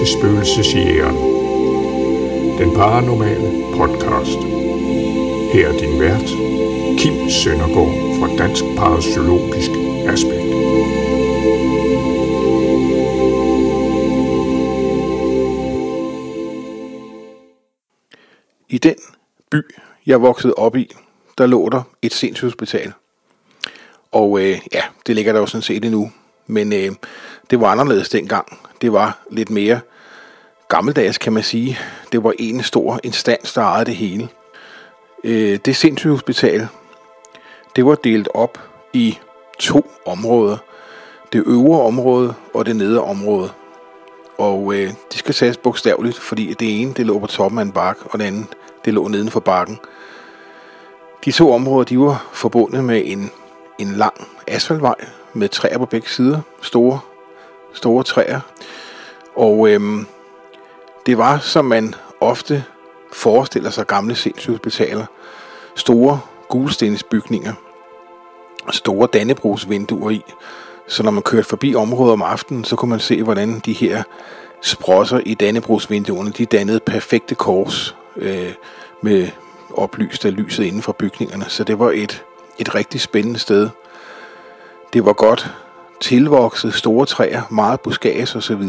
til 0.00 0.18
Spøgelsesjægeren. 0.18 1.16
Den 2.58 2.74
paranormale 2.74 3.76
podcast. 3.76 4.38
Her 5.52 5.68
er 5.68 5.78
din 5.78 6.00
vært, 6.00 6.28
Kim 6.98 7.30
Søndergaard 7.30 7.92
fra 8.18 8.36
Dansk 8.36 8.64
Parapsykologisk 8.76 9.70
Aspekt. 10.08 10.50
I 18.68 18.78
den 18.78 18.96
by, 19.50 19.62
jeg 20.06 20.22
voksede 20.22 20.54
op 20.54 20.76
i, 20.76 20.90
der 21.38 21.46
lå 21.46 21.68
der 21.68 21.82
et 22.02 22.14
sindshospital. 22.14 22.92
Og 24.12 24.40
øh, 24.40 24.58
ja, 24.72 24.82
det 25.06 25.14
ligger 25.14 25.32
der 25.32 25.40
jo 25.40 25.46
sådan 25.46 25.62
set 25.62 25.84
endnu. 25.84 26.12
Men 26.46 26.72
øh, 26.72 26.92
det 27.50 27.60
var 27.60 27.66
anderledes 27.66 28.08
dengang. 28.08 28.58
Det 28.82 28.92
var 28.92 29.18
lidt 29.30 29.50
mere 29.50 29.80
gammeldags, 30.68 31.18
kan 31.18 31.32
man 31.32 31.42
sige. 31.42 31.78
Det 32.12 32.24
var 32.24 32.34
en 32.38 32.62
stor 32.62 33.00
instans, 33.02 33.52
der 33.52 33.62
ejede 33.62 33.84
det 33.84 33.96
hele. 33.96 34.28
Øh, 35.24 35.58
det 35.64 35.76
sindssygehospital, 35.76 36.68
det 37.76 37.86
var 37.86 37.94
delt 37.94 38.28
op 38.34 38.58
i 38.92 39.18
to 39.58 39.90
områder. 40.06 40.56
Det 41.32 41.44
øvre 41.46 41.82
område 41.82 42.34
og 42.54 42.66
det 42.66 42.76
nedre 42.76 43.02
område. 43.02 43.50
Og 44.38 44.74
øh, 44.74 44.90
de 45.12 45.18
skal 45.18 45.34
tages 45.34 45.56
bogstaveligt, 45.56 46.18
fordi 46.18 46.54
det 46.54 46.80
ene 46.80 46.94
det 46.94 47.06
lå 47.06 47.18
på 47.18 47.26
toppen 47.26 47.58
af 47.58 47.62
en 47.62 47.72
bakke, 47.72 48.02
og 48.04 48.18
det 48.18 48.24
andet 48.24 48.46
det 48.84 48.94
lå 48.94 49.08
neden 49.08 49.30
for 49.30 49.40
bakken. 49.40 49.78
De 51.24 51.32
to 51.32 51.52
områder 51.52 51.84
de 51.84 51.98
var 51.98 52.28
forbundet 52.32 52.84
med 52.84 53.02
en, 53.04 53.30
en 53.78 53.92
lang 53.92 54.14
asfaltvej 54.46 54.94
med 55.32 55.48
træer 55.48 55.78
på 55.78 55.86
begge 55.86 56.08
sider. 56.08 56.40
Store, 56.62 57.00
store 57.72 58.04
træer. 58.04 58.40
Og 59.34 59.68
øhm, 59.68 60.06
det 61.06 61.18
var, 61.18 61.38
som 61.38 61.64
man 61.64 61.94
ofte 62.20 62.64
forestiller 63.12 63.70
sig 63.70 63.86
gamle 63.86 64.14
sindssygehospitaler. 64.14 65.06
Store 65.76 66.20
gulstensbygninger. 66.48 67.52
Store 68.70 69.08
dannebrugsvinduer 69.12 70.10
i. 70.10 70.22
Så 70.88 71.02
når 71.02 71.10
man 71.10 71.22
kørte 71.22 71.48
forbi 71.48 71.74
området 71.74 72.12
om 72.12 72.22
aftenen, 72.22 72.64
så 72.64 72.76
kunne 72.76 72.88
man 72.88 73.00
se, 73.00 73.22
hvordan 73.22 73.58
de 73.58 73.72
her 73.72 74.02
sprosser 74.62 75.20
i 75.26 75.34
dannebrugsvinduerne, 75.34 76.30
de 76.30 76.46
dannede 76.46 76.80
perfekte 76.80 77.34
kors 77.34 77.96
øh, 78.16 78.52
med 79.02 79.28
oplyst 79.74 80.24
af 80.24 80.36
lyset 80.36 80.64
inden 80.64 80.82
for 80.82 80.92
bygningerne. 80.92 81.44
Så 81.48 81.64
det 81.64 81.78
var 81.78 81.90
et, 81.90 82.24
et 82.58 82.74
rigtig 82.74 83.00
spændende 83.00 83.38
sted. 83.38 83.68
Det 84.92 85.04
var 85.04 85.12
godt 85.12 85.54
tilvokset, 86.00 86.74
store 86.74 87.06
træer, 87.06 87.42
meget 87.50 87.80
buskads 87.80 88.36
osv. 88.36 88.62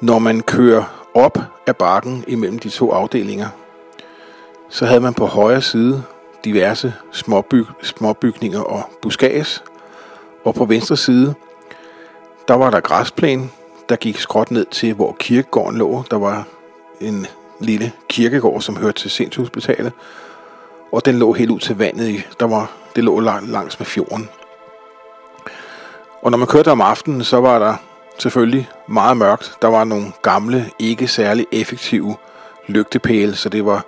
Når 0.00 0.18
man 0.18 0.40
kører 0.40 1.06
op 1.14 1.38
af 1.66 1.76
bakken 1.76 2.24
imellem 2.26 2.58
de 2.58 2.68
to 2.68 2.92
afdelinger, 2.92 3.48
så 4.68 4.86
havde 4.86 5.00
man 5.00 5.14
på 5.14 5.26
højre 5.26 5.62
side 5.62 6.02
diverse 6.44 6.94
småbyg, 7.12 7.66
småbygninger 7.82 8.60
og 8.60 8.82
buskads, 9.02 9.64
og 10.44 10.54
på 10.54 10.64
venstre 10.64 10.96
side, 10.96 11.34
der 12.48 12.54
var 12.54 12.70
der 12.70 12.80
græsplæne, 12.80 13.48
der 13.88 13.96
gik 13.96 14.18
skråt 14.18 14.50
ned 14.50 14.66
til, 14.66 14.94
hvor 14.94 15.16
kirkegården 15.18 15.78
lå. 15.78 16.04
Der 16.10 16.18
var 16.18 16.46
en 17.00 17.26
lille 17.60 17.92
kirkegård, 18.08 18.60
som 18.60 18.76
hørte 18.76 19.00
til 19.00 19.10
Sindshospitalet, 19.10 19.92
og 20.92 21.04
den 21.04 21.18
lå 21.18 21.32
helt 21.32 21.50
ud 21.50 21.60
til 21.60 21.78
vandet. 21.78 22.28
Der 22.40 22.46
var, 22.46 22.72
det 22.96 23.04
lå 23.04 23.20
langs 23.20 23.78
med 23.78 23.86
fjorden. 23.86 24.28
Og 26.24 26.30
når 26.30 26.38
man 26.38 26.46
kørte 26.46 26.70
om 26.70 26.80
aftenen, 26.80 27.24
så 27.24 27.40
var 27.40 27.58
der 27.58 27.74
selvfølgelig 28.18 28.68
meget 28.88 29.16
mørkt. 29.16 29.56
Der 29.62 29.68
var 29.68 29.84
nogle 29.84 30.12
gamle, 30.22 30.70
ikke 30.78 31.08
særlig 31.08 31.46
effektive 31.52 32.16
lygtepæle, 32.66 33.34
så 33.34 33.48
det 33.48 33.66
var 33.66 33.84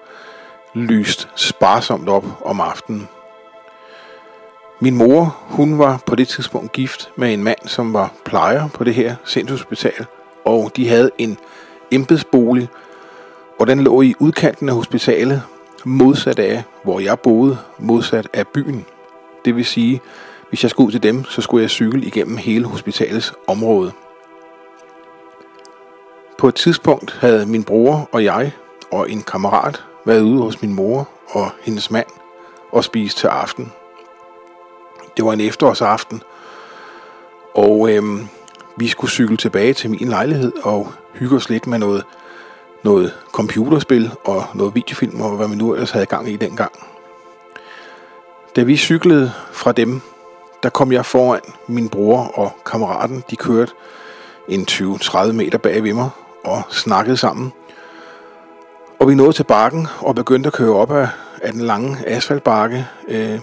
lyst 0.75 1.29
sparsomt 1.35 2.09
op 2.09 2.25
om 2.45 2.61
aftenen. 2.61 3.09
Min 4.81 4.97
mor, 4.97 5.37
hun 5.41 5.79
var 5.79 6.01
på 6.07 6.15
det 6.15 6.29
tidspunkt 6.29 6.73
gift 6.73 7.11
med 7.17 7.33
en 7.33 7.43
mand, 7.43 7.59
som 7.65 7.93
var 7.93 8.13
plejer 8.25 8.69
på 8.69 8.85
det 8.85 8.95
her 8.95 9.17
sindshospital, 9.25 10.07
og 10.45 10.73
de 10.77 10.89
havde 10.89 11.11
en 11.19 11.39
embedsbolig, 11.91 12.69
og 13.59 13.67
den 13.67 13.81
lå 13.81 14.03
i 14.03 14.15
udkanten 14.19 14.69
af 14.69 14.75
hospitalet, 14.75 15.43
modsat 15.85 16.39
af, 16.39 16.63
hvor 16.85 17.01
jeg 17.01 17.21
boede, 17.21 17.59
modsat 17.79 18.29
af 18.33 18.49
byen. 18.49 18.87
Det 19.45 19.57
vil 19.57 19.65
sige, 19.65 20.01
hvis 20.49 20.63
jeg 20.63 20.71
skulle 20.71 20.87
ud 20.87 20.93
til 20.93 21.03
dem, 21.03 21.25
så 21.25 21.43
skulle 21.43 21.63
jeg 21.63 21.71
cykle 21.71 22.03
igennem 22.03 22.37
hele 22.37 22.67
hospitalets 22.67 23.35
område. 23.47 23.93
På 26.39 26.49
et 26.49 26.55
tidspunkt 26.55 27.19
havde 27.21 27.47
min 27.47 27.65
bror 27.65 28.09
og 28.13 28.25
jeg 28.25 28.53
og 28.91 29.11
en 29.11 29.23
kammerat 29.23 29.85
været 30.05 30.21
ude 30.21 30.43
hos 30.43 30.63
min 30.63 30.75
mor 30.75 31.09
og 31.29 31.51
hendes 31.63 31.91
mand 31.91 32.07
og 32.73 32.85
spise 32.85 33.17
til 33.17 33.27
aften. 33.27 33.73
Det 35.17 35.25
var 35.25 35.33
en 35.33 35.41
efterårsaften, 35.41 36.23
og 37.55 37.93
øhm, 37.93 38.29
vi 38.77 38.89
skulle 38.89 39.11
cykle 39.11 39.37
tilbage 39.37 39.75
til 39.75 39.91
min 39.91 40.09
lejlighed 40.09 40.53
og 40.63 40.93
hygge 41.15 41.37
os 41.37 41.49
lidt 41.49 41.67
med 41.67 41.79
noget, 41.79 42.05
noget 42.85 43.15
computerspil 43.33 44.11
og 44.25 44.45
noget 44.55 44.75
videofilm 44.75 45.21
og 45.21 45.37
hvad 45.37 45.49
vi 45.49 45.57
nu 45.57 45.73
ellers 45.73 45.91
havde 45.91 46.07
gang 46.07 46.29
i 46.29 46.37
dengang. 46.37 46.73
Da 48.57 48.63
vi 48.63 48.77
cyklede 48.77 49.33
fra 49.53 49.73
dem, 49.73 50.01
der 50.67 50.71
kom 50.71 50.93
jeg 50.93 51.07
foran 51.07 51.41
min 51.67 51.89
bror 51.89 52.19
og 52.35 52.53
kammeraten. 52.65 53.25
De 53.31 53.37
kørte 53.37 53.73
en 54.49 54.67
20-30 54.71 55.33
meter 55.33 55.59
bag 55.59 55.83
ved 55.83 55.93
mig 55.93 56.11
og 56.45 56.63
snakkede 56.71 57.17
sammen. 57.17 57.53
Og 58.99 59.09
vi 59.09 59.15
nåede 59.15 59.33
til 59.33 59.45
bakken 59.45 59.87
og 60.01 60.15
begyndte 60.15 60.47
at 60.47 60.53
køre 60.53 60.75
op 60.75 60.91
af, 60.91 61.09
af 61.43 61.53
den 61.53 61.61
lange 61.61 61.97
asfaltbakke. 62.07 62.87
Øh, 63.09 63.41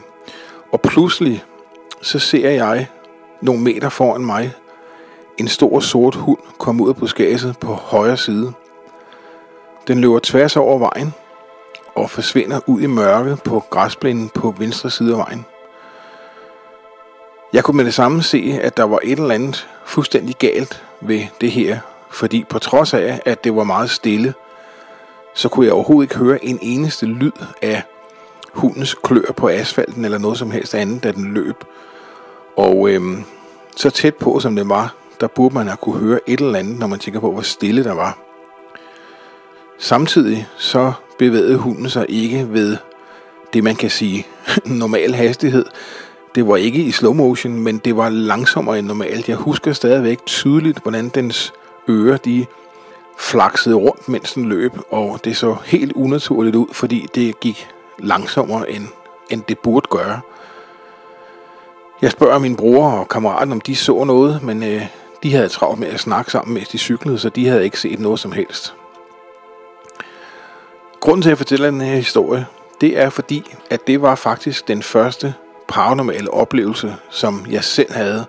og 0.71 0.81
pludselig 0.81 1.43
så 2.01 2.19
ser 2.19 2.49
jeg 2.49 2.87
nogle 3.41 3.61
meter 3.61 3.89
foran 3.89 4.25
mig 4.25 4.53
en 5.37 5.47
stor 5.47 5.79
sort 5.79 6.15
hund 6.15 6.39
komme 6.57 6.83
ud 6.83 6.89
af 6.89 6.95
buskaget 6.95 7.55
på 7.59 7.73
højre 7.73 8.17
side. 8.17 8.53
Den 9.87 10.01
løber 10.01 10.19
tværs 10.23 10.55
over 10.55 10.79
vejen 10.79 11.13
og 11.95 12.09
forsvinder 12.09 12.59
ud 12.67 12.81
i 12.81 12.87
mørket 12.87 13.43
på 13.43 13.63
græsplænen 13.69 14.29
på 14.29 14.55
venstre 14.57 14.91
side 14.91 15.11
af 15.11 15.17
vejen. 15.17 15.45
Jeg 17.53 17.63
kunne 17.63 17.77
med 17.77 17.85
det 17.85 17.93
samme 17.93 18.23
se, 18.23 18.59
at 18.61 18.77
der 18.77 18.83
var 18.83 18.99
et 19.03 19.19
eller 19.19 19.35
andet 19.35 19.67
fuldstændig 19.85 20.35
galt 20.35 20.83
ved 21.01 21.21
det 21.41 21.51
her, 21.51 21.79
fordi 22.11 22.43
på 22.49 22.59
trods 22.59 22.93
af, 22.93 23.21
at 23.25 23.43
det 23.43 23.55
var 23.55 23.63
meget 23.63 23.89
stille, 23.89 24.33
så 25.33 25.49
kunne 25.49 25.65
jeg 25.65 25.73
overhovedet 25.73 26.09
ikke 26.09 26.17
høre 26.17 26.45
en 26.45 26.59
eneste 26.61 27.05
lyd 27.05 27.31
af 27.61 27.83
hundens 28.53 28.93
klør 28.93 29.31
på 29.37 29.49
asfalten 29.49 30.05
eller 30.05 30.17
noget 30.17 30.37
som 30.37 30.51
helst 30.51 30.75
andet, 30.75 31.03
da 31.03 31.11
den 31.11 31.33
løb. 31.33 31.55
Og 32.57 32.89
øhm, 32.89 33.23
så 33.75 33.89
tæt 33.89 34.15
på, 34.15 34.39
som 34.39 34.55
det 34.55 34.69
var, 34.69 34.95
der 35.21 35.27
burde 35.27 35.55
man 35.55 35.67
have 35.67 35.77
kunne 35.77 35.99
høre 35.99 36.19
et 36.27 36.39
eller 36.39 36.59
andet, 36.59 36.79
når 36.79 36.87
man 36.87 36.99
tænker 36.99 37.19
på, 37.19 37.31
hvor 37.31 37.41
stille 37.41 37.83
der 37.83 37.93
var. 37.93 38.17
Samtidig 39.79 40.47
så 40.57 40.93
bevægede 41.19 41.57
hunden 41.57 41.89
sig 41.89 42.05
ikke 42.09 42.47
ved 42.49 42.77
det, 43.53 43.63
man 43.63 43.75
kan 43.75 43.89
sige 43.89 44.27
normal 44.65 45.13
hastighed. 45.13 45.65
Det 46.35 46.47
var 46.47 46.55
ikke 46.55 46.83
i 46.83 46.91
slow 46.91 47.13
motion, 47.13 47.59
men 47.59 47.77
det 47.77 47.97
var 47.97 48.09
langsommere 48.09 48.79
end 48.79 48.87
normalt. 48.87 49.29
Jeg 49.29 49.37
husker 49.37 49.73
stadigvæk 49.73 50.25
tydeligt, 50.25 50.79
hvordan 50.79 51.09
dens 51.09 51.53
ører 51.89 52.17
de 52.17 52.45
flaksede 53.19 53.75
rundt, 53.75 54.09
mens 54.09 54.33
den 54.33 54.49
løb, 54.49 54.71
og 54.89 55.19
det 55.23 55.37
så 55.37 55.55
helt 55.65 55.93
unaturligt 55.93 56.55
ud, 56.55 56.67
fordi 56.71 57.07
det 57.15 57.39
gik 57.39 57.67
langsommere, 57.99 58.71
end, 58.71 58.87
end 59.29 59.43
det 59.49 59.59
burde 59.59 59.87
gøre. 59.89 60.21
Jeg 62.01 62.11
spørger 62.11 62.39
min 62.39 62.55
bror 62.55 62.91
og 62.91 63.09
kammeraten, 63.09 63.51
om 63.51 63.61
de 63.61 63.75
så 63.75 64.03
noget, 64.03 64.43
men 64.43 64.63
øh, 64.63 64.85
de 65.23 65.33
havde 65.33 65.49
travlt 65.49 65.79
med 65.79 65.87
at 65.87 65.99
snakke 65.99 66.31
sammen, 66.31 66.53
mens 66.53 66.67
de 66.67 66.77
cyklede, 66.77 67.19
så 67.19 67.29
de 67.29 67.47
havde 67.47 67.63
ikke 67.63 67.79
set 67.79 67.99
noget 67.99 68.19
som 68.19 68.31
helst. 68.31 68.73
Grunden 70.99 71.21
til 71.21 71.29
at 71.29 71.37
fortælle 71.37 71.67
den 71.67 71.81
her 71.81 71.95
historie, 71.95 72.45
det 72.81 72.99
er 72.99 73.09
fordi, 73.09 73.53
at 73.69 73.87
det 73.87 74.01
var 74.01 74.15
faktisk 74.15 74.67
den 74.67 74.83
første 74.83 75.33
paranormale 75.67 76.33
oplevelse, 76.33 76.95
som 77.09 77.45
jeg 77.49 77.63
selv 77.63 77.93
havde. 77.93 78.25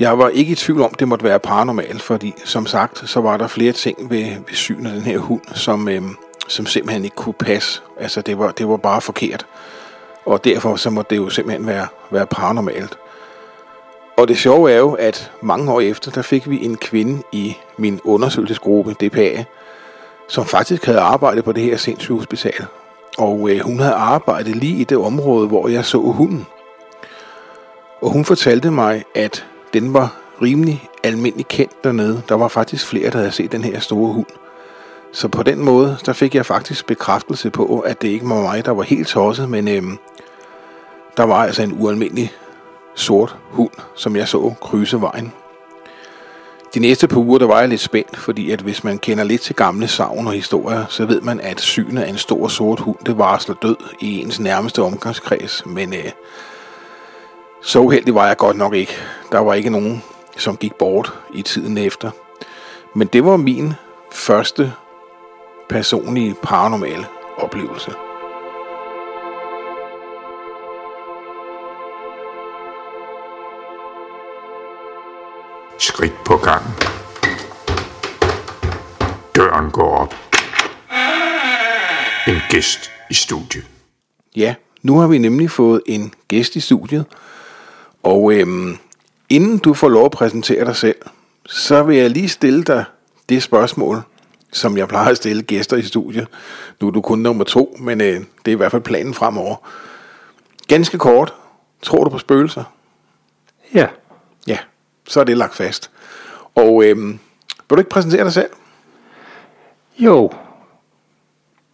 Jeg 0.00 0.18
var 0.18 0.28
ikke 0.28 0.52
i 0.52 0.54
tvivl 0.54 0.82
om, 0.82 0.94
det 0.94 1.08
måtte 1.08 1.24
være 1.24 1.38
paranormalt, 1.38 2.02
fordi 2.02 2.34
som 2.44 2.66
sagt, 2.66 3.08
så 3.08 3.20
var 3.20 3.36
der 3.36 3.46
flere 3.46 3.72
ting 3.72 4.10
ved, 4.10 4.24
ved 4.24 4.54
synet 4.54 4.90
af 4.90 4.96
den 4.96 5.04
her 5.04 5.18
hund, 5.18 5.42
som, 5.54 5.88
øh, 5.88 6.02
som 6.48 6.66
simpelthen 6.66 7.04
ikke 7.04 7.16
kunne 7.16 7.32
passe. 7.32 7.82
Altså, 8.00 8.20
det 8.20 8.38
var, 8.38 8.50
det 8.50 8.68
var 8.68 8.76
bare 8.76 9.00
forkert. 9.00 9.46
Og 10.26 10.44
derfor 10.44 10.76
så 10.76 10.90
måtte 10.90 11.10
det 11.10 11.16
jo 11.16 11.30
simpelthen 11.30 11.66
være, 11.66 11.86
være 12.10 12.26
paranormalt. 12.26 12.98
Og 14.16 14.28
det 14.28 14.38
sjove 14.38 14.72
er 14.72 14.78
jo, 14.78 14.92
at 14.92 15.32
mange 15.40 15.72
år 15.72 15.80
efter, 15.80 16.10
der 16.10 16.22
fik 16.22 16.50
vi 16.50 16.64
en 16.64 16.76
kvinde 16.76 17.22
i 17.32 17.56
min 17.76 18.00
undersøgelsesgruppe, 18.04 18.92
DPA, 18.92 19.44
som 20.28 20.44
faktisk 20.44 20.84
havde 20.84 21.00
arbejdet 21.00 21.44
på 21.44 21.52
det 21.52 21.62
her 21.62 21.76
sindssygehospital. 21.76 22.66
Og 23.18 23.50
øh, 23.50 23.60
hun 23.60 23.80
havde 23.80 23.94
arbejdet 23.94 24.56
lige 24.56 24.80
i 24.80 24.84
det 24.84 24.98
område, 24.98 25.48
hvor 25.48 25.68
jeg 25.68 25.84
så 25.84 25.98
hunden. 25.98 26.46
Og 28.02 28.10
hun 28.10 28.24
fortalte 28.24 28.70
mig, 28.70 29.04
at 29.14 29.46
den 29.74 29.94
var 29.94 30.16
rimelig 30.42 30.88
almindelig 31.04 31.48
kendt 31.48 31.84
dernede. 31.84 32.22
Der 32.28 32.34
var 32.34 32.48
faktisk 32.48 32.86
flere, 32.86 33.10
der 33.10 33.18
havde 33.18 33.30
set 33.30 33.52
den 33.52 33.64
her 33.64 33.80
store 33.80 34.12
hund. 34.12 34.26
Så 35.12 35.28
på 35.28 35.42
den 35.42 35.64
måde, 35.64 35.96
der 36.06 36.12
fik 36.12 36.34
jeg 36.34 36.46
faktisk 36.46 36.86
bekræftelse 36.86 37.50
på, 37.50 37.80
at 37.80 38.02
det 38.02 38.08
ikke 38.08 38.28
var 38.28 38.42
mig, 38.42 38.64
der 38.64 38.70
var 38.70 38.82
helt 38.82 39.08
tosset, 39.08 39.50
men 39.50 39.68
øhm, 39.68 39.98
der 41.16 41.22
var 41.22 41.44
altså 41.44 41.62
en 41.62 41.76
ualmindelig 41.80 42.32
sort 42.94 43.36
hund, 43.50 43.70
som 43.94 44.16
jeg 44.16 44.28
så 44.28 44.54
krydse 44.60 45.00
vejen. 45.00 45.32
De 46.76 46.80
næste 46.80 47.08
par 47.08 47.16
uger, 47.16 47.38
der 47.38 47.46
var 47.46 47.60
jeg 47.60 47.68
lidt 47.68 47.80
spændt, 47.80 48.16
fordi 48.16 48.50
at 48.50 48.60
hvis 48.60 48.84
man 48.84 48.98
kender 48.98 49.24
lidt 49.24 49.42
til 49.42 49.54
gamle 49.54 49.88
savn 49.88 50.26
og 50.26 50.32
historier, 50.32 50.84
så 50.88 51.06
ved 51.06 51.20
man, 51.20 51.40
at 51.40 51.60
synet 51.60 52.02
af 52.02 52.08
en 52.08 52.18
stor 52.18 52.48
sort 52.48 52.80
hund, 52.80 52.96
det 53.06 53.18
varsler 53.18 53.54
død 53.54 53.76
i 54.00 54.20
ens 54.20 54.40
nærmeste 54.40 54.82
omgangskreds. 54.82 55.62
Men 55.66 55.94
øh, 55.94 56.04
så 57.62 57.78
uheldig 57.78 58.14
var 58.14 58.26
jeg 58.26 58.36
godt 58.36 58.56
nok 58.56 58.74
ikke. 58.74 58.92
Der 59.32 59.38
var 59.38 59.54
ikke 59.54 59.70
nogen, 59.70 60.02
som 60.36 60.56
gik 60.56 60.74
bort 60.74 61.14
i 61.34 61.42
tiden 61.42 61.78
efter. 61.78 62.10
Men 62.94 63.06
det 63.06 63.24
var 63.24 63.36
min 63.36 63.74
første 64.12 64.72
personlige 65.68 66.34
paranormale 66.42 67.06
oplevelse. 67.38 68.05
Skridt 75.78 76.24
på 76.24 76.36
gangen. 76.36 76.72
Døren 79.34 79.70
går 79.70 79.96
op. 79.96 80.14
En 82.28 82.40
gæst 82.50 82.90
i 83.10 83.14
studiet. 83.14 83.66
Ja, 84.36 84.54
nu 84.82 84.98
har 84.98 85.06
vi 85.06 85.18
nemlig 85.18 85.50
fået 85.50 85.82
en 85.86 86.14
gæst 86.28 86.56
i 86.56 86.60
studiet. 86.60 87.04
Og 88.02 88.32
øhm, 88.32 88.78
inden 89.28 89.58
du 89.58 89.74
får 89.74 89.88
lov 89.88 90.04
at 90.04 90.10
præsentere 90.10 90.64
dig 90.64 90.76
selv, 90.76 90.96
så 91.46 91.82
vil 91.82 91.96
jeg 91.96 92.10
lige 92.10 92.28
stille 92.28 92.64
dig 92.64 92.84
det 93.28 93.42
spørgsmål, 93.42 94.02
som 94.52 94.76
jeg 94.76 94.88
plejer 94.88 95.10
at 95.10 95.16
stille 95.16 95.42
gæster 95.42 95.76
i 95.76 95.82
studiet. 95.82 96.28
Nu 96.80 96.86
er 96.86 96.90
du 96.90 97.00
kun 97.00 97.18
nummer 97.18 97.44
to, 97.44 97.76
men 97.80 98.00
øh, 98.00 98.20
det 98.44 98.48
er 98.48 98.52
i 98.52 98.54
hvert 98.54 98.70
fald 98.70 98.82
planen 98.82 99.14
fremover. 99.14 99.56
Ganske 100.68 100.98
kort. 100.98 101.34
Tror 101.82 102.04
du 102.04 102.10
på 102.10 102.18
spøgelser? 102.18 102.64
Ja. 103.74 103.86
Ja, 104.46 104.58
så 105.06 105.20
er 105.20 105.24
det 105.24 105.36
lagt 105.36 105.54
fast. 105.54 105.90
Og 106.54 106.84
øhm, 106.84 107.08
vil 107.68 107.70
du 107.70 107.78
ikke 107.78 107.90
præsentere 107.90 108.24
dig 108.24 108.32
selv? 108.32 108.50
Jo, 109.98 110.30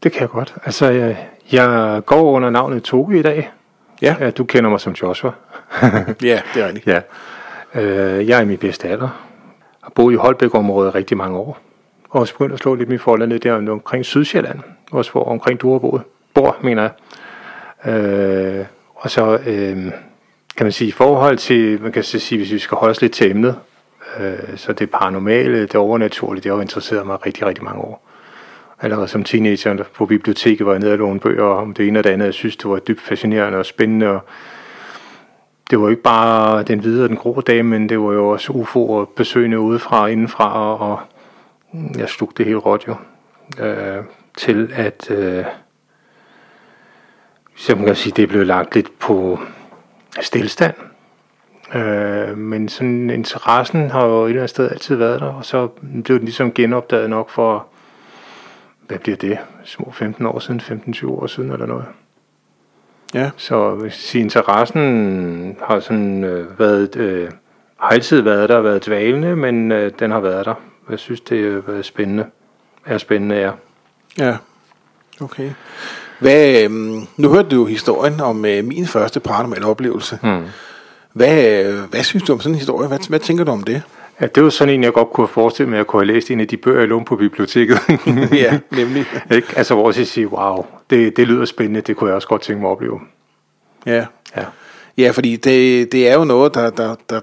det 0.02 0.12
kan 0.12 0.20
jeg 0.20 0.28
godt. 0.28 0.54
Altså, 0.64 0.86
jeg, 0.86 1.28
jeg 1.52 2.02
går 2.06 2.22
under 2.22 2.50
navnet 2.50 2.82
Toge 2.82 3.18
i 3.18 3.22
dag. 3.22 3.50
Ja. 4.02 4.16
Ja, 4.20 4.30
du 4.30 4.44
kender 4.44 4.70
mig 4.70 4.80
som 4.80 4.92
Joshua. 4.92 5.30
Ja, 6.22 6.42
det 6.54 6.62
er 6.62 6.66
rigtigt. 6.66 6.86
ja. 6.86 7.00
Øh, 7.74 8.28
jeg 8.28 8.38
er 8.38 8.42
i 8.42 8.44
min 8.44 8.58
bedste 8.58 8.88
alder. 8.88 9.08
Har 9.82 9.90
boet 9.94 10.12
i 10.12 10.16
Holbæk-området 10.16 10.94
rigtig 10.94 11.16
mange 11.16 11.38
år. 11.38 11.58
Og 12.10 12.20
også 12.20 12.34
begyndt 12.34 12.52
at 12.52 12.58
slå 12.58 12.74
lidt 12.74 12.88
min 12.88 12.98
forhold 12.98 13.26
ned 13.26 13.38
der 13.38 13.70
omkring 13.70 14.04
Sydsjælland. 14.04 14.60
Også 14.90 15.12
hvor 15.12 15.24
omkring 15.24 15.60
du 15.60 15.72
har 15.72 15.78
boet. 15.78 16.02
Bor, 16.34 16.56
mener 16.62 16.82
jeg. 16.82 16.92
Øh, 17.92 18.66
og 18.94 19.10
så 19.10 19.38
øh, 19.46 19.92
kan 20.56 20.64
man 20.66 20.72
sige, 20.72 20.88
i 20.88 20.92
forhold 20.92 21.36
til, 21.38 21.82
man 21.82 21.92
kan 21.92 22.02
så 22.02 22.18
sige, 22.18 22.38
hvis 22.38 22.52
vi 22.52 22.58
skal 22.58 22.76
holde 22.76 22.90
os 22.90 23.00
lidt 23.00 23.12
til 23.12 23.30
emnet, 23.30 23.58
øh, 24.20 24.56
så 24.56 24.72
det 24.72 24.90
paranormale, 24.90 25.62
det 25.62 25.76
overnaturlige, 25.76 26.42
det 26.42 26.50
har 26.50 26.56
jo 26.56 26.60
interesseret 26.60 27.06
mig 27.06 27.26
rigtig, 27.26 27.46
rigtig 27.46 27.64
mange 27.64 27.80
år. 27.80 28.08
Allerede 28.80 29.08
som 29.08 29.24
teenager 29.24 29.84
på 29.94 30.06
biblioteket 30.06 30.66
var 30.66 30.72
jeg 30.72 30.80
nede 30.80 30.92
og 30.92 30.98
låne 30.98 31.20
bøger 31.20 31.44
om 31.44 31.74
det 31.74 31.88
ene 31.88 31.98
og 31.98 32.04
det 32.04 32.10
andet. 32.10 32.26
Jeg 32.26 32.34
synes, 32.34 32.56
det 32.56 32.70
var 32.70 32.78
dybt 32.78 33.00
fascinerende 33.00 33.58
og 33.58 33.66
spændende. 33.66 34.08
Og 34.08 34.20
det 35.70 35.80
var 35.80 35.88
ikke 35.88 36.02
bare 36.02 36.62
den 36.62 36.78
hvide 36.78 37.04
og 37.04 37.08
den 37.08 37.16
grå 37.16 37.40
dag, 37.40 37.64
men 37.64 37.88
det 37.88 38.00
var 38.00 38.12
jo 38.12 38.28
også 38.28 38.52
UFO 38.52 38.90
og 38.90 39.08
besøgende 39.16 39.60
udefra 39.60 40.02
og 40.02 40.12
indenfra. 40.12 40.52
Og, 40.52 40.90
og 40.90 41.00
jeg 41.98 42.08
slugte 42.08 42.38
det 42.38 42.46
helt 42.46 42.66
råt 42.66 42.88
jo. 42.88 42.94
Øh, 43.64 44.04
til 44.36 44.72
at, 44.74 45.10
øh, 45.10 45.44
så 47.56 47.76
man 47.76 47.86
kan 47.86 47.96
sige, 47.96 48.12
det 48.16 48.28
blev 48.28 48.46
lagt 48.46 48.74
lidt 48.74 48.98
på 48.98 49.38
stillstand. 50.20 50.74
Øh, 51.74 52.38
men 52.38 52.68
sådan 52.68 53.10
interessen 53.10 53.90
har 53.90 54.06
jo 54.06 54.24
et 54.24 54.28
eller 54.28 54.40
andet 54.40 54.50
sted 54.50 54.70
altid 54.70 54.96
været 54.96 55.20
der, 55.20 55.26
og 55.26 55.44
så 55.44 55.66
blev 56.04 56.18
den 56.18 56.24
ligesom 56.24 56.52
genopdaget 56.52 57.10
nok 57.10 57.30
for, 57.30 57.66
hvad 58.86 58.98
bliver 58.98 59.16
det, 59.16 59.38
små 59.64 59.92
15 59.92 60.26
år 60.26 60.38
siden, 60.38 60.60
15-20 60.60 61.06
år 61.06 61.26
siden 61.26 61.52
eller 61.52 61.66
noget. 61.66 61.84
Ja. 63.14 63.30
Så 63.36 63.86
siger, 63.90 64.22
interessen 64.22 65.56
har 65.62 65.80
sådan 65.80 66.24
øh, 66.24 66.58
været, 66.58 66.96
øh, 66.96 67.30
har 67.76 67.88
altid 67.88 68.20
været 68.20 68.48
der, 68.48 68.60
været 68.60 68.86
dvalende, 68.86 69.36
men 69.36 69.72
øh, 69.72 69.92
den 69.98 70.10
har 70.10 70.20
været 70.20 70.46
der. 70.46 70.54
Jeg 70.90 70.98
synes, 70.98 71.20
det 71.20 71.52
har 71.52 71.60
været 71.60 71.84
spændende. 71.84 72.26
Er 72.86 72.98
spændende, 72.98 73.36
ja. 73.36 73.50
Ja, 74.18 74.36
okay. 75.20 75.50
Hvad, 76.22 76.62
øhm, 76.62 77.06
nu 77.16 77.28
hørte 77.28 77.48
du 77.48 77.56
jo 77.56 77.64
historien 77.64 78.20
om 78.20 78.44
øh, 78.44 78.64
min 78.64 78.86
første 78.86 79.20
paranormale 79.20 79.66
oplevelse. 79.66 80.18
Hmm. 80.22 80.42
Hvad, 81.12 81.64
øh, 81.64 81.78
hvad 81.90 82.02
synes 82.02 82.22
du 82.22 82.32
om 82.32 82.40
sådan 82.40 82.54
en 82.54 82.58
historie? 82.58 82.88
Hvad, 82.88 82.98
hvad 83.08 83.20
tænker 83.20 83.44
du 83.44 83.52
om 83.52 83.62
det? 83.62 83.82
Ja, 84.20 84.26
det 84.26 84.42
var 84.42 84.50
sådan 84.50 84.74
en, 84.74 84.84
jeg 84.84 84.92
godt 84.92 85.10
kunne 85.10 85.26
have 85.26 85.32
forestillet 85.32 85.68
mig, 85.68 85.76
at 85.76 85.78
jeg 85.78 85.86
kunne 85.86 86.06
have 86.06 86.14
læst 86.14 86.30
en 86.30 86.40
af 86.40 86.48
de 86.48 86.56
bøger, 86.56 86.78
jeg 86.78 86.88
lånte 86.88 87.08
på 87.08 87.16
biblioteket. 87.16 87.78
ja, 88.44 88.58
nemlig. 88.70 89.06
Ikke? 89.30 89.48
Altså, 89.56 89.74
hvor 89.74 89.92
jeg 89.98 90.06
siger, 90.06 90.28
wow, 90.28 90.66
det, 90.90 91.16
det 91.16 91.26
lyder 91.28 91.44
spændende, 91.44 91.80
det 91.80 91.96
kunne 91.96 92.08
jeg 92.08 92.16
også 92.16 92.28
godt 92.28 92.42
tænke 92.42 92.60
mig 92.60 92.68
at 92.68 92.72
opleve. 92.72 93.00
Ja. 93.86 94.06
Ja. 94.36 94.44
Ja, 94.98 95.10
fordi 95.10 95.36
det, 95.36 95.92
det 95.92 96.08
er 96.08 96.14
jo 96.14 96.24
noget, 96.24 96.54
der, 96.54 96.70
der, 96.70 96.94
der 97.10 97.20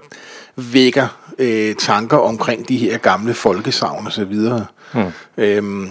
vækker 0.56 1.06
øh, 1.38 1.74
tanker 1.74 2.16
omkring 2.16 2.68
de 2.68 2.76
her 2.76 2.98
gamle 2.98 3.34
folkesavn 3.34 4.06
og 4.06 4.12
så 4.12 4.24
videre. 4.24 4.66
Hmm. 4.94 5.04
Øhm, 5.36 5.88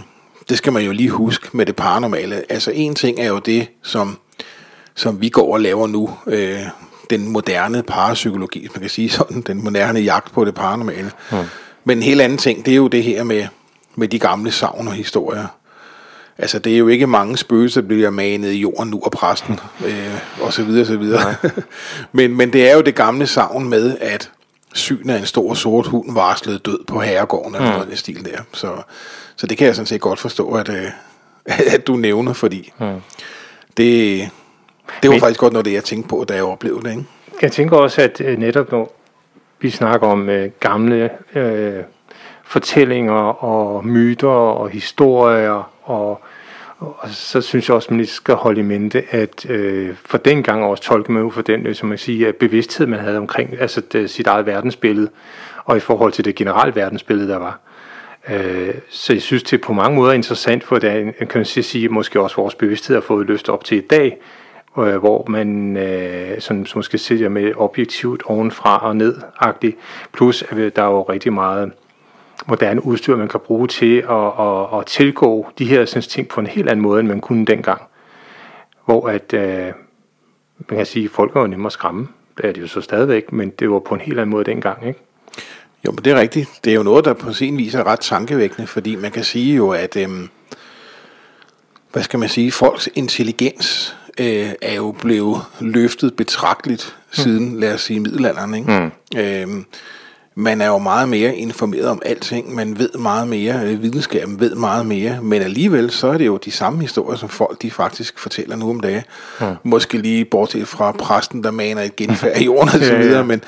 det 0.49 0.57
skal 0.57 0.73
man 0.73 0.83
jo 0.83 0.91
lige 0.91 1.09
huske 1.09 1.49
med 1.53 1.65
det 1.65 1.75
paranormale. 1.75 2.43
Altså 2.49 2.71
en 2.71 2.95
ting 2.95 3.19
er 3.19 3.27
jo 3.27 3.39
det, 3.39 3.67
som, 3.83 4.17
som 4.95 5.21
vi 5.21 5.29
går 5.29 5.53
og 5.53 5.61
laver 5.61 5.87
nu. 5.87 6.09
Øh, 6.27 6.59
den 7.09 7.29
moderne 7.29 7.83
parapsykologi, 7.83 8.67
man 8.75 8.81
kan 8.81 8.89
sige 8.89 9.09
sådan. 9.09 9.41
Den 9.41 9.63
moderne 9.63 9.99
jagt 9.99 10.33
på 10.33 10.45
det 10.45 10.55
paranormale. 10.55 11.11
Hmm. 11.31 11.39
Men 11.83 11.97
en 11.97 12.03
helt 12.03 12.21
anden 12.21 12.37
ting, 12.37 12.65
det 12.65 12.71
er 12.71 12.75
jo 12.75 12.87
det 12.87 13.03
her 13.03 13.23
med, 13.23 13.47
med 13.95 14.07
de 14.07 14.19
gamle 14.19 14.51
savn 14.51 14.87
og 14.87 14.93
historier. 14.93 15.47
Altså, 16.37 16.59
det 16.59 16.73
er 16.73 16.77
jo 16.77 16.87
ikke 16.87 17.07
mange 17.07 17.37
spøgelser, 17.37 17.81
der 17.81 17.87
bliver 17.87 18.09
manet 18.09 18.51
i 18.51 18.57
jorden 18.57 18.89
nu 18.89 19.01
og 19.03 19.11
præsten, 19.11 19.59
øh, 19.85 20.19
og 20.41 20.53
så 20.53 20.63
videre, 20.63 20.85
så 20.85 20.97
videre. 20.97 21.35
men, 22.11 22.37
men 22.37 22.53
det 22.53 22.69
er 22.69 22.75
jo 22.75 22.81
det 22.81 22.95
gamle 22.95 23.27
savn 23.27 23.69
med, 23.69 23.97
at 24.01 24.31
synet 24.73 25.13
af 25.13 25.19
en 25.19 25.25
stor 25.25 25.53
sort 25.53 25.87
hund 25.87 26.13
varslede 26.13 26.59
død 26.59 26.79
på 26.87 26.99
herregården, 26.99 27.55
eller 27.55 27.67
Mm. 27.67 27.73
noget 27.73 27.87
den 27.89 27.97
stil 27.97 28.25
der. 28.25 28.37
Så, 28.53 28.67
så 29.35 29.47
det 29.47 29.57
kan 29.57 29.67
jeg 29.67 29.75
sådan 29.75 29.85
set 29.85 30.01
godt 30.01 30.19
forstå, 30.19 30.49
at, 30.51 30.69
øh, 30.69 30.85
at 31.75 31.87
du 31.87 31.95
nævner, 31.95 32.33
fordi 32.33 32.73
Mm. 32.79 32.85
det, 33.77 34.29
det 35.01 35.09
var 35.09 35.11
Men- 35.11 35.19
faktisk 35.19 35.39
godt 35.39 35.53
noget, 35.53 35.65
det 35.65 35.73
jeg 35.73 35.83
tænkte 35.83 36.09
på, 36.09 36.25
da 36.29 36.33
jeg 36.35 36.43
oplevede 36.43 36.83
det. 36.83 36.91
Ikke? 36.91 37.03
Jeg 37.41 37.51
tænker 37.51 37.77
også, 37.77 38.01
at 38.01 38.21
øh, 38.21 38.37
netop 38.39 38.71
når 38.71 38.95
vi 39.61 39.69
snakker 39.69 40.07
om 40.07 40.29
øh, 40.29 40.51
gamle 40.59 41.09
øh, 41.35 41.83
fortællinger 42.43 43.43
og 43.43 43.85
myter 43.85 44.27
og 44.27 44.69
historier, 44.69 45.71
og, 45.83 46.21
og 46.79 47.09
så 47.09 47.41
synes 47.41 47.69
jeg 47.69 47.75
også, 47.75 47.87
at 47.87 47.91
man 47.91 47.97
lige 47.97 48.07
skal 48.07 48.35
holde 48.35 48.59
i 48.59 48.63
mente, 48.63 49.03
at 49.09 49.49
øh, 49.49 49.95
for 50.05 50.17
den 50.17 50.43
gang 50.43 50.63
også 50.63 50.83
tolke 50.83 51.11
man 51.11 51.23
ud 51.23 51.31
for 51.31 51.41
den, 51.41 51.75
som 51.75 51.89
man 51.89 51.97
siger, 51.97 52.31
bevidsthed, 52.31 52.87
man 52.87 52.99
havde 52.99 53.17
omkring 53.17 53.61
altså 53.61 53.81
det, 53.81 54.09
sit 54.09 54.27
eget 54.27 54.45
verdensbillede, 54.45 55.09
og 55.65 55.77
i 55.77 55.79
forhold 55.79 56.11
til 56.11 56.25
det 56.25 56.35
generelle 56.35 56.75
verdensbillede, 56.75 57.29
der 57.29 57.37
var. 57.37 57.59
Øh, 58.29 58.73
så 58.89 59.13
jeg 59.13 59.21
synes, 59.21 59.43
det 59.43 59.53
er 59.53 59.63
på 59.63 59.73
mange 59.73 59.95
måder 59.95 60.13
interessant, 60.13 60.63
for 60.63 60.79
det 60.79 60.89
er, 60.91 61.25
kan 61.25 61.39
man 61.39 61.45
sige, 61.45 61.89
måske 61.89 62.21
også 62.21 62.35
vores 62.35 62.55
bevidsthed 62.55 62.95
har 62.95 63.01
fået 63.01 63.27
løftet 63.27 63.49
op 63.49 63.63
til 63.63 63.77
i 63.77 63.87
dag, 63.87 64.17
øh, 64.79 64.95
hvor 64.95 65.25
man 65.27 65.77
øh, 65.77 66.41
sådan, 66.41 66.65
som 66.65 66.79
måske 66.79 66.97
ser 66.97 67.29
med 67.29 67.53
objektivt 67.55 68.23
ovenfra 68.25 68.87
og 68.87 68.95
ned-agtigt. 68.95 69.77
Plus, 70.11 70.43
at 70.49 70.75
der 70.75 70.81
er 70.81 70.87
jo 70.87 71.01
rigtig 71.01 71.33
meget 71.33 71.71
moderne 72.49 72.85
udstyr, 72.85 73.15
man 73.15 73.27
kan 73.27 73.39
bruge 73.39 73.67
til 73.67 73.97
at, 73.97 74.31
at, 74.39 74.79
at 74.79 74.85
tilgå 74.85 75.47
de 75.57 75.65
her 75.65 75.85
sådan, 75.85 76.01
ting 76.01 76.27
på 76.27 76.39
en 76.39 76.47
helt 76.47 76.69
anden 76.69 76.83
måde, 76.83 76.99
end 76.99 77.07
man 77.07 77.21
kunne 77.21 77.45
dengang. 77.45 77.81
Hvor 78.85 79.07
at, 79.07 79.33
øh, 79.33 79.73
man 80.69 80.77
kan 80.77 80.85
sige, 80.85 81.05
at 81.05 81.11
folk 81.11 81.35
var 81.35 81.41
jo 81.41 81.47
nemmere 81.47 81.67
at 81.67 81.73
skræmme. 81.73 82.07
Det 82.37 82.45
er 82.45 82.51
det 82.51 82.61
jo 82.61 82.67
så 82.67 82.81
stadigvæk, 82.81 83.31
men 83.31 83.49
det 83.49 83.71
var 83.71 83.79
på 83.79 83.95
en 83.95 84.01
helt 84.01 84.19
anden 84.19 84.31
måde 84.31 84.45
dengang, 84.45 84.87
ikke? 84.87 84.99
Jo, 85.85 85.91
men 85.91 86.05
det 86.05 86.13
er 86.13 86.19
rigtigt. 86.19 86.49
Det 86.63 86.71
er 86.71 86.75
jo 86.75 86.83
noget, 86.83 87.05
der 87.05 87.13
på 87.13 87.33
sin 87.33 87.57
vis 87.57 87.75
er 87.75 87.83
ret 87.83 87.99
tankevækkende, 87.99 88.67
fordi 88.67 88.95
man 88.95 89.11
kan 89.11 89.23
sige 89.23 89.55
jo, 89.55 89.69
at, 89.69 89.97
øhm, 89.97 90.29
hvad 91.91 92.03
skal 92.03 92.19
man 92.19 92.29
sige, 92.29 92.51
folks 92.51 92.89
intelligens 92.95 93.97
øh, 94.19 94.49
er 94.61 94.73
jo 94.75 94.91
blevet 94.91 95.37
løftet 95.59 96.15
betragteligt 96.15 96.97
siden, 97.11 97.59
lad 97.59 97.73
os 97.73 97.81
sige, 97.81 97.99
middelalderen. 97.99 98.53
Ikke? 98.53 98.91
Mm. 99.13 99.19
Øhm, 99.19 99.65
man 100.39 100.61
er 100.61 100.67
jo 100.67 100.77
meget 100.77 101.09
mere 101.09 101.35
informeret 101.35 101.87
om 101.87 102.01
alting, 102.05 102.55
man 102.55 102.79
ved 102.79 102.89
meget 102.99 103.27
mere, 103.27 103.61
øh, 103.65 103.81
videnskaben 103.81 104.39
ved 104.39 104.55
meget 104.55 104.85
mere, 104.85 105.19
men 105.21 105.41
alligevel 105.41 105.91
så 105.91 106.07
er 106.07 106.17
det 106.17 106.25
jo 106.25 106.37
de 106.37 106.51
samme 106.51 106.81
historier, 106.81 107.17
som 107.17 107.29
folk 107.29 107.61
de 107.61 107.71
faktisk 107.71 108.19
fortæller 108.19 108.55
nu 108.55 108.69
om 108.69 108.79
dagen. 108.79 109.03
Mm. 109.39 109.45
Måske 109.63 109.97
lige 109.97 110.25
bortset 110.25 110.67
fra 110.67 110.91
præsten, 110.91 111.43
der 111.43 111.51
maner 111.51 111.81
et 111.81 111.95
genfærd 111.95 112.37
i 112.37 112.45
jorden 112.45 112.69
og 112.73 112.79
så 112.79 112.93
Ja, 112.93 112.99
ja. 112.99 113.05
videre, 113.05 113.25
men, 113.25 113.41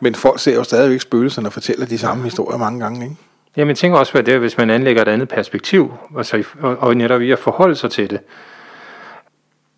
Men 0.00 0.14
folk 0.14 0.40
ser 0.40 0.54
jo 0.54 0.64
stadigvæk 0.64 1.00
spøgelserne 1.00 1.48
og 1.48 1.52
fortæller 1.52 1.86
de 1.86 1.98
samme 1.98 2.24
historier 2.24 2.58
mange 2.58 2.80
gange, 2.80 3.04
ikke? 3.04 3.16
Jamen, 3.56 3.68
jeg 3.68 3.76
tænker 3.76 3.98
også, 3.98 4.18
at 4.18 4.26
det 4.26 4.38
hvis 4.38 4.58
man 4.58 4.70
anlægger 4.70 5.02
et 5.02 5.08
andet 5.08 5.28
perspektiv, 5.28 5.92
altså, 6.16 6.44
og, 6.60 6.76
og 6.76 6.96
netop 6.96 7.20
i 7.20 7.30
at 7.30 7.38
forholde 7.38 7.74
sig 7.76 7.90
til 7.90 8.10
det. 8.10 8.20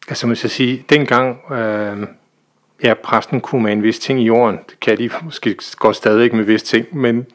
Altså, 0.08 0.26
man 0.26 0.36
skal 0.36 0.50
sige, 0.50 0.84
dengang, 0.90 1.52
øh, 1.52 1.96
ja, 2.82 2.94
præsten 2.94 3.40
kunne 3.40 3.62
med 3.62 3.72
en 3.72 3.82
vis 3.82 3.98
ting 3.98 4.20
i 4.20 4.24
jorden, 4.24 4.58
det 4.70 4.80
kan 4.80 4.98
de 4.98 5.10
måske 5.24 5.56
godt 5.76 5.96
stadigvæk 5.96 6.32
med 6.32 6.44
vis 6.44 6.62
ting, 6.62 6.86
men 6.92 7.26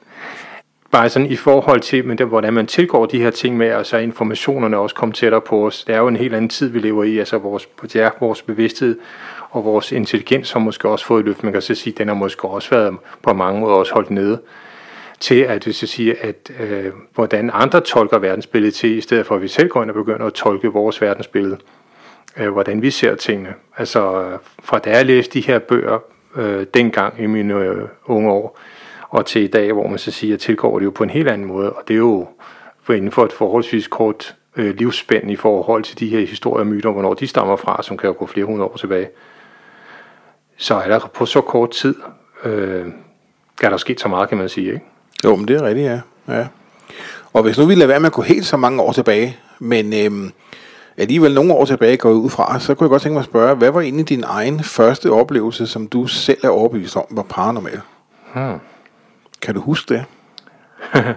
bare 0.92 1.10
sådan 1.10 1.32
i 1.32 1.36
forhold 1.36 1.80
til, 1.80 2.06
men 2.06 2.18
det, 2.18 2.28
hvordan 2.28 2.54
man 2.54 2.68
tilgår 2.68 3.06
de 3.06 3.20
her 3.20 3.32
ting 3.32 3.58
med, 3.58 3.74
og 3.74 3.86
så 3.86 3.98
informationerne 3.98 4.78
også 4.78 4.96
kommer 4.96 5.14
tættere 5.14 5.42
på 5.42 5.68
os. 5.68 5.84
Det 5.84 5.96
er 5.96 6.00
jo 6.00 6.08
en 6.08 6.16
helt 6.16 6.36
anden 6.36 6.50
tid, 6.50 6.70
vi 6.70 6.80
lever 6.80 7.04
i, 7.04 7.18
altså 7.18 7.38
vores, 7.38 7.68
det 7.82 7.96
er 7.96 8.10
vores 8.20 8.42
bevidsthed 8.42 9.00
og 9.50 9.66
vores 9.66 9.92
intelligens 9.92 10.52
har 10.52 10.60
måske 10.60 10.90
også 10.90 11.06
fået 11.06 11.20
et 11.20 11.26
løft. 11.26 11.44
Man 11.44 11.54
kan 11.54 11.62
så 11.62 11.76
sige, 11.76 11.94
at 11.94 11.98
den 11.98 12.08
har 12.08 12.16
måske 12.16 12.48
også 12.48 12.70
været 12.70 12.98
på 13.22 13.34
mange 13.34 13.62
måder 13.62 13.76
også 13.76 13.94
holdt 13.94 14.10
nede 14.10 14.42
til 15.20 15.40
at, 15.40 15.64
hvis 15.64 15.84
jeg 15.84 15.90
siger, 15.90 16.14
at 16.22 16.52
øh, 16.60 16.92
hvordan 17.16 17.50
andre 17.54 17.82
tolker 17.82 18.18
verdensbilledet 18.18 18.74
til, 18.74 18.98
i 18.98 19.02
stedet 19.02 19.26
for 19.26 19.36
at 19.36 19.42
vi 19.42 19.48
selv 19.48 19.70
går 19.70 19.82
ind 19.82 19.92
og 19.92 19.96
begynder 19.96 20.26
at 20.26 20.34
tolke 20.34 20.68
vores 20.68 21.02
verdensbillede, 21.02 21.58
øh, 22.38 22.50
hvordan 22.50 22.82
vi 22.82 22.92
ser 22.92 23.16
tingene. 23.16 23.54
Altså 23.78 24.32
fra 24.64 24.80
da 24.80 24.90
jeg 24.90 25.06
læste 25.06 25.34
de 25.34 25.46
her 25.46 25.60
bøger 25.60 26.00
øh, 26.36 26.66
dengang 26.74 27.22
i 27.22 27.26
mine 27.26 27.54
øh, 27.54 27.88
unge 28.06 28.32
år, 28.32 28.60
og 29.10 29.26
til 29.26 29.42
i 29.42 29.48
dag, 29.48 29.74
hvor 29.74 29.88
man 29.88 29.98
så 29.98 30.12
siger, 30.12 30.34
at 30.34 30.40
tilgår 30.40 30.80
det 30.80 30.86
jo 30.86 30.92
på 30.92 31.04
en 31.04 31.10
helt 31.10 31.28
anden 31.28 31.48
måde, 31.48 31.74
og 31.74 31.84
det 31.88 31.94
er 31.94 31.98
jo 31.98 32.28
for 32.84 32.94
inden 32.94 33.12
for 33.12 33.26
et 33.26 33.34
forholdsvis 33.34 33.88
kort 33.88 34.36
øh, 34.56 34.76
livsspænd 34.76 35.32
i 35.32 35.36
forhold 35.36 35.84
til 35.84 36.00
de 36.00 36.08
her 36.08 36.20
historier 36.20 36.60
og 36.60 36.68
myter, 36.68 36.92
hvornår 36.92 37.14
de 37.14 37.28
stammer 37.28 37.56
fra, 37.56 37.84
som 37.84 37.98
kan 37.98 38.08
jo 38.08 38.16
gå 38.20 38.26
flere 38.26 38.46
hundrede 38.46 38.70
år 38.70 38.78
tilbage. 38.78 39.08
Så 40.58 40.76
er 40.76 40.88
der 40.88 41.10
på 41.14 41.26
så 41.26 41.42
kort 41.42 41.72
tid, 41.72 41.96
øh, 42.44 42.86
er 43.62 43.70
der 43.70 43.78
sket 43.78 44.00
så 44.00 44.08
meget, 44.08 44.30
kan 44.30 44.38
man 44.38 44.50
sige, 44.50 44.68
ikke? 44.68 44.86
Jo, 45.26 45.36
men 45.36 45.48
det 45.48 45.56
er 45.56 45.62
rigtigt, 45.62 45.88
ja. 45.88 46.02
ja. 46.28 46.48
Og 47.34 47.44
hvis 47.44 47.58
nu 47.58 47.66
vi 47.66 47.76
lader 47.76 47.88
være 47.88 48.00
med 48.00 48.08
at 48.08 48.14
gå 48.14 48.22
helt 48.22 48.46
så 48.46 48.58
mange 48.58 48.82
år 48.82 48.92
tilbage, 48.92 49.38
men 49.60 49.94
øh, 49.94 50.32
alligevel 50.98 51.34
nogle 51.34 51.54
år 51.54 51.66
tilbage 51.66 51.98
går 51.98 52.12
ud 52.12 52.30
fra, 52.30 52.60
så 52.60 52.76
kunne 52.76 52.86
jeg 52.86 52.90
godt 52.90 53.02
tænke 53.02 53.14
mig 53.14 53.20
at 53.20 53.26
spørge, 53.26 53.56
hvad 53.56 53.72
var 53.72 53.82
egentlig 53.82 54.10
din 54.10 54.24
egen 54.28 54.64
første 54.64 55.12
oplevelse, 55.12 55.68
som 55.68 55.88
du 55.88 56.08
selv 56.08 56.40
er 56.44 56.50
overbevist 56.50 56.96
om 56.96 57.06
var 57.10 57.24
paranormal? 57.24 57.82
Hmm. 58.34 58.60
Kan 59.42 59.56
du 59.56 59.62
huske 59.62 59.94
det? 59.94 60.06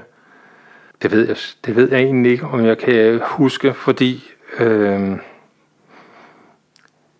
det, 1.02 1.12
ved 1.12 1.28
jeg, 1.28 1.36
det 1.66 1.76
ved 1.76 1.90
jeg 1.90 2.00
egentlig 2.00 2.32
ikke, 2.32 2.46
om 2.46 2.64
jeg 2.64 2.78
kan 2.78 3.20
huske, 3.24 3.74
fordi 3.74 4.24
øh, 4.58 5.18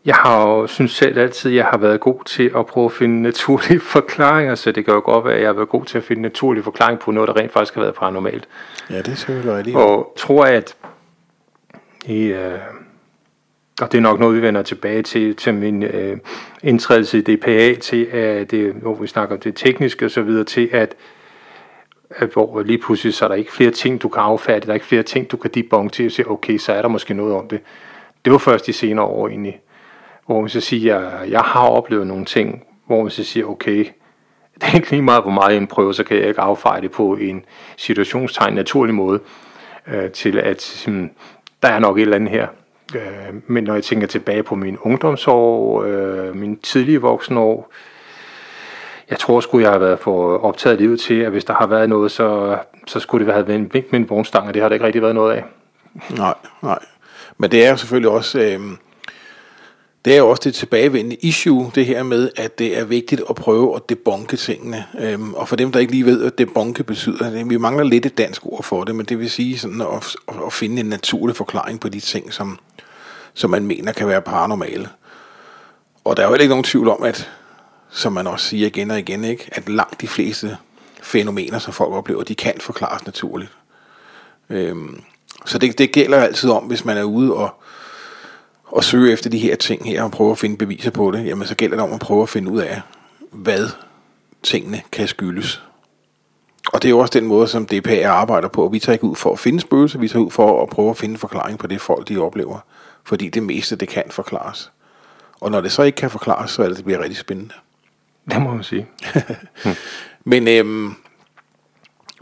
jeg 0.05 0.15
har 0.15 0.49
jo 0.49 0.67
synes 0.67 0.93
selv 0.93 1.19
altid, 1.19 1.51
at 1.51 1.57
jeg 1.57 1.65
har 1.65 1.79
været 1.79 2.01
god 2.01 2.25
til 2.25 2.51
at 2.57 2.67
prøve 2.67 2.85
at 2.85 2.93
finde 2.93 3.23
naturlige 3.23 3.81
forklaringer, 3.97 4.55
så 4.55 4.73
det 4.73 4.85
kan 4.85 4.95
jo 4.95 5.01
godt 5.05 5.25
være, 5.25 5.35
at 5.35 5.41
jeg 5.41 5.49
har 5.49 5.55
været 5.55 5.69
god 5.69 5.85
til 5.85 5.99
at 5.99 6.05
finde 6.05 6.23
naturlige 6.23 6.65
forklaringer 6.65 7.01
på 7.05 7.11
noget, 7.11 7.29
der 7.29 7.37
rent 7.37 7.53
faktisk 7.53 7.75
har 7.75 7.83
været 7.83 7.95
paranormalt. 7.95 8.49
Ja, 8.91 8.99
det 8.99 9.09
er 9.09 9.15
selvfølgelig 9.15 9.57
rigtigt. 9.57 9.77
Og 9.77 10.15
tror, 10.17 10.45
at 10.45 10.77
i, 12.09 12.25
øh, 12.25 12.59
og 13.81 13.93
det 13.93 13.99
er 13.99 14.03
nok 14.03 14.21
noget, 14.21 14.37
vi 14.37 14.43
vender 14.43 14.63
tilbage 14.63 15.03
til, 15.03 15.37
til 15.37 15.55
min 15.55 15.83
øh, 15.83 16.19
indtrædelse 16.63 17.19
i 17.19 17.21
DPA, 17.21 17.75
til 17.75 18.05
at 18.05 18.51
det, 18.51 18.73
hvor 18.73 18.95
vi 18.95 19.07
snakker 19.07 19.35
om 19.37 19.41
det 19.41 19.57
tekniske 19.57 20.05
og 20.05 20.11
så 20.11 20.23
videre, 20.23 20.45
til 20.45 20.69
at, 20.73 20.95
at 22.11 22.33
hvor 22.33 22.63
lige 22.63 22.79
pludselig 22.79 23.15
så 23.15 23.25
er 23.25 23.29
der 23.29 23.35
ikke 23.35 23.53
flere 23.53 23.71
ting, 23.71 24.03
du 24.03 24.09
kan 24.09 24.23
affatte, 24.23 24.67
der 24.67 24.73
er 24.73 24.75
ikke 24.75 24.87
flere 24.87 25.03
ting, 25.03 25.31
du 25.31 25.37
kan 25.37 25.51
debunk 25.55 25.93
til, 25.93 26.07
og 26.07 26.13
sige, 26.13 26.31
okay, 26.31 26.59
så 26.59 26.73
er 26.73 26.83
der 26.83 26.89
måske 26.89 27.15
noget 27.15 27.35
om 27.35 27.49
det. 27.49 27.61
Det 28.25 28.33
var 28.33 28.39
først 28.39 28.67
de 28.67 28.73
senere 28.73 29.05
år 29.07 29.29
egentlig, 29.29 29.61
hvor 30.27 30.41
man 30.41 30.49
så 30.49 30.61
siger, 30.61 31.01
jeg, 31.01 31.31
jeg 31.31 31.41
har 31.41 31.69
oplevet 31.69 32.07
nogle 32.07 32.25
ting, 32.25 32.65
hvor 32.87 33.03
man 33.03 33.11
så 33.11 33.25
siger, 33.25 33.47
okay, 33.47 33.87
det 34.55 34.65
er 34.65 34.75
ikke 34.75 34.91
lige 34.91 35.03
meget, 35.03 35.23
hvor 35.23 35.33
meget 35.33 35.55
jeg 35.55 35.69
prøver, 35.69 35.93
så 35.93 36.05
kan 36.05 36.17
jeg 36.17 36.29
ikke 36.29 36.41
affeje 36.41 36.81
det 36.81 36.91
på 36.91 37.17
en 37.17 37.45
situationstegn 37.77 38.55
naturlig 38.55 38.95
måde, 38.95 39.21
øh, 39.87 40.11
til 40.11 40.39
at 40.39 40.85
hmm, 40.87 41.11
der 41.63 41.69
er 41.69 41.79
nok 41.79 41.99
et 41.99 42.03
eller 42.03 42.17
andet 42.17 42.31
her. 42.31 42.47
Øh, 42.95 43.35
men 43.47 43.65
når 43.65 43.75
jeg 43.75 43.85
tænker 43.85 44.07
tilbage 44.07 44.43
på 44.43 44.55
min 44.55 44.79
ungdomsår, 44.81 45.83
øh, 45.83 46.37
min 46.37 46.59
tidlige 46.59 47.01
voksenår, 47.01 47.73
jeg 49.11 49.19
tror 49.19 49.41
sgu, 49.41 49.61
jeg 49.61 49.71
har 49.71 49.79
været 49.79 49.99
for 49.99 50.39
optaget 50.39 50.77
af 50.77 50.81
livet 50.81 51.01
til, 51.01 51.15
at 51.15 51.31
hvis 51.31 51.45
der 51.45 51.55
har 51.55 51.67
været 51.67 51.89
noget, 51.89 52.11
så, 52.11 52.59
så 52.87 53.01
skulle 53.01 53.27
det 53.27 53.35
have 53.35 53.47
været 53.47 53.59
en 53.59 53.71
vink 53.73 53.93
med 53.93 54.01
en 54.01 54.11
vognstang, 54.11 54.49
og 54.49 54.55
det 54.55 54.63
har 54.63 54.69
der 54.69 54.75
ikke 54.75 54.87
rigtig 54.87 55.03
været 55.03 55.15
noget 55.15 55.35
af. 55.35 55.45
Nej, 56.11 56.35
nej. 56.63 56.79
Men 57.39 57.51
det 57.51 57.67
er 57.67 57.71
jo 57.71 57.77
selvfølgelig 57.77 58.11
også... 58.11 58.41
Øh 58.41 58.61
det 60.05 60.13
er 60.13 60.19
jo 60.19 60.29
også 60.29 60.43
det 60.45 60.55
tilbagevendende 60.55 61.17
issue, 61.17 61.71
det 61.75 61.87
her 61.87 62.03
med, 62.03 62.31
at 62.37 62.59
det 62.59 62.79
er 62.79 62.85
vigtigt 62.85 63.23
at 63.31 63.37
prøve 63.37 63.77
at 63.77 63.89
debunke 63.89 64.37
tingene. 64.37 64.85
Øhm, 64.99 65.35
og 65.35 65.49
for 65.49 65.57
dem, 65.57 65.73
der 65.73 65.81
ikke 65.81 65.93
lige 65.93 66.07
ved, 66.07 66.21
hvad 66.21 66.31
debunke 66.31 66.85
betyder, 66.85 67.45
vi 67.45 67.57
mangler 67.57 67.85
lidt 67.85 68.07
et 68.07 68.19
dansk 68.19 68.47
ord 68.47 68.63
for 68.63 68.85
det, 68.85 68.95
men 68.95 69.07
det 69.07 69.19
vil 69.19 69.31
sige 69.31 69.59
sådan 69.59 69.81
at, 69.81 70.17
at 70.47 70.53
finde 70.53 70.81
en 70.81 70.87
naturlig 70.87 71.37
forklaring 71.37 71.81
på 71.81 71.89
de 71.89 72.01
ting, 72.01 72.33
som, 72.33 72.59
som 73.35 73.51
man 73.51 73.67
mener 73.67 73.93
kan 73.93 74.09
være 74.09 74.23
paranormale. 74.23 74.89
Og 76.05 76.17
der 76.17 76.23
er 76.23 76.29
jo 76.29 76.35
ikke 76.35 76.49
nogen 76.49 76.65
tvivl 76.65 76.89
om, 76.89 77.03
at, 77.03 77.31
som 77.91 78.13
man 78.13 78.27
også 78.27 78.47
siger 78.47 78.67
igen 78.67 78.91
og 78.91 78.99
igen, 78.99 79.25
ikke, 79.25 79.49
at 79.53 79.69
langt 79.69 80.01
de 80.01 80.09
fleste 80.09 80.57
fænomener, 81.03 81.59
som 81.59 81.73
folk 81.73 81.93
oplever, 81.93 82.23
de 82.23 82.35
kan 82.35 82.55
forklares 82.61 83.07
naturligt. 83.07 83.51
Øhm, 84.51 85.03
så 85.47 85.59
det, 85.59 85.79
det 85.79 85.93
gælder 85.93 86.19
altid 86.19 86.51
om, 86.51 86.65
hvis 86.65 86.85
man 86.85 86.97
er 86.97 87.03
ude 87.03 87.35
og 87.35 87.55
og 88.69 88.85
søge 88.85 89.13
efter 89.13 89.31
de 89.31 89.39
her 89.39 89.57
ting 89.57 89.87
her 89.87 90.03
og 90.03 90.11
prøve 90.11 90.31
at 90.31 90.39
finde 90.39 90.57
beviser 90.57 90.91
på 90.91 91.11
det, 91.11 91.27
jamen 91.27 91.47
så 91.47 91.55
gælder 91.55 91.77
det 91.77 91.85
om 91.85 91.93
at 91.93 92.01
prøve 92.01 92.23
at 92.23 92.29
finde 92.29 92.51
ud 92.51 92.61
af, 92.61 92.81
hvad 93.33 93.69
tingene 94.43 94.83
kan 94.93 95.09
skyldes. 95.09 95.63
Og 96.73 96.83
det 96.83 96.89
er 96.89 96.91
jo 96.91 96.99
også 96.99 97.19
den 97.19 97.27
måde, 97.27 97.49
som 97.49 97.67
DPA 97.67 98.09
arbejder 98.09 98.49
på. 98.49 98.69
Vi 98.69 98.79
tager 98.79 98.93
ikke 98.93 99.05
ud 99.05 99.17
for 99.17 99.33
at 99.33 99.39
finde 99.39 99.61
spøgelser, 99.61 99.99
vi 99.99 100.09
tager 100.09 100.25
ud 100.25 100.31
for 100.31 100.63
at 100.63 100.69
prøve 100.69 100.91
at 100.91 100.97
finde 100.97 101.19
forklaring 101.19 101.59
på 101.59 101.67
det, 101.67 101.81
folk 101.81 102.09
de 102.09 102.19
oplever. 102.19 102.59
Fordi 103.05 103.29
det 103.29 103.43
meste, 103.43 103.77
det 103.77 103.89
kan 103.89 104.05
forklares. 104.11 104.73
Og 105.41 105.51
når 105.51 105.61
det 105.61 105.73
så 105.73 105.83
ikke 105.83 105.97
kan 105.97 106.11
forklares, 106.11 106.51
så 106.51 106.63
er 106.63 106.69
det, 106.69 106.77
det 106.77 106.85
bliver 106.85 107.03
rigtig 107.03 107.17
spændende. 107.17 107.55
Det 108.31 108.43
må 108.43 108.55
man 108.55 108.65
sige. 108.65 108.87
men, 110.25 110.49
øhm, 110.49 110.95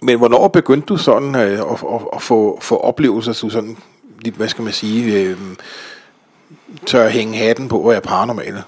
men 0.02 0.18
hvornår 0.18 0.48
begyndte 0.48 0.86
du 0.86 0.96
sådan 0.96 1.34
øh, 1.34 1.42
at, 1.42 1.84
at, 1.92 2.00
at 2.12 2.22
få, 2.22 2.58
få 2.62 2.76
oplevelser, 2.76 3.32
så 3.32 3.50
sådan, 3.50 3.76
hvad 4.36 4.48
skal 4.48 4.64
man 4.64 4.72
sige, 4.72 5.22
øh, 5.22 5.38
tør 6.86 7.08
hænge 7.08 7.38
hatten 7.38 7.68
på 7.68 7.78
og 7.78 7.94
er 7.94 8.00
paranormale. 8.00 8.62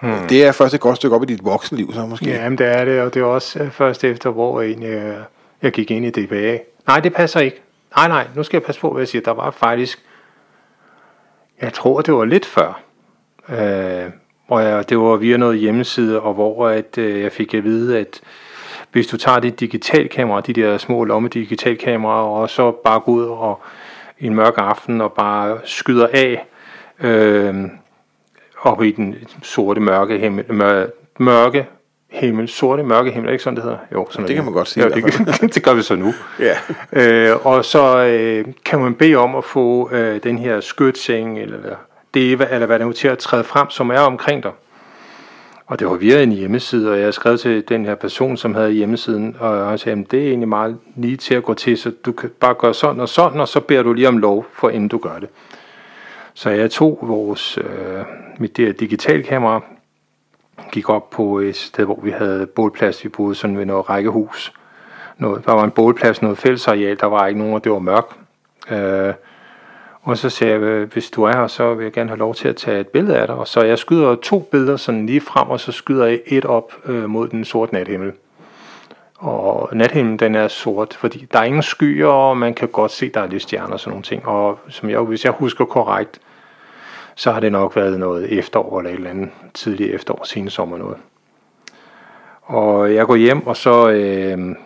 Hmm. 0.00 0.28
Det 0.28 0.44
er 0.44 0.52
først 0.52 0.74
et 0.74 0.80
godt 0.80 0.96
stykke 0.96 1.16
op 1.16 1.22
i 1.22 1.26
dit 1.26 1.44
voksenliv, 1.44 1.94
så 1.94 2.06
måske. 2.06 2.30
Ja, 2.30 2.48
men 2.48 2.58
det 2.58 2.66
er 2.66 2.84
det, 2.84 3.00
og 3.00 3.14
det 3.14 3.20
er 3.20 3.24
også 3.24 3.58
øh, 3.58 3.70
først 3.70 4.04
efter, 4.04 4.30
hvor 4.30 4.60
jeg, 4.60 4.82
jeg, 4.82 5.14
jeg 5.62 5.72
gik 5.72 5.90
ind 5.90 6.04
i 6.04 6.10
DBA. 6.10 6.58
Nej, 6.86 7.00
det 7.00 7.14
passer 7.14 7.40
ikke. 7.40 7.62
Nej, 7.96 8.08
nej, 8.08 8.26
nu 8.34 8.42
skal 8.42 8.56
jeg 8.56 8.62
passe 8.62 8.80
på, 8.80 8.90
hvad 8.90 9.00
jeg 9.00 9.08
siger. 9.08 9.22
Der 9.22 9.30
var 9.30 9.50
faktisk, 9.50 10.02
jeg 11.62 11.72
tror, 11.72 12.00
det 12.00 12.14
var 12.14 12.24
lidt 12.24 12.46
før, 12.46 12.80
øh, 13.48 14.10
hvor 14.46 14.60
jeg, 14.60 14.88
det 14.88 14.98
var 14.98 15.16
via 15.16 15.36
noget 15.36 15.58
hjemmeside, 15.58 16.20
og 16.20 16.34
hvor 16.34 16.68
at, 16.68 16.98
øh, 16.98 17.20
jeg 17.20 17.32
fik 17.32 17.54
at 17.54 17.64
vide, 17.64 17.98
at 17.98 18.20
hvis 18.92 19.06
du 19.06 19.16
tager 19.16 19.40
dit 19.40 19.60
digitalkamera, 19.60 20.40
de 20.40 20.52
der 20.52 20.78
små 20.78 21.04
lomme 21.04 21.28
digitalkameraer, 21.28 22.24
og 22.24 22.50
så 22.50 22.70
bare 22.70 23.00
går 23.00 23.12
ud 23.12 23.24
og 23.24 23.60
en 24.20 24.34
mørk 24.34 24.54
aften 24.56 25.00
og 25.00 25.12
bare 25.12 25.58
skyder 25.64 26.08
af, 26.12 26.46
øh, 27.00 27.54
oppe 28.62 28.88
i 28.88 28.90
den 28.90 29.16
sorte 29.42 29.80
mørke 29.80 30.18
himmel, 30.18 30.54
mør, 30.54 30.86
mørke 31.18 31.66
himmel, 32.10 32.48
sorte 32.48 32.82
mørke 32.82 33.10
himmel, 33.10 33.32
ikke 33.32 33.44
sådan 33.44 33.56
det 33.56 33.64
hedder? 33.64 33.78
Jo, 33.92 34.06
sådan 34.10 34.28
det 34.28 34.36
kan 34.36 34.44
man 34.44 34.54
godt 34.54 34.68
sige. 34.68 34.84
Ja, 34.84 34.88
det, 34.88 35.04
det 35.54 35.62
gør 35.62 35.74
vi 35.74 35.82
så 35.82 35.96
nu. 35.96 36.12
Ja. 36.40 36.56
øh, 36.92 37.46
og 37.46 37.64
så 37.64 38.04
øh, 38.04 38.44
kan 38.64 38.80
man 38.80 38.94
bede 38.94 39.16
om 39.16 39.36
at 39.36 39.44
få 39.44 39.90
øh, 39.92 40.22
den 40.22 40.38
her 40.38 40.60
skytseng, 40.60 41.38
eller 41.38 41.58
det, 42.14 42.32
eller 42.32 42.66
hvad 42.66 42.78
det 42.78 42.86
er, 42.86 42.92
til 42.92 43.08
at 43.08 43.18
træde 43.18 43.44
frem, 43.44 43.70
som 43.70 43.90
er 43.90 43.98
omkring 43.98 44.42
dig. 44.42 44.52
Og 45.66 45.78
det 45.78 45.86
var 45.86 45.94
via 45.94 46.22
en 46.22 46.32
hjemmeside, 46.32 46.90
og 46.90 47.00
jeg 47.00 47.14
skrev 47.14 47.38
til 47.38 47.68
den 47.68 47.84
her 47.84 47.94
person, 47.94 48.36
som 48.36 48.54
havde 48.54 48.70
hjemmesiden, 48.70 49.36
og 49.40 49.68
han 49.68 49.78
sagde, 49.78 50.00
at 50.00 50.10
det 50.10 50.22
er 50.22 50.28
egentlig 50.28 50.48
meget 50.48 50.78
lige 50.96 51.16
til 51.16 51.34
at 51.34 51.42
gå 51.42 51.54
til, 51.54 51.78
så 51.78 51.92
du 52.04 52.12
kan 52.12 52.30
bare 52.40 52.54
gøre 52.54 52.74
sådan 52.74 53.00
og 53.00 53.08
sådan, 53.08 53.40
og 53.40 53.48
så 53.48 53.60
beder 53.60 53.82
du 53.82 53.92
lige 53.92 54.08
om 54.08 54.18
lov, 54.18 54.46
for 54.52 54.70
inden 54.70 54.88
du 54.88 54.98
gør 54.98 55.18
det. 55.18 55.28
Så 56.34 56.50
jeg 56.50 56.70
tog 56.70 56.98
vores, 57.02 57.58
øh, 57.58 58.04
mit 58.38 58.56
digitalkamera, 58.56 59.60
gik 60.72 60.88
op 60.88 61.10
på 61.10 61.38
et 61.38 61.56
sted, 61.56 61.84
hvor 61.84 62.00
vi 62.02 62.10
havde 62.10 62.46
bålplads. 62.46 63.04
Vi 63.04 63.08
boede 63.08 63.34
sådan 63.34 63.58
ved 63.58 63.66
noget 63.66 63.88
rækkehus. 63.88 64.52
Noget, 65.18 65.46
der 65.46 65.52
var 65.52 65.64
en 65.64 65.70
bålplads, 65.70 66.22
noget 66.22 66.38
fællesareal, 66.38 67.00
der 67.00 67.06
var 67.06 67.26
ikke 67.26 67.38
nogen, 67.40 67.54
og 67.54 67.64
det 67.64 67.72
var 67.72 67.78
mørkt. 67.78 68.16
Øh, 68.70 69.14
og 70.02 70.18
så 70.18 70.30
sagde 70.30 70.52
jeg, 70.52 70.84
hvis 70.84 71.10
du 71.10 71.22
er 71.22 71.36
her, 71.36 71.46
så 71.46 71.74
vil 71.74 71.84
jeg 71.84 71.92
gerne 71.92 72.10
have 72.10 72.18
lov 72.18 72.34
til 72.34 72.48
at 72.48 72.56
tage 72.56 72.80
et 72.80 72.88
billede 72.88 73.18
af 73.18 73.26
dig. 73.26 73.36
Og 73.36 73.48
så 73.48 73.60
jeg 73.60 73.78
skyder 73.78 74.14
to 74.14 74.40
billeder 74.40 74.76
sådan 74.76 75.06
lige 75.06 75.20
frem, 75.20 75.48
og 75.50 75.60
så 75.60 75.72
skyder 75.72 76.06
jeg 76.06 76.20
et 76.26 76.44
op 76.44 76.72
øh, 76.84 77.10
mod 77.10 77.28
den 77.28 77.44
sorte 77.44 77.74
nathimmel. 77.74 78.12
Og 79.24 79.68
nathimlen 79.72 80.16
den 80.16 80.34
er 80.34 80.48
sort, 80.48 80.94
fordi 80.94 81.26
der 81.32 81.38
er 81.38 81.44
ingen 81.44 81.62
skyer, 81.62 82.06
og 82.06 82.36
man 82.36 82.54
kan 82.54 82.68
godt 82.68 82.90
se, 82.90 83.08
der 83.08 83.20
er 83.20 83.26
lidt 83.26 83.42
stjerner 83.42 83.72
og 83.72 83.80
sådan 83.80 83.90
nogle 83.90 84.02
ting. 84.02 84.26
Og 84.28 84.58
som 84.68 84.90
jeg, 84.90 85.00
hvis 85.00 85.24
jeg 85.24 85.32
husker 85.32 85.64
korrekt, 85.64 86.20
så 87.14 87.32
har 87.32 87.40
det 87.40 87.52
nok 87.52 87.76
været 87.76 88.00
noget 88.00 88.38
efterår 88.38 88.78
eller 88.78 88.90
et 88.90 88.96
eller 88.96 89.10
andet 89.10 89.30
tidligt 89.54 89.94
efterår, 89.94 90.24
sen 90.24 90.50
sommer 90.50 90.78
noget. 90.78 90.96
Og 92.42 92.94
jeg 92.94 93.06
går 93.06 93.16
hjem, 93.16 93.46
og 93.46 93.56
så 93.56 93.88
øh, 93.90 94.56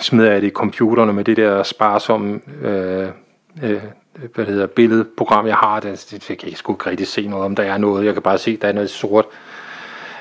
smider 0.00 0.32
jeg 0.32 0.42
det 0.42 0.48
i 0.48 0.50
computerne 0.50 1.12
med 1.12 1.24
det 1.24 1.36
der 1.36 1.62
sparsomme 1.62 2.40
øh, 2.62 3.08
øh, 3.62 3.82
hvad 4.34 4.46
det 4.46 4.54
hedder, 4.54 4.66
billedprogram, 4.66 5.46
jeg 5.46 5.56
har. 5.56 5.80
Det, 5.80 6.06
det, 6.10 6.30
jeg 6.30 6.38
kan 6.38 6.48
ikke 6.48 6.58
sgu 6.58 6.72
ikke 6.72 6.90
rigtig 6.90 7.06
se 7.06 7.26
noget 7.26 7.44
om, 7.44 7.56
der 7.56 7.62
er 7.62 7.78
noget. 7.78 8.06
Jeg 8.06 8.12
kan 8.12 8.22
bare 8.22 8.38
se, 8.38 8.56
der 8.56 8.68
er 8.68 8.72
noget 8.72 8.90
sort, 8.90 9.24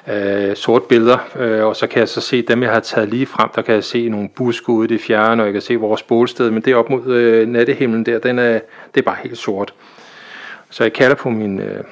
øh, 0.09 0.55
sort 0.55 0.83
billeder, 0.83 1.17
øh, 1.35 1.65
og 1.65 1.75
så 1.75 1.87
kan 1.87 1.99
jeg 1.99 2.09
så 2.09 2.21
se 2.21 2.41
dem, 2.41 2.63
jeg 2.63 2.71
har 2.71 2.79
taget 2.79 3.09
lige 3.09 3.25
frem. 3.25 3.49
Der 3.55 3.61
kan 3.61 3.75
jeg 3.75 3.83
se 3.83 4.09
nogle 4.09 4.29
buske 4.29 4.69
ude 4.69 4.85
i 4.85 4.87
det 4.87 5.01
fjerne, 5.01 5.43
og 5.43 5.45
jeg 5.45 5.53
kan 5.53 5.61
se 5.61 5.75
vores 5.75 6.03
bålsted, 6.03 6.51
men 6.51 6.61
det 6.61 6.75
op 6.75 6.89
mod 6.89 7.07
øh, 7.07 7.47
nattehimlen 7.47 8.05
der, 8.05 8.19
den 8.19 8.39
er, 8.39 8.59
det 8.95 9.01
er 9.01 9.05
bare 9.05 9.17
helt 9.23 9.37
sort. 9.37 9.73
Så 10.69 10.83
jeg 10.83 10.93
kalder 10.93 11.15
på 11.15 11.29
min, 11.29 11.59
øh, 11.59 11.83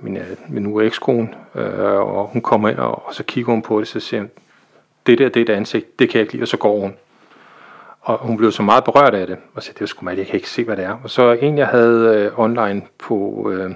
min, 0.00 0.16
øh, 0.16 0.24
min 0.48 0.62
nu 0.62 0.80
ekskone, 0.80 1.28
øh, 1.54 1.84
og 1.94 2.26
hun 2.26 2.42
kommer 2.42 2.68
ind, 2.68 2.78
og, 2.78 3.06
og 3.06 3.14
så 3.14 3.22
kigger 3.22 3.52
hun 3.52 3.62
på 3.62 3.80
det, 3.80 3.88
så 3.88 4.00
siger 4.00 4.20
hun, 4.20 4.30
det 5.06 5.18
der, 5.18 5.28
det 5.28 5.40
er 5.40 5.54
et 5.54 5.56
ansigt, 5.56 5.98
det 5.98 6.08
kan 6.08 6.18
jeg 6.18 6.22
ikke 6.22 6.32
lide, 6.32 6.44
og 6.44 6.48
så 6.48 6.56
går 6.56 6.80
hun. 6.80 6.94
Og 8.00 8.18
hun 8.18 8.36
blev 8.36 8.52
så 8.52 8.62
meget 8.62 8.84
berørt 8.84 9.14
af 9.14 9.26
det, 9.26 9.36
og 9.54 9.62
sagde, 9.62 9.78
det 9.78 9.82
er 9.82 9.86
sgu 9.86 10.04
meget, 10.04 10.18
jeg 10.18 10.26
kan 10.26 10.34
ikke 10.34 10.50
se, 10.50 10.64
hvad 10.64 10.76
det 10.76 10.84
er. 10.84 10.96
Og 11.02 11.10
så 11.10 11.32
en, 11.32 11.58
jeg 11.58 11.66
havde 11.66 12.16
øh, 12.16 12.38
online 12.38 12.82
på, 12.98 13.50
øh, 13.52 13.70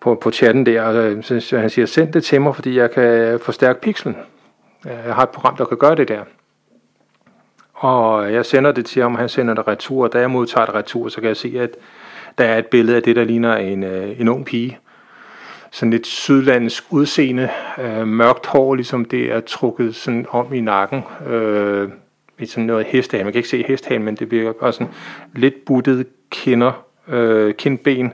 på, 0.00 0.14
på 0.14 0.30
chatten 0.30 0.66
der, 0.66 0.82
og 0.82 0.94
øh, 0.94 1.22
så 1.22 1.58
han 1.58 1.70
siger, 1.70 1.86
send 1.86 2.12
det 2.12 2.24
til 2.24 2.40
mig, 2.40 2.54
fordi 2.54 2.78
jeg 2.78 2.90
kan 2.90 3.38
forstærke 3.42 3.80
pixelen. 3.80 4.16
Jeg 4.84 5.14
har 5.14 5.22
et 5.22 5.28
program, 5.28 5.56
der 5.56 5.64
kan 5.64 5.76
gøre 5.76 5.94
det 5.94 6.08
der. 6.08 6.20
Og 7.74 8.32
jeg 8.32 8.46
sender 8.46 8.72
det 8.72 8.86
til 8.86 9.02
ham, 9.02 9.14
han 9.14 9.28
sender 9.28 9.54
det 9.54 9.68
retur, 9.68 10.04
og 10.04 10.12
da 10.12 10.18
jeg 10.18 10.30
modtager 10.30 10.66
det 10.66 10.74
retur, 10.74 11.08
så 11.08 11.20
kan 11.20 11.28
jeg 11.28 11.36
se, 11.36 11.54
at 11.58 11.70
der 12.38 12.44
er 12.44 12.58
et 12.58 12.66
billede 12.66 12.96
af 12.96 13.02
det, 13.02 13.16
der 13.16 13.24
ligner 13.24 13.56
en, 13.56 13.84
øh, 13.84 14.20
en 14.20 14.28
ung 14.28 14.44
pige. 14.44 14.78
Sådan 15.70 15.90
lidt 15.90 16.06
sydlandsk 16.06 16.84
udseende, 16.90 17.48
øh, 17.78 18.06
mørkt 18.06 18.46
hår, 18.46 18.74
ligesom 18.74 19.04
det 19.04 19.32
er 19.32 19.40
trukket 19.40 19.94
sådan 19.94 20.26
om 20.30 20.54
i 20.54 20.60
nakken. 20.60 21.02
Øh, 21.26 21.88
lidt 22.38 22.50
sådan 22.50 22.64
noget 22.64 22.86
hestehale. 22.86 23.24
Man 23.24 23.32
kan 23.32 23.38
ikke 23.38 23.48
se 23.48 23.64
hestehale, 23.68 24.02
men 24.02 24.14
det 24.14 24.28
bliver 24.28 24.52
bare 24.52 24.72
sådan 24.72 24.92
lidt 25.34 25.64
buttet 25.66 26.06
kinder, 26.30 26.84
øh, 27.08 27.54
kindben. 27.54 28.12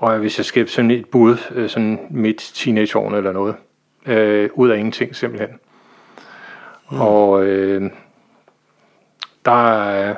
Og 0.00 0.18
hvis 0.18 0.38
jeg 0.38 0.44
skal 0.44 0.68
sådan 0.68 0.90
et 0.90 1.06
bud, 1.06 1.36
øh, 1.54 1.68
sådan 1.68 1.98
midt 2.10 2.50
teenageårene 2.54 3.16
eller 3.16 3.32
noget, 3.32 3.54
øh, 4.06 4.50
ud 4.54 4.70
af 4.70 4.76
ingenting 4.76 5.16
simpelthen. 5.16 5.50
Mm. 6.90 7.00
Og 7.00 7.44
øh, 7.44 7.90
der, 9.44 10.14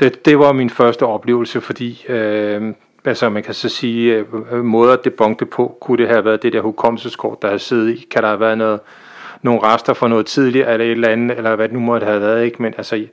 det, 0.00 0.24
det 0.24 0.38
var 0.38 0.52
min 0.52 0.70
første 0.70 1.06
oplevelse, 1.06 1.60
fordi 1.60 2.04
øh, 2.08 2.74
altså 3.04 3.28
man 3.28 3.42
kan 3.42 3.54
så 3.54 3.68
sige, 3.68 4.24
øh, 4.52 4.64
måder 4.64 4.96
det 4.96 5.14
bongte 5.14 5.46
på, 5.46 5.76
kunne 5.80 5.98
det 5.98 6.08
have 6.08 6.24
været 6.24 6.42
det 6.42 6.52
der 6.52 6.60
hukommelseskort, 6.60 7.42
der 7.42 7.50
har 7.50 7.58
siddet 7.58 7.90
i, 7.90 8.06
kan 8.10 8.22
der 8.22 8.28
have 8.28 8.40
været 8.40 8.58
noget, 8.58 8.80
nogle 9.42 9.62
rester 9.62 9.92
fra 9.92 10.08
noget 10.08 10.26
tidligere, 10.26 10.72
eller 10.72 10.86
et 10.86 10.90
eller 10.92 11.08
andet, 11.08 11.36
eller 11.36 11.56
hvad 11.56 11.68
det 11.68 11.74
nu 11.74 11.80
måtte 11.80 12.06
have 12.06 12.20
været, 12.20 12.44
ikke? 12.44 12.62
men 12.62 12.74
altså, 12.76 13.06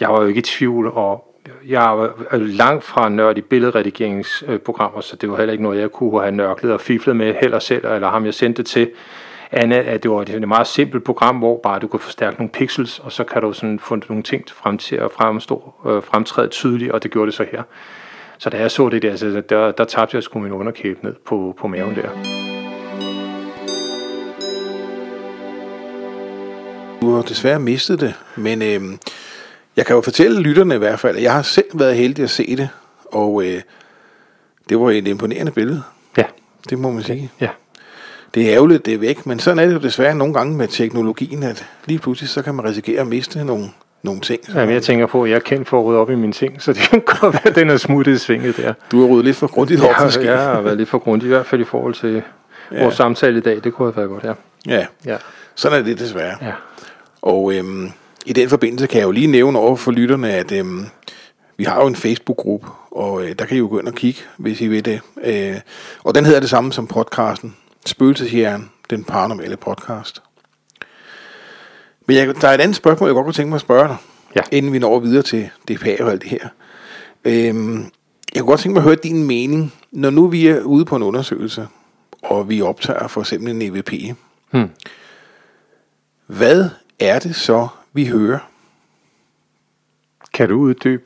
jeg 0.00 0.08
var 0.08 0.20
jo 0.20 0.26
ikke 0.26 0.38
i 0.38 0.42
tvivl, 0.42 0.86
og 0.86 1.29
jeg 1.68 1.80
var 1.80 2.36
langt 2.36 2.84
fra 2.84 3.08
nørd 3.08 3.38
i 3.38 3.40
billedredigeringsprogrammer, 3.40 5.00
så 5.00 5.16
det 5.16 5.30
var 5.30 5.36
heller 5.36 5.52
ikke 5.52 5.64
noget, 5.64 5.80
jeg 5.80 5.90
kunne 5.90 6.20
have 6.20 6.32
nørklet 6.32 6.72
og 6.72 6.80
fiflet 6.80 7.16
med 7.16 7.34
heller 7.40 7.58
selv, 7.58 7.86
eller 7.86 8.08
ham 8.08 8.24
jeg 8.24 8.34
sendte 8.34 8.62
til, 8.62 8.90
andet, 9.52 9.76
at 9.76 10.02
det 10.02 10.10
var 10.10 10.20
et 10.20 10.48
meget 10.48 10.66
simpelt 10.66 11.04
program, 11.04 11.36
hvor 11.36 11.60
bare 11.62 11.78
du 11.78 11.86
kan 11.88 12.00
forstærke 12.00 12.36
nogle 12.36 12.50
pixels, 12.50 12.98
og 12.98 13.12
så 13.12 13.24
kan 13.24 13.42
du 13.42 13.52
sådan 13.52 13.78
få 13.78 13.98
nogle 14.08 14.22
ting 14.22 14.44
frem 14.54 14.78
til 14.78 14.96
at 14.96 15.10
fremstå, 15.12 15.74
øh, 15.86 16.02
fremtræde 16.02 16.48
tydeligt, 16.48 16.92
og 16.92 17.02
det 17.02 17.10
gjorde 17.10 17.26
det 17.26 17.34
så 17.34 17.46
her. 17.52 17.62
Så 18.38 18.50
da 18.50 18.58
jeg 18.58 18.70
så 18.70 18.88
det 18.88 19.02
der, 19.02 19.16
så 19.16 19.42
der, 19.48 19.72
der 19.72 19.84
tabte 19.84 20.16
jeg 20.16 20.22
sgu 20.22 20.38
min 20.38 20.52
underkæbe 20.52 21.04
ned 21.04 21.14
på, 21.26 21.56
på 21.58 21.68
maven 21.68 21.94
der. 21.94 22.08
Du 27.02 27.14
har 27.14 27.22
desværre 27.22 27.60
mistet 27.60 28.00
det, 28.00 28.14
men 28.36 28.62
øh, 28.62 28.80
jeg 29.76 29.86
kan 29.86 29.96
jo 29.96 30.00
fortælle 30.00 30.40
lytterne 30.40 30.74
i 30.74 30.78
hvert 30.78 31.00
fald, 31.00 31.16
at 31.16 31.22
jeg 31.22 31.32
har 31.32 31.42
selv 31.42 31.66
været 31.74 31.96
heldig 31.96 32.24
at 32.24 32.30
se 32.30 32.56
det, 32.56 32.68
og 33.12 33.44
øh, 33.44 33.60
det 34.68 34.80
var 34.80 34.90
et 34.90 35.08
imponerende 35.08 35.52
billede. 35.52 35.82
Ja. 36.16 36.24
Det 36.70 36.78
må 36.78 36.90
man 36.90 37.02
sige. 37.02 37.30
Ja. 37.40 37.48
Det 38.34 38.48
er 38.48 38.54
ærgerligt, 38.54 38.86
det 38.86 38.94
er 38.94 38.98
væk, 38.98 39.26
men 39.26 39.38
sådan 39.38 39.58
er 39.58 39.66
det 39.66 39.74
jo 39.74 39.78
desværre 39.78 40.14
nogle 40.14 40.34
gange 40.34 40.56
med 40.56 40.68
teknologien, 40.68 41.42
at 41.42 41.66
lige 41.86 41.98
pludselig 41.98 42.28
så 42.28 42.42
kan 42.42 42.54
man 42.54 42.64
risikere 42.64 43.00
at 43.00 43.06
miste 43.06 43.44
nogle, 43.44 43.68
nogle 44.02 44.20
ting. 44.20 44.40
Jamen, 44.54 44.74
jeg 44.74 44.82
tænker 44.82 45.06
på, 45.06 45.24
at 45.24 45.30
jeg 45.30 45.36
er 45.36 45.40
kendt 45.40 45.68
for 45.68 45.78
at 45.78 45.84
rydde 45.84 45.98
op 45.98 46.10
i 46.10 46.14
mine 46.14 46.32
ting, 46.32 46.62
så 46.62 46.72
det 46.72 46.80
kan 46.80 47.00
godt 47.20 47.34
være, 47.34 47.48
at 47.48 47.54
den 47.54 47.70
er 47.70 47.76
smuttet 47.76 48.12
i 48.12 48.18
svinget 48.18 48.56
der. 48.56 48.72
Du 48.90 49.00
har 49.00 49.06
ryddet 49.06 49.24
lidt 49.24 49.36
for 49.36 49.46
grundigt 49.46 49.82
op, 49.82 50.04
måske. 50.04 50.24
Ja, 50.24 50.32
jeg 50.32 50.42
har 50.42 50.60
været 50.60 50.76
lidt 50.76 50.88
for 50.88 50.98
grundigt, 50.98 51.26
i 51.26 51.28
hvert 51.28 51.46
fald 51.46 51.60
i 51.60 51.64
forhold 51.64 51.94
til 51.94 52.22
ja. 52.72 52.82
vores 52.82 52.94
samtale 52.94 53.38
i 53.38 53.40
dag. 53.40 53.60
Det 53.64 53.74
kunne 53.74 53.92
have 53.92 53.96
været 53.96 54.08
godt, 54.08 54.24
ja. 54.24 54.32
Ja, 54.78 54.86
ja. 55.06 55.16
sådan 55.54 55.78
er 55.78 55.82
det 55.82 55.98
desværre. 55.98 56.36
Ja. 56.42 56.52
Og 57.22 57.54
øhm, 57.54 57.92
i 58.30 58.32
den 58.32 58.48
forbindelse 58.48 58.86
kan 58.86 58.98
jeg 58.98 59.06
jo 59.06 59.10
lige 59.10 59.26
nævne 59.26 59.58
over 59.58 59.76
for 59.76 59.90
lytterne, 59.90 60.32
at 60.32 60.52
øhm, 60.52 60.86
vi 61.56 61.64
har 61.64 61.80
jo 61.80 61.86
en 61.86 61.96
Facebook-gruppe, 61.96 62.66
og 62.90 63.24
øh, 63.24 63.34
der 63.38 63.44
kan 63.44 63.56
I 63.56 63.58
jo 63.58 63.68
gå 63.68 63.78
ind 63.78 63.88
og 63.88 63.94
kigge, 63.94 64.20
hvis 64.36 64.60
I 64.60 64.66
vil 64.66 64.84
det. 64.84 65.00
Øh, 65.24 65.60
og 66.04 66.14
den 66.14 66.24
hedder 66.24 66.40
det 66.40 66.50
samme 66.50 66.72
som 66.72 66.86
podcasten. 66.86 67.56
Spøgelseshjern, 67.86 68.70
den 68.90 69.04
paranormale 69.04 69.56
podcast. 69.56 70.22
Men 72.06 72.16
jeg, 72.16 72.34
der 72.40 72.48
er 72.48 72.54
et 72.54 72.60
andet 72.60 72.76
spørgsmål, 72.76 73.08
jeg 73.08 73.14
godt 73.14 73.24
kunne 73.24 73.32
tænke 73.32 73.48
mig 73.48 73.56
at 73.56 73.60
spørge 73.60 73.88
dig, 73.88 73.96
ja. 74.36 74.40
inden 74.52 74.72
vi 74.72 74.78
når 74.78 74.98
videre 74.98 75.22
til 75.22 75.50
DPA 75.68 76.04
og 76.04 76.10
alt 76.10 76.22
det 76.22 76.30
her. 76.30 76.48
Øhm, 77.24 77.84
jeg 78.34 78.42
kunne 78.42 78.50
godt 78.50 78.60
tænke 78.60 78.72
mig 78.72 78.80
at 78.80 78.84
høre 78.84 78.96
din 79.02 79.24
mening, 79.24 79.74
når 79.90 80.10
nu 80.10 80.26
vi 80.26 80.46
er 80.46 80.62
ude 80.62 80.84
på 80.84 80.96
en 80.96 81.02
undersøgelse, 81.02 81.68
og 82.22 82.48
vi 82.48 82.62
optager 82.62 83.08
for 83.08 83.20
eksempel 83.20 83.50
en 83.50 83.62
EVP. 83.62 83.92
Hmm. 84.50 84.70
Hvad 86.26 86.68
er 87.00 87.18
det 87.18 87.36
så, 87.36 87.68
vi 87.92 88.06
hører? 88.06 88.38
Kan 90.34 90.48
du 90.48 90.54
uddybe? 90.54 91.02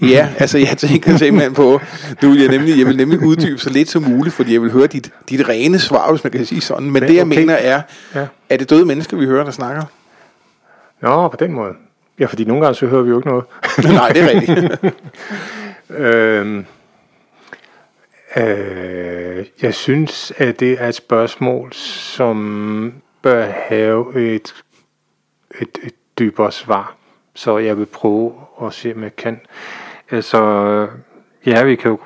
Ja, 0.00 0.28
altså 0.38 0.58
jeg 0.58 0.78
tænker 0.78 1.16
simpelthen 1.16 1.54
på, 1.54 1.80
nu 2.22 2.30
vil 2.30 2.40
jeg 2.40 2.48
nemlig, 2.48 2.78
jeg 2.78 2.86
vil 2.86 2.96
nemlig 2.96 3.20
uddybe 3.20 3.58
så 3.58 3.70
lidt 3.70 3.88
som 3.88 4.02
muligt, 4.02 4.34
fordi 4.34 4.52
jeg 4.52 4.62
vil 4.62 4.70
høre 4.70 4.86
dit, 4.86 5.12
dit 5.28 5.48
rene 5.48 5.78
svar, 5.78 6.10
hvis 6.10 6.24
man 6.24 6.30
kan 6.30 6.46
sige 6.46 6.60
sådan. 6.60 6.90
Men 6.90 6.96
okay. 6.96 7.08
det 7.08 7.16
jeg 7.16 7.28
mener 7.28 7.54
er, 7.54 7.82
ja. 8.14 8.26
er 8.48 8.56
det 8.56 8.70
døde 8.70 8.84
mennesker, 8.84 9.16
vi 9.16 9.26
hører, 9.26 9.44
der 9.44 9.50
snakker? 9.50 9.82
Nå, 11.02 11.28
på 11.28 11.36
den 11.36 11.52
måde. 11.52 11.72
Ja, 12.18 12.26
fordi 12.26 12.44
nogle 12.44 12.62
gange 12.62 12.74
så 12.74 12.86
hører 12.86 13.02
vi 13.02 13.10
jo 13.10 13.18
ikke 13.18 13.28
noget. 13.28 13.44
Nej, 13.84 14.08
det 14.08 14.22
er 14.22 14.28
rigtigt. 14.28 14.94
øhm, 16.04 16.66
øh, 18.36 19.46
jeg 19.62 19.74
synes, 19.74 20.32
at 20.36 20.60
det 20.60 20.72
er 20.82 20.88
et 20.88 20.94
spørgsmål, 20.94 21.72
som 21.72 22.92
bør 23.22 23.46
have 23.68 24.34
et, 24.34 24.54
et, 25.60 25.78
et 25.82 25.94
dybere 26.18 26.52
svar. 26.52 26.96
Så 27.34 27.58
jeg 27.58 27.78
vil 27.78 27.86
prøve 27.86 28.34
at 28.62 28.72
se, 28.72 28.92
om 28.94 29.02
jeg 29.02 29.16
kan. 29.16 29.40
Altså, 30.10 30.40
ja, 31.46 31.64
vi 31.64 31.76
kan 31.76 31.90
jo, 31.90 31.98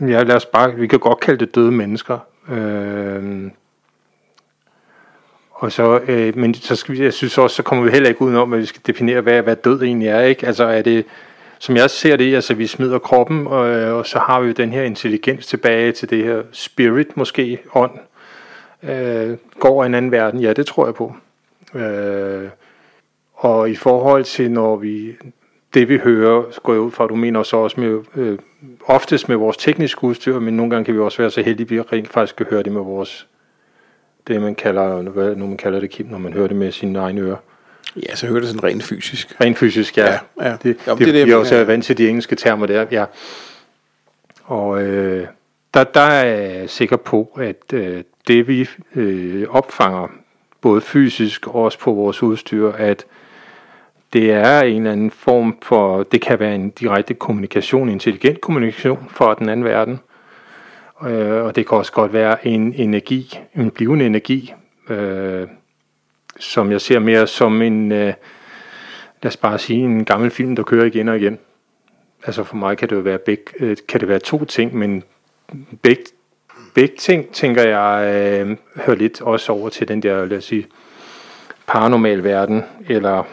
ja, 0.00 0.22
lad 0.22 0.36
os 0.36 0.46
bare, 0.46 0.74
vi 0.74 0.86
kan 0.86 0.98
godt 0.98 1.20
kalde 1.20 1.46
det 1.46 1.54
døde 1.54 1.70
mennesker. 1.70 2.18
Øh, 2.48 3.50
og 5.50 5.72
så, 5.72 6.00
øh, 6.08 6.36
men 6.36 6.54
så 6.54 6.76
skal 6.76 6.94
vi, 6.94 7.02
jeg 7.02 7.12
synes 7.12 7.38
også, 7.38 7.56
så 7.56 7.62
kommer 7.62 7.84
vi 7.84 7.90
heller 7.90 8.08
ikke 8.08 8.22
udenom, 8.22 8.52
at 8.52 8.58
vi 8.58 8.66
skal 8.66 8.82
definere, 8.86 9.20
hvad, 9.20 9.42
hvad 9.42 9.56
død 9.56 9.82
egentlig 9.82 10.08
er, 10.08 10.20
ikke? 10.20 10.46
Altså 10.46 10.64
er 10.64 10.82
det, 10.82 11.04
som 11.58 11.76
jeg 11.76 11.90
ser 11.90 12.16
det, 12.16 12.34
altså 12.34 12.54
vi 12.54 12.66
smider 12.66 12.98
kroppen, 12.98 13.46
og, 13.46 13.66
og 13.94 14.06
så 14.06 14.18
har 14.18 14.40
vi 14.40 14.46
jo 14.46 14.52
den 14.52 14.72
her 14.72 14.82
intelligens 14.82 15.46
tilbage 15.46 15.92
til 15.92 16.10
det 16.10 16.24
her 16.24 16.42
spirit, 16.52 17.16
måske 17.16 17.58
ånd, 17.74 17.98
øh, 18.82 19.36
går 19.60 19.82
i 19.82 19.86
en 19.86 19.94
anden 19.94 20.12
verden. 20.12 20.40
Ja, 20.40 20.52
det 20.52 20.66
tror 20.66 20.86
jeg 20.86 20.94
på. 20.94 21.16
Øh, 21.74 22.48
og 23.44 23.70
i 23.70 23.74
forhold 23.74 24.24
til, 24.24 24.50
når 24.50 24.76
vi, 24.76 25.16
det 25.74 25.88
vi 25.88 25.98
hører, 25.98 26.60
går 26.62 26.72
jeg 26.72 26.80
ud 26.80 26.90
fra, 26.90 27.06
du 27.06 27.14
mener 27.14 27.42
så 27.42 27.56
også 27.56 27.80
med, 27.80 28.00
øh, 28.16 28.38
oftest 28.86 29.28
med 29.28 29.36
vores 29.36 29.56
tekniske 29.56 30.04
udstyr, 30.04 30.38
men 30.38 30.56
nogle 30.56 30.70
gange 30.70 30.84
kan 30.84 30.94
vi 30.94 31.00
også 31.00 31.18
være 31.22 31.30
så 31.30 31.42
heldige, 31.42 31.64
at 31.64 31.70
vi 31.70 31.80
rent 31.80 32.08
faktisk 32.08 32.36
kan 32.36 32.46
høre 32.50 32.62
det 32.62 32.72
med 32.72 32.80
vores, 32.80 33.26
det 34.26 34.40
man 34.40 34.54
kalder, 34.54 35.02
hvad 35.02 35.36
nu 35.36 35.46
man 35.46 35.56
kalder 35.56 35.80
det, 35.80 35.90
Kim, 35.90 36.06
når 36.06 36.18
man 36.18 36.32
hører 36.32 36.48
det 36.48 36.56
med 36.56 36.72
sine 36.72 36.98
egne 36.98 37.20
ører. 37.20 37.36
Ja, 38.08 38.14
så 38.14 38.26
hører 38.26 38.40
det 38.40 38.48
sådan 38.48 38.64
rent 38.64 38.82
fysisk. 38.82 39.40
Rent 39.40 39.58
fysisk, 39.58 39.98
ja. 39.98 40.12
ja, 40.12 40.18
ja. 40.50 40.56
Det, 40.62 40.76
jo, 40.86 40.92
det, 40.92 41.06
det, 41.06 41.14
det, 41.14 41.26
vi 41.26 41.30
er 41.30 41.36
også 41.36 41.64
vant 41.64 41.84
til 41.84 41.98
de 41.98 42.08
engelske 42.08 42.36
termer 42.36 42.66
der, 42.66 42.86
ja. 42.90 43.04
Og 44.44 44.82
øh, 44.82 45.26
der, 45.74 45.84
der 45.84 46.00
er 46.00 46.24
jeg 46.24 46.70
sikker 46.70 46.96
på, 46.96 47.38
at 47.40 47.72
øh, 47.72 48.02
det 48.28 48.48
vi 48.48 48.68
øh, 48.94 49.46
opfanger, 49.50 50.08
både 50.60 50.80
fysisk 50.80 51.46
og 51.46 51.54
også 51.54 51.78
på 51.78 51.92
vores 51.92 52.22
udstyr, 52.22 52.68
at 52.68 53.06
det 54.14 54.32
er 54.32 54.60
en 54.60 54.76
eller 54.76 54.92
anden 54.92 55.10
form 55.10 55.58
for, 55.62 56.02
det 56.02 56.20
kan 56.20 56.40
være 56.40 56.54
en 56.54 56.70
direkte 56.70 57.14
kommunikation, 57.14 57.88
intelligent 57.88 58.40
kommunikation 58.40 59.06
for 59.08 59.34
den 59.34 59.48
anden 59.48 59.64
verden. 59.64 60.00
Øh, 61.02 61.44
og 61.44 61.56
det 61.56 61.68
kan 61.68 61.78
også 61.78 61.92
godt 61.92 62.12
være 62.12 62.46
en 62.46 62.74
energi, 62.74 63.38
en 63.54 63.70
blivende 63.70 64.06
energi, 64.06 64.54
øh, 64.88 65.48
som 66.38 66.70
jeg 66.72 66.80
ser 66.80 66.98
mere 66.98 67.26
som 67.26 67.62
en, 67.62 67.92
øh, 67.92 68.14
lad 69.22 69.26
os 69.26 69.36
bare 69.36 69.58
sige, 69.58 69.84
en 69.84 70.04
gammel 70.04 70.30
film, 70.30 70.56
der 70.56 70.62
kører 70.62 70.84
igen 70.84 71.08
og 71.08 71.16
igen. 71.16 71.38
Altså 72.26 72.44
for 72.44 72.56
mig 72.56 72.78
kan 72.78 72.88
det 72.88 72.96
jo 72.96 73.00
være, 73.00 73.18
beg, 73.18 73.38
øh, 73.60 73.76
kan 73.88 74.00
det 74.00 74.08
være 74.08 74.18
to 74.18 74.44
ting, 74.44 74.76
men 74.76 75.02
begge, 75.82 76.04
begge 76.74 76.96
ting, 76.96 77.32
tænker 77.32 77.62
jeg, 77.62 78.14
øh, 78.14 78.56
hører 78.76 78.96
lidt 78.96 79.20
også 79.20 79.52
over 79.52 79.68
til 79.68 79.88
den 79.88 80.02
der, 80.02 80.24
lad 80.24 80.38
os 80.38 80.44
sige, 80.44 80.66
paranormal 81.66 82.24
verden, 82.24 82.62
eller 82.88 83.24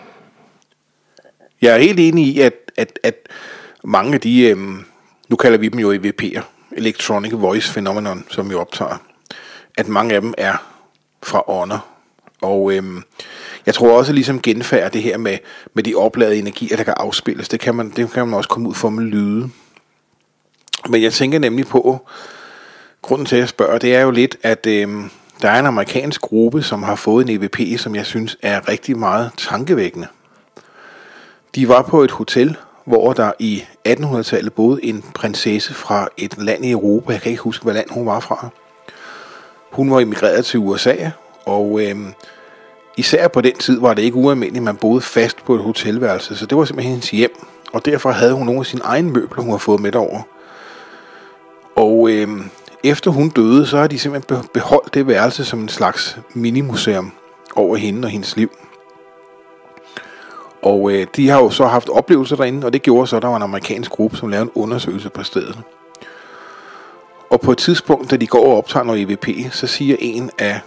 jeg 1.62 1.74
er 1.74 1.78
helt 1.78 2.00
enig 2.00 2.28
i, 2.28 2.39
at, 2.39 2.54
at, 2.78 3.00
at 3.04 3.15
mange 3.84 4.13
af 4.13 4.21
de, 4.21 4.41
øhm, 4.41 4.86
nu 5.30 5.36
kalder 5.36 5.58
vi 5.58 5.69
dem 5.69 5.80
jo 5.80 5.93
EVP'er, 5.93 6.41
Electronic 6.78 7.32
Voice 7.34 7.71
Phenomenon, 7.71 8.26
som 8.30 8.50
vi 8.50 8.56
optager, 8.56 8.97
at 9.78 9.88
mange 9.88 10.15
af 10.15 10.21
dem 10.21 10.34
er 10.38 10.54
fra 11.24 11.50
ånder. 11.50 11.88
Og 12.41 12.74
øhm, 12.74 13.04
jeg 13.65 13.74
tror 13.74 13.97
også 13.97 14.13
ligesom 14.13 14.41
genfærd 14.41 14.91
det 14.91 15.04
her 15.04 15.17
med, 15.17 15.38
med 15.74 15.84
de 15.84 15.95
opladede 15.95 16.39
energier, 16.39 16.78
der 16.78 16.84
kan 16.84 16.93
afspilles. 16.97 17.50
Det 17.50 17.60
kan 17.60 17.76
man, 17.76 17.89
det 17.89 18.12
kan 18.12 18.28
man 18.28 18.38
også 18.38 18.50
komme 18.50 18.69
ud 18.69 18.74
for 18.74 18.89
med 18.89 19.04
lyde. 19.04 19.50
Men 20.89 21.02
jeg 21.02 21.13
tænker 21.13 21.39
nemlig 21.39 21.67
på, 21.67 22.08
grunden 23.02 23.26
til 23.26 23.36
at 23.36 23.39
jeg 23.39 23.50
spørger, 23.50 23.78
det 23.78 23.95
er 23.95 24.02
jo 24.02 24.12
lidt, 24.12 24.38
at 24.43 24.65
øhm, 24.67 25.10
der 25.41 25.50
er 25.50 25.60
en 25.60 25.65
amerikansk 25.65 26.21
gruppe, 26.21 26.63
som 26.63 26.84
har 26.84 26.95
fået 26.95 27.30
en 27.30 27.41
EVP, 27.41 27.80
som 27.80 27.95
jeg 27.95 28.06
synes 28.06 28.38
er 28.41 28.69
rigtig 28.69 28.97
meget 28.97 29.32
tankevækkende. 29.38 30.08
De 31.56 31.68
var 31.68 31.82
på 31.82 32.04
et 32.04 32.12
hotel, 32.12 32.58
hvor 32.86 33.14
der 33.14 33.32
i 33.40 33.64
1800-tallet 33.88 34.54
boede 34.54 34.86
en 34.86 35.06
prinsesse 35.16 35.74
fra 35.74 36.08
et 36.18 36.38
land 36.38 36.66
i 36.66 36.72
Europa. 36.72 37.14
Jeg 37.14 37.22
kan 37.22 37.32
ikke 37.32 37.44
huske, 37.44 37.64
hvad 37.64 37.74
land 37.74 37.90
hun 37.90 38.06
var 38.06 38.20
fra. 38.20 38.50
Hun 39.72 39.92
var 39.92 40.00
emigreret 40.00 40.46
til 40.46 40.60
USA, 40.60 40.96
og 41.46 41.82
øh, 41.82 41.96
især 42.98 43.28
på 43.28 43.42
den 43.42 43.58
tid 43.58 43.80
var 43.80 43.94
det 43.94 44.02
ikke 44.02 44.18
ualmindeligt, 44.18 44.62
at 44.62 44.64
man 44.64 44.78
boede 44.78 45.02
fast 45.02 45.46
på 45.46 45.56
et 45.56 45.62
hotelværelse, 45.62 46.36
så 46.36 46.46
det 46.46 46.58
var 46.58 46.66
simpelthen 46.66 46.92
hendes 46.92 47.10
hjem. 47.10 47.46
Og 47.74 47.86
derfor 47.86 48.12
havde 48.12 48.34
hun 48.34 48.46
nogle 48.46 48.60
af 48.60 48.66
sine 48.66 48.82
egne 48.84 49.12
møbler, 49.12 49.44
hun 49.44 49.52
har 49.52 49.58
fået 49.58 49.80
med 49.80 49.96
over. 49.96 50.22
Og 51.76 52.10
øh, 52.12 52.28
efter 52.84 53.12
hun 53.12 53.30
døde, 53.30 53.68
så 53.68 53.78
har 53.78 53.88
de 53.88 54.00
simpelthen 54.00 54.48
beholdt 54.54 54.94
det 54.94 55.08
værelse 55.08 55.46
som 55.46 55.60
en 55.60 55.70
slags 55.70 56.18
minimuseum 56.34 57.12
over 57.56 57.76
hende 57.76 58.06
og 58.06 58.10
hendes 58.10 58.36
liv. 58.38 58.52
Og 60.62 60.91
øh, 60.91 61.08
de 61.15 61.30
har 61.30 61.39
jo 61.39 61.50
så 61.50 61.65
haft 61.65 61.89
oplevelser 61.89 62.36
derinde, 62.36 62.65
og 62.65 62.74
det 62.74 62.82
gjorde 62.82 63.08
så, 63.08 63.15
at 63.15 63.21
der 63.21 63.28
var 63.28 63.36
en 63.36 63.43
amerikansk 63.43 63.91
gruppe, 63.91 64.17
som 64.17 64.30
lavede 64.30 64.43
en 64.43 64.52
undersøgelse 64.56 65.10
på 65.10 65.24
stedet. 65.24 65.60
Og 67.30 67.41
på 67.41 67.52
et 67.52 67.58
tidspunkt, 67.58 68.12
da 68.12 68.17
de 68.17 68.28
går 68.28 68.45
og 68.45 68.58
optager 68.58 68.84
noget 68.84 69.02
EVP, 69.02 69.52
så 69.52 69.67
siger 69.67 69.95
en 70.00 70.30
af 70.38 70.60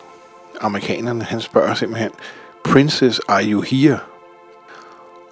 amerikanerne, 0.61 1.25
han 1.25 1.41
spørger 1.41 1.75
simpelthen, 1.75 2.11
Princess, 2.65 3.21
are 3.29 3.45
you 3.45 3.61
here? 3.61 3.99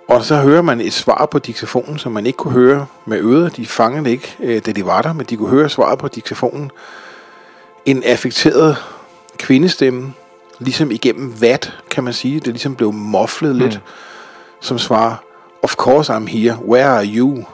Og 0.08 0.24
så 0.24 0.36
hører 0.36 0.62
man 0.62 0.80
et 0.80 0.92
svar 0.92 1.26
på 1.26 1.38
diktafonen, 1.38 1.98
som 1.98 2.12
man 2.12 2.26
ikke 2.26 2.36
kunne 2.36 2.52
høre 2.52 2.86
med 3.06 3.18
øret. 3.20 3.56
De 3.56 3.66
fangede 3.66 4.10
ikke, 4.10 4.36
øh, 4.40 4.62
da 4.66 4.72
de 4.72 4.86
var 4.86 5.02
der, 5.02 5.12
men 5.12 5.26
de 5.26 5.36
kunne 5.36 5.50
høre 5.50 5.68
svaret 5.68 5.98
på 5.98 6.08
diktafonen. 6.08 6.70
En 7.84 8.02
affekteret 8.02 8.76
kvindestemme, 9.38 10.12
ligesom 10.58 10.90
igennem 10.90 11.40
vat, 11.40 11.72
kan 11.90 12.04
man 12.04 12.12
sige. 12.12 12.40
Det 12.40 12.46
ligesom 12.46 12.74
blev 12.74 12.92
moflet 12.92 13.56
lidt, 13.56 13.74
mm 13.74 13.80
som 14.62 14.78
svarer, 14.78 15.16
Of 15.62 15.76
course 15.76 16.12
I'm 16.12 16.26
here, 16.26 16.58
where 16.68 16.86
are 16.86 17.06
you? 17.06 17.44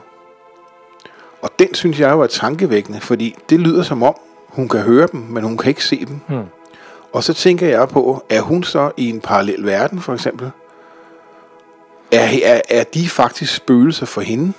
Og 1.43 1.51
den 1.59 1.75
synes 1.75 2.01
jeg 2.01 2.11
jo 2.11 2.21
er 2.21 2.27
tankevækkende, 2.27 3.01
fordi 3.01 3.37
det 3.51 3.61
lyder 3.61 3.83
som 3.83 4.03
om, 4.03 4.15
hun 4.49 4.69
kan 4.69 4.81
høre 4.81 5.09
dem, 5.13 5.21
men 5.21 5.45
hun 5.45 5.57
kan 5.57 5.69
ikke 5.69 5.85
se 5.85 6.05
dem. 6.05 6.21
Mm. 6.29 6.45
Og 7.13 7.25
så 7.25 7.35
tænker 7.35 7.69
jeg 7.69 7.89
på, 7.89 8.25
er 8.29 8.41
hun 8.41 8.63
så 8.63 8.91
i 8.97 9.09
en 9.09 9.21
parallel 9.21 9.67
verden, 9.67 10.01
for 10.01 10.15
eksempel? 10.15 10.51
Er, 12.13 12.29
er, 12.45 12.61
er 12.69 12.85
de 12.85 13.09
faktisk 13.09 13.55
spøgelser 13.55 14.07
for 14.07 14.21
hende? 14.21 14.53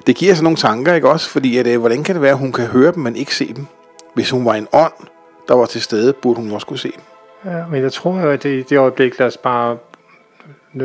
det 0.06 0.16
giver 0.16 0.34
sådan 0.34 0.44
nogle 0.44 0.56
tanker, 0.56 0.94
ikke 0.94 1.10
også? 1.10 1.30
Fordi, 1.30 1.58
at, 1.58 1.66
øh, 1.66 1.80
hvordan 1.80 2.04
kan 2.04 2.14
det 2.14 2.22
være, 2.22 2.32
at 2.32 2.38
hun 2.38 2.52
kan 2.52 2.66
høre 2.66 2.92
dem, 2.92 3.02
men 3.02 3.16
ikke 3.16 3.34
se 3.34 3.52
dem? 3.54 3.66
Hvis 4.14 4.30
hun 4.30 4.44
var 4.44 4.54
en 4.54 4.68
ånd, 4.72 4.92
der 5.48 5.54
var 5.54 5.66
til 5.66 5.82
stede, 5.82 6.12
burde 6.12 6.40
hun 6.40 6.50
også 6.50 6.66
kunne 6.66 6.78
se 6.78 6.92
dem. 6.92 7.02
Ja, 7.52 7.66
men 7.70 7.82
jeg 7.82 7.92
tror 7.92 8.20
jo, 8.20 8.30
at 8.30 8.42
det, 8.42 8.70
det 8.70 8.78
øjeblik, 8.78 9.18
lad 9.18 9.26
os 9.26 9.36
bare, 9.36 9.76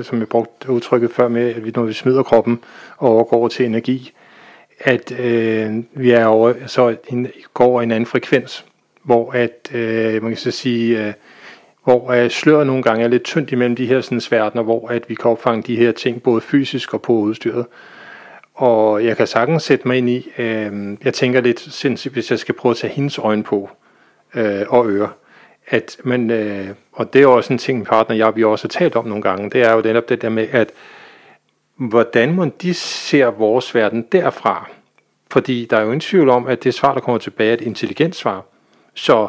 som 0.04 0.20
jeg 0.20 0.28
brugte 0.28 0.72
udtrykket 0.72 1.12
før 1.12 1.28
med, 1.28 1.56
at 1.56 1.66
vi, 1.66 1.72
når 1.76 1.84
vi 1.84 1.94
smider 1.94 2.24
kroppen 2.24 2.60
og 2.98 3.10
overgår 3.10 3.48
til 3.48 3.66
energi, 3.66 4.14
at 4.80 5.20
øh, 5.20 5.84
vi 5.94 6.12
er 6.12 6.26
over, 6.26 6.54
så 6.66 6.96
en, 7.08 7.28
går 7.54 7.66
over 7.66 7.82
en 7.82 7.92
anden 7.92 8.06
frekvens, 8.06 8.66
hvor 9.04 9.32
at, 9.32 9.72
øh, 9.74 10.24
man 10.24 10.32
kan 10.32 10.38
så 10.38 10.52
sige, 10.52 11.08
øh, 11.08 11.14
hvor 11.84 12.12
øh, 12.12 12.30
sløret 12.30 12.68
nogle 12.68 12.84
gange 12.84 13.04
er 13.04 13.08
lidt 13.08 13.24
tyndt 13.24 13.52
imellem 13.52 13.76
de 13.76 13.86
her 13.86 14.02
sådan, 14.02 14.22
verdener, 14.32 14.64
hvor 14.64 14.88
at 14.88 15.10
vi 15.10 15.16
kan 15.16 15.32
opfange 15.32 15.64
de 15.64 15.76
her 15.76 15.92
ting 15.92 16.24
både 16.24 16.42
fysisk 16.42 16.94
og 16.94 17.02
på 17.02 17.14
udstyret. 17.14 17.66
Og 18.54 19.06
jeg 19.06 19.18
kan 19.18 19.28
sagtens 19.28 19.64
sætte 19.64 19.88
mig 19.88 19.98
ind 19.98 20.10
i, 20.10 20.30
øh, 20.38 20.98
jeg 21.04 21.14
tænker 21.14 21.42
lidt 21.42 21.60
sindssygt, 21.60 22.14
hvis 22.14 22.32
jeg 22.32 22.40
skal 22.40 22.56
prøve 22.56 22.72
at 22.72 22.78
tage 22.78 22.94
hendes 22.94 23.18
øjne 23.18 23.44
på 23.44 23.70
øh, 24.36 24.66
og 24.70 24.90
øre, 24.90 25.10
at 25.68 25.98
man, 26.04 26.32
øh, 26.32 26.68
og 26.92 27.14
det 27.14 27.22
er 27.22 27.28
også 27.28 27.54
en 27.54 27.60
ting, 27.60 27.78
min 27.78 27.86
partner 27.86 28.14
og 28.16 28.18
jeg 28.18 28.36
vi 28.36 28.44
også 28.44 28.64
har 28.64 28.70
talt 28.70 28.96
om 28.96 29.06
nogle 29.06 29.22
gange, 29.22 29.50
det 29.50 29.62
er 29.62 29.74
jo 29.74 29.82
netop 29.82 30.10
det 30.10 30.22
der 30.22 30.30
med, 30.30 30.48
at 30.52 30.72
hvordan 31.76 32.36
man 32.36 32.54
de 32.62 32.74
ser 32.74 33.26
vores 33.26 33.76
verden 33.76 34.02
derfra. 34.12 34.70
Fordi 35.32 35.66
der 35.70 35.78
er 35.78 35.82
jo 35.82 35.88
ingen 35.88 36.00
tvivl 36.00 36.30
om, 36.30 36.48
at 36.48 36.64
det 36.64 36.74
svar, 36.74 36.94
der 36.94 37.02
kommer 37.02 37.20
tilbage, 37.20 37.50
er 37.50 37.54
et 37.54 37.62
intelligent 37.62 38.16
svar. 38.16 38.46
Så 38.94 39.28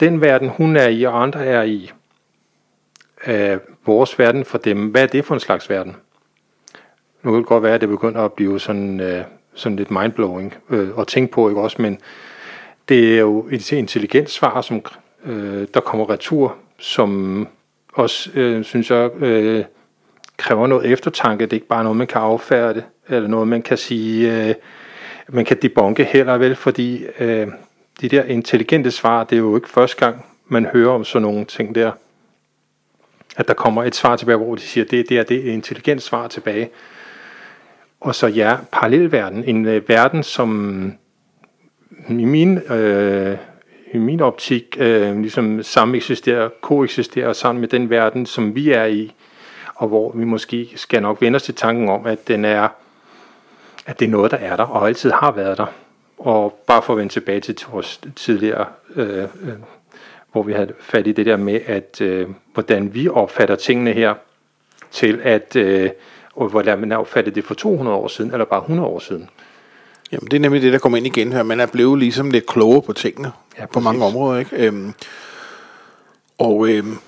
den 0.00 0.20
verden, 0.20 0.48
hun 0.48 0.76
er 0.76 0.88
i, 0.88 1.02
og 1.02 1.22
andre 1.22 1.44
er 1.44 1.62
i, 1.62 1.90
øh, 3.26 3.58
vores 3.86 4.18
verden 4.18 4.44
for 4.44 4.58
dem. 4.58 4.86
Hvad 4.86 5.02
er 5.02 5.06
det 5.06 5.24
for 5.24 5.34
en 5.34 5.40
slags 5.40 5.70
verden? 5.70 5.96
Nu 7.22 7.30
kan 7.30 7.38
det 7.38 7.46
godt 7.46 7.62
være, 7.62 7.74
at 7.74 7.80
det 7.80 7.88
begynder 7.88 8.20
at 8.20 8.32
blive 8.32 8.60
sådan, 8.60 9.00
øh, 9.00 9.24
sådan 9.54 9.76
lidt 9.76 9.90
mindblowing 9.90 10.54
øh, 10.70 10.88
at 10.98 11.06
tænke 11.06 11.32
på, 11.32 11.48
ikke 11.48 11.60
også? 11.60 11.82
Men 11.82 12.00
det 12.88 13.14
er 13.14 13.20
jo 13.20 13.48
et 13.50 13.72
intelligent 13.72 14.30
svar, 14.30 14.60
som 14.60 14.82
øh, 15.24 15.66
der 15.74 15.80
kommer 15.80 16.10
retur, 16.10 16.56
som 16.78 17.48
også, 17.94 18.30
øh, 18.34 18.64
synes 18.64 18.90
jeg, 18.90 19.10
øh, 19.22 19.64
kræver 20.36 20.66
noget 20.66 20.92
eftertanke. 20.92 21.44
Det 21.44 21.52
er 21.52 21.56
ikke 21.56 21.66
bare 21.66 21.82
noget, 21.82 21.96
man 21.96 22.06
kan 22.06 22.20
affærde, 22.20 22.82
eller 23.08 23.28
noget, 23.28 23.48
man 23.48 23.62
kan 23.62 23.76
sige, 23.76 24.48
øh, 24.48 24.54
man 25.28 25.44
kan 25.44 25.56
debunke 25.62 26.04
heller 26.04 26.38
vel, 26.38 26.56
fordi 26.56 27.04
øh, 27.18 27.48
de 28.00 28.08
der 28.08 28.24
intelligente 28.24 28.90
svar, 28.90 29.24
det 29.24 29.36
er 29.36 29.40
jo 29.40 29.56
ikke 29.56 29.68
første 29.68 29.96
gang, 29.96 30.24
man 30.48 30.66
hører 30.66 30.90
om 30.90 31.04
sådan 31.04 31.22
nogle 31.22 31.44
ting 31.44 31.74
der. 31.74 31.92
At 33.36 33.48
der 33.48 33.54
kommer 33.54 33.84
et 33.84 33.94
svar 33.94 34.16
tilbage, 34.16 34.38
hvor 34.38 34.54
de 34.54 34.60
siger, 34.60 34.84
det, 34.84 35.08
det 35.08 35.18
er 35.18 35.22
det 35.22 35.44
intelligent 35.44 36.02
svar 36.02 36.28
tilbage. 36.28 36.70
Og 38.00 38.14
så 38.14 38.26
ja, 38.26 38.56
parallelverden. 38.72 39.44
En 39.44 39.66
øh, 39.66 39.88
verden, 39.88 40.22
som 40.22 40.92
i 42.08 42.24
min, 42.24 42.58
øh, 42.58 43.36
i 43.94 43.98
min 43.98 44.20
optik 44.20 44.76
øh, 44.78 45.20
ligesom 45.20 45.62
sammen 45.62 45.94
eksisterer, 45.94 46.48
koeksisterer 46.60 47.32
sammen 47.32 47.60
med 47.60 47.68
den 47.68 47.90
verden, 47.90 48.26
som 48.26 48.54
vi 48.54 48.70
er 48.70 48.84
i, 48.84 49.12
og 49.74 49.88
hvor 49.88 50.12
vi 50.14 50.24
måske 50.24 50.72
skal 50.76 51.02
nok 51.02 51.20
vende 51.20 51.36
os 51.36 51.42
til 51.42 51.54
tanken 51.54 51.88
om, 51.88 52.06
at 52.06 52.28
den 52.28 52.44
er, 52.44 52.68
at 53.86 54.00
det 54.00 54.06
er 54.06 54.10
noget, 54.10 54.30
der 54.30 54.36
er 54.36 54.56
der, 54.56 54.64
og 54.64 54.88
altid 54.88 55.10
har 55.10 55.32
været 55.32 55.58
der. 55.58 55.66
Og 56.18 56.62
bare 56.66 56.82
for 56.82 56.92
at 56.92 56.98
vende 56.98 57.12
tilbage 57.12 57.40
til 57.40 57.56
vores 57.70 58.00
tidligere, 58.16 58.66
øh, 58.96 59.22
øh, 59.22 59.28
hvor 60.32 60.42
vi 60.42 60.52
havde 60.52 60.72
fat 60.80 61.06
i 61.06 61.12
det 61.12 61.26
der 61.26 61.36
med, 61.36 61.60
at 61.66 62.00
øh, 62.00 62.28
hvordan 62.54 62.94
vi 62.94 63.08
opfatter 63.08 63.56
tingene 63.56 63.92
her, 63.92 64.14
til 64.90 65.20
at, 65.22 65.56
øh, 65.56 65.90
og 66.34 66.48
hvordan 66.48 66.78
man 66.78 66.92
opfattede 66.92 67.34
det 67.34 67.44
for 67.44 67.54
200 67.54 67.96
år 67.96 68.08
siden, 68.08 68.32
eller 68.32 68.44
bare 68.44 68.60
100 68.60 68.88
år 68.88 68.98
siden. 68.98 69.28
Jamen, 70.14 70.28
det 70.30 70.36
er 70.36 70.40
nemlig 70.40 70.62
det, 70.62 70.72
der 70.72 70.78
kommer 70.78 70.98
ind 70.98 71.06
igen 71.06 71.32
her. 71.32 71.42
Man 71.42 71.60
er 71.60 71.66
blevet 71.66 71.98
ligesom 71.98 72.30
lidt 72.30 72.46
klogere 72.46 72.82
på 72.82 72.92
tingene 72.92 73.32
ja, 73.58 73.66
på 73.66 73.80
mange 73.80 74.04
områder, 74.04 74.38
ikke? 74.38 74.56
Øhm, 74.56 74.92
og 76.38 76.68
øhm, 76.68 76.98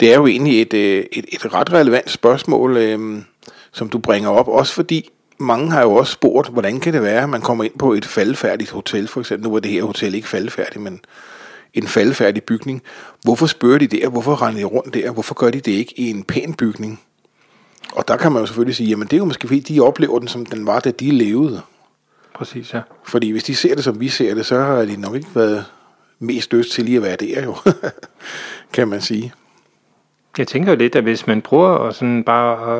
det 0.00 0.12
er 0.12 0.16
jo 0.16 0.26
egentlig 0.26 0.62
et, 0.62 0.74
øh, 0.74 1.04
et, 1.12 1.24
et 1.32 1.54
ret 1.54 1.72
relevant 1.72 2.10
spørgsmål, 2.10 2.76
øhm, 2.76 3.24
som 3.72 3.88
du 3.88 3.98
bringer 3.98 4.30
op, 4.30 4.48
også 4.48 4.74
fordi 4.74 5.10
mange 5.38 5.70
har 5.70 5.82
jo 5.82 5.94
også 5.94 6.12
spurgt, 6.12 6.48
hvordan 6.48 6.80
kan 6.80 6.92
det 6.92 7.02
være, 7.02 7.22
at 7.22 7.28
man 7.28 7.40
kommer 7.40 7.64
ind 7.64 7.78
på 7.78 7.92
et 7.92 8.04
faldfærdigt 8.04 8.70
hotel, 8.70 9.08
for 9.08 9.20
eksempel. 9.20 9.48
Nu 9.48 9.52
var 9.52 9.60
det 9.60 9.70
her 9.70 9.82
hotel 9.82 10.14
ikke 10.14 10.28
faldfærdigt, 10.28 10.82
men 10.82 11.00
en 11.74 11.86
faldfærdig 11.86 12.42
bygning. 12.42 12.82
Hvorfor 13.22 13.46
spørger 13.46 13.78
de 13.78 13.86
der? 13.86 14.08
Hvorfor 14.08 14.42
render 14.42 14.60
de 14.60 14.64
rundt 14.64 14.94
der? 14.94 15.10
Hvorfor 15.10 15.34
gør 15.34 15.50
de 15.50 15.60
det 15.60 15.72
ikke 15.72 16.00
i 16.00 16.10
en 16.10 16.24
pæn 16.24 16.54
bygning? 16.54 17.00
Og 17.92 18.08
der 18.08 18.16
kan 18.16 18.32
man 18.32 18.42
jo 18.42 18.46
selvfølgelig 18.46 18.76
sige, 18.76 18.88
jamen 18.88 19.06
det 19.06 19.12
er 19.12 19.18
jo 19.18 19.24
måske 19.24 19.46
fordi, 19.46 19.60
de 19.60 19.80
oplever 19.80 20.18
den, 20.18 20.28
som 20.28 20.46
den 20.46 20.66
var, 20.66 20.80
da 20.80 20.90
de 20.90 21.10
levede. 21.10 21.62
Præcis, 22.42 22.74
ja. 22.74 22.80
Fordi 23.04 23.30
hvis 23.30 23.44
de 23.44 23.54
ser 23.54 23.74
det, 23.74 23.84
som 23.84 24.00
vi 24.00 24.08
ser 24.08 24.34
det, 24.34 24.46
så 24.46 24.58
har 24.58 24.84
de 24.84 25.00
nok 25.00 25.14
ikke 25.14 25.28
været 25.34 25.64
mest 26.18 26.52
lyst 26.52 26.72
til 26.72 26.84
lige 26.84 26.96
at 26.96 27.02
være 27.02 27.16
der, 27.16 27.44
jo. 27.44 27.56
kan 28.74 28.88
man 28.88 29.00
sige. 29.00 29.32
Jeg 30.38 30.48
tænker 30.48 30.72
jo 30.72 30.78
lidt, 30.78 30.96
at 30.96 31.02
hvis 31.02 31.26
man 31.26 31.42
prøver 31.42 31.78
at 31.78 31.94
sådan 31.94 32.24
bare 32.24 32.78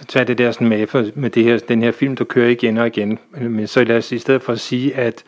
at 0.00 0.06
tage 0.08 0.24
det 0.24 0.38
der 0.38 0.52
sådan 0.52 0.68
med, 0.68 0.86
for, 0.86 1.04
med 1.14 1.30
det 1.30 1.44
her, 1.44 1.58
den 1.58 1.82
her 1.82 1.92
film, 1.92 2.16
der 2.16 2.24
kører 2.24 2.50
igen 2.50 2.78
og 2.78 2.86
igen, 2.86 3.18
men 3.40 3.66
så 3.66 3.84
lad 3.84 3.96
os 3.96 4.12
i 4.12 4.18
stedet 4.18 4.42
for 4.42 4.52
at 4.52 4.60
sige, 4.60 4.94
at 4.94 5.24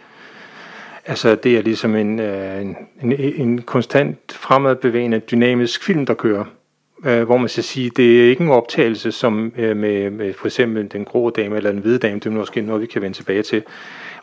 altså, 1.06 1.34
det 1.34 1.58
er 1.58 1.62
ligesom 1.62 1.96
en, 1.96 2.20
øh, 2.20 2.60
en, 2.60 2.76
en, 3.02 3.12
en 3.12 3.62
konstant 3.62 4.32
fremadbevægende, 4.32 5.18
dynamisk 5.18 5.84
film, 5.84 6.06
der 6.06 6.14
kører 6.14 6.44
øh, 7.04 7.22
hvor 7.22 7.36
man 7.36 7.48
skal 7.48 7.64
sige, 7.64 7.90
det 7.90 8.24
er 8.24 8.30
ikke 8.30 8.44
en 8.44 8.50
optagelse 8.50 9.12
som 9.12 9.52
øh, 9.58 9.76
med, 9.76 10.10
med 10.10 10.34
for 10.34 10.46
eksempel 10.46 10.92
den 10.92 11.04
grå 11.04 11.30
dame 11.30 11.56
eller 11.56 11.72
den 11.72 11.80
hvide 11.80 11.98
dame, 11.98 12.14
det 12.14 12.26
er 12.26 12.30
måske 12.30 12.60
noget, 12.60 12.82
vi 12.82 12.86
kan 12.86 13.02
vende 13.02 13.16
tilbage 13.16 13.42
til, 13.42 13.62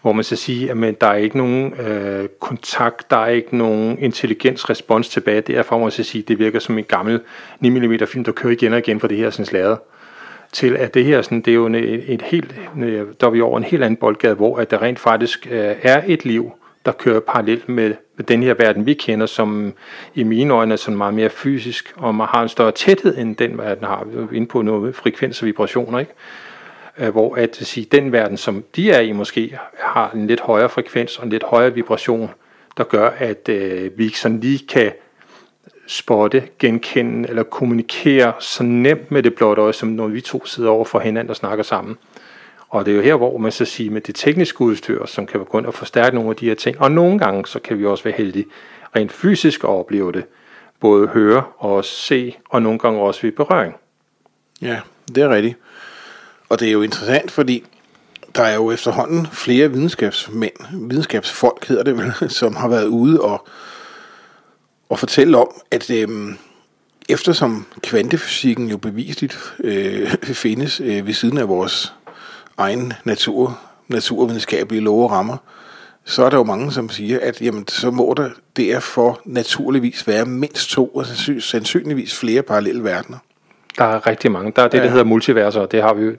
hvor 0.02 0.13
man 0.13 0.24
så 0.24 0.36
sige, 0.36 0.72
at 0.72 0.78
men, 0.78 0.96
der 1.02 1.08
er 1.08 1.15
ikke 1.15 1.38
nogen 1.38 1.74
øh, 1.74 2.30
kontakt, 2.39 3.12
der 3.12 3.17
er 3.17 3.28
ikke 3.28 3.58
nogen 3.58 3.98
intelligens 4.00 4.70
respons 4.70 5.10
tilbage. 5.10 5.41
Det 5.41 5.58
er 5.58 5.63
for 5.63 5.78
mig 5.78 5.86
at 5.86 5.94
sige, 5.94 6.22
det 6.22 6.39
virker 6.39 6.60
som 6.60 6.78
en 6.78 6.84
gammel 6.84 7.22
9 7.60 7.70
mm 7.70 8.08
film, 8.08 8.24
der 8.24 8.32
kører 8.32 8.54
igen 8.54 8.74
og 8.74 8.80
igen 8.80 9.00
på 9.00 9.08
det 9.08 9.17
her 9.17 9.30
sådan 9.30 9.46
slader 9.46 9.76
til 10.52 10.78
at 10.78 10.94
det 10.94 11.06
her 11.06 11.22
sådan, 11.22 11.41
det 11.41 11.52
er 11.52 11.56
jo 11.56 11.67
et, 11.67 12.13
et 12.13 12.22
helt, 12.22 12.56
øh, 12.80 13.06
der 13.22 13.28
er 13.28 13.32
vi 13.32 13.41
over 13.41 13.58
en 13.58 13.63
helt 13.63 13.84
anden 13.84 13.98
boldgade, 13.98 14.36
hvor 14.36 14.58
at 14.58 14.72
der 14.72 14.82
rent 14.82 15.00
faktisk 15.00 15.48
øh, 15.52 15.76
er 15.82 16.02
et 16.08 16.26
liv, 16.26 16.52
der 16.86 16.91
kører 16.91 17.20
parallelt 17.20 17.70
med, 17.70 17.94
med 18.15 18.26
den 18.26 18.44
her 18.44 18.54
verden, 18.54 18.86
vi 18.86 18.94
kender, 18.94 19.26
som 19.26 19.74
i 20.15 20.24
mine 20.24 20.54
øjne 20.54 20.74
er 20.74 20.78
sådan 20.78 20.98
meget 20.98 21.13
mere 21.13 21.30
fysisk, 21.30 21.94
og 21.96 22.15
man 22.15 22.28
har 22.28 22.44
en 22.44 22.50
større 22.50 22.72
tæthed, 22.72 23.17
end 23.17 23.36
den 23.36 23.58
verden 23.58 23.84
har, 23.84 24.04
vi 24.06 24.38
inde 24.38 24.48
på 24.48 24.62
noget 24.62 24.96
frekvens 24.96 25.41
og 25.41 25.46
vibrationer, 25.46 26.00
ikke? 26.00 26.12
Øh, 26.98 27.10
hvor 27.10 27.36
at 27.36 27.56
sige, 27.56 27.88
den 27.91 28.12
verden, 28.12 28.38
som 28.38 28.63
de 28.76 28.91
er 28.91 29.00
i 29.00 29.12
måske, 29.12 29.58
har 29.80 30.12
en 30.12 30.28
lidt 30.28 30.39
højere 30.39 30.70
frekvens 30.70 31.17
og 31.17 31.24
en 31.24 31.30
lidt 31.30 31.44
højere 31.44 31.74
vibration, 31.74 32.30
der 32.78 32.84
gør, 32.84 33.10
at 33.10 33.50
øh, 33.50 33.98
vi 33.98 34.10
sådan 34.10 34.39
lige 34.39 34.67
kan 34.67 34.91
spotte, 35.88 36.44
genkende 36.60 37.30
eller 37.30 37.44
kommunikere 37.44 38.34
så 38.39 38.63
nemt 38.63 39.12
med 39.12 39.24
det 39.24 39.36
blotte 39.36 39.62
øje, 39.62 39.74
som 39.74 39.89
når 39.89 40.08
vi 40.08 40.22
to 40.22 40.46
sidder 40.46 40.70
over 40.70 40.86
for 40.86 41.00
hinanden 41.00 41.30
og 41.30 41.36
snakker 41.36 41.63
sammen. 41.63 41.98
Og 42.71 42.86
det 42.86 42.91
er 42.91 42.95
jo 42.95 43.01
her, 43.01 43.15
hvor 43.15 43.38
man 43.38 43.51
så 43.51 43.65
siger 43.65 43.91
med 43.91 44.01
det 44.01 44.15
tekniske 44.15 44.62
udstyr, 44.62 45.05
som 45.05 45.25
kan 45.25 45.45
gå 45.45 45.57
ind 45.57 45.65
og 45.65 45.73
forstærke 45.73 46.15
nogle 46.15 46.29
af 46.29 46.36
de 46.36 46.45
her 46.45 46.55
ting. 46.55 46.81
Og 46.81 46.91
nogle 46.91 47.19
gange, 47.19 47.45
så 47.45 47.60
kan 47.60 47.79
vi 47.79 47.86
også 47.86 48.03
være 48.03 48.13
heldige 48.17 48.45
rent 48.95 49.12
fysisk 49.12 49.63
at 49.63 49.69
opleve 49.69 50.12
det. 50.12 50.25
Både 50.79 51.07
høre 51.07 51.43
og 51.57 51.86
se, 51.86 52.36
og 52.49 52.62
nogle 52.62 52.79
gange 52.79 52.99
også 52.99 53.21
ved 53.21 53.31
berøring. 53.31 53.75
Ja, 54.62 54.79
det 55.15 55.23
er 55.23 55.29
rigtigt. 55.29 55.57
Og 56.49 56.60
det 56.60 56.67
er 56.67 56.71
jo 56.71 56.81
interessant, 56.81 57.31
fordi 57.31 57.63
der 58.36 58.43
er 58.43 58.55
jo 58.55 58.71
efterhånden 58.71 59.27
flere 59.27 59.71
videnskabsmænd, 59.71 60.88
videnskabsfolk 60.89 61.67
hedder 61.67 61.84
det 61.84 61.97
vel, 61.97 62.13
som 62.39 62.55
har 62.55 62.67
været 62.67 62.88
ude 62.88 63.21
og, 63.21 63.47
og 64.89 64.99
fortælle 64.99 65.38
om, 65.38 65.62
at 65.71 65.89
øhm, 65.89 66.38
eftersom 67.10 67.65
kvantefysikken 67.84 68.69
jo 68.69 68.77
bevisligt 68.77 69.53
øh, 69.60 70.12
findes 70.43 70.79
øh, 70.79 71.07
ved 71.07 71.13
siden 71.13 71.38
af 71.38 71.47
vores 71.47 71.93
egen 72.62 72.93
natur, 73.04 73.60
naturvidenskabelige 73.88 74.82
love 74.82 75.04
og 75.04 75.12
rammer, 75.12 75.38
så 76.06 76.26
er 76.26 76.30
der 76.30 76.38
jo 76.38 76.43
mange, 76.43 76.71
som 76.71 76.89
siger, 76.89 77.19
at 77.21 77.41
jamen, 77.41 77.67
så 77.67 77.91
må 77.91 78.13
der 78.17 78.30
derfor 78.58 79.21
naturligvis 79.26 80.08
være 80.08 80.26
mindst 80.26 80.69
to, 80.69 80.88
og 80.88 81.06
sandsynligvis 81.39 82.19
flere 82.19 82.41
parallelle 82.41 82.84
verdener. 82.84 83.17
Der 83.78 83.84
er 83.84 84.08
rigtig 84.08 84.32
mange. 84.32 84.54
Der 84.56 84.62
er 84.62 84.67
det, 84.67 84.78
ja. 84.78 84.84
der 84.84 84.89
hedder 84.89 85.04
multiverser, 85.04 85.62
og 85.62 85.71
det 85.71 85.82
har 85.82 85.93
vi 85.93 86.12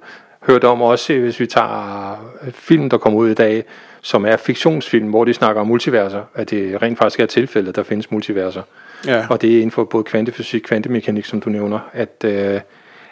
hørt 0.42 0.64
om 0.64 0.83
også, 0.83 1.18
hvis 1.18 1.40
vi 1.40 1.46
tager 1.46 2.16
film, 2.55 2.90
der 2.90 2.98
kommer 2.98 3.18
ud 3.18 3.31
i 3.31 3.35
dag, 3.35 3.64
som 4.00 4.26
er 4.26 4.37
fiktionsfilm, 4.37 5.09
hvor 5.09 5.24
de 5.24 5.35
snakker 5.35 5.61
om 5.61 5.66
multiverser, 5.66 6.22
at 6.35 6.50
det 6.50 6.83
rent 6.83 6.98
faktisk 6.98 7.20
er 7.20 7.26
tilfældet, 7.26 7.76
der 7.76 7.83
findes 7.83 8.11
multiverser. 8.11 8.62
Ja. 9.07 9.26
Og 9.31 9.42
det 9.42 9.50
er 9.52 9.57
inden 9.57 9.70
for 9.70 9.85
både 9.85 10.05
kvantefysik, 10.05 10.61
kvantemekanik, 10.61 11.24
som 11.24 11.40
du 11.40 11.50
nævner, 11.50 11.78
at, 11.92 12.24
øh, 12.24 12.61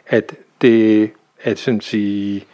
at 0.07 0.33
det 0.62 1.11
at 1.43 1.59
sådan 1.59 1.81
sige, 1.81 2.45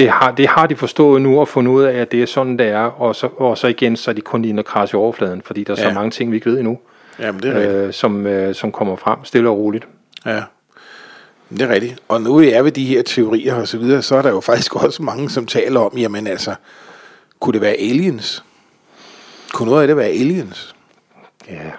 det 0.00 0.10
har, 0.10 0.30
det 0.30 0.48
har 0.48 0.66
de 0.66 0.76
forstået 0.76 1.22
nu 1.22 1.40
og 1.40 1.48
fundet 1.48 1.72
ud 1.72 1.82
af, 1.82 2.00
at 2.00 2.12
det 2.12 2.22
er 2.22 2.26
sådan, 2.26 2.58
det 2.58 2.66
er, 2.66 3.00
og 3.00 3.16
så, 3.16 3.26
og 3.26 3.58
så 3.58 3.66
igen, 3.66 3.96
så 3.96 4.10
er 4.10 4.14
de 4.14 4.20
kun 4.20 4.42
lige 4.42 4.58
at 4.58 4.64
krasse 4.64 4.94
i 4.94 4.98
overfladen, 4.98 5.42
fordi 5.44 5.64
der 5.64 5.72
er 5.72 5.82
ja. 5.82 5.88
så 5.88 5.94
mange 5.94 6.10
ting, 6.10 6.30
vi 6.30 6.36
ikke 6.36 6.50
ved 6.50 6.58
endnu, 6.58 6.78
Jamen, 7.18 7.42
det 7.42 7.50
er 7.50 7.86
øh, 7.86 7.92
som, 7.92 8.26
øh, 8.26 8.54
som 8.54 8.72
kommer 8.72 8.96
frem 8.96 9.24
stille 9.24 9.48
og 9.48 9.56
roligt. 9.56 9.88
Ja. 10.26 10.42
Det 11.50 11.62
er 11.62 11.68
rigtigt. 11.68 12.02
Og 12.08 12.22
nu 12.22 12.38
er 12.38 12.62
vi 12.62 12.70
de 12.70 12.84
her 12.84 13.02
teorier 13.02 13.54
og 13.54 13.68
så 13.68 13.78
videre, 13.78 14.02
så 14.02 14.16
er 14.16 14.22
der 14.22 14.30
jo 14.30 14.40
faktisk 14.40 14.76
også 14.76 15.02
mange, 15.02 15.30
som 15.30 15.46
taler 15.46 15.80
om, 15.80 15.98
jamen 15.98 16.26
altså, 16.26 16.54
kunne 17.40 17.52
det 17.52 17.60
være 17.60 17.74
aliens? 17.74 18.44
Kunne 19.52 19.68
noget 19.68 19.82
af 19.82 19.88
det 19.88 19.96
være 19.96 20.08
aliens? 20.08 20.74
Ja. 21.48 21.70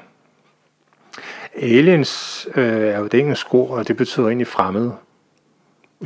Aliens 1.56 2.48
øh, 2.56 2.88
er 2.88 3.00
jo 3.00 3.08
det 3.08 3.20
engelske 3.20 3.54
ord, 3.54 3.70
og 3.70 3.88
det 3.88 3.98
betyder 3.98 4.28
egentlig 4.28 4.48
fremmed. 4.48 4.92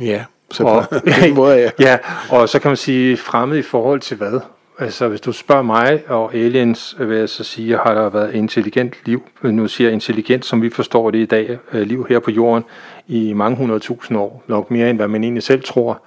Ja, 0.00 0.24
så 0.50 0.64
og, 0.64 0.88
på 0.88 0.96
den 1.22 1.34
måde, 1.40 1.56
ja. 1.56 1.70
ja, 1.78 1.98
og 2.30 2.48
så 2.48 2.58
kan 2.58 2.68
man 2.68 2.76
sige 2.76 3.16
fremmed 3.16 3.58
i 3.58 3.62
forhold 3.62 4.00
til 4.00 4.16
hvad? 4.16 4.40
Altså, 4.78 5.08
hvis 5.08 5.20
du 5.20 5.32
spørger 5.32 5.62
mig 5.62 6.02
og 6.08 6.34
aliens, 6.34 6.96
vil 6.98 7.18
jeg 7.18 7.28
så 7.28 7.44
sige, 7.44 7.76
har 7.76 7.94
der 7.94 8.08
været 8.08 8.34
intelligent 8.34 8.94
liv, 9.04 9.22
nu 9.42 9.68
siger 9.68 9.88
jeg 9.88 9.94
intelligent, 9.94 10.44
som 10.44 10.62
vi 10.62 10.70
forstår 10.70 11.10
det 11.10 11.18
i 11.18 11.24
dag, 11.24 11.58
øh, 11.72 11.82
liv 11.82 12.06
her 12.08 12.18
på 12.18 12.30
jorden, 12.30 12.64
i 13.08 13.32
mange 13.32 13.56
hundredtusind 13.56 14.18
år, 14.18 14.44
nok 14.46 14.70
mere 14.70 14.90
end 14.90 14.98
hvad 14.98 15.08
man 15.08 15.24
egentlig 15.24 15.42
selv 15.42 15.62
tror. 15.62 16.02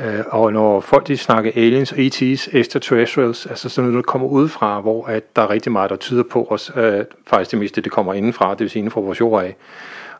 Øh, 0.00 0.24
og 0.28 0.52
når 0.52 0.80
folk 0.80 1.06
de 1.06 1.16
snakker 1.16 1.50
aliens, 1.54 1.92
ET's, 1.92 2.56
extraterrestrials, 2.58 3.46
altså 3.46 3.68
sådan 3.68 3.90
noget, 3.90 4.04
der 4.04 4.10
kommer 4.10 4.28
ud 4.28 4.48
fra, 4.48 4.80
hvor 4.80 5.06
at 5.06 5.36
der 5.36 5.42
er 5.42 5.50
rigtig 5.50 5.72
meget, 5.72 5.90
der 5.90 5.96
tyder 5.96 6.22
på 6.22 6.46
os, 6.50 6.72
øh, 6.76 7.04
faktisk 7.26 7.50
det 7.50 7.58
meste, 7.58 7.80
det 7.80 7.92
kommer 7.92 8.14
indenfra, 8.14 8.50
det 8.50 8.60
vil 8.60 8.70
sige 8.70 8.80
inden 8.80 8.90
for 8.90 9.00
vores 9.00 9.20
jord 9.20 9.44
af. 9.44 9.56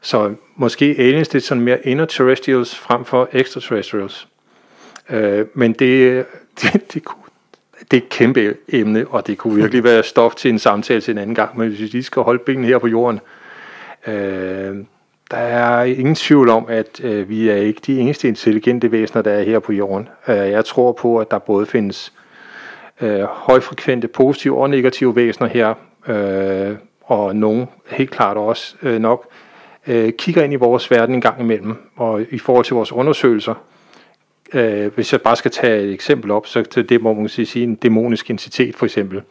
Så 0.04 0.34
måske 0.56 0.94
aliens, 0.98 1.28
det 1.28 1.38
er 1.38 1.42
sådan 1.42 1.62
mere 1.62 1.86
inner 1.86 2.04
terrestrials 2.04 2.76
frem 2.76 3.04
for 3.04 3.28
extraterrestrials. 3.32 4.28
Øh, 5.10 5.46
men 5.54 5.72
det, 5.72 6.26
det, 6.62 6.94
det, 6.94 7.04
kunne, 7.04 7.22
det 7.90 7.96
er 7.96 8.02
et 8.02 8.08
kæmpe 8.08 8.56
emne, 8.68 9.06
og 9.08 9.26
det 9.26 9.38
kunne 9.38 9.54
virkelig 9.54 9.84
være 9.84 10.02
stof 10.02 10.34
til 10.34 10.50
en 10.50 10.58
samtale 10.58 11.00
til 11.00 11.12
en 11.12 11.18
anden 11.18 11.34
gang, 11.34 11.58
men 11.58 11.68
hvis 11.68 11.80
vi 11.80 11.86
lige 11.86 12.02
skal 12.02 12.22
holde 12.22 12.42
benene 12.46 12.66
her 12.66 12.78
på 12.78 12.86
jorden, 12.86 13.20
øh, 14.06 14.76
der 15.30 15.36
er 15.36 15.84
ingen 15.84 16.14
tvivl 16.14 16.48
om, 16.48 16.66
at 16.68 17.00
øh, 17.04 17.28
vi 17.28 17.48
er 17.48 17.56
ikke 17.56 17.80
de 17.86 17.98
eneste 17.98 18.28
intelligente 18.28 18.92
væsener, 18.92 19.22
der 19.22 19.30
er 19.30 19.42
her 19.42 19.58
på 19.58 19.72
jorden. 19.72 20.08
Øh, 20.28 20.36
jeg 20.36 20.64
tror 20.64 20.92
på, 20.92 21.18
at 21.18 21.30
der 21.30 21.38
både 21.38 21.66
findes 21.66 22.12
øh, 23.00 23.22
højfrekvente 23.22 24.08
positive 24.08 24.58
og 24.58 24.70
negative 24.70 25.16
væsener 25.16 25.48
her, 25.48 25.74
øh, 26.08 26.76
og 27.02 27.36
nogle 27.36 27.66
helt 27.86 28.10
klart 28.10 28.36
også 28.36 28.76
øh, 28.82 29.00
nok 29.00 29.28
øh, 29.86 30.12
kigger 30.12 30.42
ind 30.42 30.52
i 30.52 30.56
vores 30.56 30.90
verden 30.90 31.14
en 31.14 31.20
gang 31.20 31.40
imellem, 31.40 31.76
og 31.96 32.22
i 32.30 32.38
forhold 32.38 32.64
til 32.64 32.74
vores 32.74 32.92
undersøgelser, 32.92 33.54
øh, 34.54 34.94
hvis 34.94 35.12
jeg 35.12 35.22
bare 35.22 35.36
skal 35.36 35.50
tage 35.50 35.82
et 35.82 35.92
eksempel 35.92 36.30
op, 36.30 36.46
så 36.46 36.62
det 36.62 37.02
må 37.02 37.14
man 37.14 37.28
sige 37.28 37.62
en 37.62 37.74
dæmonisk 37.74 38.30
entitet 38.30 38.74
for 38.74 38.86
eksempel. 38.86 39.22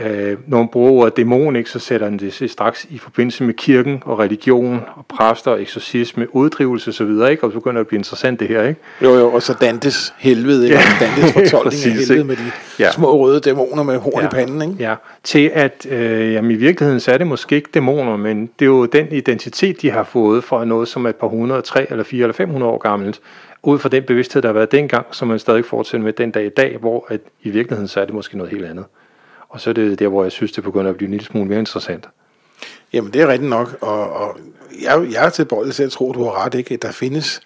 Øh, 0.00 0.36
når 0.46 0.58
man 0.58 0.68
bruger 0.68 0.90
ordet 0.90 1.16
dæmon, 1.16 1.56
ikke, 1.56 1.70
så 1.70 1.78
sætter 1.78 2.08
den 2.08 2.18
det 2.18 2.50
straks 2.50 2.86
i 2.90 2.98
forbindelse 2.98 3.44
med 3.44 3.54
kirken 3.54 4.02
og 4.04 4.18
religion 4.18 4.80
og 4.96 5.06
præster, 5.06 5.56
eksorcisme, 5.56 6.36
uddrivelse 6.36 6.90
osv., 6.90 7.30
ikke? 7.30 7.44
og 7.44 7.52
så 7.52 7.58
begynder 7.58 7.72
det 7.72 7.80
at 7.80 7.86
blive 7.86 7.98
interessant 7.98 8.40
det 8.40 8.48
her. 8.48 8.62
Ikke? 8.62 8.80
Jo, 9.02 9.14
jo, 9.14 9.32
og 9.32 9.42
så 9.42 9.54
Dantes 9.60 10.14
helvede, 10.18 10.64
ikke? 10.64 10.76
Ja. 10.76 11.06
Dantes 11.06 11.32
fortolkning 11.50 11.64
Præcis, 11.64 11.86
af 11.86 11.92
helvede 11.92 12.14
ikke? 12.14 12.24
med 12.24 12.36
de 12.36 12.50
ja. 12.78 12.92
små 12.92 13.16
røde 13.16 13.40
dæmoner 13.40 13.82
med 13.82 13.98
horn 13.98 14.20
ja. 14.20 14.26
i 14.26 14.30
panden. 14.30 14.62
Ikke? 14.62 14.84
Ja, 14.84 14.94
til 15.24 15.50
at 15.54 15.86
øh, 15.90 16.32
jamen, 16.32 16.50
i 16.50 16.54
virkeligheden 16.54 17.00
så 17.00 17.12
er 17.12 17.18
det 17.18 17.26
måske 17.26 17.56
ikke 17.56 17.68
dæmoner, 17.74 18.16
men 18.16 18.50
det 18.58 18.64
er 18.64 18.70
jo 18.70 18.86
den 18.86 19.12
identitet, 19.12 19.82
de 19.82 19.90
har 19.90 20.04
fået 20.04 20.44
fra 20.44 20.64
noget, 20.64 20.88
som 20.88 21.04
er 21.04 21.08
et 21.08 21.16
par 21.16 21.28
hundrede, 21.28 21.62
tre 21.62 21.90
eller 21.90 22.04
fire 22.04 22.22
eller 22.22 22.34
500 22.34 22.72
år 22.72 22.78
gammelt, 22.78 23.20
ud 23.62 23.78
fra 23.78 23.88
den 23.88 24.02
bevidsthed, 24.02 24.42
der 24.42 24.48
har 24.48 24.52
været 24.52 24.72
dengang, 24.72 25.06
som 25.10 25.28
man 25.28 25.38
stadig 25.38 25.64
fortsætter 25.64 26.04
med 26.04 26.12
den 26.12 26.30
dag 26.30 26.46
i 26.46 26.48
dag, 26.48 26.76
hvor 26.80 27.06
at 27.08 27.20
i 27.42 27.50
virkeligheden 27.50 27.88
så 27.88 28.00
er 28.00 28.04
det 28.04 28.14
måske 28.14 28.36
noget 28.36 28.52
helt 28.52 28.64
andet. 28.64 28.84
Og 29.48 29.60
så 29.60 29.70
er 29.70 29.74
det 29.74 29.98
der, 29.98 30.08
hvor 30.08 30.22
jeg 30.22 30.32
synes, 30.32 30.52
det 30.52 30.64
begynder 30.64 30.90
at 30.90 30.96
blive 30.96 31.06
en 31.06 31.12
lille 31.12 31.26
smule 31.26 31.48
mere 31.48 31.58
interessant. 31.58 32.08
Jamen, 32.92 33.12
det 33.12 33.22
er 33.22 33.26
rigtigt 33.26 33.50
nok, 33.50 33.78
og, 33.80 34.12
og 34.12 34.38
jeg, 34.82 35.06
jeg 35.12 35.26
er 35.26 35.30
til 35.30 35.44
bold 35.44 35.72
til 35.72 35.82
at 35.82 35.90
tro, 35.90 36.12
du 36.12 36.24
har 36.24 36.44
ret, 36.44 36.54
ikke? 36.54 36.76
Der 36.76 36.92
findes, 36.92 37.40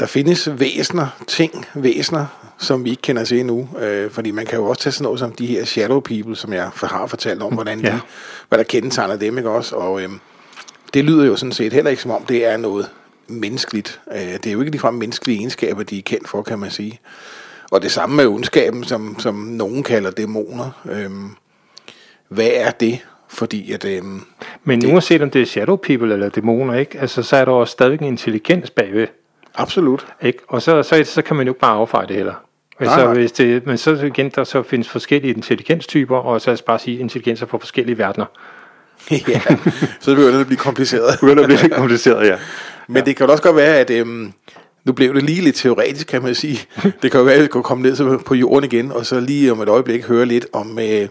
der 0.00 0.06
findes 0.06 0.60
væsner, 0.60 1.06
ting, 1.26 1.66
væsner, 1.74 2.26
som 2.58 2.84
vi 2.84 2.90
ikke 2.90 3.02
kender 3.02 3.24
til 3.24 3.40
endnu. 3.40 3.68
Øh, 3.78 4.10
fordi 4.10 4.30
man 4.30 4.46
kan 4.46 4.58
jo 4.58 4.66
også 4.66 4.82
tage 4.82 4.92
sådan 4.92 5.04
noget 5.04 5.18
som 5.18 5.32
de 5.32 5.46
her 5.46 5.64
shadow 5.64 6.00
people, 6.00 6.36
som 6.36 6.52
jeg 6.52 6.70
har 6.74 7.06
fortalt 7.06 7.42
om, 7.42 7.52
hvordan 7.52 7.80
ja. 7.80 7.88
de, 7.88 8.00
hvad 8.48 8.58
der 8.58 8.64
kendetegner 8.64 9.16
dem, 9.16 9.38
ikke 9.38 9.50
også? 9.50 9.76
Og 9.76 10.02
øh, 10.02 10.10
det 10.94 11.04
lyder 11.04 11.24
jo 11.24 11.36
sådan 11.36 11.52
set 11.52 11.72
heller 11.72 11.90
ikke 11.90 12.02
som 12.02 12.10
om, 12.10 12.24
det 12.24 12.46
er 12.46 12.56
noget 12.56 12.90
menneskeligt. 13.28 14.00
Øh, 14.12 14.18
det 14.18 14.46
er 14.46 14.52
jo 14.52 14.60
ikke 14.60 14.70
ligefrem 14.70 14.94
menneskelige 14.94 15.38
egenskaber, 15.38 15.82
de 15.82 15.98
er 15.98 16.02
kendt 16.02 16.28
for, 16.28 16.42
kan 16.42 16.58
man 16.58 16.70
sige. 16.70 17.00
Og 17.72 17.82
det 17.82 17.92
samme 17.92 18.16
med 18.16 18.26
ondskaben, 18.26 18.84
som, 18.84 19.16
som 19.18 19.34
nogen 19.34 19.82
kalder 19.82 20.10
dæmoner. 20.10 20.70
Øhm, 20.90 21.30
hvad 22.28 22.50
er 22.54 22.70
det? 22.70 22.98
Fordi 23.28 23.72
at... 23.72 23.84
Øhm, 23.84 24.22
Men 24.64 24.80
det, 24.80 24.92
uanset 24.92 25.22
om 25.22 25.30
det 25.30 25.42
er 25.42 25.46
shadow 25.46 25.76
people 25.76 26.12
eller 26.12 26.28
dæmoner, 26.28 26.74
ikke? 26.74 26.98
Altså, 26.98 27.22
så 27.22 27.36
er 27.36 27.44
der 27.44 27.52
også 27.52 27.72
stadig 27.72 28.00
en 28.00 28.06
intelligens 28.06 28.70
bagved. 28.70 29.06
Absolut. 29.54 30.06
Ikke? 30.22 30.38
Og 30.48 30.62
så, 30.62 30.82
så, 30.82 31.04
så 31.04 31.22
kan 31.22 31.36
man 31.36 31.46
jo 31.46 31.52
ikke 31.52 31.60
bare 31.60 31.76
affeje 31.76 32.06
det 32.06 32.16
heller. 32.16 32.34
Altså, 32.80 32.96
nej, 32.96 33.04
nej. 33.04 33.14
Hvis 33.14 33.32
det, 33.32 33.66
men 33.66 33.78
så 33.78 33.94
igen, 33.94 34.30
der 34.34 34.44
så 34.44 34.62
findes 34.62 34.88
forskellige 34.88 35.34
intelligenstyper, 35.34 36.16
og 36.16 36.40
så 36.40 36.50
lad 36.50 36.54
os 36.54 36.62
bare 36.62 36.78
sige 36.78 36.98
intelligenser 36.98 37.46
fra 37.46 37.58
forskellige 37.58 37.98
verdener. 37.98 38.26
ja, 39.28 39.40
så 40.00 40.14
begynder 40.14 40.32
det 40.32 40.40
at 40.40 40.46
blive 40.46 40.58
kompliceret. 40.58 41.10
det 41.12 41.20
begynder 41.20 41.42
at 41.42 41.48
blive 41.48 41.70
kompliceret, 41.70 42.26
ja. 42.26 42.36
Men 42.86 42.96
ja. 42.96 43.02
det 43.02 43.16
kan 43.16 43.30
også 43.30 43.42
godt 43.42 43.56
være, 43.56 43.78
at 43.78 43.90
øhm, 43.90 44.32
nu 44.84 44.92
blev 44.92 45.14
det 45.14 45.22
lige 45.22 45.42
lidt 45.42 45.56
teoretisk, 45.56 46.06
kan 46.06 46.22
man 46.22 46.34
sige. 46.34 46.58
Det 47.02 47.10
kan 47.10 47.20
jo 47.20 47.24
være, 47.24 47.34
at 47.34 47.42
vi 47.42 47.48
kan 47.48 47.62
komme 47.62 47.82
ned 47.82 48.18
på 48.18 48.34
jorden 48.34 48.64
igen, 48.72 48.92
og 48.92 49.06
så 49.06 49.20
lige 49.20 49.52
om 49.52 49.60
et 49.60 49.68
øjeblik 49.68 50.04
høre 50.04 50.26
lidt 50.26 50.46
om, 50.52 50.78
øh, 50.78 51.08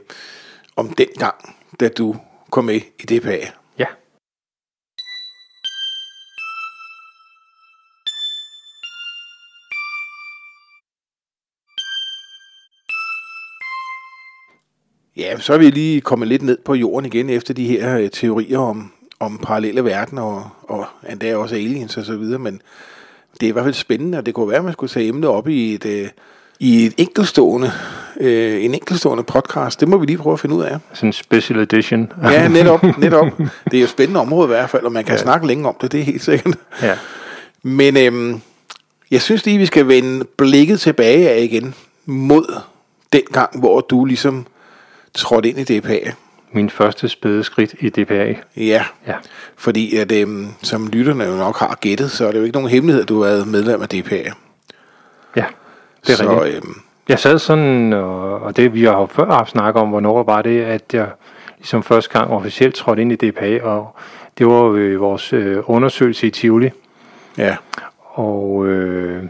om 0.76 0.90
den 0.90 1.08
gang, 1.18 1.56
da 1.80 1.88
du 1.88 2.16
kom 2.52 2.66
med 2.66 2.76
i 2.76 3.20
DPA. 3.20 3.38
Ja. 3.80 3.86
Ja, 15.18 15.40
så 15.40 15.54
er 15.54 15.58
vi 15.58 15.70
lige 15.70 16.02
kommet 16.02 16.28
lidt 16.28 16.42
ned 16.42 16.58
på 16.66 16.76
jorden 16.76 17.06
igen 17.06 17.30
efter 17.30 17.54
de 17.54 17.68
her 17.68 17.98
øh, 17.98 18.10
teorier 18.10 18.60
om, 18.60 18.92
om 19.20 19.38
parallelle 19.38 19.84
verdener 19.84 20.22
og, 20.22 20.50
og 20.64 20.86
endda 21.10 21.36
også 21.36 21.56
aliens 21.56 21.98
og 21.98 22.06
så 22.06 22.18
videre, 22.18 22.40
men 22.40 22.62
det 23.42 23.48
er 23.48 23.50
i 23.50 23.54
hvert 23.54 23.64
fald 23.66 23.74
spændende, 23.74 24.18
og 24.18 24.26
det 24.26 24.34
kunne 24.34 24.50
være, 24.50 24.58
at 24.58 24.64
man 24.64 24.74
skulle 24.74 24.90
tage 24.90 25.08
emnet 25.08 25.30
op 25.30 25.48
i 25.48 25.74
et, 25.74 25.86
øh, 25.86 26.10
i 26.60 26.86
et 26.86 26.94
enkeltstående, 26.98 27.72
øh, 28.20 28.64
en 28.64 28.74
enkeltstående 28.74 29.24
podcast. 29.24 29.80
Det 29.80 29.88
må 29.88 29.98
vi 29.98 30.06
lige 30.06 30.18
prøve 30.18 30.34
at 30.34 30.40
finde 30.40 30.56
ud 30.56 30.64
af. 30.64 30.78
Sådan 30.94 31.10
en 31.10 31.14
special 31.14 31.60
edition. 31.60 32.12
Ja, 32.24 32.48
netop, 32.58 32.84
netop. 32.98 33.28
Det 33.38 33.74
er 33.74 33.80
jo 33.80 33.84
et 33.84 33.90
spændende 33.90 34.20
område 34.20 34.46
i 34.46 34.48
hvert 34.48 34.70
fald, 34.70 34.84
og 34.84 34.92
man 34.92 35.04
kan 35.04 35.16
ja. 35.16 35.22
snakke 35.22 35.48
længe 35.48 35.68
om 35.68 35.76
det, 35.82 35.92
det 35.92 36.00
er 36.00 36.04
helt 36.04 36.24
sikkert. 36.24 36.56
ja. 36.82 36.98
Men 37.64 37.98
øhm, 37.98 38.42
jeg 39.12 39.22
synes 39.22 39.46
lige, 39.46 39.58
vi 39.58 39.66
skal 39.66 39.88
vende 39.88 40.26
blikket 40.38 40.80
tilbage 40.80 41.30
af 41.30 41.42
igen 41.42 41.74
mod 42.06 42.62
den 43.14 43.24
gang, 43.32 43.60
hvor 43.60 43.80
du 43.80 44.06
ligesom 44.06 44.46
trådte 45.14 45.50
ind 45.50 45.70
i 45.70 45.80
DPA. 45.80 46.12
Min 46.54 46.70
første 46.70 47.10
spæde 47.10 47.44
skridt 47.44 47.76
i 47.80 47.90
DPA. 47.90 48.36
Ja, 48.58 48.84
Ja. 49.08 49.16
fordi 49.58 49.98
at, 49.98 50.12
øhm, 50.12 50.48
som 50.62 50.88
lytterne 50.88 51.24
jo 51.24 51.36
nok 51.36 51.58
har 51.60 51.78
gættet, 51.82 52.12
så 52.12 52.28
er 52.28 52.32
det 52.32 52.40
jo 52.40 52.44
ikke 52.44 52.54
nogen 52.56 52.70
hemmelighed, 52.70 53.02
at 53.04 53.10
du 53.10 53.22
har 53.24 53.30
været 53.30 53.48
medlem 53.48 53.82
af 53.82 53.90
DPA. 53.90 54.16
Ja, 55.36 55.46
det 56.08 56.12
er 56.12 56.16
så, 56.16 56.42
rigtigt. 56.44 56.64
øhm, 56.66 56.74
Jeg 57.10 57.20
sad 57.20 57.40
sådan, 57.40 57.94
og, 57.94 58.40
og 58.42 58.58
det 58.58 58.74
vi 58.74 58.84
har 58.84 59.00
jo 59.00 59.06
før 59.06 59.26
haft 59.32 59.52
snakket 59.52 59.82
om, 59.82 59.90
hvornår 59.90 60.24
var 60.24 60.42
det, 60.42 60.62
at 60.62 60.82
jeg 60.94 61.08
ligesom 61.58 61.84
første 61.84 62.20
gang 62.20 62.32
officielt 62.32 62.76
trådte 62.76 63.02
ind 63.02 63.12
i 63.12 63.16
DPA, 63.16 63.64
og 63.64 63.96
det 64.38 64.48
var 64.48 64.64
øh, 64.64 65.00
vores 65.02 65.34
øh, 65.34 65.58
undersøgelse 65.66 66.28
i 66.28 66.30
Tivoli. 66.30 66.70
ja, 67.38 67.56
Og, 68.14 68.66
øh, 68.68 69.24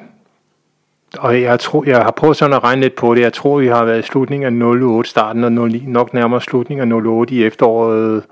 og 1.18 1.42
jeg, 1.42 1.60
tror, 1.60 1.84
jeg 1.86 2.04
har 2.04 2.12
prøvet 2.12 2.38
sådan 2.38 2.54
at 2.54 2.64
regne 2.64 2.82
lidt 2.82 2.96
på 2.96 3.16
det. 3.16 3.22
Jeg 3.22 3.34
tror, 3.34 3.60
vi 3.60 3.68
har 3.68 3.86
været 3.86 4.00
i 4.00 4.02
slutningen 4.02 4.62
af 4.62 4.66
08, 4.66 5.10
starten 5.10 5.44
af 5.44 5.52
09, 5.52 5.84
nok 5.88 6.14
nærmere 6.14 6.42
slutningen 6.42 6.92
af 6.92 6.96
08 6.96 7.36
i 7.36 7.44
efteråret, 7.44 8.24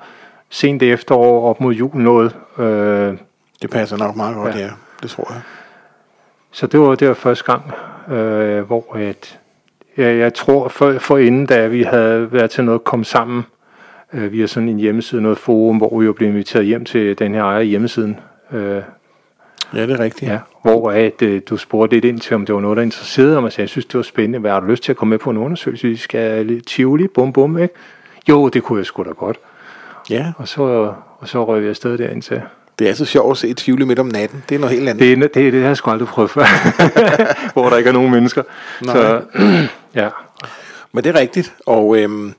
sent 0.50 0.84
efterår, 0.84 1.50
op 1.50 1.62
mod 1.62 1.74
jul 1.74 1.98
noget. 1.98 2.36
Øh, 2.58 3.18
det 3.62 3.70
passer 3.72 3.98
nok 3.98 4.16
meget 4.16 4.36
godt, 4.36 4.56
ja. 4.56 4.60
Ja. 4.60 4.70
Det 5.02 5.10
tror 5.10 5.34
jeg. 5.34 5.42
Så 6.52 6.68
det 6.68 6.80
var, 6.80 6.96
det 6.96 7.08
var 7.08 7.14
første 7.14 7.44
gang, 7.46 7.64
øh, 8.18 8.62
hvor 8.62 8.96
at, 8.96 9.40
ja, 9.98 10.16
jeg 10.16 10.34
tror 10.34 10.68
for, 10.68 11.00
for 11.00 11.18
inden, 11.18 11.46
da 11.46 11.68
vi 11.68 11.84
havde 11.84 12.34
været 12.34 12.52
til 12.52 12.64
noget 12.64 12.84
kom 12.84 13.04
sammen, 13.04 13.44
øh, 14.14 14.32
via 14.32 14.48
sådan 14.48 14.70
en 14.70 14.80
hjemmeside, 14.80 15.22
noget 15.22 15.38
forum, 15.38 15.78
hvor 15.78 16.00
vi 16.00 16.06
jo 16.06 16.14
blev 16.14 16.30
inviteret 16.30 16.66
hjem 16.66 16.86
til 16.86 17.20
den 17.20 17.34
her 17.34 17.44
ejer 17.44 17.62
hjemmesiden, 17.62 18.20
øh, 18.52 18.82
Ja, 19.74 19.82
det 19.82 19.92
er 19.92 20.00
rigtigt. 20.00 20.32
ja, 20.32 20.40
hvor 20.62 20.92
at, 20.92 21.22
øh, 21.22 21.42
du 21.50 21.58
spurgte 21.58 21.96
lidt 21.96 22.06
ind 22.06 22.20
til, 22.20 22.36
om 22.36 22.46
det 22.46 22.56
var 22.56 22.62
noget, 22.62 22.78
der 22.78 22.84
interesserede 22.84 23.42
mig, 23.42 23.52
så 23.52 23.62
jeg 23.62 23.70
synes, 23.70 23.86
det 23.86 23.96
var 23.98 24.02
spændende. 24.04 24.40
Hvad 24.40 24.52
har 24.52 24.60
du 24.60 24.66
lyst 24.66 24.84
til 24.84 24.92
at 24.92 24.98
komme 24.98 25.10
med 25.10 25.20
på 25.20 25.30
en 25.30 25.38
undersøgelse? 25.38 25.88
Vi 25.88 25.96
skal 25.96 26.46
lidt 26.46 26.68
Tivoli, 26.68 27.08
bum 27.08 27.34
bum, 27.34 27.58
ikke? 27.58 27.74
Jo, 28.30 28.50
det 28.50 28.64
kunne 28.64 28.80
jeg 28.80 28.86
sgu 28.86 29.04
da 29.04 29.10
godt. 29.10 29.38
ja. 30.10 30.32
Og 30.38 30.48
så, 30.48 30.62
og 31.20 31.28
så 31.30 31.46
røg 31.46 31.62
vi 31.64 31.68
afsted 31.68 31.98
derind 31.98 32.22
til. 32.22 32.42
Det 32.80 32.90
er 32.90 32.94
så 32.94 33.06
sjovt 33.06 33.32
at 33.32 33.38
se 33.38 33.54
Tivoli 33.54 33.86
midt 33.86 34.00
om 34.00 34.06
natten. 34.08 34.44
Det 34.50 34.56
er 34.56 34.60
noget 34.60 34.76
helt 34.76 34.90
andet. 34.90 35.02
Det, 35.04 35.12
er- 35.12 35.16
det, 35.16 35.34
det, 35.34 35.54
det 35.54 35.62
har 35.62 35.68
jeg 35.70 35.78
sgu 35.78 35.92
aldrig 35.92 36.08
prøvet 36.08 36.32
før, 36.32 36.44
hvor 37.54 37.70
der 37.70 37.78
ikke 37.78 37.88
er 37.88 37.94
nogen 37.94 38.12
mennesker. 38.12 38.44
Nej. 38.82 38.96
Så, 38.96 39.22
ja, 40.02 40.10
Men 40.92 41.04
det 41.04 41.16
er 41.16 41.20
rigtigt, 41.20 41.54
og 41.66 41.98
øhm, 41.98 42.34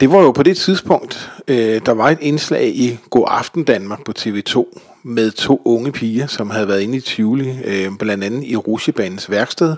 det 0.00 0.10
var 0.12 0.18
jo 0.22 0.30
på 0.32 0.42
det 0.42 0.56
tidspunkt, 0.56 1.30
øh, 1.48 1.80
der 1.86 1.92
var 1.94 2.08
et 2.10 2.18
indslag 2.20 2.66
i 2.68 2.98
God 3.10 3.24
Aften 3.28 3.64
Danmark 3.64 4.04
på 4.04 4.12
TV2 4.18 4.78
med 5.02 5.30
to 5.30 5.62
unge 5.64 5.92
piger, 5.92 6.26
som 6.26 6.50
havde 6.50 6.68
været 6.68 6.80
inde 6.80 6.96
i 6.96 7.00
Tivoli, 7.00 7.58
øh, 7.64 7.90
blandt 7.98 8.24
andet 8.24 8.44
i 8.44 8.56
Rusjebanens 8.56 9.30
værksted. 9.30 9.76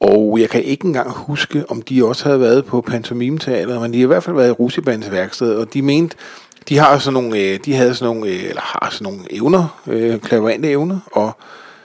Og 0.00 0.38
jeg 0.40 0.50
kan 0.50 0.62
ikke 0.62 0.84
engang 0.84 1.10
huske, 1.10 1.64
om 1.68 1.82
de 1.82 2.04
også 2.04 2.24
havde 2.24 2.40
været 2.40 2.64
på 2.64 2.80
Pantomimeteateret, 2.80 3.80
men 3.80 3.92
de 3.92 3.98
har 3.98 4.04
i 4.04 4.06
hvert 4.06 4.22
fald 4.22 4.36
været 4.36 4.48
i 4.48 4.52
Rusjebanens 4.52 5.10
værksted, 5.10 5.54
og 5.54 5.74
de 5.74 5.82
mente, 5.82 6.16
de 6.68 6.78
har 6.78 6.98
sådan 6.98 7.12
nogle, 7.14 7.38
øh, 7.38 7.58
de 7.64 7.74
havde 7.74 7.94
sådan 7.94 8.14
nogle, 8.14 8.32
øh, 8.32 8.44
eller 8.44 8.62
har 8.62 8.88
sådan 8.90 9.12
nogle 9.12 9.20
evner, 9.30 9.80
øh, 9.86 10.18
klaverante 10.20 10.68
evner, 10.70 10.98
og 11.12 11.32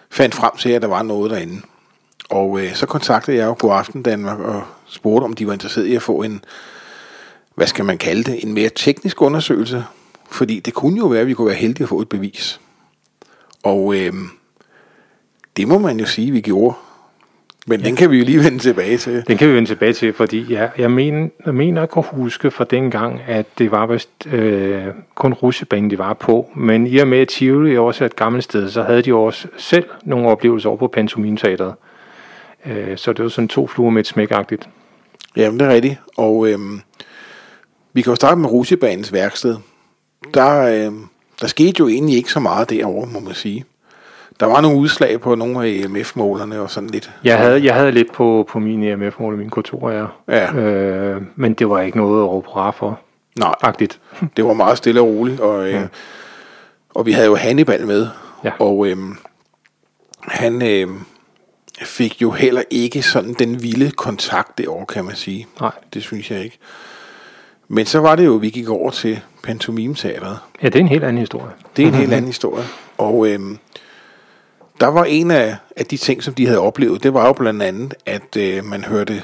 fandt 0.10 0.36
frem 0.36 0.52
til, 0.60 0.70
at 0.70 0.82
der 0.82 0.88
var 0.88 1.04
noget 1.04 1.32
derinde. 1.32 1.62
Og 2.30 2.60
øh, 2.60 2.76
så 2.76 2.86
kontaktede 2.86 3.38
jeg 3.38 3.46
jo 3.46 3.56
God 3.60 3.72
Aften 3.72 4.04
Danmark 4.04 4.40
og 4.40 4.64
spurgte, 4.88 5.26
om 5.26 5.34
de 5.34 5.48
var 5.48 5.54
interesseret 5.54 5.86
i 5.86 5.96
at 5.96 6.02
få 6.02 6.24
en, 6.24 6.44
hvad 7.56 7.68
skal 7.68 7.86
man 7.86 7.98
kalde 7.98 8.24
det, 8.24 8.44
en 8.44 8.54
mere 8.54 8.70
teknisk 8.76 9.22
undersøgelse. 9.22 9.84
Fordi 10.36 10.60
det 10.60 10.74
kunne 10.74 10.98
jo 10.98 11.08
være, 11.08 11.22
at 11.22 11.28
vi 11.28 11.34
kunne 11.34 11.48
være 11.48 11.56
heldige 11.56 11.84
at 11.84 11.90
få 11.90 12.02
et 12.02 12.10
bevis. 12.10 12.62
Og 13.64 13.96
øh, 13.96 14.14
det 15.58 15.68
må 15.68 15.78
man 15.80 16.00
jo 16.00 16.06
sige, 16.06 16.32
vi 16.32 16.42
gjorde. 16.42 16.76
Men 17.68 17.80
ja. 17.80 17.88
den 17.88 17.96
kan 17.96 18.12
vi 18.12 18.18
jo 18.18 18.26
lige 18.26 18.44
vende 18.44 18.60
tilbage 18.60 18.98
til. 18.98 19.24
den 19.28 19.38
kan 19.38 19.50
vi 19.50 19.54
vende 19.54 19.70
tilbage 19.70 19.94
til, 19.94 20.14
fordi 20.14 20.54
jeg, 20.54 20.72
jeg, 20.78 20.92
mener, 20.92 21.30
jeg 21.46 21.56
mener 21.56 21.82
at 21.82 21.90
kunne 21.90 22.06
huske 22.12 22.52
fra 22.52 22.64
dengang, 22.64 23.22
at 23.28 23.46
det 23.58 23.72
var 23.72 23.86
vist 23.86 24.10
øh, 24.32 24.86
kun 25.16 25.34
russebanen, 25.34 25.90
de 25.90 25.98
var 25.98 26.14
på. 26.14 26.50
Men 26.56 26.88
i 26.88 26.98
og 26.98 27.08
med, 27.08 27.18
at 27.18 27.28
Tivoli 27.28 27.78
også 27.78 28.04
er 28.04 28.06
et 28.06 28.16
gammelt 28.16 28.44
sted, 28.44 28.70
så 28.70 28.84
havde 28.84 29.02
de 29.02 29.14
også 29.14 29.48
selv 29.58 29.86
nogle 30.04 30.28
oplevelser 30.28 30.70
over 30.70 30.78
på 30.78 30.88
Pantomime-teateret. 30.88 31.74
Øh, 32.66 32.98
så 32.98 33.14
det 33.14 33.24
var 33.24 33.30
sådan 33.30 33.48
to 33.48 33.68
fluer 33.68 33.90
med 33.90 34.00
et 34.00 34.08
smækagtigt. 34.08 34.70
Jamen, 35.36 35.60
det 35.60 35.68
er 35.68 35.74
rigtigt. 35.74 36.00
Og 36.18 36.48
øhm, 36.50 36.82
vi 37.94 38.02
kan 38.02 38.12
jo 38.12 38.16
starte 38.16 38.42
med 38.42 38.50
Rusjebanens 38.50 39.14
værksted. 39.14 39.56
Der, 40.34 40.86
øhm, 40.86 41.06
der 41.42 41.48
skete 41.48 41.76
jo 41.80 41.88
egentlig 41.88 42.16
ikke 42.18 42.32
så 42.32 42.40
meget 42.40 42.70
derovre, 42.70 43.08
må 43.14 43.20
man 43.20 43.34
sige. 43.34 43.66
Der 44.40 44.46
var 44.46 44.62
nogle 44.62 44.78
udslag 44.80 45.22
på 45.22 45.36
nogle 45.36 45.60
af 45.68 45.68
EMF-målerne 45.72 46.60
og 46.62 46.72
sådan 46.72 46.90
lidt. 46.90 47.12
Jeg 47.24 47.38
havde, 47.38 47.64
jeg 47.64 47.74
havde 47.76 47.92
lidt 47.92 48.12
på, 48.14 48.48
på 48.50 48.60
min 48.60 48.84
EMF-mål 48.84 49.34
i 49.34 49.38
min 49.38 49.50
kontor, 49.50 49.90
ja. 49.92 50.06
Ja. 50.28 50.54
Øh, 50.54 51.22
men 51.36 51.54
det 51.54 51.70
var 51.70 51.82
ikke 51.82 51.98
noget 51.98 52.24
at 52.24 52.30
råbe 52.30 52.48
hurra 52.54 52.72
for. 52.72 53.00
Nej, 53.40 53.54
Agtigt. 53.62 54.00
det 54.38 54.46
var 54.46 54.54
meget 54.54 54.78
stille 54.78 55.02
og 55.02 55.08
roligt. 55.08 55.40
Og, 55.40 55.68
øh, 55.68 55.74
Ja. 55.74 55.84
og 56.90 57.06
vi 57.06 57.12
havde 57.12 57.28
jo 57.28 57.36
Hannibal 57.36 57.88
med. 57.88 58.08
Ja. 58.44 58.52
Og 58.60 58.88
øhm, 58.88 59.18
han 60.22 60.62
øh, 60.62 60.88
fik 61.82 62.22
jo 62.22 62.32
heller 62.32 62.62
ikke 62.72 63.02
sådan 63.02 63.34
den 63.34 63.64
vilde 63.64 63.92
kontakt 63.92 64.58
derovre, 64.58 64.86
kan 64.86 65.06
man 65.06 65.16
sige. 65.16 65.48
Nej. 65.62 65.72
Det 65.94 66.04
synes 66.04 66.32
jeg 66.32 66.44
ikke. 66.44 66.58
Men 67.68 67.86
så 67.86 68.00
var 68.00 68.16
det 68.16 68.26
jo, 68.26 68.36
at 68.36 68.42
vi 68.42 68.50
gik 68.50 68.70
over 68.70 68.92
til 68.92 69.20
Pantomime-teateret. 69.44 70.38
Ja, 70.62 70.68
det 70.68 70.76
er 70.76 70.80
en 70.80 70.88
helt 70.88 71.04
anden 71.04 71.20
historie. 71.20 71.52
Det 71.78 71.84
er 71.84 71.88
en 71.88 71.94
helt 71.94 72.14
anden 72.14 72.28
historie. 72.28 72.66
Og 72.98 73.28
øhm, 73.28 73.58
der 74.80 74.88
var 74.88 75.04
en 75.04 75.32
af, 75.32 75.56
af 75.76 75.86
de 75.86 75.98
ting, 75.98 76.24
som 76.24 76.34
de 76.34 76.46
havde 76.48 76.60
oplevet, 76.60 77.04
det 77.04 77.14
var 77.14 77.26
jo 77.28 77.34
blandt 77.34 77.64
andet, 77.64 77.94
at 78.06 78.38
øh, 78.38 78.66
man 78.66 78.84
hørte 78.84 79.24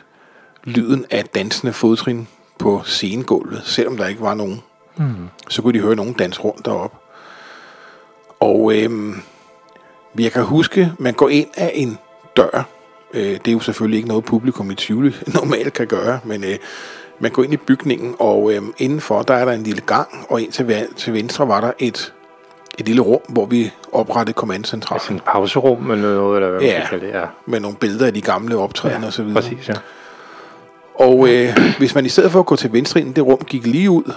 lyden 0.64 1.06
af 1.12 1.26
dansende 1.26 1.74
fodtrin 1.74 2.28
på 2.60 2.82
scenegulvet, 2.86 3.62
selvom 3.66 3.98
der 3.98 4.08
ikke 4.08 4.22
var 4.22 4.34
nogen. 4.34 4.62
Mm. 4.98 5.28
Så 5.50 5.62
kunne 5.62 5.74
de 5.74 5.84
høre 5.84 5.96
nogen 5.96 6.14
danse 6.14 6.42
rundt 6.42 6.66
derop. 6.66 7.02
Og 8.40 8.74
øhm, 8.76 9.22
jeg 10.20 10.32
kan 10.32 10.44
huske, 10.44 10.92
man 11.00 11.14
går 11.14 11.30
ind 11.30 11.48
af 11.58 11.72
en 11.76 11.98
dør. 12.38 12.68
Øh, 13.14 13.24
det 13.24 13.48
er 13.48 13.52
jo 13.52 13.60
selvfølgelig 13.60 13.98
ikke 13.98 14.10
noget 14.10 14.24
publikum 14.24 14.72
i 14.72 14.76
Tivoli 14.76 15.16
normalt 15.42 15.74
kan 15.74 15.88
gøre, 15.88 16.20
men 16.24 16.44
øh, 16.44 16.56
man 17.22 17.32
går 17.32 17.44
ind 17.44 17.54
i 17.54 17.58
bygningen, 17.58 18.16
og 18.20 18.54
øh, 18.54 18.62
indenfor 18.78 19.22
der 19.22 19.34
er 19.34 19.46
der 19.46 19.52
en 19.52 19.64
lille 19.64 19.82
gang, 19.82 20.08
og 20.30 20.42
ind 20.42 20.52
til, 20.52 20.88
til 20.96 21.14
venstre 21.14 21.48
var 21.48 21.62
der 21.62 21.72
et, 21.80 22.14
et 22.78 22.86
lille 22.86 23.02
rum, 23.02 23.22
hvor 23.30 23.46
vi 23.46 23.72
oprettede 23.92 24.34
kommandocentralen. 24.34 25.02
Sådan 25.02 25.18
et 25.18 25.24
pauserum 25.24 25.92
eller 25.92 26.14
noget, 26.14 26.38
eller 26.38 26.50
hvad 26.50 26.60
man 26.62 26.70
Ja. 26.70 26.86
skal 26.86 27.00
kalde 27.00 27.14
det. 27.14 27.20
Ja, 27.20 27.26
med 27.46 27.60
nogle 27.60 27.78
billeder 27.78 28.06
af 28.06 28.14
de 28.14 28.22
gamle 28.22 28.58
optrædener 28.58 29.08
og 29.08 29.14
så 29.14 29.24
videre. 29.24 29.42
præcis, 29.42 29.70
ja. 29.70 29.74
Og 30.96 31.30
øh, 31.30 31.58
hvis 31.78 31.96
man 31.96 32.06
i 32.06 32.10
stedet 32.10 32.32
for 32.32 32.40
at 32.40 32.46
gå 32.46 32.56
til 32.56 32.74
venstre 32.74 33.00
ind 33.00 33.10
i 33.10 33.14
det 33.14 33.26
rum 33.26 33.40
gik 33.48 33.68
lige 33.68 33.90
ud, 33.90 34.14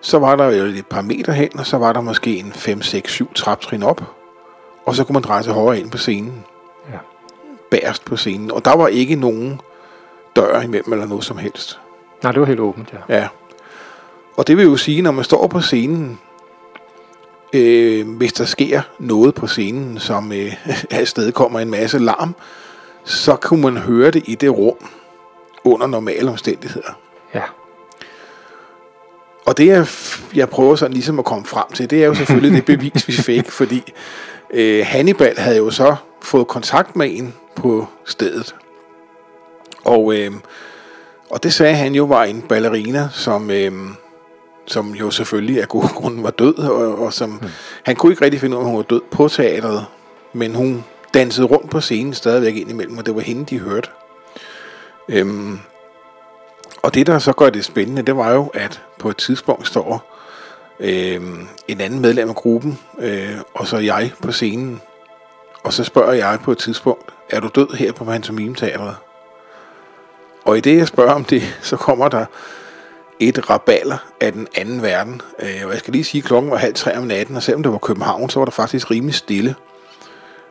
så 0.00 0.18
var 0.18 0.36
der 0.36 0.44
jo 0.50 0.64
et 0.64 0.86
par 0.86 1.00
meter 1.02 1.32
hen, 1.32 1.58
og 1.58 1.66
så 1.66 1.76
var 1.78 1.92
der 1.92 2.00
måske 2.00 2.36
en 2.38 2.52
5, 2.52 2.82
6, 2.82 3.12
7 3.12 3.34
traptrin 3.34 3.82
op. 3.82 4.02
Og 4.86 4.94
så 4.94 5.04
kunne 5.04 5.14
man 5.14 5.22
dreje 5.22 5.42
til 5.42 5.52
højre 5.52 5.80
ind 5.80 5.90
på 5.90 5.98
scenen. 5.98 6.44
Ja. 6.92 6.98
Bærst 7.70 8.04
på 8.04 8.16
scenen. 8.16 8.50
Og 8.50 8.64
der 8.64 8.76
var 8.76 8.88
ikke 8.88 9.14
nogen 9.14 9.60
dør 10.36 10.60
imellem 10.60 10.92
eller 10.92 11.06
noget 11.06 11.24
som 11.24 11.36
helst. 11.38 11.78
Nej, 12.22 12.32
det 12.32 12.40
var 12.40 12.46
helt 12.46 12.60
åbent, 12.60 12.92
ja. 12.92 13.16
Ja. 13.16 13.28
Og 14.36 14.46
det 14.46 14.56
vil 14.56 14.64
jo 14.64 14.76
sige, 14.76 15.02
når 15.02 15.10
man 15.10 15.24
står 15.24 15.46
på 15.46 15.60
scenen, 15.60 16.18
øh, 17.52 18.08
hvis 18.16 18.32
der 18.32 18.44
sker 18.44 18.82
noget 18.98 19.34
på 19.34 19.46
scenen, 19.46 19.98
som 19.98 20.32
øh, 20.32 20.52
afsted 20.90 21.32
kommer 21.32 21.60
en 21.60 21.70
masse 21.70 21.98
larm, 21.98 22.34
så 23.04 23.36
kunne 23.36 23.62
man 23.62 23.76
høre 23.76 24.10
det 24.10 24.22
i 24.26 24.34
det 24.34 24.50
rum 24.50 24.76
under 25.64 25.86
normale 25.86 26.30
omstændigheder. 26.30 26.98
Ja, 27.34 27.42
Og 29.46 29.58
det, 29.58 29.66
jeg, 29.66 29.86
jeg 30.34 30.48
prøver 30.48 30.76
sådan 30.76 30.92
ligesom 30.92 31.18
at 31.18 31.24
komme 31.24 31.46
frem 31.46 31.72
til, 31.74 31.90
det 31.90 32.02
er 32.02 32.06
jo 32.06 32.14
selvfølgelig 32.14 32.56
det 32.56 32.64
bevis, 32.78 33.08
vi 33.08 33.12
fik, 33.12 33.50
fordi 33.50 33.92
øh, 34.50 34.86
Hannibal 34.86 35.38
havde 35.38 35.56
jo 35.56 35.70
så 35.70 35.96
fået 36.22 36.48
kontakt 36.48 36.96
med 36.96 37.08
en 37.10 37.34
på 37.56 37.86
stedet. 38.04 38.54
Og, 39.84 40.14
øh, 40.14 40.32
og 41.30 41.42
det 41.42 41.52
sagde 41.52 41.74
han 41.74 41.94
jo 41.94 42.04
var 42.04 42.24
en 42.24 42.42
ballerina, 42.42 43.08
som, 43.12 43.50
øh, 43.50 43.72
som 44.66 44.94
jo 44.94 45.10
selvfølgelig 45.10 45.60
af 45.62 45.68
gode 45.68 45.88
grunde 45.98 46.22
var 46.22 46.30
død, 46.30 46.58
og, 46.58 46.98
og 46.98 47.12
som, 47.12 47.30
mm. 47.30 47.48
han 47.82 47.96
kunne 47.96 48.12
ikke 48.12 48.24
rigtig 48.24 48.40
finde 48.40 48.56
ud 48.56 48.62
af, 48.62 48.64
om 48.64 48.70
hun 48.70 48.76
var 48.76 48.82
død 48.82 49.02
på 49.10 49.28
teatret, 49.28 49.86
men 50.32 50.54
hun 50.54 50.84
dansede 51.14 51.46
rundt 51.46 51.70
på 51.70 51.80
scenen 51.80 52.14
stadigvæk 52.14 52.56
indimellem, 52.56 52.98
og 52.98 53.06
det 53.06 53.14
var 53.14 53.20
hende, 53.20 53.44
de 53.44 53.58
hørte. 53.58 53.88
Øhm, 55.08 55.58
og 56.82 56.94
det, 56.94 57.06
der 57.06 57.18
så 57.18 57.32
gør 57.32 57.50
det 57.50 57.64
spændende, 57.64 58.02
det 58.02 58.16
var 58.16 58.32
jo, 58.32 58.46
at 58.54 58.82
på 58.98 59.10
et 59.10 59.16
tidspunkt 59.16 59.66
står 59.66 60.14
øh, 60.80 61.20
en 61.68 61.80
anden 61.80 62.00
medlem 62.00 62.28
af 62.28 62.34
gruppen, 62.34 62.78
øh, 62.98 63.38
og 63.54 63.66
så 63.66 63.78
jeg 63.78 64.12
på 64.22 64.32
scenen. 64.32 64.80
Og 65.62 65.72
så 65.72 65.84
spørger 65.84 66.12
jeg 66.12 66.38
på 66.44 66.52
et 66.52 66.58
tidspunkt, 66.58 67.10
er 67.30 67.40
du 67.40 67.48
død 67.54 67.76
her 67.76 67.92
på 67.92 68.04
Pantomime-teatret? 68.04 68.94
Og 70.48 70.58
i 70.58 70.60
det, 70.60 70.76
jeg 70.76 70.88
spørger 70.88 71.12
om 71.12 71.24
det, 71.24 71.58
så 71.62 71.76
kommer 71.76 72.08
der 72.08 72.24
et 73.20 73.50
rabaler 73.50 73.96
af 74.20 74.32
den 74.32 74.46
anden 74.54 74.82
verden. 74.82 75.20
Øh, 75.42 75.48
og 75.64 75.70
jeg 75.72 75.78
skal 75.78 75.92
lige 75.92 76.04
sige, 76.04 76.18
at 76.18 76.24
klokken 76.24 76.50
var 76.50 76.56
halv 76.56 76.74
tre 76.74 76.96
om 76.96 77.02
natten, 77.02 77.36
og 77.36 77.42
selvom 77.42 77.62
det 77.62 77.72
var 77.72 77.78
København, 77.78 78.30
så 78.30 78.40
var 78.40 78.44
der 78.44 78.52
faktisk 78.52 78.90
rimelig 78.90 79.14
stille. 79.14 79.54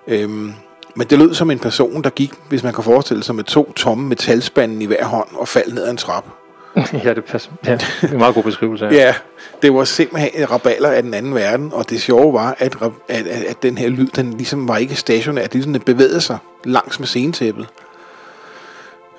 Øhm, 0.08 0.54
men 0.96 1.08
det 1.08 1.20
lød 1.20 1.34
som 1.34 1.52
en 1.52 1.60
person, 1.60 2.02
der 2.02 2.10
gik, 2.10 2.34
hvis 2.50 2.64
man 2.64 2.74
kan 2.74 2.84
forestille 2.84 3.24
sig, 3.24 3.36
med 3.36 3.44
to 3.44 3.72
tomme 3.72 4.08
metalspanden 4.08 4.82
i 4.82 4.86
hver 4.86 5.06
hånd 5.06 5.28
og 5.34 5.48
faldt 5.48 5.74
ned 5.74 5.84
ad 5.84 5.92
en 5.92 5.98
trap. 5.98 6.26
ja, 7.04 7.14
det 7.14 7.26
passer. 7.26 7.52
Ja, 7.66 7.72
det 7.72 8.00
er 8.02 8.08
en 8.08 8.18
meget 8.18 8.36
god 8.36 8.44
beskrivelse. 8.44 8.86
Ja. 8.86 8.92
Ja, 8.98 9.14
det 9.62 9.74
var 9.74 9.84
simpelthen 9.84 10.52
rabaler 10.52 10.90
af 10.90 11.04
den 11.04 11.14
anden 11.14 11.36
verden, 11.36 11.74
og 11.74 11.90
det 11.90 12.02
sjove 12.02 12.34
var, 12.34 12.56
at, 12.60 12.76
at, 12.82 12.92
at, 13.08 13.26
at 13.28 13.64
den 13.64 13.78
her 13.78 13.90
lyd, 13.90 14.08
den 14.08 14.34
ligesom 14.34 14.68
var 14.68 14.78
ikke 14.78 14.96
stationær, 14.96 15.44
det 15.44 15.54
ligesom 15.54 15.74
den 15.74 15.82
bevægede 15.82 16.22
sig 16.22 16.38
langs 16.64 17.00
med 17.00 17.08
scenetæppet. 17.08 17.68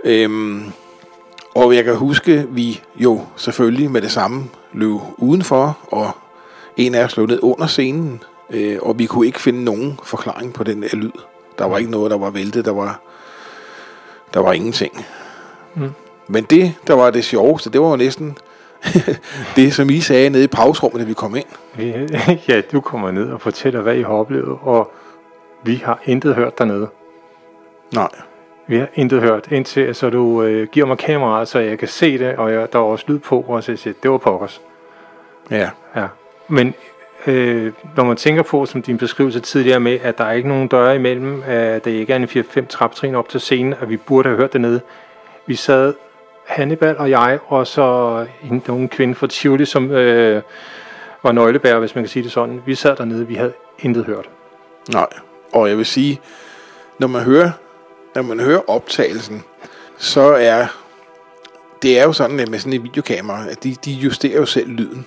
Øhm, 0.04 0.72
og 1.54 1.76
jeg 1.76 1.84
kan 1.84 1.96
huske, 1.96 2.46
vi 2.50 2.82
jo 2.96 3.20
selvfølgelig 3.36 3.90
med 3.90 4.02
det 4.02 4.10
samme 4.10 4.44
løb 4.72 5.00
udenfor, 5.16 5.78
og 5.90 6.10
en 6.76 6.94
af 6.94 7.04
os 7.04 7.16
lå 7.16 7.26
ned 7.26 7.38
under 7.42 7.66
scenen, 7.66 8.22
øh, 8.50 8.78
og 8.82 8.98
vi 8.98 9.06
kunne 9.06 9.26
ikke 9.26 9.40
finde 9.40 9.64
nogen 9.64 10.00
forklaring 10.02 10.52
på 10.52 10.64
den 10.64 10.82
der 10.82 10.96
lyd. 10.96 11.12
Der 11.58 11.64
var 11.64 11.78
ikke 11.78 11.90
noget, 11.90 12.10
der 12.10 12.18
var 12.18 12.30
væltet, 12.30 12.64
der 12.64 12.70
var, 12.70 13.00
der 14.34 14.40
var 14.40 14.52
ingenting. 14.52 15.06
Mm. 15.74 15.90
Men 16.28 16.44
det, 16.44 16.74
der 16.86 16.94
var 16.94 17.10
det 17.10 17.24
sjoveste, 17.24 17.70
det 17.70 17.80
var 17.80 17.90
jo 17.90 17.96
næsten 17.96 18.38
det, 19.56 19.74
som 19.74 19.90
I 19.90 20.00
sagde 20.00 20.30
nede 20.30 20.44
i 20.44 20.46
pauserummet, 20.46 21.00
da 21.00 21.06
vi 21.06 21.14
kom 21.14 21.36
ind. 21.36 21.46
Ja, 22.48 22.60
du 22.72 22.80
kommer 22.80 23.10
ned 23.10 23.30
og 23.30 23.40
fortæller, 23.40 23.80
hvad 23.80 23.96
I 23.96 24.02
har 24.02 24.12
oplevet, 24.12 24.58
og 24.62 24.92
vi 25.64 25.74
har 25.84 26.00
intet 26.04 26.34
hørt 26.34 26.58
dernede. 26.58 26.88
Nej. 27.94 28.08
Vi 28.68 28.76
har 28.76 28.88
intet 28.94 29.20
hørt, 29.20 29.52
indtil 29.52 29.94
så 29.94 30.10
du 30.10 30.42
øh, 30.42 30.68
giver 30.68 30.86
mig 30.86 30.98
kameraet, 30.98 31.48
så 31.48 31.58
jeg 31.58 31.78
kan 31.78 31.88
se 31.88 32.18
det, 32.18 32.36
og 32.36 32.52
jeg, 32.52 32.72
der 32.72 32.78
er 32.78 32.82
også 32.82 33.04
lyd 33.08 33.18
på, 33.18 33.44
og 33.48 33.64
så 33.64 33.76
siger, 33.76 33.94
det 34.02 34.10
var 34.10 34.18
pokkers. 34.18 34.60
Ja. 35.50 35.70
Ja. 35.96 36.06
Men 36.48 36.74
øh, 37.26 37.72
når 37.96 38.04
man 38.04 38.16
tænker 38.16 38.42
på, 38.42 38.66
som 38.66 38.82
din 38.82 38.98
beskrivelse 38.98 39.40
tidligere 39.40 39.80
med, 39.80 39.98
at 40.02 40.18
der 40.18 40.24
er 40.24 40.32
ikke 40.32 40.48
nogen 40.48 40.68
døre 40.68 40.96
imellem, 40.96 41.42
at 41.46 41.84
det 41.84 41.90
ikke 41.90 42.12
er 42.12 42.16
en 42.16 42.24
4-5 42.24 42.66
traptrin 42.66 43.14
op 43.14 43.28
til 43.28 43.40
scenen, 43.40 43.74
at 43.80 43.88
vi 43.88 43.96
burde 43.96 44.28
have 44.28 44.38
hørt 44.38 44.52
det 44.52 44.60
nede. 44.60 44.80
Vi 45.46 45.54
sad, 45.54 45.94
Hannibal 46.46 46.96
og 46.98 47.10
jeg, 47.10 47.38
og 47.46 47.66
så 47.66 48.26
en 48.50 48.62
nogen 48.66 48.88
kvinde 48.88 49.14
fra 49.14 49.26
Tivoli, 49.26 49.64
som 49.64 49.90
øh, 49.90 50.42
var 51.22 51.32
nøglebærer, 51.32 51.78
hvis 51.78 51.94
man 51.94 52.04
kan 52.04 52.08
sige 52.08 52.22
det 52.22 52.32
sådan. 52.32 52.62
Vi 52.66 52.74
sad 52.74 52.96
dernede, 52.96 53.26
vi 53.26 53.34
havde 53.34 53.52
intet 53.78 54.04
hørt. 54.04 54.28
Nej. 54.92 55.06
Og 55.52 55.68
jeg 55.68 55.76
vil 55.76 55.86
sige, 55.86 56.20
når 56.98 57.08
man 57.08 57.22
hører, 57.22 57.50
når 58.14 58.22
man 58.22 58.40
hører 58.40 58.70
optagelsen, 58.70 59.42
så 59.98 60.20
er 60.20 60.66
det 61.82 61.98
er 61.98 62.04
jo 62.04 62.12
sådan 62.12 62.50
med 62.50 62.58
sådan 62.58 62.72
et 62.72 62.82
videokamera, 62.82 63.48
at 63.50 63.64
de, 63.64 63.76
de 63.84 63.92
justerer 63.92 64.36
jo 64.36 64.46
selv 64.46 64.68
lyden. 64.68 65.06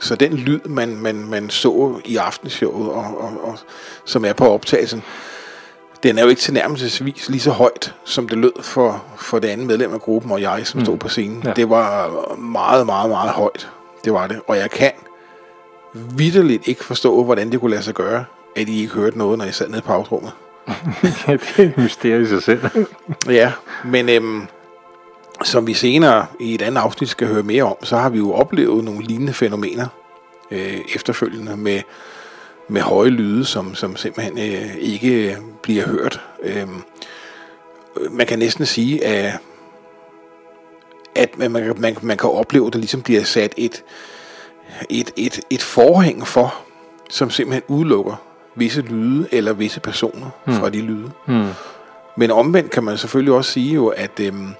Så 0.00 0.14
den 0.14 0.32
lyd, 0.32 0.60
man, 0.64 0.96
man, 0.96 1.14
man 1.14 1.50
så 1.50 2.00
i 2.04 2.16
aftenshowet, 2.16 2.90
og, 2.90 3.04
og, 3.20 3.32
og, 3.42 3.58
som 4.04 4.24
er 4.24 4.32
på 4.32 4.48
optagelsen, 4.48 5.02
den 6.02 6.18
er 6.18 6.22
jo 6.22 6.28
ikke 6.28 6.40
tilnærmelsesvis 6.40 7.28
lige 7.28 7.40
så 7.40 7.50
højt, 7.50 7.94
som 8.04 8.28
det 8.28 8.38
lød 8.38 8.62
for, 8.62 9.04
for 9.16 9.38
det 9.38 9.48
andet 9.48 9.66
medlem 9.66 9.94
af 9.94 10.00
gruppen 10.00 10.32
og 10.32 10.40
jeg, 10.40 10.60
som 10.64 10.78
mm. 10.78 10.84
stod 10.84 10.96
på 10.96 11.08
scenen. 11.08 11.42
Ja. 11.42 11.48
Ja. 11.48 11.54
Det 11.54 11.70
var 11.70 12.34
meget, 12.34 12.86
meget, 12.86 13.10
meget 13.10 13.30
højt. 13.30 13.68
Det 14.04 14.12
var 14.12 14.26
det. 14.26 14.40
Og 14.46 14.56
jeg 14.56 14.70
kan 14.70 14.92
vidderligt 15.92 16.68
ikke 16.68 16.84
forstå, 16.84 17.24
hvordan 17.24 17.52
det 17.52 17.60
kunne 17.60 17.70
lade 17.70 17.82
sig 17.82 17.94
gøre, 17.94 18.24
at 18.56 18.68
I 18.68 18.80
ikke 18.80 18.94
hørte 18.94 19.18
noget, 19.18 19.38
når 19.38 19.44
I 19.44 19.52
sad 19.52 19.68
nede 19.68 19.78
i 19.78 19.82
pauserummet. 19.82 20.32
Ja, 21.26 21.32
det 21.32 21.58
er 21.58 21.62
et 21.62 21.78
mysterie 21.78 22.22
i 22.22 22.26
sig 22.26 22.42
selv. 22.42 22.60
Ja, 23.40 23.52
men 23.84 24.08
øhm, 24.08 24.46
som 25.42 25.66
vi 25.66 25.74
senere 25.74 26.26
i 26.40 26.54
et 26.54 26.62
andet 26.62 26.80
afsnit 26.80 27.08
skal 27.08 27.28
høre 27.28 27.42
mere 27.42 27.62
om, 27.62 27.76
så 27.82 27.96
har 27.96 28.08
vi 28.08 28.18
jo 28.18 28.32
oplevet 28.32 28.84
nogle 28.84 29.02
lignende 29.02 29.32
fænomener 29.32 29.86
øh, 30.50 30.80
efterfølgende 30.94 31.56
med, 31.56 31.80
med 32.68 32.80
høje 32.80 33.10
lyde, 33.10 33.44
som, 33.44 33.74
som 33.74 33.96
simpelthen 33.96 34.38
øh, 34.38 34.76
ikke 34.76 35.38
bliver 35.62 35.86
hørt. 35.86 36.20
Øhm, 36.42 36.82
øh, 38.00 38.12
man 38.12 38.26
kan 38.26 38.38
næsten 38.38 38.66
sige, 38.66 39.04
at, 39.04 39.38
at 41.14 41.38
man, 41.38 41.50
man, 41.50 41.74
man, 41.76 41.96
man 42.02 42.16
kan 42.16 42.30
opleve, 42.30 42.66
at 42.66 42.72
der 42.72 42.78
ligesom 42.78 43.02
bliver 43.02 43.24
sat 43.24 43.54
et, 43.56 43.84
et, 44.90 45.12
et, 45.16 45.40
et 45.50 45.62
forhæng 45.62 46.26
for, 46.26 46.54
som 47.10 47.30
simpelthen 47.30 47.62
udelukker 47.68 48.29
visse 48.54 48.80
lyde 48.80 49.28
eller 49.32 49.52
visse 49.52 49.80
personer 49.80 50.26
hmm. 50.44 50.54
fra 50.54 50.70
de 50.70 50.80
lyde. 50.80 51.10
Hmm. 51.26 51.48
Men 52.16 52.30
omvendt 52.30 52.70
kan 52.70 52.84
man 52.84 52.98
selvfølgelig 52.98 53.34
også 53.34 53.52
sige 53.52 53.74
jo, 53.74 53.86
at 53.86 54.20
øhm, 54.20 54.54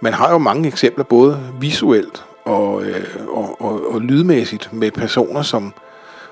man 0.00 0.12
har 0.12 0.32
jo 0.32 0.38
mange 0.38 0.68
eksempler, 0.68 1.04
både 1.04 1.40
visuelt 1.60 2.24
og, 2.44 2.82
øh, 2.82 3.06
og, 3.28 3.62
og, 3.62 3.94
og 3.94 4.00
lydmæssigt, 4.00 4.72
med 4.72 4.90
personer, 4.90 5.42
som 5.42 5.74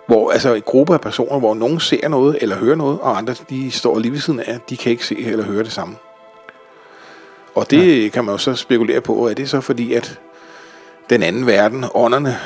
hvor 0.06 0.30
altså 0.30 0.54
en 0.54 0.62
gruppe 0.62 0.94
af 0.94 1.00
personer, 1.00 1.38
hvor 1.38 1.54
nogen 1.54 1.80
ser 1.80 2.08
noget 2.08 2.38
eller 2.40 2.56
hører 2.56 2.76
noget, 2.76 2.98
og 3.00 3.18
andre 3.18 3.34
de 3.50 3.70
står 3.70 3.98
lige 3.98 4.12
ved 4.12 4.18
siden 4.18 4.40
af, 4.40 4.60
de 4.70 4.76
kan 4.76 4.92
ikke 4.92 5.06
se 5.06 5.18
eller 5.18 5.44
høre 5.44 5.62
det 5.64 5.72
samme. 5.72 5.96
Og 7.54 7.70
det 7.70 8.04
ja. 8.04 8.08
kan 8.08 8.24
man 8.24 8.34
jo 8.34 8.38
så 8.38 8.54
spekulere 8.54 9.00
på, 9.00 9.28
er 9.28 9.34
det 9.34 9.50
så 9.50 9.60
fordi, 9.60 9.92
at 9.92 10.20
den 11.10 11.22
anden 11.22 11.46
verden, 11.46 11.84
ånderne, 11.94 12.38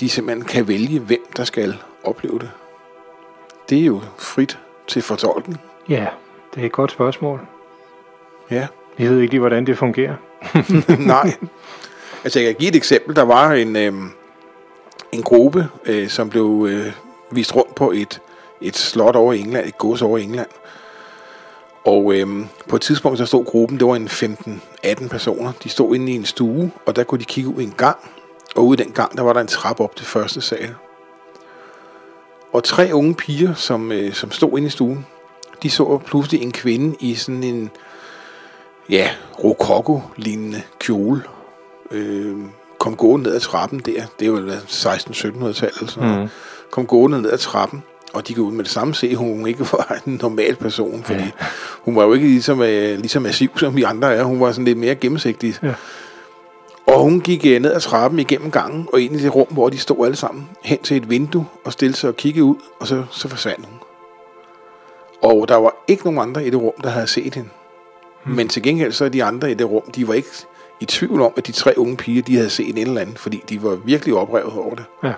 de 0.00 0.08
simpelthen 0.08 0.44
kan 0.44 0.68
vælge, 0.68 0.98
hvem 0.98 1.24
der 1.36 1.44
skal 1.44 1.76
opleve 2.04 2.38
det. 2.38 2.50
Det 3.70 3.80
er 3.80 3.84
jo 3.84 4.00
frit 4.18 4.58
til 4.88 5.02
fortolkning. 5.02 5.60
Ja, 5.88 6.06
det 6.54 6.62
er 6.62 6.66
et 6.66 6.72
godt 6.72 6.92
spørgsmål. 6.92 7.40
Ja. 8.50 8.66
Vi 8.96 9.08
ved 9.08 9.20
ikke 9.20 9.32
lige, 9.32 9.40
hvordan 9.40 9.66
det 9.66 9.78
fungerer. 9.78 10.14
Nej. 10.98 11.32
Altså, 12.24 12.40
jeg 12.40 12.46
kan 12.46 12.56
give 12.58 12.68
et 12.68 12.76
eksempel. 12.76 13.16
Der 13.16 13.22
var 13.22 13.52
en, 13.52 13.76
øh, 13.76 13.92
en 15.12 15.22
gruppe, 15.22 15.68
øh, 15.86 16.08
som 16.08 16.30
blev 16.30 16.66
øh, 16.70 16.92
vist 17.30 17.56
rundt 17.56 17.74
på 17.74 17.90
et, 17.90 18.20
et 18.60 18.76
slot 18.76 19.16
over 19.16 19.32
i 19.32 19.40
England, 19.40 19.66
et 19.66 19.78
gods 19.78 20.02
over 20.02 20.18
i 20.18 20.22
England. 20.22 20.48
Og 21.84 22.14
øh, 22.14 22.46
på 22.68 22.76
et 22.76 22.82
tidspunkt, 22.82 23.18
så 23.18 23.26
stod 23.26 23.44
gruppen, 23.44 23.78
det 23.78 23.86
var 23.86 23.96
en 23.96 24.08
15-18 24.08 25.08
personer. 25.08 25.52
De 25.64 25.68
stod 25.68 25.94
inde 25.94 26.12
i 26.12 26.14
en 26.14 26.24
stue, 26.24 26.70
og 26.86 26.96
der 26.96 27.04
kunne 27.04 27.18
de 27.18 27.24
kigge 27.24 27.50
ud 27.50 27.60
i 27.60 27.64
en 27.64 27.74
gang. 27.76 27.96
Og 28.56 28.66
ude 28.66 28.82
i 28.82 28.84
den 28.84 28.92
gang, 28.92 29.16
der 29.16 29.22
var 29.22 29.32
der 29.32 29.40
en 29.40 29.46
trap 29.46 29.80
op 29.80 29.96
til 29.96 30.06
første 30.06 30.40
sal. 30.40 30.74
Og 32.52 32.64
tre 32.64 32.90
unge 32.92 33.14
piger, 33.14 33.54
som, 33.54 33.92
øh, 33.92 34.12
som 34.12 34.30
stod 34.30 34.50
inde 34.58 34.66
i 34.66 34.70
stuen, 34.70 35.06
de 35.62 35.70
så 35.70 36.00
pludselig 36.06 36.42
en 36.42 36.52
kvinde 36.52 36.96
i 37.00 37.14
sådan 37.14 37.42
en, 37.42 37.70
ja, 38.90 39.10
rokoko-lignende 39.44 40.62
kjole. 40.78 41.22
Øh, 41.90 42.36
kom 42.78 42.96
gående 42.96 43.24
ned 43.26 43.34
ad 43.34 43.40
trappen 43.40 43.78
der. 43.78 44.02
Det 44.20 44.26
jo 44.26 44.50
16-1700-tallet 44.68 45.76
eller 45.78 45.90
sådan 45.90 46.08
noget. 46.08 46.18
Mhm. 46.20 46.28
Kom 46.70 46.86
gående 46.86 47.22
ned 47.22 47.30
ad 47.30 47.38
trappen. 47.38 47.82
Og 48.12 48.28
de 48.28 48.34
kunne 48.34 48.46
ud 48.46 48.52
med 48.52 48.64
det 48.64 48.72
samme 48.72 48.94
se, 48.94 49.08
at 49.08 49.16
hun 49.16 49.46
ikke 49.46 49.60
var 49.72 50.00
en 50.06 50.18
normal 50.22 50.56
person, 50.56 51.02
fordi 51.04 51.20
Ja. 51.22 51.30
hun 51.82 51.96
var 51.96 52.02
jo 52.04 52.12
ikke 52.12 52.26
ligesom, 52.26 52.62
øh, 52.62 52.98
ligesom 52.98 53.22
massiv, 53.22 53.58
som 53.58 53.76
vi 53.76 53.82
andre 53.82 54.14
er. 54.14 54.22
Hun 54.24 54.40
var 54.40 54.52
sådan 54.52 54.64
lidt 54.64 54.78
mere 54.78 54.94
gennemsigtig. 54.94 55.54
Ja. 55.62 55.74
Og 56.86 57.00
hun 57.00 57.20
gik 57.20 57.46
øh, 57.46 57.62
ned 57.62 57.72
ad 57.72 57.80
trappen 57.80 58.20
igennem 58.20 58.50
gangen, 58.50 58.88
og 58.92 59.00
ind 59.00 59.16
i 59.16 59.22
det 59.22 59.34
rum, 59.34 59.46
hvor 59.50 59.68
de 59.68 59.78
stod 59.78 60.04
alle 60.04 60.16
sammen, 60.16 60.48
hen 60.64 60.78
til 60.78 60.96
et 60.96 61.10
vindue, 61.10 61.46
og 61.64 61.72
stillede 61.72 61.98
sig 61.98 62.08
og 62.08 62.16
kiggede 62.16 62.44
ud, 62.44 62.56
og 62.80 62.86
så, 62.86 63.04
så 63.10 63.28
forsvandt 63.28 63.66
hun. 63.66 63.74
Og 65.22 65.48
der 65.48 65.56
var 65.56 65.74
ikke 65.88 66.04
nogen 66.04 66.18
andre 66.28 66.46
i 66.46 66.50
det 66.50 66.60
rum, 66.60 66.80
der 66.82 66.90
havde 66.90 67.06
set 67.06 67.34
hende. 67.34 67.48
Hmm. 68.24 68.36
Men 68.36 68.48
til 68.48 68.62
gengæld 68.62 68.92
så 68.92 69.08
de 69.08 69.24
andre 69.24 69.50
i 69.50 69.54
det 69.54 69.70
rum, 69.70 69.90
de 69.90 70.08
var 70.08 70.14
ikke 70.14 70.28
i 70.80 70.84
tvivl 70.84 71.20
om, 71.20 71.32
at 71.36 71.46
de 71.46 71.52
tre 71.52 71.74
unge 71.76 71.96
piger, 71.96 72.22
de 72.22 72.36
havde 72.36 72.50
set 72.50 72.68
en 72.68 72.78
eller 72.78 73.00
anden, 73.00 73.16
fordi 73.16 73.44
de 73.48 73.62
var 73.62 73.74
virkelig 73.74 74.14
oprevet 74.14 74.52
over 74.52 74.74
det. 74.74 74.84
Ja. 75.04 75.12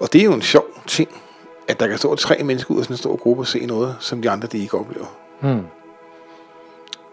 Og 0.00 0.12
det 0.12 0.20
er 0.20 0.24
jo 0.24 0.32
en 0.32 0.42
sjov 0.42 0.64
ting, 0.86 1.08
at 1.68 1.80
der 1.80 1.86
kan 1.86 1.98
stå 1.98 2.14
tre 2.14 2.42
mennesker 2.44 2.74
ud 2.74 2.78
af 2.78 2.84
sådan 2.84 2.94
en 2.94 2.98
stor 2.98 3.16
gruppe 3.16 3.42
og 3.42 3.46
se 3.46 3.66
noget, 3.66 3.96
som 4.00 4.22
de 4.22 4.30
andre 4.30 4.48
de 4.48 4.58
ikke 4.58 4.78
oplever. 4.78 5.06
Hmm. 5.40 5.62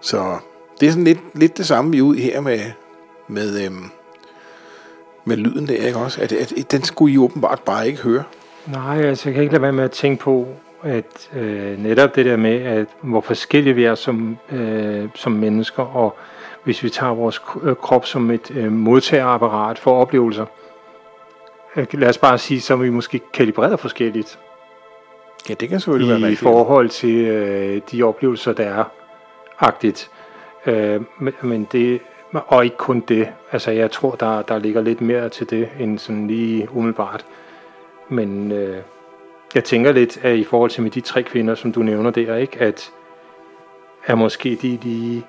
Så 0.01 0.37
det 0.79 0.87
er 0.87 0.91
sådan 0.91 1.03
lidt, 1.03 1.19
lidt 1.33 1.57
det 1.57 1.67
samme, 1.67 1.91
vi 1.91 1.97
er 1.97 2.01
ude 2.01 2.19
her 2.19 2.41
med, 2.41 2.59
med, 3.31 3.65
øhm, 3.65 3.85
med 5.25 5.37
lyden 5.37 5.67
der, 5.67 5.85
ikke 5.87 5.99
også? 5.99 6.21
At, 6.21 6.31
at, 6.31 6.51
at 6.51 6.71
den 6.71 6.83
skulle 6.83 7.13
I 7.13 7.17
åbenbart 7.17 7.61
bare 7.65 7.87
ikke 7.87 8.01
høre. 8.01 8.23
Nej, 8.67 9.01
altså 9.01 9.29
jeg 9.29 9.33
kan 9.33 9.43
ikke 9.43 9.53
lade 9.53 9.61
være 9.61 9.73
med 9.73 9.83
at 9.83 9.91
tænke 9.91 10.23
på, 10.23 10.47
at 10.83 11.29
øh, 11.35 11.83
netop 11.83 12.15
det 12.15 12.25
der 12.25 12.37
med, 12.37 12.61
at 12.61 12.87
hvor 13.01 13.21
forskellige 13.21 13.73
vi 13.73 13.83
er 13.83 13.95
som, 13.95 14.37
øh, 14.51 15.09
som 15.15 15.31
mennesker, 15.31 15.83
og 15.83 16.17
hvis 16.63 16.83
vi 16.83 16.89
tager 16.89 17.13
vores 17.13 17.41
øh, 17.63 17.75
krop 17.75 18.05
som 18.05 18.31
et 18.31 18.51
øh, 18.51 18.71
modtagerapparat 18.71 19.79
for 19.79 20.01
oplevelser, 20.01 20.45
øh, 21.75 21.87
lad 21.93 22.09
os 22.09 22.17
bare 22.17 22.37
sige, 22.37 22.61
så 22.61 22.75
vi 22.75 22.89
måske 22.89 23.21
kalibreret 23.33 23.79
forskelligt 23.79 24.39
Ja, 25.49 25.53
det 25.53 25.69
kan 25.69 25.79
selvfølgelig 25.79 26.21
være 26.21 26.31
i 26.31 26.35
forhold 26.35 26.89
til 26.89 27.15
øh, 27.15 27.81
de 27.91 28.03
oplevelser, 28.03 28.53
der 28.53 28.63
er 28.63 28.83
agtigt. 29.59 30.09
Øh, 30.65 31.01
men, 31.19 31.33
men 31.41 31.67
det 31.71 32.01
og 32.33 32.63
ikke 32.63 32.77
kun 32.77 32.99
det. 32.99 33.29
Altså, 33.51 33.71
jeg 33.71 33.91
tror, 33.91 34.15
der, 34.15 34.41
der 34.41 34.59
ligger 34.59 34.81
lidt 34.81 35.01
mere 35.01 35.29
til 35.29 35.49
det, 35.49 35.69
end 35.79 35.99
sådan 35.99 36.27
lige 36.27 36.67
umiddelbart. 36.71 37.25
Men 38.09 38.51
øh, 38.51 38.77
jeg 39.55 39.63
tænker 39.63 39.91
lidt, 39.91 40.19
at 40.21 40.35
i 40.35 40.43
forhold 40.43 40.71
til 40.71 40.83
med 40.83 40.91
de 40.91 41.01
tre 41.01 41.23
kvinder, 41.23 41.55
som 41.55 41.71
du 41.71 41.83
nævner 41.83 42.11
der, 42.11 42.35
ikke, 42.35 42.59
at, 42.59 42.91
at 44.05 44.17
måske 44.17 44.57
de 44.61 44.79
lige 44.81 45.25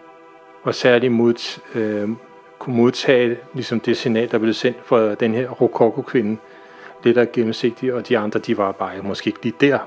var 0.64 0.72
særlig 0.72 1.12
mod, 1.12 1.60
øh, 1.74 2.08
kunne 2.58 2.76
modtage 2.76 3.36
ligesom 3.54 3.80
det 3.80 3.96
signal, 3.96 4.30
der 4.30 4.38
blev 4.38 4.54
sendt 4.54 4.76
fra 4.84 5.14
den 5.14 5.34
her 5.34 5.48
rokoko-kvinde, 5.48 6.36
lidt 7.04 7.16
der 7.16 7.24
gennemsigtigt, 7.32 7.92
og 7.92 8.08
de 8.08 8.18
andre, 8.18 8.40
de 8.40 8.58
var 8.58 8.72
bare 8.72 9.02
måske 9.02 9.28
ikke 9.28 9.42
lige 9.42 9.54
der. 9.60 9.78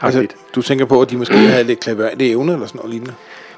Altså, 0.00 0.26
du 0.54 0.62
tænker 0.62 0.84
på, 0.84 1.00
at 1.00 1.10
de 1.10 1.16
måske 1.16 1.36
havde 1.36 1.64
lidt 1.64 1.80
klaverende 1.80 2.30
evne 2.30 2.52
eller 2.52 2.66
sådan 2.66 2.78
noget 2.78 2.90
lignende? 2.90 3.14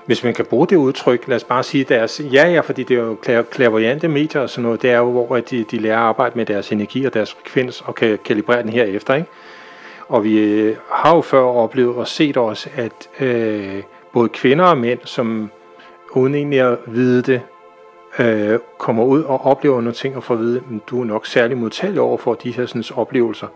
Hvis 0.09 0.25
man 0.25 0.35
kan 0.35 0.45
bruge 0.45 0.67
det 0.67 0.77
udtryk, 0.77 1.29
lad 1.29 1.37
os 1.37 1.45
bare 1.45 1.63
sige 1.63 1.85
deres, 1.85 2.21
ja 2.33 2.49
ja, 2.49 2.61
fordi 2.61 2.83
det 2.83 2.99
er 2.99 3.03
jo 3.03 3.43
klaverjante 3.51 4.09
medier 4.09 4.43
og 4.43 4.51
sådan 4.51 4.63
noget, 4.63 4.83
det 4.83 4.91
er 4.91 4.99
jo, 4.99 5.11
hvor 5.11 5.41
de, 5.41 5.65
de 5.65 5.79
lærer 5.79 5.99
at 5.99 6.03
arbejde 6.03 6.39
med 6.39 6.47
deres 6.47 6.73
energi 6.73 7.05
og 7.05 7.15
deres 7.15 7.33
frekvens 7.33 7.81
og 7.81 7.95
kan 7.95 8.19
kalibrere 8.25 8.63
den 8.63 8.69
herefter, 8.69 9.15
ikke? 9.15 9.29
Og 10.09 10.25
vi 10.25 10.39
øh, 10.39 10.77
har 10.91 11.15
jo 11.15 11.21
før 11.21 11.41
oplevet 11.41 11.97
og 11.97 12.09
set 12.09 12.37
også, 12.37 12.71
at 12.77 13.09
øh, 13.21 13.83
både 14.13 14.29
kvinder 14.29 14.65
og 14.65 14.79
mænd, 14.79 14.99
som 15.05 15.51
uden 16.13 16.35
egentlig 16.35 16.61
at 16.61 16.79
vide 16.87 17.23
det, 17.23 17.41
øh, 18.19 18.59
kommer 18.79 19.05
ud 19.05 19.23
og 19.23 19.47
oplever 19.47 19.77
nogle 19.77 19.93
ting 19.93 20.17
og 20.17 20.25
får 20.25 20.35
at 20.35 20.41
vide, 20.41 20.57
at 20.57 20.91
du 20.91 21.01
er 21.01 21.05
nok 21.05 21.27
særlig 21.27 21.57
modtagelig 21.57 22.01
over 22.01 22.17
for 22.17 22.35
de 22.35 22.51
her 22.51 22.67
sådan, 22.67 22.85
oplevelser. 22.95 23.47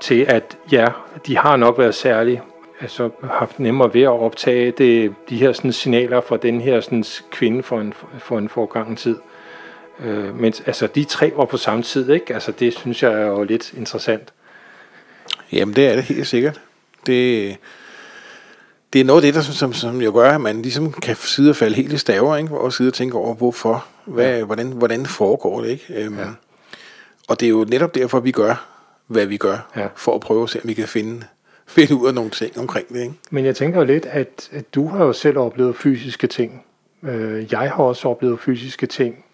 Til 0.00 0.24
at 0.28 0.58
ja, 0.72 0.86
de 1.26 1.36
har 1.36 1.56
nok 1.56 1.78
været 1.78 1.94
særlig 1.94 2.42
altså, 2.80 3.10
haft 3.30 3.60
nemmere 3.60 3.94
ved 3.94 4.02
at 4.02 4.08
optage 4.08 4.70
det, 4.70 5.14
de 5.28 5.36
her 5.36 5.52
sådan, 5.52 5.72
signaler 5.72 6.20
fra 6.20 6.36
den 6.36 6.60
her 6.60 6.80
sådan, 6.80 7.04
kvinde 7.30 7.62
for 7.62 7.80
en, 7.80 7.94
for 8.18 8.38
en 8.38 8.48
forgangen 8.48 8.96
tid. 8.96 9.16
Øh, 10.00 10.40
men 10.40 10.52
altså, 10.66 10.86
de 10.86 11.04
tre 11.04 11.32
var 11.36 11.44
på 11.44 11.56
samme 11.56 11.82
tid, 11.82 12.10
ikke? 12.10 12.34
Altså, 12.34 12.52
det 12.52 12.74
synes 12.74 13.02
jeg 13.02 13.12
er 13.12 13.26
jo 13.26 13.42
lidt 13.42 13.72
interessant. 13.72 14.32
Jamen, 15.52 15.76
det 15.76 15.86
er 15.86 15.94
det 15.94 16.04
helt 16.04 16.26
sikkert. 16.26 16.60
Det, 17.06 17.56
det 18.92 19.00
er 19.00 19.04
noget 19.04 19.24
af 19.24 19.26
det, 19.26 19.34
der, 19.34 19.40
som, 19.40 19.72
som 19.72 20.00
jo 20.00 20.12
gør, 20.12 20.30
at 20.30 20.40
man 20.40 20.62
ligesom 20.62 20.92
kan 20.92 21.16
sidde 21.16 21.50
og 21.50 21.56
falde 21.56 21.76
helt 21.76 21.92
i 21.92 21.98
staver, 21.98 22.36
ikke? 22.36 22.58
og 22.58 22.72
sidde 22.72 22.88
og 22.88 22.94
tænke 22.94 23.16
over, 23.16 23.34
hvorfor, 23.34 23.86
hvad, 24.04 24.38
ja. 24.38 24.44
hvordan, 24.44 24.66
hvordan 24.66 25.06
foregår 25.06 25.60
det. 25.60 25.68
Ikke? 25.68 26.04
Øhm, 26.04 26.18
ja. 26.18 26.26
Og 27.28 27.40
det 27.40 27.46
er 27.46 27.50
jo 27.50 27.66
netop 27.68 27.94
derfor, 27.94 28.20
vi 28.20 28.30
gør, 28.30 28.68
hvad 29.06 29.26
vi 29.26 29.36
gør, 29.36 29.70
ja. 29.76 29.86
for 29.96 30.14
at 30.14 30.20
prøve 30.20 30.42
at 30.42 30.50
se, 30.50 30.60
om 30.62 30.68
vi 30.68 30.74
kan 30.74 30.88
finde, 30.88 31.24
finde 31.68 31.94
ud 31.94 32.08
af 32.08 32.14
nogle 32.14 32.30
ting 32.30 32.58
omkring 32.58 32.88
det. 32.88 33.00
Ikke? 33.00 33.14
Men 33.30 33.44
jeg 33.44 33.56
tænker 33.56 33.78
jo 33.78 33.84
lidt, 33.84 34.06
at, 34.06 34.48
at 34.52 34.74
du 34.74 34.88
har 34.88 35.04
jo 35.04 35.12
selv 35.12 35.38
oplevet 35.38 35.76
fysiske 35.76 36.26
ting. 36.26 36.64
Øh, 37.02 37.52
jeg 37.52 37.60
har 37.60 37.84
også 37.84 38.08
oplevet 38.08 38.40
fysiske 38.40 38.86
ting. 38.86 39.24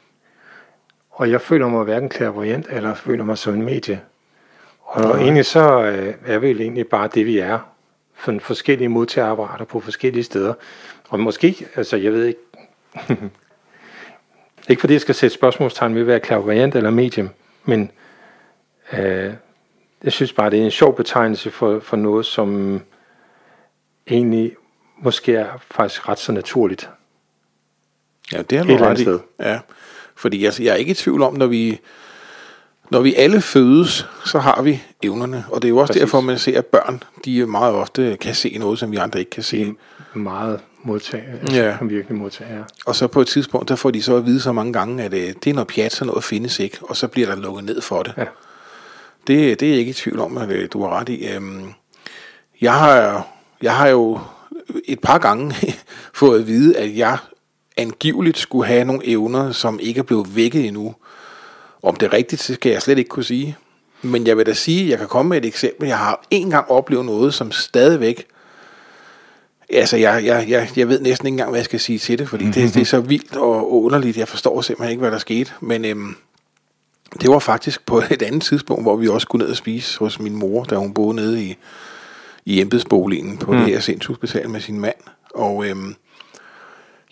Og 1.11 1.31
jeg 1.31 1.41
føler 1.41 1.69
mig 1.69 1.85
hverken 1.85 2.09
klærvoyant, 2.09 2.67
eller 2.71 2.95
føler 2.95 3.25
mig 3.25 3.39
som 3.39 3.55
en 3.55 3.63
medie. 3.63 4.01
Og 4.81 5.03
ja. 5.03 5.23
egentlig 5.25 5.45
så 5.45 5.83
øh, 5.83 6.15
er 6.27 6.39
vi 6.39 6.51
egentlig 6.51 6.89
bare 6.89 7.09
det, 7.15 7.27
vi 7.27 7.39
er 7.39 7.59
sådan 8.25 8.41
forskellige 8.41 8.89
modtagerapparater 8.89 9.65
på 9.65 9.81
forskellige 9.81 10.25
steder. 10.25 10.55
Og 11.09 11.21
måske, 11.21 11.67
altså 11.77 11.97
jeg 11.97 12.13
ved 12.13 12.25
ikke, 12.25 12.41
ikke 14.71 14.81
fordi 14.81 14.93
jeg 14.93 15.01
skal 15.01 15.15
sætte 15.15 15.35
spørgsmålstegn 15.35 15.95
ved 15.95 16.01
at 16.01 16.07
være 16.07 16.21
klaverant 16.21 16.75
eller 16.75 16.91
medium, 16.91 17.29
men 17.65 17.91
øh, 18.93 19.33
jeg 20.05 20.13
synes 20.13 20.33
bare, 20.33 20.51
det 20.51 20.59
er 20.59 20.65
en 20.65 20.71
sjov 20.71 20.97
betegnelse 20.97 21.51
for, 21.51 21.81
for 21.81 21.97
noget, 21.97 22.27
som 22.27 22.81
egentlig 24.11 24.53
måske 25.03 25.35
er 25.35 25.49
faktisk 25.71 26.09
ret 26.09 26.19
så 26.19 26.33
naturligt. 26.33 26.91
Ja, 28.33 28.43
det 28.43 28.59
er 28.59 28.65
noget 28.65 28.81
ret 28.81 29.01
i. 29.01 29.07
Ja, 29.41 29.61
fordi 30.15 30.45
jeg, 30.45 30.53
jeg 30.61 30.73
er 30.73 30.75
ikke 30.75 30.91
i 30.91 30.95
tvivl 30.95 31.23
om, 31.23 31.35
når 31.35 31.47
vi 31.47 31.81
når 32.91 33.01
vi 33.01 33.15
alle 33.15 33.41
fødes, 33.41 34.09
så 34.25 34.39
har 34.39 34.63
vi 34.63 34.83
evnerne. 35.03 35.45
Og 35.51 35.63
det 35.63 35.69
er 35.69 35.71
jo 35.71 35.79
også 35.79 35.93
Præcis. 35.93 36.01
derfor, 36.01 36.21
man 36.21 36.39
ser, 36.39 36.59
at 36.59 36.67
børn 36.67 37.03
de 37.25 37.47
meget 37.47 37.75
ofte 37.75 38.17
kan 38.21 38.35
se 38.35 38.57
noget, 38.59 38.79
som 38.79 38.93
vi 38.93 38.97
andre 38.97 39.19
ikke 39.19 39.31
kan 39.31 39.43
se. 39.43 39.75
Meget 40.15 40.61
modtage, 40.83 41.25
altså 41.41 41.63
ja. 41.63 41.77
kan 41.79 41.91
virkelig 41.91 42.19
modtage, 42.19 42.55
ja. 42.57 42.63
Og 42.87 42.97
så 42.97 43.07
på 43.07 43.21
et 43.21 43.27
tidspunkt, 43.27 43.69
der 43.69 43.77
får 43.77 43.91
de 43.91 44.03
så 44.03 44.17
at 44.17 44.27
vide 44.27 44.41
så 44.41 44.53
mange 44.53 44.73
gange, 44.73 45.03
at 45.03 45.15
øh, 45.15 45.21
det 45.21 45.47
er 45.47 45.55
noget 45.55 45.69
pjat, 45.69 45.93
så 45.93 46.05
noget 46.05 46.25
findes 46.25 46.59
ikke, 46.59 46.79
og 46.83 46.97
så 46.97 47.09
bliver 47.09 47.29
der 47.29 47.37
lukket 47.37 47.65
ned 47.65 47.81
for 47.81 48.03
det. 48.03 48.15
Ja. 48.17 48.25
Det, 49.27 49.61
det 49.61 49.67
er 49.67 49.71
jeg 49.71 49.79
ikke 49.79 49.91
i 49.91 49.95
tvivl 49.95 50.21
om, 50.21 50.39
at 50.39 50.51
øh, 50.51 50.69
du 50.73 50.83
har 50.83 50.99
ret 50.99 51.09
i. 51.09 51.27
Øhm, 51.27 51.73
jeg, 52.61 52.75
har, 52.75 53.27
jeg 53.63 53.77
har 53.77 53.89
jo 53.89 54.19
et 54.85 55.01
par 55.01 55.19
gange 55.19 55.55
fået 56.15 56.41
at 56.41 56.47
vide, 56.47 56.77
at 56.77 56.97
jeg 56.97 57.19
angiveligt 57.77 58.39
skulle 58.39 58.67
have 58.67 58.85
nogle 58.85 59.09
evner, 59.09 59.53
som 59.53 59.81
ikke 59.83 59.99
er 59.99 60.03
blevet 60.03 60.37
vækket 60.37 60.67
endnu. 60.67 60.95
Om 61.83 61.97
det 61.97 62.07
er 62.07 62.13
rigtigt, 62.13 62.43
så 62.43 62.55
skal 62.55 62.73
jeg 62.73 62.83
slet 62.83 62.99
ikke 62.99 63.09
kunne 63.09 63.25
sige. 63.25 63.57
Men 64.03 64.27
jeg 64.27 64.37
vil 64.37 64.47
da 64.47 64.53
sige, 64.53 64.83
at 64.85 64.91
jeg 64.91 64.99
kan 64.99 65.09
komme 65.09 65.29
med 65.29 65.39
et 65.39 65.45
eksempel. 65.45 65.89
Jeg 65.89 65.99
har 65.99 66.25
en 66.31 66.51
gang 66.51 66.71
oplevet 66.71 67.05
noget, 67.05 67.35
som 67.35 67.53
stadigvæk... 67.53 68.27
Altså, 69.71 69.97
jeg, 69.97 70.25
jeg, 70.25 70.47
jeg, 70.49 70.69
jeg 70.77 70.89
ved 70.89 71.01
næsten 71.01 71.27
ikke 71.27 71.35
engang, 71.35 71.51
hvad 71.51 71.59
jeg 71.59 71.65
skal 71.65 71.81
sige 71.81 71.99
til 71.99 72.19
det, 72.19 72.29
fordi 72.29 72.45
mm-hmm. 72.45 72.63
det, 72.63 72.75
det 72.75 72.81
er 72.81 72.85
så 72.85 73.01
vildt 73.01 73.37
og 73.37 73.75
underligt. 73.75 74.17
Jeg 74.17 74.29
forstår 74.29 74.61
simpelthen 74.61 74.91
ikke, 74.91 75.01
hvad 75.01 75.11
der 75.11 75.19
skete. 75.19 75.53
Men 75.61 75.85
øhm, 75.85 76.17
det 77.21 77.31
var 77.31 77.39
faktisk 77.39 77.87
på 77.87 77.99
et 78.11 78.23
andet 78.23 78.43
tidspunkt, 78.43 78.85
hvor 78.85 78.97
vi 78.97 79.09
også 79.09 79.25
skulle 79.25 79.43
ned 79.43 79.51
og 79.51 79.57
spise 79.57 79.99
hos 79.99 80.21
min 80.21 80.37
mor, 80.37 80.65
da 80.65 80.77
hun 80.77 80.95
boede 80.95 81.17
nede 81.17 81.45
i, 81.45 81.57
i 82.45 82.61
embedsboligen 82.61 83.39
på 83.39 83.53
mm. 83.53 83.59
det 83.59 83.67
her 83.67 83.81
sindssygshospital 83.81 84.51
med 84.51 84.61
sin 84.61 84.81
mand. 84.81 84.97
Og 85.35 85.67
øhm, 85.67 85.95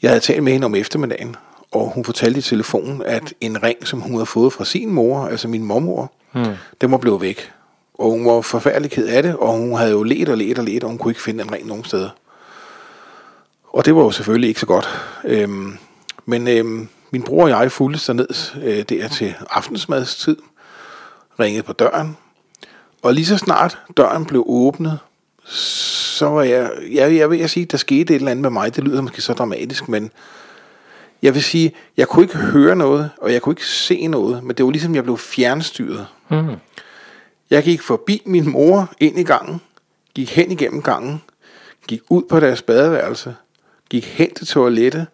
jeg 0.03 0.11
havde 0.11 0.21
talt 0.21 0.43
med 0.43 0.53
hende 0.53 0.65
om 0.65 0.75
eftermiddagen, 0.75 1.37
og 1.73 1.93
hun 1.95 2.05
fortalte 2.05 2.39
i 2.39 2.43
telefonen, 2.43 3.03
at 3.03 3.35
en 3.41 3.63
ring, 3.63 3.87
som 3.87 4.01
hun 4.01 4.13
havde 4.13 4.27
fået 4.27 4.53
fra 4.53 4.65
sin 4.65 4.91
mor, 4.91 5.27
altså 5.27 5.49
min 5.49 5.65
mormor, 5.65 6.13
mm. 6.35 6.45
den 6.81 6.91
var 6.91 6.99
blevet 6.99 7.21
væk. 7.21 7.53
Og 7.95 8.11
hun 8.11 8.27
var 8.27 8.41
forfærdelig 8.41 8.91
ked 8.91 9.07
af 9.07 9.23
det, 9.23 9.37
og 9.37 9.53
hun 9.53 9.75
havde 9.75 9.91
jo 9.91 10.03
let 10.03 10.29
og 10.29 10.37
let 10.37 10.59
og 10.59 10.65
let, 10.65 10.85
og 10.85 10.91
hun 10.91 10.99
kunne 10.99 11.11
ikke 11.11 11.23
finde 11.23 11.45
en 11.45 11.53
ring 11.53 11.67
nogen 11.67 11.85
steder. 11.85 12.11
Og 13.73 13.85
det 13.85 13.95
var 13.95 14.03
jo 14.03 14.11
selvfølgelig 14.11 14.49
ikke 14.49 14.61
så 14.61 14.67
godt. 14.67 14.89
Øhm, 15.25 15.77
men 16.27 16.49
øhm, 16.49 16.89
min 17.13 17.23
bror 17.23 17.43
og 17.43 17.51
jeg 17.51 17.73
fulgte 17.73 18.01
sig 18.01 18.15
ned 18.15 18.29
øh, 18.63 18.83
der 18.83 19.09
til 19.09 19.35
aftensmadstid, 19.51 20.37
ringede 21.41 21.63
på 21.63 21.73
døren, 21.73 22.17
og 23.03 23.15
lige 23.15 23.27
så 23.27 23.39
snart 23.39 23.79
døren 23.97 24.25
blev 24.25 24.45
åbnet, 24.47 24.99
så 25.45 26.29
var 26.29 26.43
jeg, 26.43 26.71
jeg, 26.93 27.17
jeg 27.17 27.31
vil 27.31 27.49
sige, 27.49 27.67
der 27.67 27.77
skete 27.77 28.15
et 28.15 28.19
eller 28.19 28.31
andet 28.31 28.43
med 28.43 28.51
mig, 28.51 28.77
det 28.77 28.85
lyder 28.85 29.01
måske 29.01 29.23
så 29.23 29.33
dramatisk, 29.33 29.89
men 29.89 30.11
jeg 31.23 31.35
vil 31.35 31.43
sige, 31.43 31.73
jeg 31.97 32.09
kunne 32.09 32.25
ikke 32.25 32.39
høre 32.39 32.77
noget, 32.77 33.11
og 33.21 33.33
jeg 33.33 33.43
kunne 33.43 33.53
ikke 33.53 33.67
se 33.67 34.07
noget, 34.07 34.45
men 34.45 34.57
det 34.57 34.65
var 34.65 34.71
ligesom, 34.71 34.95
jeg 34.95 35.05
blev 35.05 35.19
fjernstyret. 35.19 36.07
Mm. 36.29 36.57
Jeg 37.51 37.63
gik 37.63 37.83
forbi 37.83 38.23
min 38.27 38.51
mor 38.51 38.93
ind 39.01 39.19
i 39.19 39.23
gangen, 39.23 39.61
gik 40.15 40.31
hen 40.31 40.51
igennem 40.51 40.83
gangen, 40.83 41.23
gik 41.89 42.01
ud 42.09 42.23
på 42.23 42.41
deres 42.41 42.63
badeværelse, 42.63 43.35
gik 43.91 44.05
hen 44.05 44.35
til 44.35 44.47
toilettet, 44.47 45.07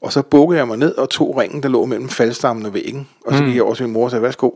og 0.00 0.12
så 0.12 0.22
bukkede 0.22 0.58
jeg 0.58 0.68
mig 0.68 0.76
ned 0.76 0.94
og 0.94 1.10
tog 1.10 1.36
ringen, 1.36 1.62
der 1.62 1.68
lå 1.68 1.84
mellem 1.84 2.08
faldstammen 2.08 2.66
og 2.66 2.74
væggen. 2.74 3.08
Og 3.26 3.34
så 3.34 3.44
gik 3.44 3.54
jeg 3.54 3.62
over 3.62 3.74
til 3.74 3.84
min 3.84 3.92
mor 3.92 4.04
og 4.04 4.10
sagde, 4.10 4.22
værsgo. 4.22 4.50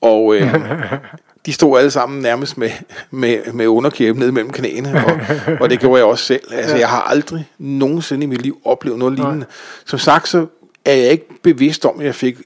Og 0.00 0.36
øh, 0.36 0.54
de 1.46 1.52
stod 1.52 1.78
alle 1.78 1.90
sammen 1.90 2.22
nærmest 2.22 2.58
med, 2.58 2.70
med, 3.10 3.52
med 3.52 3.66
underkæben 3.66 4.20
ned 4.20 4.32
mellem 4.32 4.50
knæene, 4.50 5.04
og, 5.06 5.20
og 5.60 5.70
det 5.70 5.80
gjorde 5.80 5.98
jeg 5.98 6.06
også 6.06 6.24
selv. 6.24 6.52
Altså, 6.52 6.76
jeg 6.76 6.88
har 6.88 7.02
aldrig 7.02 7.48
nogensinde 7.58 8.24
i 8.24 8.26
mit 8.26 8.42
liv 8.42 8.58
oplevet 8.64 8.98
noget 8.98 9.14
lignende. 9.14 9.38
Nej. 9.38 9.46
Som 9.84 9.98
sagt, 9.98 10.28
så 10.28 10.46
er 10.84 10.94
jeg 10.94 11.10
ikke 11.10 11.26
bevidst 11.42 11.84
om, 11.84 12.00
at 12.00 12.06
jeg 12.06 12.14
fik 12.14 12.36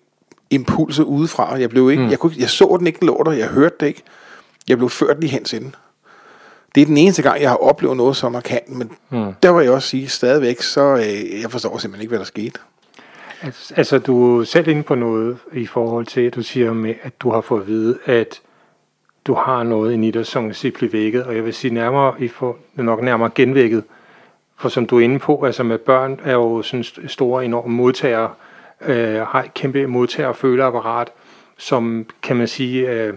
impulser 0.51 1.03
udefra. 1.03 1.55
Jeg, 1.55 1.71
blev 1.71 1.91
ikke, 1.91 2.03
mm. 2.03 2.11
jeg, 2.11 2.19
kunne, 2.19 2.33
jeg 2.39 2.51
så 2.51 2.77
den 2.79 2.87
ikke, 2.87 3.05
lå 3.07 3.23
der, 3.27 3.33
jeg 3.33 3.47
hørte 3.47 3.77
det 3.81 3.87
ikke. 3.87 4.03
Jeg 4.69 4.77
blev 4.77 4.91
ført 4.91 5.21
lige 5.21 5.31
hen 5.31 5.45
til 5.45 5.61
den. 5.61 5.75
Det 6.75 6.81
er 6.81 6.87
den 6.87 6.97
eneste 6.97 7.23
gang, 7.23 7.41
jeg 7.43 7.51
har 7.51 7.57
oplevet 7.57 7.97
noget 7.97 8.17
så 8.17 8.29
markant, 8.29 8.69
men 8.69 8.91
mm. 9.11 9.33
der 9.43 9.49
var 9.49 9.61
jeg 9.61 9.71
også 9.71 9.89
sige 9.89 10.09
stadigvæk, 10.09 10.63
så 10.63 10.81
øh, 10.81 11.41
jeg 11.43 11.51
forstår 11.51 11.79
simpelthen 11.79 12.03
ikke, 12.03 12.11
hvad 12.11 12.19
der 12.19 12.25
skete. 12.25 12.61
Altså, 13.77 13.99
du 13.99 14.41
er 14.41 14.45
selv 14.45 14.69
inde 14.69 14.83
på 14.83 14.95
noget 14.95 15.39
i 15.53 15.67
forhold 15.67 16.07
til, 16.07 16.21
at 16.21 16.35
du 16.35 16.43
siger 16.43 16.73
med, 16.73 16.95
at 17.03 17.21
du 17.21 17.31
har 17.31 17.41
fået 17.41 17.61
at 17.61 17.67
vide, 17.67 17.99
at 18.05 18.41
du 19.27 19.35
har 19.35 19.63
noget 19.63 20.05
i 20.05 20.11
dig, 20.11 20.27
som 20.27 20.53
kan 20.63 20.73
blive 20.73 20.93
vækket, 20.93 21.25
og 21.25 21.37
jeg 21.37 21.45
vil 21.45 21.55
sige 21.55 21.75
nærmere, 21.75 22.15
I 22.19 22.29
får 22.29 22.59
nok 22.75 23.03
nærmere 23.03 23.31
genvækket. 23.35 23.85
For 24.57 24.69
som 24.69 24.87
du 24.87 24.99
er 24.99 25.01
inde 25.01 25.19
på, 25.19 25.45
altså 25.45 25.63
med 25.63 25.79
børn 25.79 26.21
er 26.25 26.33
jo 26.33 26.63
sådan 26.63 26.85
store, 27.07 27.45
enorme 27.45 27.75
modtagere, 27.75 28.31
øh, 28.81 29.21
har 29.21 29.43
et 29.43 29.55
kæmpe 29.55 29.87
modtager- 29.87 30.29
og 30.29 30.37
føleapparat, 30.37 31.09
som 31.59 32.07
kan 32.23 32.37
man 32.37 32.49
sige, 32.49 32.91
øh, 32.91 33.15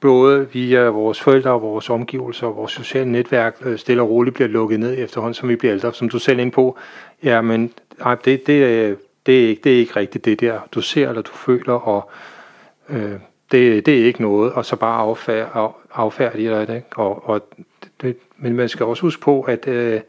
både 0.00 0.48
via 0.52 0.88
vores 0.88 1.20
forældre 1.20 1.50
og 1.50 1.62
vores 1.62 1.90
omgivelser 1.90 2.46
og 2.46 2.56
vores 2.56 2.72
sociale 2.72 3.12
netværk 3.12 3.56
øh, 3.60 3.78
stille 3.78 4.02
og 4.02 4.10
roligt 4.10 4.34
bliver 4.34 4.48
lukket 4.48 4.80
ned 4.80 4.94
efterhånden, 4.98 5.34
som 5.34 5.48
vi 5.48 5.56
bliver 5.56 5.74
ældre. 5.74 5.94
Som 5.94 6.08
du 6.08 6.18
selv 6.18 6.38
ind 6.38 6.52
på, 6.52 6.78
ja, 7.22 7.40
men 7.40 7.72
ej, 8.00 8.14
det, 8.14 8.46
det, 8.46 8.62
øh, 8.62 8.96
det, 9.26 9.44
er 9.44 9.48
ikke, 9.48 9.60
det 9.64 9.74
er 9.74 9.78
ikke 9.78 9.96
rigtigt 9.96 10.24
det 10.24 10.40
der, 10.40 10.60
du 10.72 10.80
ser 10.80 11.08
eller 11.08 11.22
du 11.22 11.32
føler, 11.32 11.72
og 11.72 12.10
øh, 12.88 13.12
det, 13.52 13.86
det 13.86 14.00
er 14.00 14.04
ikke 14.04 14.22
noget, 14.22 14.52
og 14.52 14.64
så 14.64 14.76
bare 14.76 15.02
affærdige 15.02 15.46
affærdige 15.94 16.50
det. 16.50 16.74
Ikke? 16.74 16.86
Og, 16.96 17.28
og 17.28 17.48
det, 18.02 18.16
men 18.36 18.56
man 18.56 18.68
skal 18.68 18.86
også 18.86 19.02
huske 19.02 19.22
på, 19.22 19.42
at 19.42 19.68
øh, 19.68 20.00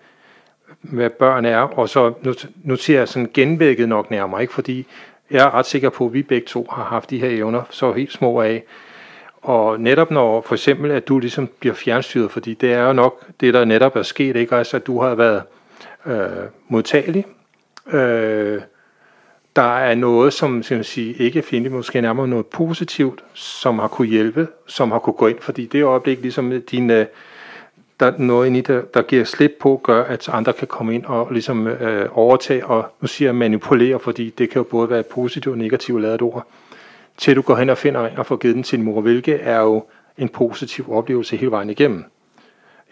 hvad 0.82 1.10
børn 1.10 1.46
er, 1.46 1.58
og 1.58 1.90
så 1.90 2.14
nu 2.22 2.34
noterer 2.64 3.00
jeg 3.00 3.08
sådan 3.08 3.30
genvækket 3.34 3.90
nok 3.90 4.12
nærmere, 4.12 4.42
ikke? 4.42 4.54
fordi 4.54 4.88
jeg 5.32 5.46
er 5.46 5.54
ret 5.54 5.66
sikker 5.66 5.90
på, 5.90 6.06
at 6.06 6.14
vi 6.14 6.24
begge 6.24 6.48
to 6.48 6.68
har 6.72 6.84
haft 6.84 7.10
de 7.10 7.20
her 7.20 7.30
evner 7.30 7.64
så 7.70 7.92
helt 7.92 8.12
små 8.12 8.42
af. 8.42 8.64
Og 9.42 9.80
netop 9.80 10.12
når 10.12 10.42
for 10.42 10.56
eksempel, 10.56 10.92
at 10.92 11.08
du 11.08 11.20
ligesom 11.20 11.50
bliver 11.60 11.76
fjernstyret, 11.76 12.32
fordi 12.32 12.54
det 12.54 12.74
er 12.74 12.84
jo 12.84 12.94
nok 12.94 13.26
det, 13.40 13.54
der 13.54 13.66
netop 13.66 13.96
er 13.96 14.04
sket, 14.04 14.36
ikke? 14.36 14.56
Altså, 14.56 14.78
at 14.78 14.88
du 14.88 15.02
har 15.02 15.16
været 15.16 15.44
øh, 16.06 16.48
modtagelig. 16.68 17.26
Øh, 17.94 18.62
der 19.56 19.78
er 19.78 19.96
noget, 19.96 20.34
som 20.34 20.64
skal 20.64 20.78
man 20.78 20.84
sige, 20.84 21.14
ikke 21.14 21.42
finde 21.42 21.70
måske 21.70 22.02
nærmere 22.02 22.28
noget 22.28 22.46
positivt, 22.46 23.24
som 23.34 23.80
har 23.80 23.88
kunne 23.88 24.08
hjælpe, 24.08 24.48
som 24.68 24.92
har 24.92 25.00
kunne 25.00 25.14
gå 25.14 25.28
ind, 25.28 25.40
fordi 25.40 25.66
det 25.66 25.84
øjeblik, 25.84 26.22
ligesom 26.22 26.62
din, 26.72 26.90
øh, 26.90 27.06
der 28.00 28.08
er 28.08 28.18
noget 28.18 28.48
inde 28.48 28.60
i 28.60 28.62
der, 28.62 28.82
der 28.82 29.02
giver 29.02 29.24
slip 29.24 29.52
på, 29.60 29.82
gør, 29.84 30.04
at 30.04 30.30
andre 30.30 30.54
kan 30.54 30.68
komme 30.68 30.96
ind 30.96 31.06
og 31.06 31.32
ligesom 31.32 31.68
øh, 31.68 32.10
overtage, 32.12 32.66
og 32.66 32.86
nu 33.02 33.08
siger 33.08 33.28
jeg 33.28 33.36
manipulere, 33.36 34.00
fordi 34.00 34.30
det 34.30 34.50
kan 34.50 34.60
jo 34.60 34.64
både 34.64 34.90
være 34.90 35.00
et 35.00 35.06
positivt 35.06 35.54
og 35.54 35.58
negativt 35.58 36.02
lavet 36.02 36.22
ord, 36.22 36.48
til 37.18 37.36
du 37.36 37.42
går 37.42 37.56
hen 37.56 37.70
og 37.70 37.78
finder 37.78 38.08
en 38.08 38.18
og 38.18 38.26
får 38.26 38.36
givet 38.36 38.56
den 38.56 38.64
til 38.64 38.78
din 38.78 38.86
mor, 38.86 39.02
hvilket 39.02 39.40
er 39.42 39.60
jo 39.60 39.84
en 40.18 40.30
positiv 40.30 40.94
oplevelse 40.94 41.38
hele 41.38 41.52
vejen 41.52 41.70
igennem. 41.70 42.04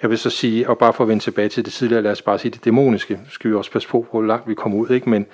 Jeg 0.01 0.09
vil 0.09 0.17
så 0.17 0.29
sige, 0.29 0.69
og 0.69 0.77
bare 0.77 0.93
for 0.93 1.03
at 1.03 1.07
vende 1.07 1.23
tilbage 1.23 1.49
til 1.49 1.65
det 1.65 1.73
tidligere, 1.73 2.01
lad 2.01 2.11
os 2.11 2.21
bare 2.21 2.39
sige 2.39 2.51
det 2.51 2.65
dæmoniske, 2.65 3.13
nu 3.13 3.29
skal 3.29 3.51
vi 3.51 3.55
også 3.55 3.71
passe 3.71 3.89
på, 3.89 4.07
hvor 4.11 4.21
langt 4.21 4.47
vi 4.49 4.53
kommer 4.53 4.77
ud, 4.77 4.89
ikke? 4.89 5.09
men 5.09 5.25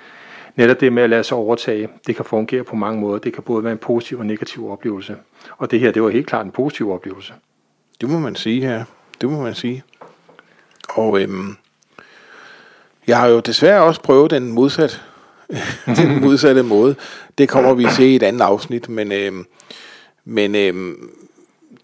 netop 0.56 0.80
det 0.80 0.92
med 0.92 1.02
at 1.02 1.10
lade 1.10 1.24
sig 1.24 1.36
overtage, 1.36 1.88
det 2.06 2.16
kan 2.16 2.24
fungere 2.24 2.64
på 2.64 2.76
mange 2.76 3.00
måder. 3.00 3.18
Det 3.18 3.32
kan 3.32 3.42
både 3.42 3.64
være 3.64 3.72
en 3.72 3.78
positiv 3.78 4.18
og 4.18 4.26
negativ 4.26 4.70
oplevelse. 4.70 5.16
Og 5.58 5.70
det 5.70 5.80
her, 5.80 5.90
det 5.90 6.02
var 6.02 6.08
helt 6.08 6.26
klart 6.26 6.46
en 6.46 6.52
positiv 6.52 6.92
oplevelse. 6.92 7.32
Det 8.00 8.10
må 8.10 8.18
man 8.18 8.36
sige, 8.36 8.60
ja. 8.60 8.84
Det 9.20 9.30
må 9.30 9.42
man 9.42 9.54
sige. 9.54 9.82
Og 10.88 11.20
øhm, 11.20 11.56
jeg 13.06 13.18
har 13.18 13.26
jo 13.26 13.40
desværre 13.40 13.82
også 13.82 14.02
prøvet 14.02 14.30
den 14.30 14.52
modsat, 14.52 15.02
den 15.96 16.20
modsatte 16.20 16.62
måde. 16.62 16.94
Det 17.38 17.48
kommer 17.48 17.74
vi 17.74 17.86
til 17.96 18.04
i 18.04 18.16
et 18.16 18.22
andet 18.22 18.40
afsnit, 18.40 18.88
men, 18.88 19.12
øhm, 19.12 19.46
men 20.24 20.54
øhm, 20.54 21.10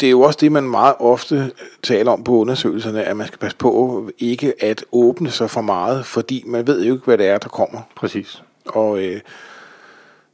det 0.00 0.06
er 0.06 0.10
jo 0.10 0.20
også 0.20 0.38
det, 0.40 0.52
man 0.52 0.64
meget 0.64 0.94
ofte 0.98 1.52
taler 1.82 2.12
om 2.12 2.24
på 2.24 2.32
undersøgelserne, 2.32 3.04
at 3.04 3.16
man 3.16 3.26
skal 3.26 3.38
passe 3.38 3.56
på 3.56 4.10
ikke 4.18 4.64
at 4.64 4.84
åbne 4.92 5.30
sig 5.30 5.50
for 5.50 5.60
meget, 5.60 6.06
fordi 6.06 6.44
man 6.46 6.66
ved 6.66 6.84
jo 6.84 6.94
ikke, 6.94 7.04
hvad 7.04 7.18
det 7.18 7.26
er, 7.26 7.38
der 7.38 7.48
kommer. 7.48 7.80
Præcis. 7.96 8.42
Og, 8.66 9.04
øh, 9.04 9.20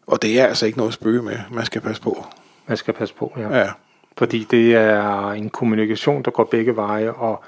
og 0.07 0.23
det 0.23 0.41
er 0.41 0.47
altså 0.47 0.67
ikke 0.67 0.79
noget 0.79 0.91
at 0.91 0.95
spøge 0.95 1.23
med. 1.23 1.37
Man 1.51 1.65
skal 1.65 1.81
passe 1.81 2.03
på. 2.03 2.25
Man 2.67 2.77
skal 2.77 2.95
passe 2.95 3.15
på, 3.15 3.33
ja. 3.37 3.59
Ja. 3.59 3.71
Fordi 4.19 4.47
det 4.51 4.75
er 4.75 5.31
en 5.31 5.51
kommunikation, 5.51 6.23
der 6.23 6.31
går 6.31 6.45
begge 6.45 6.77
veje, 6.77 7.13
og 7.13 7.45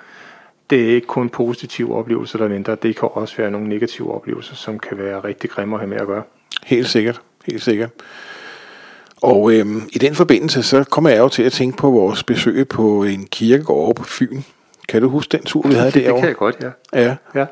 det 0.71 0.91
er 0.91 0.95
ikke 0.95 1.07
kun 1.07 1.29
positive 1.29 1.95
oplevelser, 1.95 2.39
der 2.39 2.49
venter. 2.49 2.75
Det 2.75 2.97
kan 2.97 3.09
også 3.13 3.37
være 3.37 3.51
nogle 3.51 3.69
negative 3.69 4.15
oplevelser, 4.15 4.55
som 4.55 4.79
kan 4.79 4.99
være 4.99 5.25
rigtig 5.25 5.51
grimme 5.51 5.75
at 5.77 5.81
have 5.81 5.91
med 5.91 5.97
at 6.01 6.07
gøre. 6.07 6.23
Helt 6.65 6.89
sikkert. 6.89 7.21
Helt 7.47 7.63
sikkert. 7.63 7.91
Og 9.23 9.53
øhm, 9.53 9.83
i 9.93 9.99
den 9.99 10.15
forbindelse, 10.15 10.63
så 10.63 10.85
kommer 10.85 11.11
jeg 11.11 11.19
jo 11.19 11.29
til 11.29 11.43
at 11.43 11.53
tænke 11.53 11.77
på 11.77 11.91
vores 11.91 12.25
besøg 12.25 12.69
på 12.69 13.05
en 13.05 13.27
kirkegård 13.27 13.97
på 13.97 14.05
Fyn. 14.05 14.43
Kan 14.91 15.03
du 15.03 15.09
huske 15.09 15.37
den 15.37 15.45
tur, 15.45 15.69
vi 15.69 15.75
havde 15.75 15.91
derovre? 15.91 16.13
Det 16.13 16.21
kan 16.21 16.29
jeg 16.29 16.37
godt, 16.37 16.57
ja. 16.93 17.01
Ja. 17.03 17.17
ja. 17.35 17.47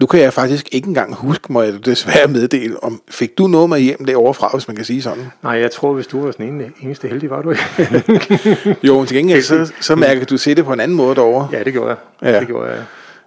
Nu 0.00 0.06
kan 0.06 0.20
jeg 0.20 0.32
faktisk 0.32 0.68
ikke 0.72 0.88
engang 0.88 1.14
huske, 1.14 1.52
må 1.52 1.62
jeg 1.62 1.86
desværre 1.86 2.28
meddele, 2.28 2.84
om 2.84 3.02
fik 3.10 3.38
du 3.38 3.46
noget 3.46 3.68
med 3.68 3.80
hjem 3.80 4.04
derovre 4.04 4.34
fra, 4.34 4.50
hvis 4.54 4.68
man 4.68 4.76
kan 4.76 4.84
sige 4.84 5.02
sådan? 5.02 5.30
Nej, 5.42 5.52
jeg 5.52 5.70
tror, 5.70 5.92
hvis 5.92 6.06
du 6.06 6.24
var 6.24 6.32
den 6.32 6.48
ene, 6.48 6.72
eneste 6.80 7.08
heldig, 7.08 7.30
var 7.30 7.42
du 7.42 7.50
ikke? 7.50 8.76
jo, 8.88 9.04
til 9.04 9.16
gengæld, 9.16 9.42
så, 9.42 9.72
så 9.80 9.96
mærker 9.96 10.24
du 10.24 10.36
se 10.36 10.54
det 10.54 10.64
på 10.64 10.72
en 10.72 10.80
anden 10.80 10.96
måde 10.96 11.14
derovre. 11.14 11.48
Ja, 11.52 11.64
det 11.64 11.72
gjorde 11.72 11.88
jeg. 11.88 12.32
Ja. 12.32 12.40
Det 12.40 12.46
gjorde 12.46 12.70
jeg. 12.70 12.82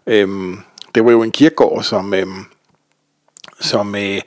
Øhm, 0.07 0.59
det 0.95 1.05
var 1.05 1.11
jo 1.11 1.23
en 1.23 1.31
kirkegård, 1.31 1.83
som, 1.83 2.13
øhm, 2.13 2.45
som 3.59 3.95
øh, 3.95 4.21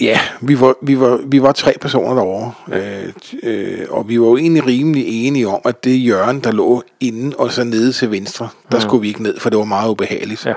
ja, 0.00 0.20
vi 0.40 0.60
var, 0.60 0.74
vi, 0.82 1.00
var, 1.00 1.20
vi 1.26 1.42
var 1.42 1.52
tre 1.52 1.74
personer 1.80 2.14
derovre, 2.14 2.52
ja. 2.68 3.02
øh, 3.02 3.12
øh, 3.42 3.86
og 3.90 4.08
vi 4.08 4.20
var 4.20 4.26
jo 4.26 4.36
egentlig 4.36 4.66
rimelig 4.66 5.26
enige 5.26 5.48
om, 5.48 5.60
at 5.64 5.84
det 5.84 5.92
hjørne, 5.92 6.40
der 6.40 6.52
lå 6.52 6.82
inde 7.00 7.36
og 7.36 7.52
så 7.52 7.64
nede 7.64 7.92
til 7.92 8.10
venstre, 8.10 8.48
der 8.72 8.78
mm. 8.78 8.82
skulle 8.82 9.00
vi 9.00 9.08
ikke 9.08 9.22
ned, 9.22 9.40
for 9.40 9.50
det 9.50 9.58
var 9.58 9.64
meget 9.64 9.90
ubehageligt. 9.90 10.46
Ja. 10.46 10.54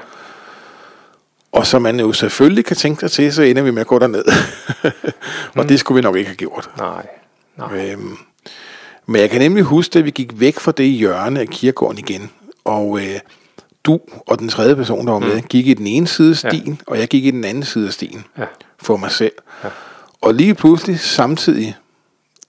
Og 1.51 1.67
så 1.67 1.79
man 1.79 1.99
jo 1.99 2.13
selvfølgelig 2.13 2.65
kan 2.65 2.75
tænke 2.75 2.99
sig 2.99 3.11
til, 3.11 3.33
så 3.33 3.41
ender 3.41 3.61
vi 3.61 3.71
med 3.71 3.81
at 3.81 3.87
gå 3.87 3.99
derned. 3.99 4.25
og 5.55 5.61
mm. 5.61 5.67
det 5.67 5.79
skulle 5.79 5.95
vi 5.95 6.01
nok 6.01 6.15
ikke 6.15 6.27
have 6.27 6.35
gjort. 6.35 6.69
Nej. 6.77 7.07
Nej. 7.57 7.91
Øhm, 7.91 8.17
men 9.05 9.21
jeg 9.21 9.29
kan 9.29 9.41
nemlig 9.41 9.63
huske, 9.63 9.99
at 9.99 10.05
vi 10.05 10.11
gik 10.11 10.39
væk 10.39 10.59
fra 10.59 10.71
det 10.71 10.85
hjørne 10.85 11.39
af 11.39 11.47
kirkegården 11.47 11.97
igen. 11.97 12.29
Og 12.65 12.99
øh, 12.99 13.19
du 13.85 13.99
og 14.27 14.39
den 14.39 14.49
tredje 14.49 14.75
person, 14.75 15.07
der 15.07 15.13
var 15.13 15.19
med, 15.19 15.35
mm. 15.35 15.41
gik 15.41 15.67
i 15.67 15.73
den 15.73 15.87
ene 15.87 16.07
side 16.07 16.29
af 16.29 16.35
stien, 16.35 16.67
ja. 16.67 16.91
og 16.91 16.99
jeg 16.99 17.07
gik 17.07 17.25
i 17.25 17.31
den 17.31 17.43
anden 17.43 17.63
side 17.63 17.87
af 17.87 17.93
stien. 17.93 18.25
Ja. 18.37 18.45
For 18.77 18.97
mig 18.97 19.11
selv. 19.11 19.33
Ja. 19.63 19.69
Og 20.21 20.33
lige 20.33 20.55
pludselig 20.55 20.99
samtidig, 20.99 21.75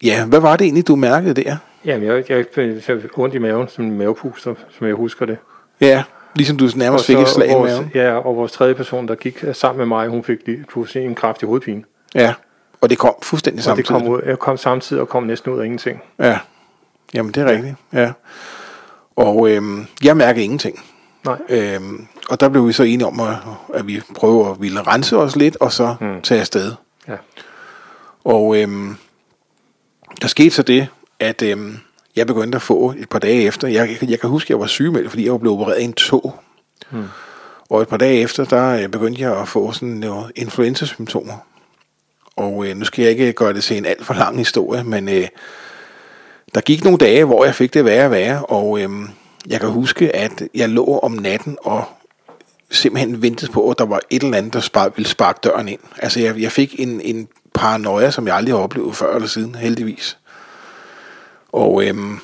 ja, 0.02 0.26
hvad 0.26 0.40
var 0.40 0.56
det 0.56 0.64
egentlig, 0.64 0.88
du 0.88 0.96
mærkede 0.96 1.34
der? 1.34 1.56
Jamen, 1.84 2.08
jeg, 2.08 2.30
jeg, 2.30 2.44
jeg, 2.56 2.98
ondt 3.14 3.34
i 3.34 3.38
maven, 3.38 3.68
som 3.68 3.84
en 3.84 3.98
mavepuster, 3.98 4.54
som 4.78 4.86
jeg 4.86 4.94
husker 4.94 5.26
det. 5.26 5.38
Ja, 5.80 6.02
Ligesom 6.36 6.56
du 6.56 6.68
nærmest 6.76 7.06
fik 7.06 7.16
et 7.16 7.28
slag 7.28 7.50
vores, 7.50 7.72
i 7.72 7.74
maven. 7.74 7.90
Ja, 7.94 8.12
og 8.12 8.36
vores 8.36 8.52
tredje 8.52 8.74
person, 8.74 9.08
der 9.08 9.14
gik 9.14 9.44
sammen 9.52 9.78
med 9.78 9.86
mig, 9.86 10.08
hun 10.08 10.24
fik 10.24 10.38
lige 10.46 10.64
pludselig 10.68 11.04
en 11.04 11.14
kraftig 11.14 11.48
hovedpine. 11.48 11.82
Ja, 12.14 12.34
og 12.80 12.90
det 12.90 12.98
kom 12.98 13.14
fuldstændig 13.22 13.60
og 13.60 13.64
samtidig. 13.64 13.88
det 13.88 14.02
kom, 14.02 14.08
ud, 14.08 14.20
jeg 14.26 14.38
kom 14.38 14.56
samtidig 14.56 15.02
og 15.02 15.08
kom 15.08 15.22
næsten 15.22 15.52
ud 15.52 15.60
af 15.60 15.64
ingenting. 15.64 16.02
Ja, 16.18 16.38
jamen 17.14 17.32
det 17.32 17.42
er 17.42 17.46
rigtigt, 17.50 17.74
ja. 17.92 18.12
Og 19.16 19.50
øhm, 19.50 19.86
jeg 20.04 20.16
mærkede 20.16 20.44
ingenting. 20.44 20.80
Nej. 21.26 21.38
Øhm, 21.48 22.06
og 22.28 22.40
der 22.40 22.48
blev 22.48 22.68
vi 22.68 22.72
så 22.72 22.82
enige 22.82 23.06
om, 23.06 23.20
at, 23.20 23.36
at 23.74 23.86
vi 23.86 24.00
prøver 24.14 24.50
at 24.50 24.60
ville 24.60 24.82
rense 24.82 25.16
os 25.16 25.36
lidt, 25.36 25.56
og 25.60 25.72
så 25.72 25.94
mm. 26.00 26.22
tage 26.22 26.40
afsted. 26.40 26.72
Ja. 27.08 27.16
Og 28.24 28.62
øhm, 28.62 28.96
der 30.22 30.28
skete 30.28 30.50
så 30.50 30.62
det, 30.62 30.88
at 31.20 31.42
øhm, 31.42 31.78
jeg 32.16 32.26
begyndte 32.26 32.56
at 32.56 32.62
få 32.62 32.94
et 32.98 33.08
par 33.08 33.18
dage 33.18 33.42
efter, 33.42 33.68
jeg, 33.68 33.98
jeg 34.08 34.20
kan 34.20 34.30
huske, 34.30 34.46
at 34.46 34.50
jeg 34.50 34.60
var 34.60 34.66
sygemeldt, 34.66 35.10
fordi 35.10 35.24
jeg 35.24 35.32
var 35.32 35.38
blevet 35.38 35.60
opereret 35.60 35.80
i 35.80 35.84
en 35.84 35.92
tog. 35.92 36.34
Hmm. 36.90 37.04
Og 37.70 37.82
et 37.82 37.88
par 37.88 37.96
dage 37.96 38.20
efter, 38.20 38.44
der 38.44 38.82
øh, 38.82 38.88
begyndte 38.88 39.22
jeg 39.22 39.38
at 39.38 39.48
få 39.48 39.72
sådan 39.72 39.88
noget 39.88 40.32
influenza-symptomer. 40.36 41.34
Og 42.36 42.66
øh, 42.66 42.76
nu 42.76 42.84
skal 42.84 43.02
jeg 43.02 43.10
ikke 43.10 43.32
gøre 43.32 43.52
det 43.52 43.64
til 43.64 43.76
en 43.76 43.86
alt 43.86 44.06
for 44.06 44.14
lang 44.14 44.38
historie, 44.38 44.84
men 44.84 45.08
øh, 45.08 45.28
der 46.54 46.60
gik 46.60 46.84
nogle 46.84 46.98
dage, 46.98 47.24
hvor 47.24 47.44
jeg 47.44 47.54
fik 47.54 47.74
det 47.74 47.84
værre 47.84 48.04
og 48.04 48.10
værre, 48.10 48.46
og 48.46 48.80
øh, 48.80 48.90
jeg 49.46 49.60
kan 49.60 49.68
huske, 49.68 50.16
at 50.16 50.42
jeg 50.54 50.68
lå 50.68 50.98
om 50.98 51.12
natten 51.12 51.56
og 51.62 51.84
simpelthen 52.70 53.22
ventede 53.22 53.52
på, 53.52 53.70
at 53.70 53.78
der 53.78 53.84
var 53.84 54.00
et 54.10 54.22
eller 54.22 54.38
andet, 54.38 54.52
der 54.52 54.60
spar- 54.60 54.92
ville 54.96 55.08
sparke 55.08 55.40
døren 55.44 55.68
ind. 55.68 55.80
Altså 55.98 56.20
jeg, 56.20 56.40
jeg 56.40 56.52
fik 56.52 56.74
en, 56.78 57.00
en 57.00 57.28
paranoia, 57.54 58.10
som 58.10 58.26
jeg 58.26 58.36
aldrig 58.36 58.54
har 58.54 58.62
oplevet 58.62 58.96
før 58.96 59.14
eller 59.14 59.28
siden, 59.28 59.54
heldigvis. 59.54 60.18
Og 61.52 61.84
øhm, 61.84 62.18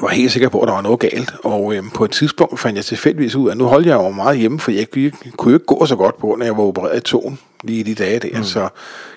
var 0.00 0.08
helt 0.08 0.32
sikker 0.32 0.48
på, 0.48 0.60
at 0.60 0.68
der 0.68 0.74
var 0.74 0.82
noget 0.82 1.00
galt. 1.00 1.34
Og 1.44 1.74
øhm, 1.74 1.90
på 1.90 2.04
et 2.04 2.10
tidspunkt 2.10 2.60
fandt 2.60 2.76
jeg 2.76 2.84
tilfældigvis 2.84 3.34
ud 3.34 3.48
af, 3.48 3.52
at 3.52 3.58
nu 3.58 3.64
holdt 3.64 3.86
jeg 3.86 3.94
jo 3.94 4.10
meget 4.10 4.38
hjemme, 4.38 4.60
for 4.60 4.70
jeg 4.70 4.90
kunne, 4.90 5.12
kunne 5.36 5.50
jo 5.52 5.56
ikke 5.56 5.66
gå 5.66 5.86
så 5.86 5.96
godt 5.96 6.18
på 6.18 6.32
at 6.32 6.46
jeg 6.46 6.56
var 6.56 6.62
opereret 6.62 6.96
i 6.96 7.00
togen 7.00 7.38
lige 7.64 7.80
i 7.80 7.82
de 7.82 7.94
dage 7.94 8.18
der. 8.18 8.38
Mm. 8.38 8.44
Så 8.44 8.68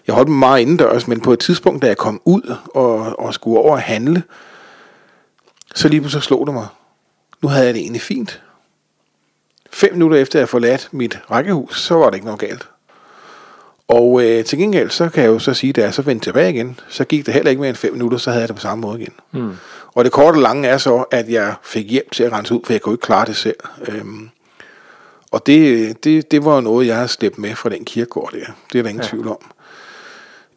jeg 0.08 0.16
holdt 0.16 0.30
mig 0.30 0.40
meget 0.40 0.62
indendørs, 0.62 1.08
men 1.08 1.22
på 1.22 1.34
et 1.34 1.40
tidspunkt, 1.40 1.82
da 1.82 1.88
jeg 1.88 1.98
kom 1.98 2.22
ud 2.26 2.56
og, 2.76 3.20
og 3.20 3.34
skulle 3.34 3.60
over 3.60 3.72
og 3.72 3.82
handle, 3.82 4.24
så 5.76 5.88
lige 5.88 6.02
pludselig 6.02 6.24
slog 6.24 6.48
det 6.48 6.54
mig. 6.54 6.68
Nu 7.42 7.48
havde 7.48 7.66
jeg 7.66 7.74
det 7.74 7.82
egentlig 7.82 8.02
fint. 8.02 8.42
Fem 9.72 9.94
minutter 9.94 10.18
efter, 10.18 10.40
jeg 10.40 10.50
forladt 10.50 10.90
mit 10.92 11.20
rækkehus, 11.32 11.82
så 11.82 11.96
var 11.96 12.06
det 12.06 12.16
ikke 12.16 12.26
noget 12.26 12.40
galt. 12.40 12.68
Og 13.88 14.24
øh, 14.24 14.46
til 14.46 14.58
gengæld, 14.58 14.90
så 14.90 15.10
kan 15.10 15.24
jeg 15.24 15.30
jo 15.30 15.40
så 15.40 15.54
sige, 15.54 15.70
at 15.70 15.76
da 15.76 15.82
jeg 15.82 15.94
så 15.94 16.02
vendte 16.02 16.26
tilbage 16.26 16.50
igen, 16.50 16.80
så 16.90 17.04
gik 17.04 17.26
det 17.26 17.34
heller 17.34 17.50
ikke 17.50 17.60
mere 17.60 17.70
end 17.70 17.78
fem 17.78 17.94
minutter, 17.94 18.18
så 18.18 18.30
havde 18.30 18.42
jeg 18.42 18.48
det 18.48 18.56
på 18.56 18.62
samme 18.62 18.82
måde 18.82 19.02
igen. 19.02 19.14
Mm. 19.32 19.52
Og 19.96 20.04
det 20.04 20.12
korte 20.12 20.36
og 20.36 20.42
lange 20.42 20.68
er 20.68 20.78
så, 20.78 21.06
at 21.12 21.30
jeg 21.30 21.56
fik 21.64 21.92
hjælp 21.92 22.12
til 22.12 22.24
at 22.24 22.32
rense 22.32 22.56
ud, 22.56 22.60
for 22.66 22.74
jeg 22.74 22.82
kunne 22.82 22.94
ikke 22.94 23.06
klare 23.06 23.26
det 23.26 23.36
selv. 23.36 23.56
Øhm, 23.88 24.30
og 25.32 25.46
det, 25.46 26.04
det, 26.04 26.32
det 26.32 26.46
var 26.46 26.62
noget, 26.62 26.88
jeg 26.88 26.98
har 26.98 27.08
slæbt 27.08 27.38
med 27.38 27.56
fra 27.56 27.70
den 27.70 27.86
kirkegård 27.86 28.32
der. 28.32 28.46
Det 28.74 28.80
er 28.80 28.84
der 28.84 28.90
ingen 28.90 29.04
ja. 29.04 29.10
tvivl 29.10 29.28
om. 29.28 29.38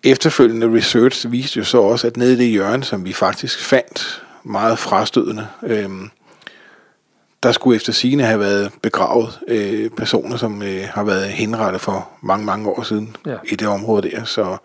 Efterfølgende 0.04 0.76
research 0.76 1.32
viste 1.32 1.58
jo 1.58 1.64
så 1.64 1.78
også, 1.78 2.06
at 2.06 2.16
nede 2.16 2.32
i 2.32 2.36
det 2.36 2.46
hjørne, 2.46 2.84
som 2.84 3.04
vi 3.04 3.12
faktisk 3.12 3.60
fandt 3.60 4.22
meget 4.48 4.78
frastødende, 4.78 5.46
øhm, 5.62 6.10
der 7.42 7.52
skulle 7.52 7.76
efter 7.76 7.92
sine 7.92 8.22
have 8.22 8.40
været 8.40 8.72
begravet 8.82 9.38
øh, 9.48 9.90
personer, 9.90 10.36
som 10.36 10.62
øh, 10.62 10.84
har 10.94 11.04
været 11.04 11.24
henrettet 11.28 11.80
for 11.80 12.08
mange, 12.22 12.46
mange 12.46 12.68
år 12.68 12.82
siden 12.82 13.16
Ja. 13.26 13.36
i 13.44 13.56
det 13.56 13.68
område 13.68 14.10
der. 14.10 14.24
Så 14.24 14.56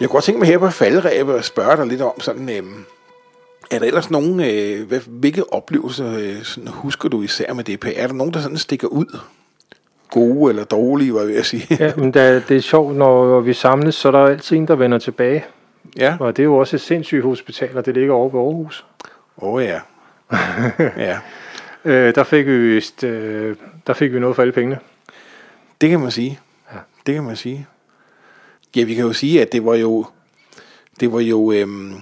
Jeg 0.00 0.08
kunne 0.08 0.16
godt 0.16 0.24
tænke 0.24 0.38
mig 0.38 0.48
her 0.48 0.58
på 0.58 0.70
faldrebet 0.70 1.34
og 1.34 1.44
spørge 1.44 1.76
dig 1.76 1.86
lidt 1.86 2.02
om 2.02 2.20
sådan, 2.20 2.48
øhm, 2.48 2.84
er 3.70 3.78
der 3.78 3.86
ellers 3.86 4.10
nogen, 4.10 4.40
øh, 4.40 4.88
hvad, 4.88 5.00
hvilke 5.06 5.52
oplevelser 5.52 6.18
øh, 6.18 6.42
sådan, 6.42 6.68
husker 6.68 7.08
du 7.08 7.22
især 7.22 7.52
med 7.52 7.64
DP? 7.64 7.86
Er 7.96 8.06
der 8.06 8.14
nogen, 8.14 8.34
der 8.34 8.40
sådan 8.40 8.56
stikker 8.56 8.88
ud? 8.88 9.18
gode 10.10 10.50
eller 10.50 10.64
dårlige, 10.64 11.14
var 11.14 11.20
jeg 11.20 11.28
ved 11.28 11.36
at 11.36 11.46
sige. 11.46 11.76
Ja, 11.80 11.92
men 11.96 12.10
da, 12.12 12.34
det 12.34 12.56
er 12.56 12.60
sjovt, 12.60 12.96
når 12.96 13.40
vi 13.40 13.52
samles, 13.52 13.94
så 13.94 14.08
er 14.08 14.12
der 14.12 14.26
altid 14.26 14.56
en, 14.56 14.68
der 14.68 14.74
vender 14.74 14.98
tilbage. 14.98 15.44
ja. 15.98 16.16
Og 16.20 16.36
det 16.36 16.42
er 16.42 16.44
jo 16.44 16.56
også 16.56 16.76
et 16.76 16.80
sindssygt 16.80 17.22
hospital, 17.22 17.76
og 17.76 17.86
det 17.86 17.94
ligger 17.94 18.14
over 18.14 18.28
ved 18.28 18.40
Aarhus. 18.40 18.84
Åh 19.42 19.54
oh, 19.54 19.64
ja. 19.64 19.80
ja, 21.06 21.18
Øh, 21.84 22.14
der, 22.14 22.24
fik 22.24 22.46
vi 22.46 22.58
vist, 22.74 23.04
øh, 23.04 23.56
der 23.86 23.92
fik 23.92 24.12
vi 24.12 24.20
noget 24.20 24.36
for 24.36 24.42
alle 24.42 24.52
pengene. 24.52 24.78
det 25.80 25.90
kan 25.90 26.00
man 26.00 26.10
sige. 26.10 26.40
Ja. 26.72 26.78
Det 27.06 27.14
kan 27.14 27.24
man 27.24 27.36
sige. 27.36 27.66
Ja, 28.76 28.84
vi 28.84 28.94
kan 28.94 29.04
jo 29.04 29.12
sige, 29.12 29.42
at 29.42 29.52
det 29.52 29.64
var 29.64 29.74
jo, 29.74 30.06
det 31.00 31.12
var 31.12 31.20
jo, 31.20 31.52
øhm, 31.52 31.94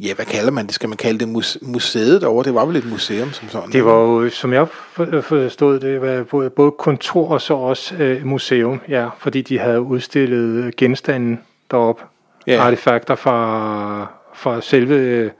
ja, 0.00 0.14
hvad 0.14 0.24
kalder 0.24 0.50
man 0.50 0.66
det? 0.66 0.74
Skal 0.74 0.88
man 0.88 0.96
kalde 0.98 1.18
det 1.18 1.28
mus- 1.28 1.58
museet 1.62 2.20
derovre? 2.22 2.44
Det 2.44 2.54
var 2.54 2.64
vel 2.64 2.76
et 2.76 2.90
museum 2.90 3.32
som 3.32 3.48
sådan. 3.48 3.72
Det 3.72 3.84
var 3.84 3.92
jo, 3.94 4.30
som 4.30 4.52
jeg 4.52 4.68
for- 4.68 5.20
forstod 5.20 5.80
det, 5.80 6.00
var 6.00 6.22
både, 6.22 6.50
både 6.50 6.70
kontor 6.70 7.28
og 7.30 7.40
så 7.40 7.54
også 7.54 7.94
øh, 7.96 8.26
museum, 8.26 8.80
ja, 8.88 9.08
fordi 9.18 9.42
de 9.42 9.58
havde 9.58 9.80
udstillet 9.80 10.76
genstande 10.76 11.38
deroppe. 11.70 12.02
Ja. 12.46 12.60
Artefakter 12.62 13.14
fra, 13.14 14.06
fra 14.34 14.60
selve 14.60 14.94
øh, 14.94 15.30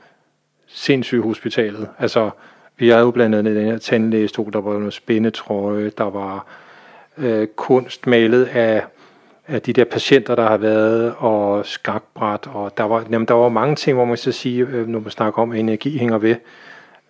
sindssygehospitalet. 0.68 1.88
Altså, 1.98 2.30
vi 2.78 2.88
havde 2.88 3.02
jo 3.02 3.10
blandt 3.10 3.34
andet 3.34 3.56
den 3.56 3.66
her 3.66 3.78
tandlægestol, 3.78 4.52
der 4.52 4.60
var 4.60 4.72
noget 4.72 4.92
spændetrøje, 4.94 5.90
der 5.98 6.10
var 6.10 6.46
øh, 7.18 7.46
kunst 7.56 8.06
malet 8.06 8.44
af, 8.44 8.82
af 9.48 9.62
de 9.62 9.72
der 9.72 9.84
patienter, 9.84 10.34
der 10.34 10.48
har 10.48 10.56
været, 10.56 11.14
og 11.18 11.66
skakbræt, 11.66 12.40
og 12.52 12.72
der 12.78 12.84
var, 12.84 13.04
jamen, 13.10 13.28
der 13.28 13.34
var 13.34 13.48
mange 13.48 13.76
ting, 13.76 13.94
hvor 13.96 14.04
man 14.04 14.16
så 14.16 14.32
sige, 14.32 14.66
øh, 14.72 14.88
når 14.88 15.00
man 15.00 15.10
snakker 15.10 15.42
om, 15.42 15.52
at 15.52 15.58
energi 15.60 15.98
hænger 15.98 16.18
ved, 16.18 16.36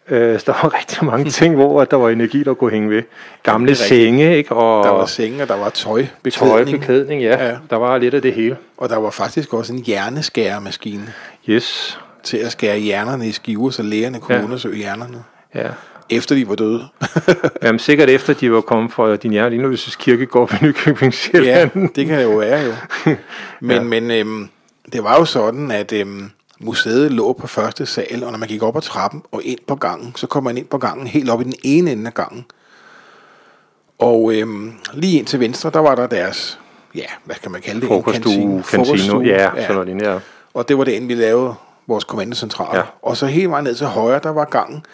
Øh, 0.08 0.40
der 0.46 0.52
var 0.62 0.74
rigtig 0.78 1.04
mange 1.04 1.30
ting, 1.30 1.54
hvor 1.54 1.82
at 1.82 1.90
der 1.90 1.96
var 1.96 2.08
energi, 2.08 2.42
der 2.42 2.54
kunne 2.54 2.70
hænge 2.70 2.90
ved. 2.90 3.02
Gamle 3.42 3.74
senge, 3.74 4.36
ikke? 4.36 4.54
Og 4.54 4.84
Der 4.84 4.90
var 4.90 5.06
senge, 5.06 5.42
og 5.42 5.48
der 5.48 5.56
var 5.56 5.68
tøj, 5.70 6.00
tøj, 6.00 6.06
beklædning, 6.22 6.80
beklædning, 6.80 7.22
ja. 7.22 7.46
Ja. 7.48 7.56
Der 7.70 7.76
var 7.76 7.98
lidt 7.98 8.14
af 8.14 8.22
det 8.22 8.32
hele. 8.34 8.56
og 8.76 8.88
der 8.88 8.96
var 8.96 9.10
faktisk 9.10 9.54
også 9.54 9.72
en 9.72 9.78
hjerneskæremaskine 9.78 11.12
Yes. 11.48 11.98
til 12.22 12.36
at 12.36 12.52
skære 12.52 12.78
hjernerne 12.78 13.28
i 13.28 13.32
skiver, 13.32 13.70
så 13.70 13.82
lægerne 13.82 14.20
kunne. 14.20 14.36
Ja. 14.38 14.44
undersøge 14.44 14.76
hjernerne, 14.76 15.22
Ja. 15.54 15.68
Efter 16.10 16.34
de 16.34 16.48
var 16.48 16.54
døde. 16.54 16.88
Jamen 17.62 17.78
sikkert 17.78 18.10
efter, 18.10 18.34
de 18.34 18.52
var 18.52 18.60
kommet 18.60 18.92
fra 18.92 19.16
din 19.16 19.30
hjerneindløses 19.30 19.96
kirkegård 19.96 20.50
ved 20.50 20.58
Nykøbing 20.68 21.12
ja, 21.12 21.18
Sjælland. 21.18 21.88
det 21.94 22.06
kan 22.06 22.18
det 22.18 22.24
jo 22.24 22.36
være 22.36 22.60
jo. 22.60 22.72
Men, 23.60 23.70
ja. 23.70 23.74
Ja. 23.74 23.82
men 23.82 24.10
øhm, 24.10 24.48
det 24.92 25.04
var 25.04 25.18
jo 25.18 25.24
sådan, 25.24 25.70
at 25.70 25.92
øhm, 25.92 26.30
museet 26.60 27.12
lå 27.12 27.32
på 27.32 27.46
første 27.46 27.86
sal, 27.86 28.24
og 28.24 28.30
når 28.32 28.38
man 28.38 28.48
gik 28.48 28.62
op 28.62 28.76
ad 28.76 28.82
trappen 28.82 29.22
og 29.32 29.42
ind 29.44 29.58
på 29.66 29.74
gangen, 29.74 30.12
så 30.16 30.26
kom 30.26 30.44
man 30.44 30.58
ind 30.58 30.66
på 30.66 30.78
gangen 30.78 31.06
helt 31.06 31.30
op 31.30 31.40
i 31.40 31.44
den 31.44 31.54
ene 31.62 31.92
ende 31.92 32.06
af 32.06 32.14
gangen. 32.14 32.44
Og 33.98 34.34
øhm, 34.34 34.72
lige 34.92 35.18
ind 35.18 35.26
til 35.26 35.40
venstre, 35.40 35.70
der 35.70 35.78
var 35.78 35.94
der 35.94 36.06
deres, 36.06 36.58
ja, 36.94 37.06
hvad 37.24 37.36
kan 37.42 37.52
man 37.52 37.60
kalde 37.60 37.80
det? 37.80 37.88
Frokoststue, 37.88 38.32
kantino, 38.32 38.62
Frokoststue, 38.62 39.24
ja, 39.24 39.50
sådan 39.66 39.86
noget 39.86 40.02
ja. 40.02 40.18
Og 40.54 40.68
det 40.68 40.78
var 40.78 40.84
det, 40.84 41.08
vi 41.08 41.14
lavede 41.14 41.54
vores 41.86 42.04
kommandocentral. 42.04 42.68
Ja. 42.72 42.78
Ja. 42.78 42.84
Og 43.02 43.16
så 43.16 43.26
helt 43.26 43.50
vejen 43.50 43.64
ned 43.64 43.74
til 43.74 43.86
højre, 43.86 44.20
der 44.22 44.30
var 44.30 44.44
gangen, 44.44 44.84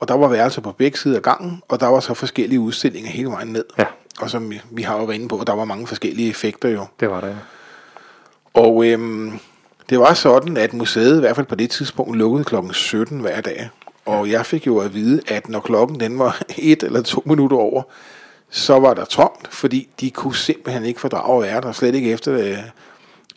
og 0.00 0.08
der 0.08 0.14
var 0.14 0.28
værelser 0.28 0.60
på 0.60 0.72
begge 0.72 0.98
sider 0.98 1.16
af 1.16 1.22
gangen, 1.22 1.62
og 1.68 1.80
der 1.80 1.86
var 1.86 2.00
så 2.00 2.14
forskellige 2.14 2.60
udstillinger 2.60 3.10
hele 3.10 3.28
vejen 3.28 3.48
ned. 3.48 3.64
Ja. 3.78 3.84
Og 4.20 4.30
som 4.30 4.50
vi, 4.50 4.60
vi 4.70 4.82
har 4.82 4.98
jo 4.98 5.04
været 5.04 5.16
inde 5.16 5.28
på, 5.28 5.42
der 5.46 5.52
var 5.52 5.64
mange 5.64 5.86
forskellige 5.86 6.30
effekter 6.30 6.68
jo. 6.68 6.86
Det 7.00 7.10
var 7.10 7.20
der, 7.20 7.28
ja. 7.28 7.34
Og 8.54 8.86
øhm, 8.86 9.38
det 9.90 9.98
var 9.98 10.14
sådan, 10.14 10.56
at 10.56 10.72
museet 10.72 11.16
i 11.16 11.20
hvert 11.20 11.36
fald 11.36 11.46
på 11.46 11.54
det 11.54 11.70
tidspunkt 11.70 12.16
lukkede 12.16 12.44
klokken 12.44 12.72
17 12.72 13.20
hver 13.20 13.40
dag. 13.40 13.68
Og 14.06 14.30
jeg 14.30 14.46
fik 14.46 14.66
jo 14.66 14.78
at 14.78 14.94
vide, 14.94 15.20
at 15.26 15.48
når 15.48 15.60
klokken 15.60 16.00
den 16.00 16.18
var 16.18 16.42
et 16.58 16.82
eller 16.82 17.02
to 17.02 17.22
minutter 17.26 17.56
over, 17.56 17.82
så 18.50 18.78
var 18.78 18.94
der 18.94 19.04
tomt, 19.04 19.48
fordi 19.50 19.88
de 20.00 20.10
kunne 20.10 20.34
simpelthen 20.34 20.84
ikke 20.84 21.00
fordrage 21.00 21.44
at 21.44 21.52
være 21.52 21.60
der, 21.60 21.72
slet 21.72 21.94
ikke 21.94 22.12
efter, 22.12 22.34
øh, 22.34 22.58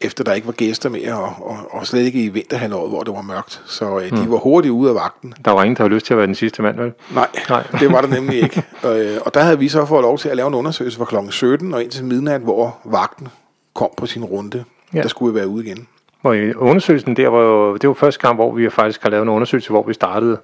efter 0.02 0.24
der 0.24 0.34
ikke 0.34 0.48
var 0.48 0.54
gæster 0.54 0.90
mere, 0.90 1.14
og, 1.14 1.34
og, 1.40 1.58
og 1.72 1.88
slet 1.88 2.02
ikke 2.02 2.24
i 2.24 2.30
vinterhalvåret, 2.30 2.90
hvor 2.90 3.04
det 3.04 3.14
var 3.14 3.22
mørkt. 3.22 3.62
Så 3.66 4.00
øh, 4.00 4.12
de 4.12 4.32
var 4.32 4.38
hurtigt 4.38 4.72
ude 4.72 4.90
af 4.90 4.96
vagten. 4.96 5.34
Der 5.46 5.52
var 5.52 5.64
ingen, 5.64 5.76
der 5.76 5.84
havde 5.84 5.94
lyst 5.94 6.06
til 6.06 6.14
at 6.14 6.18
være 6.18 6.28
den 6.28 6.36
sidste 6.36 6.62
mand, 6.62 6.78
vel? 6.78 6.94
Nej, 7.14 7.28
Nej. 7.50 7.64
det 7.80 7.92
var 7.92 8.02
der 8.02 8.08
nemlig 8.08 8.44
ikke. 8.44 8.64
Øh, 8.86 9.18
og 9.26 9.34
der 9.34 9.42
havde 9.42 9.60
vi 9.60 9.68
så 9.68 9.86
fået 9.86 10.02
lov 10.02 10.18
til 10.18 10.30
at 10.30 10.38
lave 10.38 10.48
en 10.48 10.54
undersøgelse 10.54 10.98
fra 10.98 11.06
klokken 11.06 11.32
17 11.32 11.74
og 11.74 11.84
indtil 11.84 12.06
midnat, 12.06 12.42
hvor 12.42 12.78
vagten 12.86 13.28
kom 13.74 13.90
på 13.98 14.06
sin 14.06 14.24
runde. 14.24 14.58
Ja. 14.94 14.98
Ja. 14.98 15.02
Der 15.02 15.10
skulle 15.10 15.34
vi 15.34 15.40
være 15.40 15.48
ude 15.48 15.66
igen. 15.66 15.88
Og 16.24 16.36
undersøgelsen 16.58 17.16
der 17.16 17.28
var 17.28 17.42
jo, 17.42 17.78
det 17.78 17.88
var 17.88 17.94
første 17.94 18.22
gang, 18.22 18.36
hvor 18.36 18.52
vi 18.52 18.70
faktisk 18.70 19.04
har 19.04 19.10
lavet 19.10 19.24
en 19.24 19.30
undersøgelse, 19.30 19.70
hvor 19.70 19.84
vi 19.84 19.94
startede 19.94 20.38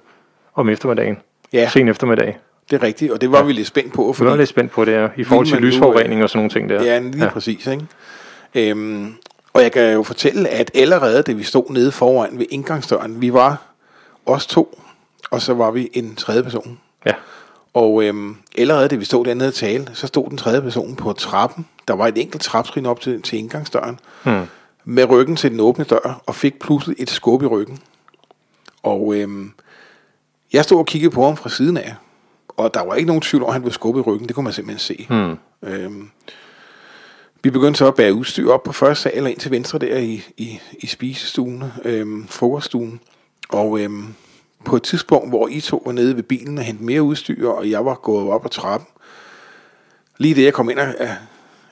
om 0.54 0.68
eftermiddagen. 0.68 1.16
Ja. 1.52 1.68
Sen 1.68 1.88
eftermiddag. 1.88 2.38
Det 2.70 2.76
er 2.76 2.82
rigtigt, 2.82 3.12
og 3.12 3.20
det 3.20 3.32
var 3.32 3.38
ja. 3.38 3.44
vi 3.44 3.52
lidt 3.52 3.66
spændt 3.66 3.92
på, 3.92 4.06
Vi 4.06 4.12
fordi 4.16 4.30
var 4.30 4.36
lidt 4.36 4.48
spændt 4.48 4.70
på 4.72 4.84
det 4.84 4.94
her, 4.94 5.08
i 5.16 5.24
forhold 5.24 5.46
til 5.46 5.58
lysforurening 5.58 6.22
og 6.22 6.28
sådan 6.28 6.38
nogle 6.38 6.50
ting 6.50 6.68
der. 6.68 6.82
Ja, 6.82 6.98
lige 6.98 7.24
ja. 7.24 7.30
præcis. 7.30 7.66
Ikke? 7.66 7.86
Øhm, 8.54 9.14
og 9.58 9.64
jeg 9.64 9.72
kan 9.72 9.92
jo 9.92 10.02
fortælle, 10.02 10.48
at 10.48 10.70
allerede 10.74 11.22
da 11.22 11.32
vi 11.32 11.42
stod 11.42 11.70
nede 11.70 11.92
foran 11.92 12.38
ved 12.38 12.46
indgangsdøren, 12.50 13.20
vi 13.20 13.32
var 13.32 13.62
os 14.26 14.46
to, 14.46 14.80
og 15.30 15.42
så 15.42 15.54
var 15.54 15.70
vi 15.70 15.88
en 15.92 16.16
tredje 16.16 16.42
person. 16.42 16.80
ja. 17.06 17.12
Og 17.74 18.04
øhm, 18.04 18.36
allerede 18.58 18.88
da 18.88 18.96
vi 18.96 19.04
stod 19.04 19.24
dernede 19.24 19.48
og 19.48 19.54
tale, 19.54 19.90
så 19.94 20.06
stod 20.06 20.28
den 20.30 20.38
tredje 20.38 20.62
person 20.62 20.96
på 20.96 21.12
trappen. 21.12 21.66
Der 21.88 21.94
var 21.94 22.06
et 22.06 22.18
enkelt 22.18 22.42
traptrin 22.42 22.86
op 22.86 23.00
til, 23.00 23.22
til 23.22 23.38
indgangsdøren. 23.38 24.00
Hmm. 24.24 24.42
Med 24.84 25.10
ryggen 25.10 25.36
til 25.36 25.50
den 25.50 25.60
åbne 25.60 25.84
dør, 25.84 26.22
og 26.26 26.34
fik 26.34 26.58
pludselig 26.58 26.96
et 26.98 27.10
skub 27.10 27.42
i 27.42 27.46
ryggen. 27.46 27.78
Og 28.82 29.14
øhm, 29.16 29.52
jeg 30.52 30.64
stod 30.64 30.78
og 30.78 30.86
kiggede 30.86 31.14
på 31.14 31.24
ham 31.24 31.36
fra 31.36 31.50
siden 31.50 31.76
af. 31.76 31.94
Og 32.48 32.74
der 32.74 32.84
var 32.84 32.94
ikke 32.94 33.06
nogen 33.06 33.22
tvivl 33.22 33.42
om, 33.42 33.48
at 33.48 33.52
han 33.52 33.62
blev 33.62 33.72
skubbet 33.72 34.00
i 34.00 34.02
ryggen. 34.02 34.28
Det 34.28 34.34
kunne 34.34 34.44
man 34.44 34.52
simpelthen 34.52 34.78
se. 34.78 35.06
Hmm. 35.08 35.36
Øhm, 35.62 36.10
vi 37.42 37.50
begyndte 37.50 37.78
så 37.78 37.86
at 37.86 37.94
bære 37.94 38.14
udstyr 38.14 38.50
op 38.50 38.62
på 38.62 38.72
første 38.72 39.02
sal 39.02 39.22
og 39.22 39.30
ind 39.30 39.38
til 39.38 39.50
venstre 39.50 39.78
der 39.78 39.98
i, 39.98 40.24
i, 40.36 40.60
i 40.78 40.86
spisestuen, 40.86 41.64
øhm, 41.84 42.28
frokoststuen. 42.28 43.00
Og 43.48 43.80
øhm, 43.80 44.14
på 44.64 44.76
et 44.76 44.82
tidspunkt, 44.82 45.28
hvor 45.28 45.48
I 45.48 45.60
to 45.60 45.82
var 45.86 45.92
nede 45.92 46.16
ved 46.16 46.22
bilen 46.22 46.58
og 46.58 46.64
hentede 46.64 46.86
mere 46.86 47.02
udstyr, 47.02 47.48
og 47.48 47.70
jeg 47.70 47.84
var 47.84 47.94
gået 47.94 48.30
op 48.30 48.44
ad 48.44 48.50
trappen, 48.50 48.88
lige 50.18 50.34
da 50.34 50.40
jeg 50.40 50.52
kom 50.52 50.70
ind 50.70 50.80
af, 50.80 50.94
af, 50.98 51.16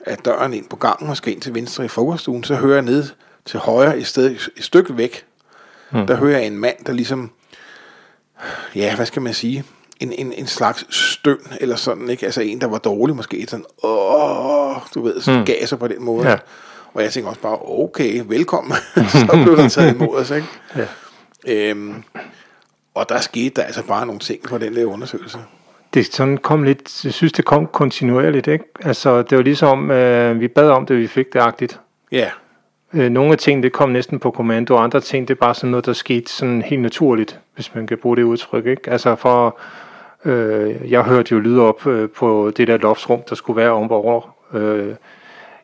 af 0.05 0.17
døren 0.17 0.53
ind 0.53 0.69
på 0.69 0.75
gangen 0.75 1.09
og 1.09 1.17
skal 1.17 1.33
ind 1.33 1.41
til 1.41 1.53
venstre 1.53 1.85
i 1.85 1.87
frokoststuen, 1.87 2.43
så 2.43 2.55
hører 2.55 2.73
jeg 2.73 2.83
ned 2.83 3.05
til 3.45 3.59
højre 3.59 3.97
et, 3.97 4.07
sted, 4.07 4.31
et 4.31 4.63
stykke 4.63 4.97
væk, 4.97 5.25
mm. 5.91 6.07
der 6.07 6.15
hører 6.15 6.37
jeg 6.37 6.47
en 6.47 6.57
mand, 6.57 6.85
der 6.85 6.93
ligesom, 6.93 7.31
ja, 8.75 8.95
hvad 8.95 9.05
skal 9.05 9.21
man 9.21 9.33
sige, 9.33 9.63
en, 9.99 10.13
en, 10.13 10.33
en 10.33 10.47
slags 10.47 10.85
støn 10.95 11.39
eller 11.61 11.75
sådan, 11.75 12.09
ikke? 12.09 12.25
Altså 12.25 12.41
en, 12.41 12.61
der 12.61 12.67
var 12.67 12.77
dårlig 12.77 13.15
måske, 13.15 13.45
sådan, 13.47 13.65
åh, 13.83 14.56
du 14.97 15.03
ved, 15.03 15.37
mm. 15.39 15.45
gav 15.45 15.65
sig 15.65 15.79
på 15.79 15.87
den 15.87 16.03
måde. 16.03 16.29
Ja. 16.29 16.37
Og 16.93 17.03
jeg 17.03 17.11
tænkte 17.11 17.29
også 17.29 17.41
bare, 17.41 17.57
okay, 17.61 18.21
velkommen. 18.25 18.73
så 19.13 19.39
blev 19.43 19.57
der 19.57 19.69
taget 19.69 19.95
imod 19.95 20.17
os, 20.17 20.31
ikke? 20.31 20.47
Ja. 20.75 20.85
Øhm, 21.47 22.03
og 22.93 23.09
der 23.09 23.19
skete 23.19 23.49
der 23.55 23.63
altså 23.63 23.83
bare 23.83 24.05
nogle 24.05 24.19
ting 24.19 24.43
på 24.43 24.57
den 24.57 24.75
der 24.75 24.85
undersøgelse. 24.85 25.37
Det 25.93 26.13
sådan 26.13 26.37
kom 26.37 26.63
lidt, 26.63 27.05
jeg 27.05 27.13
synes, 27.13 27.33
det 27.33 27.45
kom 27.45 27.67
kontinuerligt, 27.67 28.47
ikke? 28.47 28.65
Altså, 28.83 29.21
det 29.21 29.37
var 29.37 29.43
ligesom, 29.43 29.91
øh, 29.91 30.39
vi 30.39 30.47
bad 30.47 30.69
om 30.69 30.85
det, 30.85 30.97
vi 30.97 31.07
fik 31.07 31.33
det 31.33 31.39
agtigt. 31.39 31.79
Ja, 32.11 32.29
Øh, 32.93 33.09
nogle 33.09 33.31
af 33.31 33.37
tingene, 33.37 33.63
det 33.63 33.71
kom 33.71 33.89
næsten 33.89 34.19
på 34.19 34.31
kommando, 34.31 34.75
og 34.75 34.83
andre 34.83 34.99
ting, 34.99 35.27
det 35.27 35.33
er 35.33 35.39
bare 35.39 35.55
sådan 35.55 35.71
noget, 35.71 35.85
der 35.85 35.93
skete 35.93 36.31
sådan 36.31 36.61
helt 36.61 36.81
naturligt, 36.81 37.39
hvis 37.55 37.75
man 37.75 37.87
kan 37.87 37.97
bruge 37.97 38.17
det 38.17 38.23
udtryk, 38.23 38.65
ikke? 38.65 38.91
Altså, 38.91 39.15
for, 39.15 39.59
øh, 40.25 40.91
jeg 40.91 41.03
hørte 41.03 41.35
jo 41.35 41.39
lyde 41.39 41.61
op 41.61 41.87
øh, 41.87 42.09
på 42.09 42.51
det 42.57 42.67
der 42.67 42.77
loftsrum, 42.77 43.21
der 43.29 43.35
skulle 43.35 43.57
være 43.57 43.71
ombord. 43.71 44.36
Øh, 44.53 44.95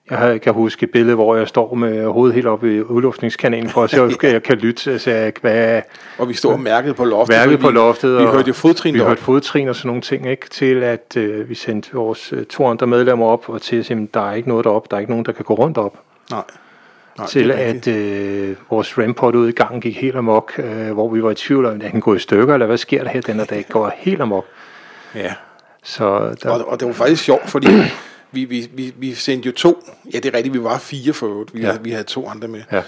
jeg 0.10 0.42
kan 0.42 0.54
huske 0.54 0.84
et 0.84 0.92
billede, 0.92 1.16
hvor 1.16 1.36
jeg 1.36 1.48
står 1.48 1.76
med 1.76 2.06
hovedet 2.06 2.36
helt 2.36 2.48
oppe 2.48 2.76
i 2.76 2.82
udluftningskanalen, 2.82 3.70
for 3.70 3.84
at 3.84 3.90
se, 3.90 4.02
om 4.02 4.12
jeg 4.24 4.44
kan 4.50 4.58
lytte, 4.58 4.92
altså, 4.92 5.32
hvad, 5.42 5.82
og 6.18 6.30
vi 6.30 6.34
stod 6.34 6.54
og 6.54 6.60
mærkede 6.60 6.94
på 6.94 7.06
loftet. 7.06 7.38
værket 7.38 7.62
for 7.62 7.68
på 7.68 7.72
loftet. 7.72 8.18
Vi 8.18 8.24
og 8.24 8.32
hørte 8.32 8.48
jo 8.48 8.54
fodtrin 8.54 8.94
Vi 8.94 9.00
hørte 9.00 9.22
fodtrin 9.22 9.68
og 9.68 9.76
sådan 9.76 9.88
nogle 9.88 10.02
ting, 10.02 10.30
ikke? 10.30 10.50
Til 10.50 10.84
at 10.84 11.18
øh, 11.18 11.50
vi 11.50 11.56
sendte 11.56 11.94
vores 11.94 12.34
øh, 12.34 12.46
to 12.46 12.68
andre 12.68 12.88
medlemmer 12.88 13.26
op, 13.26 13.50
og 13.50 13.62
til 13.62 13.76
at 13.76 13.86
sige, 13.86 14.10
der 14.14 14.30
er 14.30 14.34
ikke 14.34 14.50
noget 14.50 14.66
derop, 14.66 14.92
der 14.92 14.98
er 14.98 15.00
ikke 15.00 15.12
nogen, 15.12 15.26
der 15.26 15.32
kan 15.32 15.46
gå 15.46 15.54
rundt 15.54 15.78
op. 15.78 15.98
Nej. 16.32 16.44
Nej, 17.18 17.28
til 17.28 17.52
at 17.52 17.88
øh, 17.88 18.56
vores 18.70 18.98
ramport 18.98 19.36
ude 19.36 19.50
i 19.50 19.52
gangen 19.52 19.82
gik 19.82 20.02
helt 20.02 20.16
amok, 20.16 20.54
øh, 20.58 20.92
hvor 20.92 21.10
vi 21.10 21.24
var 21.24 21.32
i 21.32 21.36
tvivl 21.36 21.66
om, 21.66 21.82
at 21.82 21.92
den 21.92 22.02
går 22.02 22.16
i 22.16 22.20
stykker, 22.20 22.54
eller 22.54 22.66
hvad 22.66 22.78
sker 22.78 23.04
der 23.04 23.10
her 23.10 23.22
den 23.22 23.36
her 23.36 23.46
dag, 23.46 23.66
går 23.70 23.94
helt 23.98 24.22
amok. 24.22 24.46
Ja. 25.16 25.34
Så 25.84 26.36
der, 26.44 26.50
Og, 26.50 26.68
og 26.68 26.80
det 26.80 26.88
var 26.88 26.94
faktisk 26.94 27.24
sjovt, 27.24 27.50
fordi 27.50 27.68
vi, 28.34 28.46
vi, 28.46 28.70
vi, 28.74 28.94
vi 28.98 29.14
sendte 29.14 29.46
jo 29.46 29.54
to, 29.54 29.84
ja 30.14 30.20
det 30.20 30.26
er 30.26 30.34
rigtigt, 30.34 30.54
vi 30.54 30.64
var 30.64 30.78
fire 30.78 31.14
for 31.14 31.28
øvrigt, 31.28 31.54
vi, 31.54 31.60
ja. 31.60 31.66
Havde, 31.66 31.84
vi 31.84 31.92
havde 31.92 32.04
to 32.04 32.28
andre 32.28 32.48
med. 32.48 32.64
ja, 32.72 32.82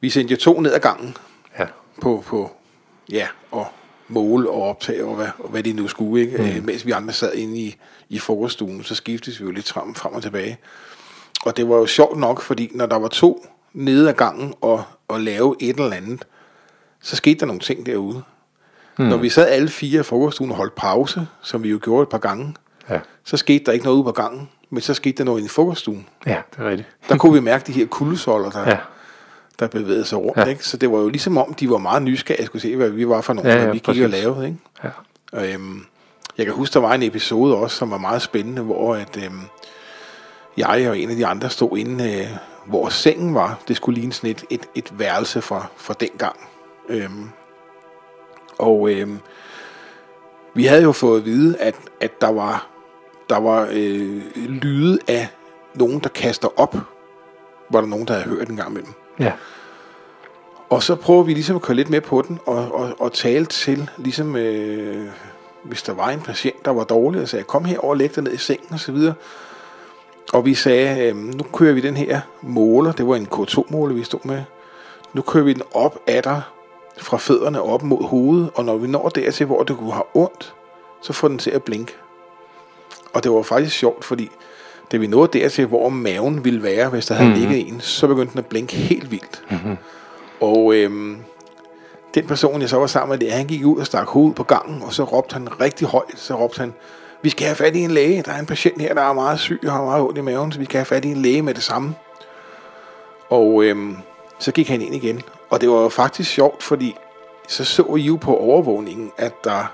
Vi 0.00 0.10
sendte 0.10 0.32
jo 0.32 0.38
to 0.38 0.60
ned 0.60 0.72
ad 0.72 0.80
gangen 0.80 1.16
ja, 1.58 1.66
på, 2.00 2.24
på 2.26 2.50
ja, 3.12 3.26
og 3.50 3.66
måle 4.08 4.50
og 4.50 4.62
optage, 4.62 5.04
og 5.04 5.14
hvad, 5.14 5.28
og 5.38 5.48
hvad 5.48 5.62
de 5.62 5.72
nu 5.72 5.88
skulle, 5.88 6.24
ikke? 6.24 6.58
Mm. 6.60 6.66
mens 6.66 6.86
vi 6.86 6.90
andre 6.90 7.12
sad 7.12 7.34
inde 7.34 7.58
i, 7.58 7.76
i 8.08 8.18
frokoststuen, 8.18 8.84
så 8.84 8.94
skiftes 8.94 9.40
vi 9.40 9.44
jo 9.44 9.50
lidt 9.50 9.68
frem, 9.72 9.94
frem 9.94 10.12
og 10.12 10.22
tilbage. 10.22 10.58
Og 11.44 11.56
det 11.56 11.68
var 11.68 11.76
jo 11.76 11.86
sjovt 11.86 12.18
nok, 12.18 12.40
fordi 12.40 12.70
når 12.74 12.86
der 12.86 12.96
var 12.96 13.08
to 13.08 13.46
nede 13.72 14.08
ad 14.08 14.14
gangen 14.14 14.54
og, 14.60 14.84
og 15.08 15.20
lave 15.20 15.56
et 15.60 15.76
eller 15.76 15.96
andet, 15.96 16.24
så 17.00 17.16
skete 17.16 17.40
der 17.40 17.46
nogle 17.46 17.60
ting 17.60 17.86
derude. 17.86 18.22
Mm. 18.98 19.04
Når 19.04 19.16
vi 19.16 19.28
sad 19.28 19.48
alle 19.48 19.68
fire 19.68 20.00
i 20.00 20.02
frokoststuen 20.02 20.50
og 20.50 20.56
holdt 20.56 20.74
pause, 20.74 21.26
som 21.42 21.62
vi 21.62 21.68
jo 21.68 21.78
gjorde 21.82 22.02
et 22.02 22.08
par 22.08 22.18
gange, 22.18 22.54
så 23.24 23.36
skete 23.36 23.64
der 23.64 23.72
ikke 23.72 23.84
noget 23.84 23.96
ude 23.96 24.04
på 24.04 24.12
gangen. 24.12 24.48
men 24.70 24.80
så 24.80 24.94
skete 24.94 25.18
der 25.18 25.24
noget 25.24 25.44
i 25.44 25.48
frokoststuen. 25.48 26.06
Ja, 26.26 26.42
det 26.50 26.64
er 26.64 26.68
rigtigt. 26.68 26.88
Der 27.08 27.16
kunne 27.16 27.32
vi 27.32 27.40
mærke 27.40 27.64
de 27.66 27.72
her 27.72 27.86
kuldesolder, 27.86 28.50
der, 28.50 28.68
Ja, 28.70 28.76
der 29.58 29.66
bevægede 29.66 30.04
sig 30.04 30.18
rundt. 30.18 30.36
Ja. 30.38 30.44
Ikke? 30.44 30.66
Så 30.66 30.76
det 30.76 30.90
var 30.92 30.98
jo 30.98 31.08
ligesom 31.08 31.38
om, 31.38 31.54
de 31.54 31.70
var 31.70 31.78
meget 31.78 32.02
nysgerrige, 32.02 32.46
skulle 32.46 32.62
se, 32.62 32.76
hvad 32.76 32.88
vi 32.88 33.08
var 33.08 33.20
for 33.20 33.32
nogle, 33.32 33.50
Ja, 33.50 33.58
ja, 33.58 33.66
vi 33.66 33.72
gik 33.72 33.82
præcis. 33.84 34.02
og 34.04 34.10
lavede. 34.10 34.46
Ikke? 34.46 34.58
ja. 34.84 34.88
Og, 35.32 35.52
øhm, 35.52 35.84
jeg 36.38 36.46
kan 36.46 36.54
huske, 36.54 36.74
der 36.74 36.80
var 36.80 36.94
en 36.94 37.02
episode 37.02 37.56
også, 37.56 37.76
som 37.76 37.90
var 37.90 37.98
meget 37.98 38.22
spændende, 38.22 38.62
hvor 38.62 38.94
at, 38.94 39.16
øhm, 39.24 39.40
jeg 40.56 40.86
og 40.88 40.98
en 40.98 41.10
af 41.10 41.16
de 41.16 41.26
andre 41.26 41.50
stod 41.50 41.78
inde, 41.78 42.20
øh, 42.20 42.26
hvor 42.66 42.88
sengen 42.88 43.34
var. 43.34 43.58
Det 43.68 43.76
skulle 43.76 43.98
ligne 44.00 44.12
sådan 44.12 44.30
et, 44.30 44.44
et, 44.50 44.66
et 44.74 44.98
værelse 44.98 45.42
fra, 45.42 45.66
fra 45.76 45.94
den 46.00 46.08
gang. 46.18 46.36
Øhm, 46.88 47.28
og 48.58 48.90
øhm, 48.90 49.18
vi 50.54 50.64
havde 50.64 50.82
jo 50.82 50.92
fået 50.92 51.18
at 51.20 51.24
vide, 51.24 51.58
at, 51.58 51.74
at 52.00 52.20
der 52.20 52.32
var, 52.32 52.66
der 53.32 53.40
var 53.40 53.68
øh, 53.72 54.22
lyde 54.36 54.98
af 55.08 55.28
nogen, 55.74 55.98
der 55.98 56.08
kaster 56.08 56.48
op. 56.60 56.76
Var 57.70 57.80
der 57.80 57.88
nogen, 57.88 58.06
der 58.06 58.14
havde 58.14 58.28
hørt 58.28 58.48
en 58.48 58.56
gang 58.56 58.72
med 58.72 58.82
dem. 58.82 58.92
ja. 59.18 59.32
Og 60.70 60.82
så 60.82 60.94
prøver 60.94 61.22
vi 61.22 61.34
ligesom 61.34 61.56
at 61.56 61.62
køre 61.62 61.76
lidt 61.76 61.90
med 61.90 62.00
på 62.00 62.22
den, 62.22 62.38
og, 62.46 62.74
og, 62.74 62.92
og 62.98 63.12
tale 63.12 63.46
til, 63.46 63.90
ligesom 63.96 64.36
øh, 64.36 65.08
hvis 65.64 65.82
der 65.82 65.92
var 65.92 66.08
en 66.08 66.20
patient, 66.20 66.64
der 66.64 66.70
var 66.70 66.84
dårlig, 66.84 67.22
og 67.22 67.28
sagde, 67.28 67.44
kom 67.44 67.64
her 67.64 67.78
og 67.78 67.96
læg 67.96 68.14
dig 68.14 68.22
ned 68.22 68.32
i 68.32 68.36
sengen 68.36 68.72
og 68.72 68.80
så 68.80 68.92
videre. 68.92 69.14
Og 70.32 70.44
vi 70.44 70.54
sagde, 70.54 71.08
øh, 71.08 71.16
nu 71.16 71.44
kører 71.52 71.72
vi 71.72 71.80
den 71.80 71.96
her 71.96 72.20
måler, 72.42 72.92
det 72.92 73.06
var 73.06 73.16
en 73.16 73.28
K2-måler, 73.32 73.94
vi 73.94 74.04
stod 74.04 74.20
med. 74.24 74.42
Nu 75.12 75.22
kører 75.22 75.44
vi 75.44 75.52
den 75.52 75.62
op 75.74 75.98
af 76.06 76.22
dig, 76.22 76.42
fra 76.98 77.16
fødderne 77.16 77.62
op 77.62 77.82
mod 77.82 78.04
hovedet, 78.04 78.50
og 78.54 78.64
når 78.64 78.76
vi 78.76 78.88
når 78.88 79.08
dertil, 79.08 79.46
hvor 79.46 79.62
det 79.62 79.76
kunne 79.76 79.92
have 79.92 80.04
ondt, 80.14 80.54
så 81.02 81.12
får 81.12 81.28
den 81.28 81.38
til 81.38 81.50
at 81.50 81.62
blinke. 81.62 81.94
Og 83.14 83.24
det 83.24 83.32
var 83.32 83.42
faktisk 83.42 83.76
sjovt, 83.76 84.04
fordi 84.04 84.30
da 84.92 84.96
vi 84.96 85.06
nåede 85.06 85.38
dertil, 85.38 85.66
hvor 85.66 85.88
maven 85.88 86.44
ville 86.44 86.62
være, 86.62 86.88
hvis 86.88 87.06
der 87.06 87.14
havde 87.14 87.30
mm-hmm. 87.30 87.48
ligget 87.48 87.68
en, 87.68 87.80
så 87.80 88.06
begyndte 88.06 88.32
den 88.32 88.38
at 88.38 88.46
blinke 88.46 88.76
helt 88.76 89.10
vildt. 89.10 89.42
Mm-hmm. 89.50 89.76
Og 90.40 90.74
øhm, 90.74 91.16
den 92.14 92.26
person, 92.26 92.60
jeg 92.60 92.68
så 92.68 92.78
var 92.78 92.86
sammen 92.86 93.18
med, 93.18 93.26
det, 93.26 93.32
han 93.32 93.46
gik 93.46 93.64
ud 93.64 93.78
og 93.78 93.86
stak 93.86 94.06
hovedet 94.06 94.34
på 94.34 94.42
gangen, 94.42 94.82
og 94.82 94.92
så 94.92 95.04
råbte 95.04 95.32
han 95.32 95.60
rigtig 95.60 95.88
højt, 95.88 96.14
så 96.18 96.34
råbte 96.34 96.60
han, 96.60 96.74
vi 97.22 97.30
skal 97.30 97.46
have 97.46 97.56
fat 97.56 97.76
i 97.76 97.80
en 97.80 97.90
læge, 97.90 98.22
der 98.22 98.32
er 98.32 98.38
en 98.38 98.46
patient 98.46 98.80
her, 98.80 98.94
der 98.94 99.02
er 99.02 99.12
meget 99.12 99.40
syg 99.40 99.60
og 99.64 99.72
har 99.72 99.84
meget 99.84 100.02
ondt 100.02 100.18
i 100.18 100.20
maven, 100.20 100.52
så 100.52 100.58
vi 100.58 100.64
skal 100.64 100.78
have 100.78 100.84
fat 100.84 101.04
i 101.04 101.08
en 101.08 101.16
læge 101.16 101.42
med 101.42 101.54
det 101.54 101.62
samme. 101.62 101.94
Og 103.28 103.64
øhm, 103.64 103.96
så 104.38 104.52
gik 104.52 104.68
han 104.68 104.82
ind 104.82 104.94
igen, 104.94 105.22
og 105.50 105.60
det 105.60 105.70
var 105.70 105.88
faktisk 105.88 106.30
sjovt, 106.30 106.62
fordi 106.62 106.96
så 107.48 107.64
så 107.64 107.94
I 107.96 108.00
jo 108.00 108.16
på 108.16 108.36
overvågningen, 108.36 109.12
at 109.16 109.44
der, 109.44 109.72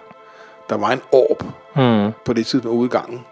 der 0.69 0.77
var 0.77 0.91
en 0.91 1.01
orb 1.13 1.45
Mm. 1.79 2.13
på 2.25 2.33
det 2.33 2.47
tidspunkt 2.47 2.77
ude 2.79 2.87
i 2.87 2.91
gangen. 2.91 3.25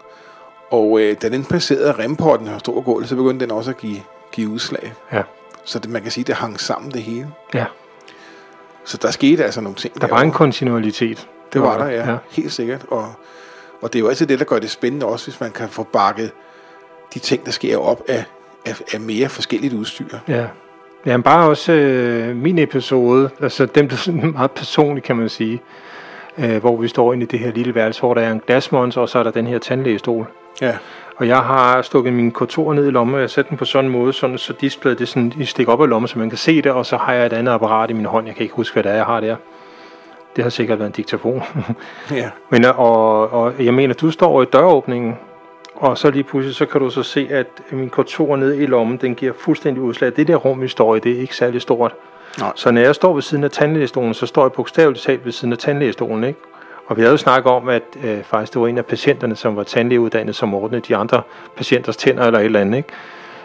Og 0.71 0.99
øh, 1.01 1.15
da 1.21 1.29
den 1.29 1.45
passerede 1.45 1.91
remporten 1.91 2.47
og 2.47 2.59
stod 2.59 2.83
gulvet, 2.83 3.09
så 3.09 3.15
begyndte 3.15 3.45
den 3.45 3.51
også 3.51 3.69
at 3.71 3.77
give, 3.77 4.01
give 4.31 4.49
udslag. 4.49 4.93
Ja. 5.13 5.21
Så 5.63 5.79
det, 5.79 5.89
man 5.89 6.01
kan 6.01 6.11
sige, 6.11 6.23
det 6.23 6.35
hang 6.35 6.59
sammen 6.59 6.91
det 6.91 7.01
hele. 7.01 7.31
ja. 7.53 7.65
Så 8.85 8.97
der 9.01 9.11
skete 9.11 9.45
altså 9.45 9.61
nogle 9.61 9.75
ting. 9.75 9.93
Der 9.93 9.99
var 10.01 10.07
derovre. 10.07 10.25
en 10.25 10.31
kontinuitet. 10.31 11.27
Det 11.53 11.61
var 11.61 11.77
der, 11.77 11.85
ja. 11.87 12.11
ja. 12.11 12.17
Helt 12.29 12.51
sikkert. 12.51 12.85
Og, 12.91 13.13
og 13.81 13.93
det 13.93 13.99
er 13.99 14.03
jo 14.03 14.07
altid 14.09 14.27
det, 14.27 14.39
der 14.39 14.45
gør 14.45 14.59
det 14.59 14.69
spændende 14.69 15.05
også, 15.05 15.25
hvis 15.25 15.39
man 15.39 15.51
kan 15.51 15.69
få 15.69 15.83
bakket 15.83 16.31
de 17.13 17.19
ting, 17.19 17.45
der 17.45 17.51
sker 17.51 17.77
op 17.77 18.01
af, 18.07 18.25
af, 18.65 18.81
af 18.93 18.99
mere 18.99 19.29
forskelligt 19.29 19.73
udstyr. 19.73 20.17
Ja. 20.27 20.47
Ja, 21.05 21.17
men 21.17 21.23
bare 21.23 21.49
også 21.49 21.71
øh, 21.71 22.35
min 22.35 22.57
episode, 22.59 23.29
altså 23.41 23.65
den 23.65 23.87
blev 23.87 23.97
sådan 23.97 24.31
meget 24.37 24.51
personlig, 24.51 25.03
kan 25.03 25.15
man 25.15 25.29
sige, 25.29 25.61
øh, 26.39 26.57
hvor 26.57 26.77
vi 26.77 26.87
står 26.87 27.13
inde 27.13 27.23
i 27.23 27.27
det 27.27 27.39
her 27.39 27.51
lille 27.51 27.75
værelse, 27.75 27.99
hvor 27.99 28.13
der 28.13 28.21
er 28.21 28.31
en 28.31 28.41
glasmonster, 28.47 29.01
og 29.01 29.09
så 29.09 29.19
er 29.19 29.23
der 29.23 29.31
den 29.31 29.47
her 29.47 29.59
tandlægestol. 29.59 30.27
Ja, 30.61 30.77
Og 31.15 31.27
jeg 31.27 31.39
har 31.39 31.81
stukket 31.81 32.13
min 32.13 32.35
K2 32.37 32.73
ned 32.73 32.87
i 32.87 32.91
lommen, 32.91 33.15
og 33.15 33.21
jeg 33.21 33.29
sætter 33.29 33.49
den 33.49 33.57
på 33.57 33.65
sådan 33.65 33.85
en 33.85 33.91
måde, 33.91 34.13
sådan, 34.13 34.37
så 34.37 34.53
displayet 34.53 34.99
det 34.99 35.07
sådan, 35.07 35.33
I 35.37 35.45
stikker 35.45 35.73
op 35.73 35.81
i 35.81 35.85
lommen, 35.85 36.07
så 36.07 36.19
man 36.19 36.29
kan 36.29 36.37
se 36.37 36.61
det, 36.61 36.71
og 36.71 36.85
så 36.85 36.97
har 36.97 37.13
jeg 37.13 37.25
et 37.25 37.33
andet 37.33 37.51
apparat 37.51 37.89
i 37.89 37.93
min 37.93 38.05
hånd. 38.05 38.27
Jeg 38.27 38.35
kan 38.35 38.43
ikke 38.43 38.55
huske, 38.55 38.73
hvad 38.73 38.83
det 38.83 38.91
er, 38.91 38.95
jeg 38.95 39.05
har 39.05 39.19
der. 39.19 39.35
Det 40.35 40.43
har 40.43 40.49
sikkert 40.49 40.79
været 40.79 40.89
en 40.89 40.93
diktafon. 40.93 41.43
ja, 42.11 42.29
Men 42.49 42.65
øh, 42.65 42.79
og, 42.79 43.33
og 43.33 43.53
jeg 43.59 43.73
mener, 43.73 43.93
du 43.93 44.11
står 44.11 44.41
i 44.41 44.45
døråbningen, 44.45 45.15
og 45.75 45.97
så 45.97 46.11
lige 46.11 46.23
pludselig, 46.23 46.55
så 46.55 46.65
kan 46.65 46.81
du 46.81 46.89
så 46.89 47.03
se, 47.03 47.27
at 47.31 47.47
min 47.71 47.91
K2 47.97 48.35
nede 48.35 48.57
i 48.57 48.65
lommen, 48.65 48.97
den 48.97 49.15
giver 49.15 49.33
fuldstændig 49.39 49.83
udslag. 49.83 50.11
Det 50.15 50.27
der 50.27 50.35
rum, 50.35 50.61
vi 50.61 50.67
står 50.67 50.95
i, 50.95 50.99
det 50.99 51.11
er 51.11 51.19
ikke 51.19 51.35
særlig 51.35 51.61
stort. 51.61 51.93
Nej. 52.39 52.51
Så 52.55 52.71
når 52.71 52.81
jeg 52.81 52.95
står 52.95 53.13
ved 53.13 53.21
siden 53.21 53.43
af 53.43 53.51
tandlægestolen, 53.51 54.13
så 54.13 54.25
står 54.25 54.43
jeg 54.43 54.51
bogstaveligt 54.51 55.03
talt 55.03 55.25
ved 55.25 55.31
siden 55.31 55.51
af 55.51 55.57
tandlægestolen, 55.57 56.23
ikke? 56.23 56.39
Og 56.87 56.97
vi 56.97 57.01
havde 57.01 57.11
jo 57.11 57.17
snakket 57.17 57.51
om, 57.51 57.69
at 57.69 57.83
øh, 58.03 58.23
faktisk 58.23 58.53
det 58.53 58.61
var 58.61 58.67
en 58.67 58.77
af 58.77 58.85
patienterne, 58.85 59.35
som 59.35 59.55
var 59.55 59.63
tandlægeuddannet, 59.63 60.35
som 60.35 60.53
ordnede 60.53 60.81
de 60.81 60.95
andre 60.95 61.21
patienters 61.55 61.97
tænder 61.97 62.23
eller 62.23 62.39
et 62.39 62.45
eller 62.45 62.59
andet, 62.61 62.77
ikke? 62.77 62.89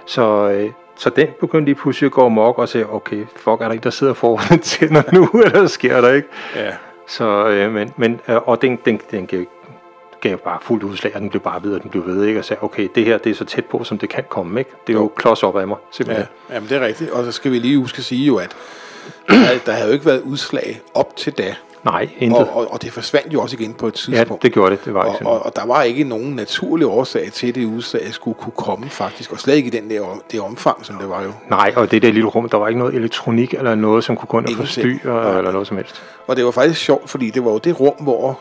Så, 0.07 0.51
øh, 0.51 0.70
så 0.97 1.11
den 1.11 1.28
begyndte 1.40 1.64
lige 1.64 1.74
pludselig 1.74 2.07
at 2.07 2.12
gå 2.12 2.26
amok 2.26 2.59
og 2.59 2.68
sige, 2.68 2.93
okay, 2.93 3.26
fuck, 3.36 3.61
er 3.61 3.64
der 3.64 3.72
ikke, 3.72 3.84
der 3.84 3.90
sidder 3.90 4.14
foran 4.14 4.59
tænder 4.72 5.03
nu, 5.12 5.28
eller 5.45 5.66
sker 5.66 6.01
der, 6.01 6.12
ikke? 6.12 6.28
ja. 6.57 6.70
Så, 7.07 7.49
øh, 7.49 7.72
men, 7.72 7.93
men, 7.97 8.20
øh, 8.28 8.49
og 8.49 8.62
den, 8.62 8.78
den, 8.84 9.01
den 9.11 9.26
gav, 9.26 9.45
gav 10.22 10.38
bare 10.38 10.58
fuldt 10.62 10.82
udslag, 10.84 11.14
og 11.14 11.20
den 11.20 11.30
blev 11.30 11.42
bare 11.42 11.62
ved, 11.62 11.74
og 11.74 11.82
den 11.82 11.90
blev 11.90 12.06
ved, 12.06 12.24
ikke? 12.24 12.38
Og 12.40 12.44
sagde, 12.44 12.62
okay, 12.62 12.88
det 12.94 13.04
her, 13.04 13.18
det 13.18 13.30
er 13.30 13.34
så 13.34 13.44
tæt 13.44 13.64
på, 13.64 13.84
som 13.84 13.98
det 13.98 14.08
kan 14.08 14.24
komme, 14.28 14.60
ikke? 14.60 14.70
Det 14.86 14.92
er 14.92 14.96
jo, 14.96 15.02
Jo. 15.02 15.08
klods 15.16 15.42
op 15.42 15.56
af 15.56 15.68
mig, 15.68 15.76
simpelthen. 15.90 16.26
ja. 16.50 16.54
Jamen, 16.54 16.68
det 16.68 16.76
er 16.82 16.86
rigtigt. 16.86 17.10
Og 17.10 17.24
så 17.24 17.32
skal 17.32 17.52
vi 17.52 17.58
lige 17.58 17.78
huske 17.78 17.98
at 17.98 18.04
sige 18.04 18.24
jo, 18.26 18.36
at 18.36 18.50
der, 19.28 19.34
havde- 19.34 19.60
der 19.66 19.72
havde 19.72 19.86
jo 19.86 19.92
ikke 19.92 20.06
været 20.06 20.20
udslag 20.20 20.80
op 20.94 21.16
til 21.16 21.32
da. 21.32 21.54
Nej, 21.84 22.08
intet. 22.18 22.38
Og, 22.40 22.56
og, 22.56 22.72
og 22.72 22.82
det 22.82 22.92
forsvandt 22.92 23.32
jo 23.32 23.40
også 23.42 23.56
igen 23.60 23.74
på 23.74 23.86
et 23.86 24.08
ja, 24.08 24.14
tidspunkt. 24.16 24.42
det 24.42 24.52
gjorde 24.52 24.76
det. 24.76 24.84
Det 24.84 24.94
var 24.94 25.00
og, 25.04 25.16
og, 25.24 25.46
og 25.46 25.56
der 25.56 25.66
var 25.66 25.82
ikke 25.82 26.04
nogen 26.04 26.34
naturlig 26.36 26.86
årsag 26.86 27.32
til, 27.32 27.46
at 27.46 27.54
det 27.54 27.64
udslag 27.64 28.14
skulle 28.14 28.34
kunne 28.34 28.52
komme 28.56 28.90
faktisk. 28.90 29.32
Og 29.32 29.40
slet 29.40 29.54
ikke 29.54 29.66
i 29.66 29.70
den 29.70 29.90
der, 29.90 30.22
det 30.32 30.40
omfang, 30.40 30.86
som 30.86 30.96
det 30.96 31.08
var 31.08 31.22
jo. 31.22 31.32
Nej, 31.50 31.72
og 31.76 31.90
det 31.90 32.02
der 32.02 32.12
lille 32.12 32.28
rum, 32.28 32.48
der 32.48 32.56
var 32.58 32.68
ikke 32.68 32.78
noget 32.78 32.94
elektronik 32.94 33.54
eller 33.54 33.74
noget, 33.74 34.04
som 34.04 34.16
kunne 34.16 34.26
gå 34.28 34.38
ind 34.38 34.48
og 34.48 34.54
forstyrre 34.54 34.98
Nej. 35.04 35.38
eller 35.38 35.52
noget 35.52 35.66
som 35.66 35.76
helst. 35.76 36.02
Og 36.26 36.36
det 36.36 36.44
var 36.44 36.50
faktisk 36.50 36.80
sjovt, 36.80 37.10
fordi 37.10 37.30
det 37.30 37.44
var 37.44 37.50
jo 37.50 37.58
det 37.58 37.80
rum, 37.80 37.94
hvor 38.00 38.38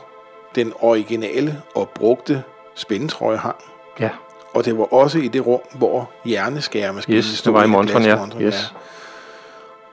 den 0.55 0.73
originale 0.79 1.61
og 1.75 1.89
brugte 1.89 2.43
spændetrøje 2.75 3.37
hang. 3.37 3.55
Ja, 3.99 4.09
Og 4.53 4.65
det 4.65 4.77
var 4.77 4.93
også 4.93 5.17
i 5.17 5.27
det 5.27 5.45
rum, 5.45 5.59
hvor 5.73 6.09
hjerneskæremaskinen 6.25 7.17
yes, 7.17 7.41
det 7.41 7.53
var 7.53 7.63
i 7.63 7.67
Montron, 7.67 8.03
ja. 8.03 8.17
Yes. 8.41 8.73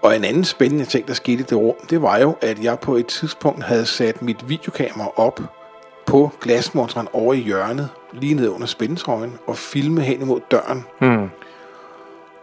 Og 0.03 0.17
en 0.17 0.25
anden 0.25 0.45
spændende 0.45 0.85
ting, 0.85 1.09
der 1.09 1.15
skete 1.15 1.41
i 1.41 1.43
det 1.43 1.59
rum, 1.59 1.75
det 1.91 2.03
var 2.03 2.19
jo, 2.19 2.37
at 2.41 2.63
jeg 2.63 2.79
på 2.79 2.97
et 2.97 3.07
tidspunkt 3.07 3.65
havde 3.65 3.87
sat 3.87 4.23
mit 4.23 4.49
videokamera 4.49 5.11
op 5.17 5.41
på 6.07 6.31
glasmontren 6.41 7.09
over 7.13 7.35
i 7.35 7.37
hjørnet, 7.41 7.89
lige 8.13 8.35
ned 8.35 8.49
under 8.49 8.67
spændetrøjen, 8.67 9.39
og 9.47 9.57
filme 9.57 10.01
hen 10.01 10.21
imod 10.23 10.41
døren. 10.51 10.85
Mm. 11.01 11.31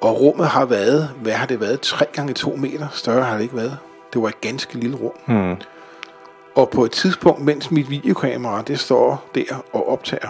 Og 0.02 0.22
rummet 0.22 0.48
har 0.48 0.66
været, 0.66 1.10
hvad 1.22 1.34
har 1.34 1.46
det 1.48 1.60
været, 1.60 1.82
3 1.82 2.06
gange 2.14 2.34
2 2.34 2.56
meter, 2.56 2.88
større 2.92 3.24
har 3.24 3.36
det 3.36 3.44
ikke 3.44 3.56
været. 3.56 3.78
Det 4.14 4.22
var 4.22 4.28
et 4.28 4.42
ganske 4.42 4.76
lille 4.76 4.98
rum. 4.98 5.14
Mm. 5.28 5.56
Og 6.56 6.70
på 6.70 6.86
et 6.86 6.92
tidspunkt, 6.92 7.42
mens 7.42 7.72
mit 7.72 7.90
videokamera, 7.90 8.62
det 8.62 8.80
står 8.80 9.30
der 9.36 9.64
og 9.74 9.90
optager, 9.90 10.30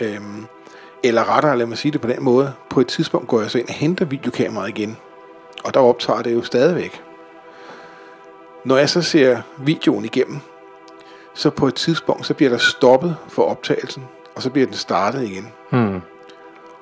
øhm, 0.00 0.46
eller 1.02 1.36
rettere, 1.36 1.58
lad 1.58 1.66
mig 1.66 1.78
sige 1.78 1.92
det 1.92 2.00
på 2.00 2.08
den 2.08 2.22
måde, 2.22 2.52
på 2.70 2.80
et 2.80 2.86
tidspunkt 2.86 3.28
går 3.28 3.40
jeg 3.40 3.50
så 3.50 3.58
ind 3.58 3.68
og 3.68 3.74
henter 3.74 4.04
videokameraet 4.04 4.68
igen, 4.68 4.96
og 5.64 5.74
der 5.74 5.80
optager 5.80 6.22
det 6.22 6.34
jo 6.34 6.42
stadigvæk. 6.42 7.02
Når 8.64 8.76
jeg 8.76 8.88
så 8.88 9.02
ser 9.02 9.42
videoen 9.58 10.04
igennem, 10.04 10.38
så 11.34 11.50
på 11.50 11.66
et 11.66 11.74
tidspunkt, 11.74 12.26
så 12.26 12.34
bliver 12.34 12.50
der 12.50 12.58
stoppet 12.58 13.16
for 13.28 13.42
optagelsen, 13.42 14.04
og 14.34 14.42
så 14.42 14.50
bliver 14.50 14.66
den 14.66 14.76
startet 14.76 15.22
igen. 15.22 15.48
Mm. 15.70 16.00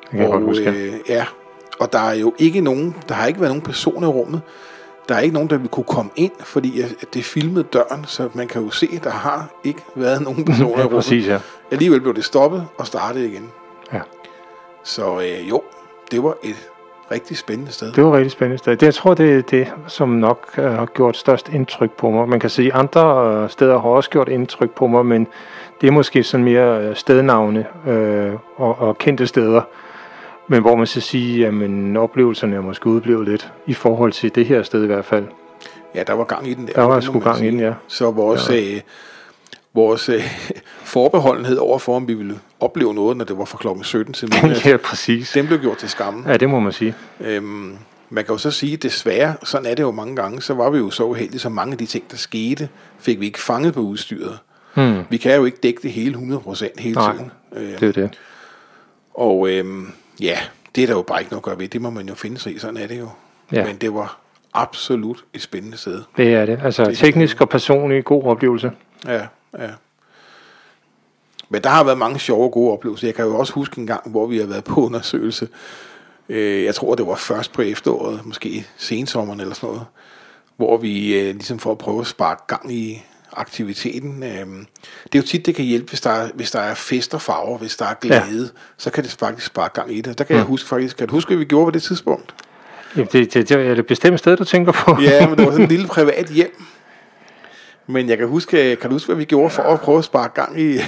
Det 0.01 0.11
kan 0.11 0.21
jeg 0.21 0.31
godt 0.31 0.45
huske. 0.45 0.71
øh, 0.71 0.95
ja, 1.09 1.27
og 1.81 1.93
der 1.93 1.99
er 1.99 2.15
jo 2.15 2.35
ikke 2.39 2.61
nogen, 2.61 2.97
der 3.09 3.15
har 3.15 3.27
ikke 3.27 3.41
været 3.41 3.51
nogen 3.51 3.63
personer 3.63 4.09
i 4.09 4.11
rummet. 4.11 4.41
Der 5.11 5.17
er 5.17 5.21
ikke 5.21 5.35
nogen, 5.35 5.51
der 5.51 5.59
vil 5.59 5.69
kunne 5.69 5.85
komme 5.85 6.11
ind, 6.17 6.33
fordi 6.41 6.81
at 6.81 6.95
det 7.15 7.25
filmede 7.25 7.65
døren, 7.65 8.05
så 8.07 8.29
man 8.35 8.49
kan 8.49 8.63
jo 8.63 8.71
se, 8.71 8.89
at 8.97 9.05
der 9.05 9.11
har 9.11 9.49
ikke 9.65 9.81
været 9.95 10.23
nogen 10.23 10.45
personer 10.45 10.69
i 10.69 10.79
Ja, 10.79 10.85
rummet. 10.85 10.91
præcis, 10.99 11.27
ja. 11.29 11.39
Alligevel 11.71 12.01
blev 12.01 12.15
det 12.15 12.25
stoppet 12.25 12.67
og 12.77 12.87
startet 12.87 13.21
igen. 13.21 13.51
Ja. 13.93 14.01
Så 14.85 15.21
øh, 15.21 15.51
jo, 15.51 15.63
det 16.11 16.23
var 16.23 16.35
et 16.43 16.69
rigtig 17.11 17.37
spændende 17.39 17.73
sted. 17.73 17.93
Det 17.93 18.05
var 18.05 18.13
rigtig 18.17 18.31
spændende 18.31 18.59
sted. 18.59 18.77
Det, 18.77 18.87
jeg 18.87 18.95
tror, 18.95 19.15
det 19.15 19.39
er 19.39 19.43
det, 19.43 19.73
som 19.87 20.09
nok 20.09 20.55
øh, 20.59 20.65
har 20.65 20.87
gjort 20.87 21.17
størst 21.17 21.49
indtryk 21.49 21.91
på 21.91 22.11
mig. 22.11 22.29
Man 22.29 22.41
kan 22.41 22.51
sige, 22.51 22.73
at 22.73 22.79
andre 22.79 23.35
øh, 23.43 23.51
steder 23.51 23.81
har 23.81 23.89
også 23.89 24.11
gjort 24.11 24.29
indtryk 24.29 24.71
på 24.71 24.87
mig, 24.87 25.07
men 25.07 25.27
det 25.81 25.87
er 25.87 25.91
måske 25.91 26.23
sådan 26.23 26.45
mere 26.45 26.81
øh, 26.81 26.97
stednavne 26.97 27.67
øh, 27.87 28.33
og, 28.57 28.79
og 28.79 28.99
kendte 28.99 29.27
steder. 29.27 29.63
Men 30.51 30.61
hvor 30.61 30.77
man 30.77 30.87
så 30.87 31.01
sige, 31.01 31.47
at 31.47 31.97
oplevelserne 31.97 32.57
er 32.57 32.61
måske 32.61 32.87
udblevet 32.87 33.29
lidt 33.29 33.53
i 33.67 33.75
forhold 33.75 34.13
til 34.13 34.35
det 34.35 34.47
her 34.47 34.63
sted 34.63 34.83
i 34.83 34.87
hvert 34.87 35.05
fald. 35.05 35.25
Ja, 35.95 36.03
der 36.03 36.13
var 36.13 36.25
gang 36.25 36.49
i 36.49 36.55
den 36.55 36.67
der. 36.67 36.73
Der 36.73 36.83
var 36.83 37.01
sgu 37.01 37.19
gang 37.19 37.47
i 37.47 37.51
den, 37.51 37.61
ja. 37.61 37.73
Så 37.89 38.11
vores, 38.11 38.51
ja. 38.51 38.75
øh, 38.75 38.81
vores 39.75 40.09
øh, 40.09 40.23
forbeholdenhed 40.95 41.57
overfor, 41.57 41.97
om 41.97 42.09
vi 42.09 42.15
ville 42.15 42.39
opleve 42.61 42.95
noget, 42.95 43.17
når 43.17 43.25
det 43.25 43.39
var 43.39 43.45
fra 43.45 43.59
klokken 43.59 43.85
17 43.85 44.15
til 44.15 44.29
midnat, 44.35 44.67
ja, 44.71 44.77
præcis. 44.77 45.31
den 45.33 45.47
blev 45.47 45.59
gjort 45.59 45.77
til 45.77 45.89
skamme. 45.89 46.31
Ja, 46.31 46.37
det 46.37 46.51
må 46.51 46.61
man 46.61 46.73
sige. 46.73 46.95
Øhm, 47.21 47.77
man 48.11 48.25
kan 48.25 48.35
jo 48.35 48.39
så 48.39 48.51
sige, 48.51 48.77
desværre, 48.77 49.35
sådan 49.43 49.67
er 49.67 49.75
det 49.75 49.83
jo 49.83 49.91
mange 49.91 50.17
gange, 50.17 50.43
så 50.43 50.55
var 50.55 50.71
vi 50.71 50.79
jo 50.79 50.91
så 50.91 51.05
uheldige, 51.05 51.41
så 51.41 51.49
mange 51.49 51.73
af 51.73 51.79
de 51.79 51.87
ting, 51.87 52.11
der 52.11 52.17
skete, 52.17 52.69
fik 52.99 53.21
vi 53.21 53.27
ikke 53.27 53.41
fanget 53.41 53.75
på 53.75 53.81
udstyret. 53.81 54.39
Hmm. 54.75 55.03
Vi 55.11 55.17
kan 55.17 55.37
jo 55.37 55.45
ikke 55.45 55.59
dække 55.63 55.83
det 55.83 55.93
hele 55.93 56.15
100% 56.15 56.65
hele 56.79 56.95
Nej, 56.95 57.13
tiden. 57.13 57.31
Øh, 57.57 57.81
Det 57.81 57.89
er 57.89 57.93
det. 57.93 58.19
Og 59.15 59.51
øhm, 59.51 59.93
ja, 60.21 60.39
det 60.75 60.83
er 60.83 60.87
der 60.87 60.95
jo 60.95 61.03
bare 61.03 61.21
ikke 61.21 61.31
noget 61.33 61.41
at 61.41 61.45
gøre 61.45 61.59
ved. 61.59 61.69
Det 61.69 61.83
må 61.83 61.91
man 61.91 62.09
jo 62.09 62.15
finde 62.15 62.39
sig 62.39 62.55
i. 62.55 62.59
Sådan 62.59 62.77
er 62.77 62.87
det 62.87 62.99
jo. 62.99 63.09
Ja. 63.53 63.65
Men 63.67 63.77
det 63.77 63.95
var 63.95 64.21
absolut 64.55 65.25
et 65.35 65.43
spændende 65.43 65.77
sted. 65.77 66.03
Det 66.17 66.35
er 66.35 66.47
det. 66.47 66.61
Altså 66.65 66.85
Det- 66.85 66.99
teknisk 66.99 67.41
og 67.41 67.49
personlig 67.49 68.05
god 68.05 68.25
oplevelse. 68.25 68.73
Ja, 69.07 69.27
ja. 69.59 69.71
Men 71.49 71.63
der 71.63 71.69
har 71.71 71.85
været 71.85 71.99
mange 71.99 72.19
sjove 72.19 72.45
og 72.45 72.53
gode 72.53 72.73
oplevelser. 72.73 73.07
Jeg 73.09 73.15
kan 73.15 73.25
jo 73.25 73.39
også 73.39 73.53
huske 73.53 73.79
en 73.81 73.87
gang, 73.87 74.11
hvor 74.11 74.27
vi 74.27 74.39
har 74.39 74.47
været 74.47 74.65
på 74.65 74.81
undersøgelse. 74.81 75.49
Øh, 76.29 76.65
Jeg 76.65 76.75
tror, 76.75 76.95
det 76.95 77.07
var 77.07 77.15
først 77.15 77.53
på 77.53 77.63
efteråret, 77.63 78.21
måske 78.27 78.67
sensommeren 78.77 79.41
eller 79.41 79.55
sådan 79.55 79.67
noget, 79.69 79.83
hvor 80.57 80.77
vi 80.77 81.19
øh, 81.21 81.35
ligesom 81.35 81.59
for 81.59 81.73
at 81.73 81.79
prøve 81.79 82.01
at 82.01 82.07
sparke 82.07 82.43
gang 82.47 82.73
i 82.73 83.03
aktiviteten. 83.33 84.23
Øh, 84.23 84.29
det 85.05 85.15
er 85.15 85.19
jo 85.19 85.23
tit, 85.23 85.47
det 85.47 85.55
kan 85.55 85.65
hjælpe, 85.65 85.89
hvis 85.89 86.01
der 86.01 86.11
er, 86.11 86.29
hvis 86.35 86.51
der 86.51 86.61
er 86.61 86.75
fest 86.75 87.15
og 87.15 87.23
farver, 87.23 87.59
hvis 87.59 87.77
der 87.77 87.85
er 87.85 87.95
glæde, 87.95 88.43
ja. 88.43 88.61
så 88.77 88.91
kan 88.91 89.05
det 89.05 89.17
faktisk 89.19 89.47
sparke 89.47 89.75
gang 89.75 89.97
i 89.97 90.01
det. 90.01 90.19
Der 90.19 90.25
kan 90.25 90.37
jeg 90.37 90.45
huske 90.45 90.69
faktisk, 90.69 90.97
kan 90.97 91.09
du 91.09 91.15
huske, 91.15 91.29
hvad 91.29 91.39
vi 91.39 91.45
gjorde 91.45 91.67
på 91.67 91.71
det 91.71 91.83
tidspunkt? 91.83 92.35
Jamen, 92.97 93.09
det, 93.13 93.35
det, 93.35 93.49
det 93.49 93.57
er 93.57 93.69
det 93.69 93.79
et 93.79 93.87
bestemt 93.87 94.19
sted, 94.19 94.37
du 94.37 94.45
tænker 94.45 94.73
på. 94.73 95.03
Ja, 95.03 95.29
men 95.29 95.39
det 95.39 95.47
var 95.47 95.53
sådan 95.53 95.65
et 95.65 95.73
lille 95.77 95.87
privat 95.87 96.27
hjem. 96.27 96.63
Men 97.87 98.09
jeg 98.09 98.19
kan 98.19 98.29
huske, 98.29 98.77
kan 98.77 98.91
du 98.91 98.95
huske, 98.95 99.07
hvad 99.07 99.17
vi 99.17 99.25
gjorde 99.25 99.51
for 99.51 99.63
at 99.63 99.81
prøve 99.81 99.99
at 99.99 100.05
sparke 100.05 100.35
gang 100.35 100.61
i... 100.61 100.79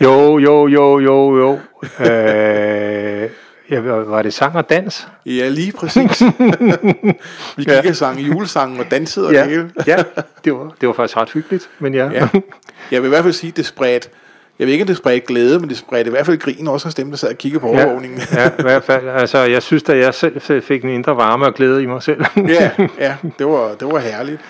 Jo, 0.00 0.38
jo, 0.38 0.66
jo, 0.66 0.98
jo, 0.98 1.38
jo. 1.38 1.58
Øh, 2.06 3.30
ja, 3.72 3.80
var 3.80 4.22
det 4.22 4.34
sang 4.34 4.56
og 4.56 4.70
dans? 4.70 5.08
Ja, 5.26 5.48
lige 5.48 5.72
præcis. 5.72 6.22
vi 7.56 7.64
gik 7.64 7.68
Ja. 7.68 7.88
og 7.88 7.96
sang 7.96 8.20
julesangen 8.20 8.80
og 8.80 8.90
dansede 8.90 9.26
og 9.26 9.32
Ja, 9.32 9.40
det 9.42 9.50
hele. 9.50 9.70
ja 9.86 9.96
det, 10.44 10.52
var, 10.54 10.72
det 10.80 10.86
var 10.88 10.92
faktisk 10.94 11.16
ret 11.16 11.30
hyggeligt. 11.30 11.70
Men 11.78 11.94
ja, 11.94 12.10
Ja. 12.10 12.28
Jeg 12.90 13.02
vil 13.02 13.06
i 13.06 13.08
hvert 13.08 13.22
fald 13.22 13.32
sige, 13.34 13.48
at 13.50 13.56
det 13.56 13.66
spredte, 13.66 14.08
jeg 14.58 14.66
ved 14.66 14.72
ikke, 14.72 14.82
om 14.82 14.86
det 14.86 14.96
spredte 14.96 15.20
glæde, 15.26 15.58
men 15.60 15.68
det 15.68 15.76
spredte 15.78 16.08
i 16.08 16.10
hvert 16.10 16.26
fald 16.26 16.38
grin 16.38 16.68
også 16.68 16.86
hos 16.86 16.94
dem, 16.94 17.10
der 17.10 17.16
sad 17.16 17.28
og 17.28 17.38
kiggede 17.38 17.60
på 17.60 17.68
ja, 17.68 17.84
overvågningen. 17.84 18.20
ja, 18.32 18.48
i 18.58 18.62
hvert 18.62 18.84
fald. 18.84 19.08
Altså, 19.08 19.38
jeg 19.38 19.62
synes, 19.62 19.82
at 19.88 19.98
jeg 19.98 20.14
selv 20.14 20.62
fik 20.62 20.84
en 20.84 20.90
indre 20.90 21.16
varme 21.16 21.46
og 21.46 21.54
glæde 21.54 21.82
i 21.82 21.86
mig 21.86 22.02
selv. 22.02 22.24
ja, 22.48 22.70
ja 22.98 23.16
det, 23.38 23.46
var, 23.46 23.74
det 23.74 23.88
var 23.88 23.98
herligt. 23.98 24.40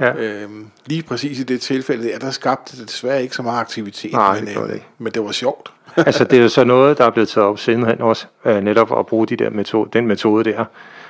ja. 0.00 0.12
Øhm, 0.14 0.66
lige 0.86 1.02
præcis 1.02 1.38
i 1.40 1.42
det 1.42 1.60
tilfælde 1.60 2.08
der, 2.08 2.18
der 2.18 2.30
skabte 2.30 2.76
det 2.76 2.88
desværre 2.88 3.22
ikke 3.22 3.34
så 3.34 3.42
meget 3.42 3.60
aktivitet, 3.60 4.12
Nej, 4.12 4.34
men, 4.34 4.46
det 4.46 4.54
det 4.56 4.62
øhm, 4.62 4.72
ikke. 4.74 4.86
men 4.98 5.12
det 5.12 5.24
var 5.24 5.32
sjovt. 5.32 5.70
altså, 6.06 6.24
det 6.24 6.38
er 6.38 6.42
jo 6.42 6.48
så 6.48 6.64
noget, 6.64 6.98
der 6.98 7.04
er 7.04 7.10
blevet 7.10 7.28
taget 7.28 7.46
op 7.48 7.58
sidenhen 7.58 8.00
også, 8.00 8.26
øh, 8.44 8.60
netop 8.60 8.98
at 8.98 9.06
bruge 9.06 9.26
de 9.26 9.36
der 9.36 9.50
metode, 9.50 9.90
den 9.92 10.06
metode 10.06 10.44
der. 10.52 10.64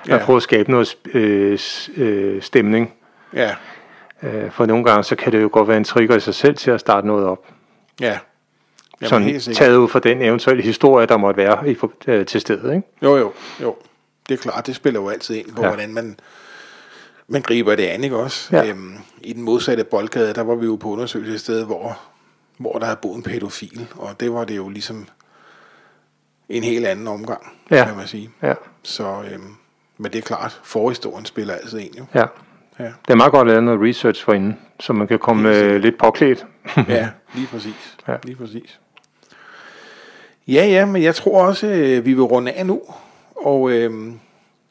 Ja. 0.09 0.15
At 0.15 0.21
prøve 0.21 0.37
at 0.37 0.43
skabe 0.43 0.71
noget 0.71 0.97
øh, 1.15 1.59
øh, 1.97 2.43
stemning. 2.43 2.93
Ja, 3.35 3.55
Øh, 4.23 4.51
for 4.51 4.67
nogle 4.67 4.85
gange, 4.85 5.05
så 5.05 5.17
kan 5.17 5.33
det 5.33 5.43
jo 5.43 5.49
godt 5.53 5.69
være 5.69 5.77
en 5.77 5.85
trigger 5.85 6.17
i 6.17 6.21
sig 6.21 6.35
selv 6.35 6.57
til 6.57 6.71
at 6.71 6.81
starte 6.81 7.07
noget 7.07 7.27
op. 7.27 7.47
ja. 8.01 8.19
Jamen, 9.11 9.41
Sådan 9.41 9.55
taget 9.55 9.77
ud 9.77 9.89
fra 9.89 9.99
den 9.99 10.23
eventuelle 10.23 10.63
historie, 10.63 11.07
der 11.07 11.17
måtte 11.17 11.39
være 11.39 11.71
i, 11.71 11.77
øh, 12.07 12.27
til 12.27 12.41
stedet. 12.41 12.75
Ikke? 12.75 12.89
Jo, 13.03 13.17
jo, 13.17 13.33
jo. 13.63 13.77
Det 14.29 14.35
er 14.35 14.39
klart, 14.39 14.67
det 14.67 14.77
spiller 14.77 15.01
jo 15.01 15.09
altid 15.09 15.35
ind 15.35 15.53
på. 15.53 15.63
Ja. 15.63 15.69
hvordan 15.69 15.95
man, 15.95 16.19
man 17.29 17.43
griber 17.43 17.75
det 17.75 17.83
an, 17.83 18.05
ikke 18.05 18.17
også? 18.17 18.57
Ja. 18.57 18.69
Øhm, 18.69 18.95
I 19.21 19.33
den 19.33 19.43
modsatte 19.43 19.85
boldgade, 19.85 20.35
der 20.35 20.43
var 20.43 20.55
vi 20.55 20.67
jo 20.67 20.77
på 20.77 20.89
undersøgelse 20.89 21.35
et 21.35 21.41
sted, 21.41 21.65
hvor, 21.65 21.99
hvor 22.63 22.79
der 22.79 22.85
havde 22.87 22.99
boet 23.03 23.17
en 23.17 23.23
pædofil, 23.23 23.87
og 23.97 24.21
det 24.21 24.33
var 24.33 24.45
det 24.45 24.57
jo 24.57 24.69
ligesom 24.69 25.07
en 26.49 26.63
helt 26.63 26.87
anden 26.87 27.09
omgang, 27.09 27.53
Ja. 27.71 27.85
kan 27.87 27.97
man 27.97 28.07
sige. 28.07 28.31
Ja, 28.43 28.55
Så, 28.83 29.23
øhm, 29.33 29.55
men 29.99 30.13
det 30.13 30.19
er 30.19 30.23
klart, 30.23 30.61
forhistorien 30.65 31.25
spiller 31.27 31.55
altid 31.55 31.79
ind, 31.79 31.95
jo. 31.99 32.05
ja. 32.15 32.25
Ja, 32.79 32.85
Det 32.85 33.11
er 33.11 33.15
meget 33.15 33.33
godt 33.33 33.49
at 33.49 33.53
lave 33.55 33.63
noget 33.63 33.81
research 33.89 34.25
for 34.25 34.33
inden, 34.33 34.59
så 34.81 34.93
man 34.93 35.07
kan 35.09 35.19
komme 35.19 35.57
øh, 35.59 35.81
lidt 35.81 35.99
påklædt. 35.99 36.47
ja 36.89 37.09
lige 37.35 37.47
præcis. 37.47 37.97
Ja. 38.09 38.17
Lige 38.25 38.37
præcis. 38.37 38.81
Ja, 40.49 40.67
ja, 40.67 40.87
men 40.87 41.03
jeg 41.03 41.15
tror 41.15 41.47
også, 41.47 41.67
øh, 41.67 42.05
vi 42.05 42.13
vil 42.13 42.23
runde 42.23 42.53
af 42.53 42.67
nu, 42.67 42.83
og 43.37 43.71
øhm, 43.71 44.21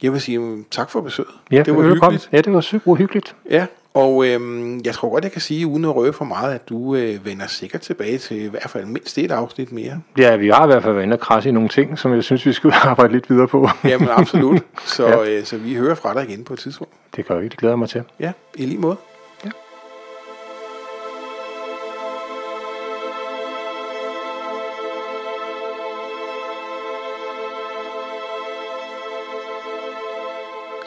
jeg 0.03 0.13
vil 0.13 0.21
sige 0.21 0.37
øhm, 0.37 0.65
tak 0.71 0.89
for 0.89 1.01
besøget. 1.01 1.31
Ja, 1.51 1.63
det 1.63 1.75
var 1.75 1.81
hyggeligt. 1.81 2.29
Ja, 2.31 2.41
det 2.41 2.53
var 2.53 2.61
super 2.61 2.95
hyggeligt. 2.95 3.35
Ja, 3.49 3.65
og 3.93 4.25
øhm, 4.27 4.81
jeg 4.85 4.93
tror 4.93 5.09
godt, 5.09 5.23
jeg 5.23 5.31
kan 5.31 5.41
sige, 5.41 5.67
uden 5.67 5.85
at 5.85 5.95
røve 5.95 6.13
for 6.13 6.25
meget, 6.25 6.53
at 6.53 6.69
du 6.69 6.95
øh, 6.95 7.25
vender 7.25 7.47
sikkert 7.47 7.81
tilbage 7.81 8.17
til 8.17 8.41
i 8.41 8.47
hvert 8.47 8.69
fald 8.69 8.85
mindst 8.85 9.17
et 9.17 9.31
afsnit 9.31 9.71
mere. 9.71 10.01
Ja, 10.17 10.35
vi 10.35 10.49
har 10.49 10.63
i 10.63 10.67
hvert 10.67 10.83
fald 10.83 10.93
været 10.93 11.03
inde 11.03 11.13
og 11.13 11.19
krasse 11.19 11.49
i 11.49 11.51
nogle 11.51 11.69
ting, 11.69 11.99
som 11.99 12.13
jeg 12.13 12.23
synes, 12.23 12.45
vi 12.45 12.53
skulle 12.53 12.75
arbejde 12.89 13.13
lidt 13.13 13.29
videre 13.29 13.47
på. 13.47 13.69
Jamen 13.83 14.09
absolut. 14.09 14.61
Så, 14.85 15.07
ja. 15.07 15.29
øh, 15.29 15.43
så 15.45 15.57
vi 15.57 15.73
hører 15.73 15.95
fra 15.95 16.13
dig 16.13 16.29
igen 16.29 16.43
på 16.43 16.53
et 16.53 16.59
tidspunkt. 16.59 16.93
Det 17.15 17.25
gør 17.25 17.39
vi, 17.39 17.47
det 17.47 17.57
glæder 17.57 17.73
jeg 17.73 17.79
mig 17.79 17.89
til. 17.89 18.03
Ja, 18.19 18.31
i 18.55 18.65
lige 18.65 18.79
måde. 18.79 18.97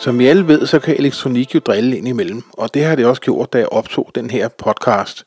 Som 0.04 0.18
vi 0.18 0.26
alle 0.26 0.48
ved, 0.48 0.66
så 0.66 0.78
kan 0.78 0.96
elektronik 0.96 1.54
jo 1.54 1.58
drille 1.58 1.98
ind 1.98 2.08
imellem, 2.08 2.42
og 2.52 2.74
det 2.74 2.84
har 2.84 2.94
det 2.96 3.06
også 3.06 3.22
gjort, 3.22 3.52
da 3.52 3.58
jeg 3.58 3.68
optog 3.68 4.10
den 4.14 4.30
her 4.30 4.48
podcast. 4.48 5.26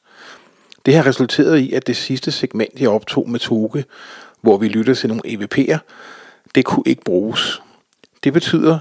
Det 0.86 0.96
har 0.96 1.06
resulteret 1.06 1.58
i, 1.58 1.74
at 1.74 1.88
det 1.88 1.98
sidste 1.98 2.32
segment, 2.32 2.80
jeg 2.80 2.90
optog 2.90 3.30
med 3.30 3.40
Toge, 3.40 3.86
hvor 4.42 4.58
vi 4.58 4.68
lytter 4.68 4.94
til 4.94 5.10
nogle 5.10 5.22
EVP'er, 5.28 5.78
det 6.56 6.66
kunne 6.66 6.84
ikke 6.86 7.02
bruges. 7.04 7.62
Det 8.24 8.34
betyder 8.34 8.80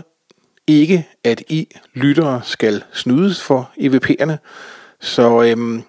ikke, 0.66 1.08
at 1.24 1.42
I 1.48 1.68
lyttere 1.94 2.40
skal 2.44 2.84
snydes 2.92 3.42
for 3.42 3.70
EVP'erne, 3.80 4.36
så 5.00 5.42
øhm, 5.42 5.82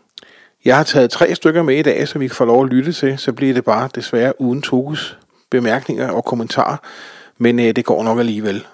jeg 0.66 0.78
har 0.78 0.84
taget 0.84 1.10
tre 1.10 1.36
stykker 1.36 1.64
med 1.64 1.78
i 1.78 1.82
dag, 1.82 2.08
så 2.08 2.20
vi 2.20 2.28
kan 2.28 2.36
få 2.36 2.45
lov 2.45 2.64
at 2.64 2.70
lytte 2.70 2.93
til, 2.93 3.18
så 3.18 3.34
bliver 3.34 3.53
det 3.53 3.66
bare 3.66 3.89
desværre 3.95 4.41
uden 4.41 4.62
Toges 4.62 5.18
bemærkninger 5.49 6.10
og 6.10 6.26
kommentarer, 6.26 6.78
men 7.38 7.60
øh, 7.60 7.76
det 7.76 7.86
går 7.86 8.03
nok 8.03 8.20
alligevel. 8.20 8.66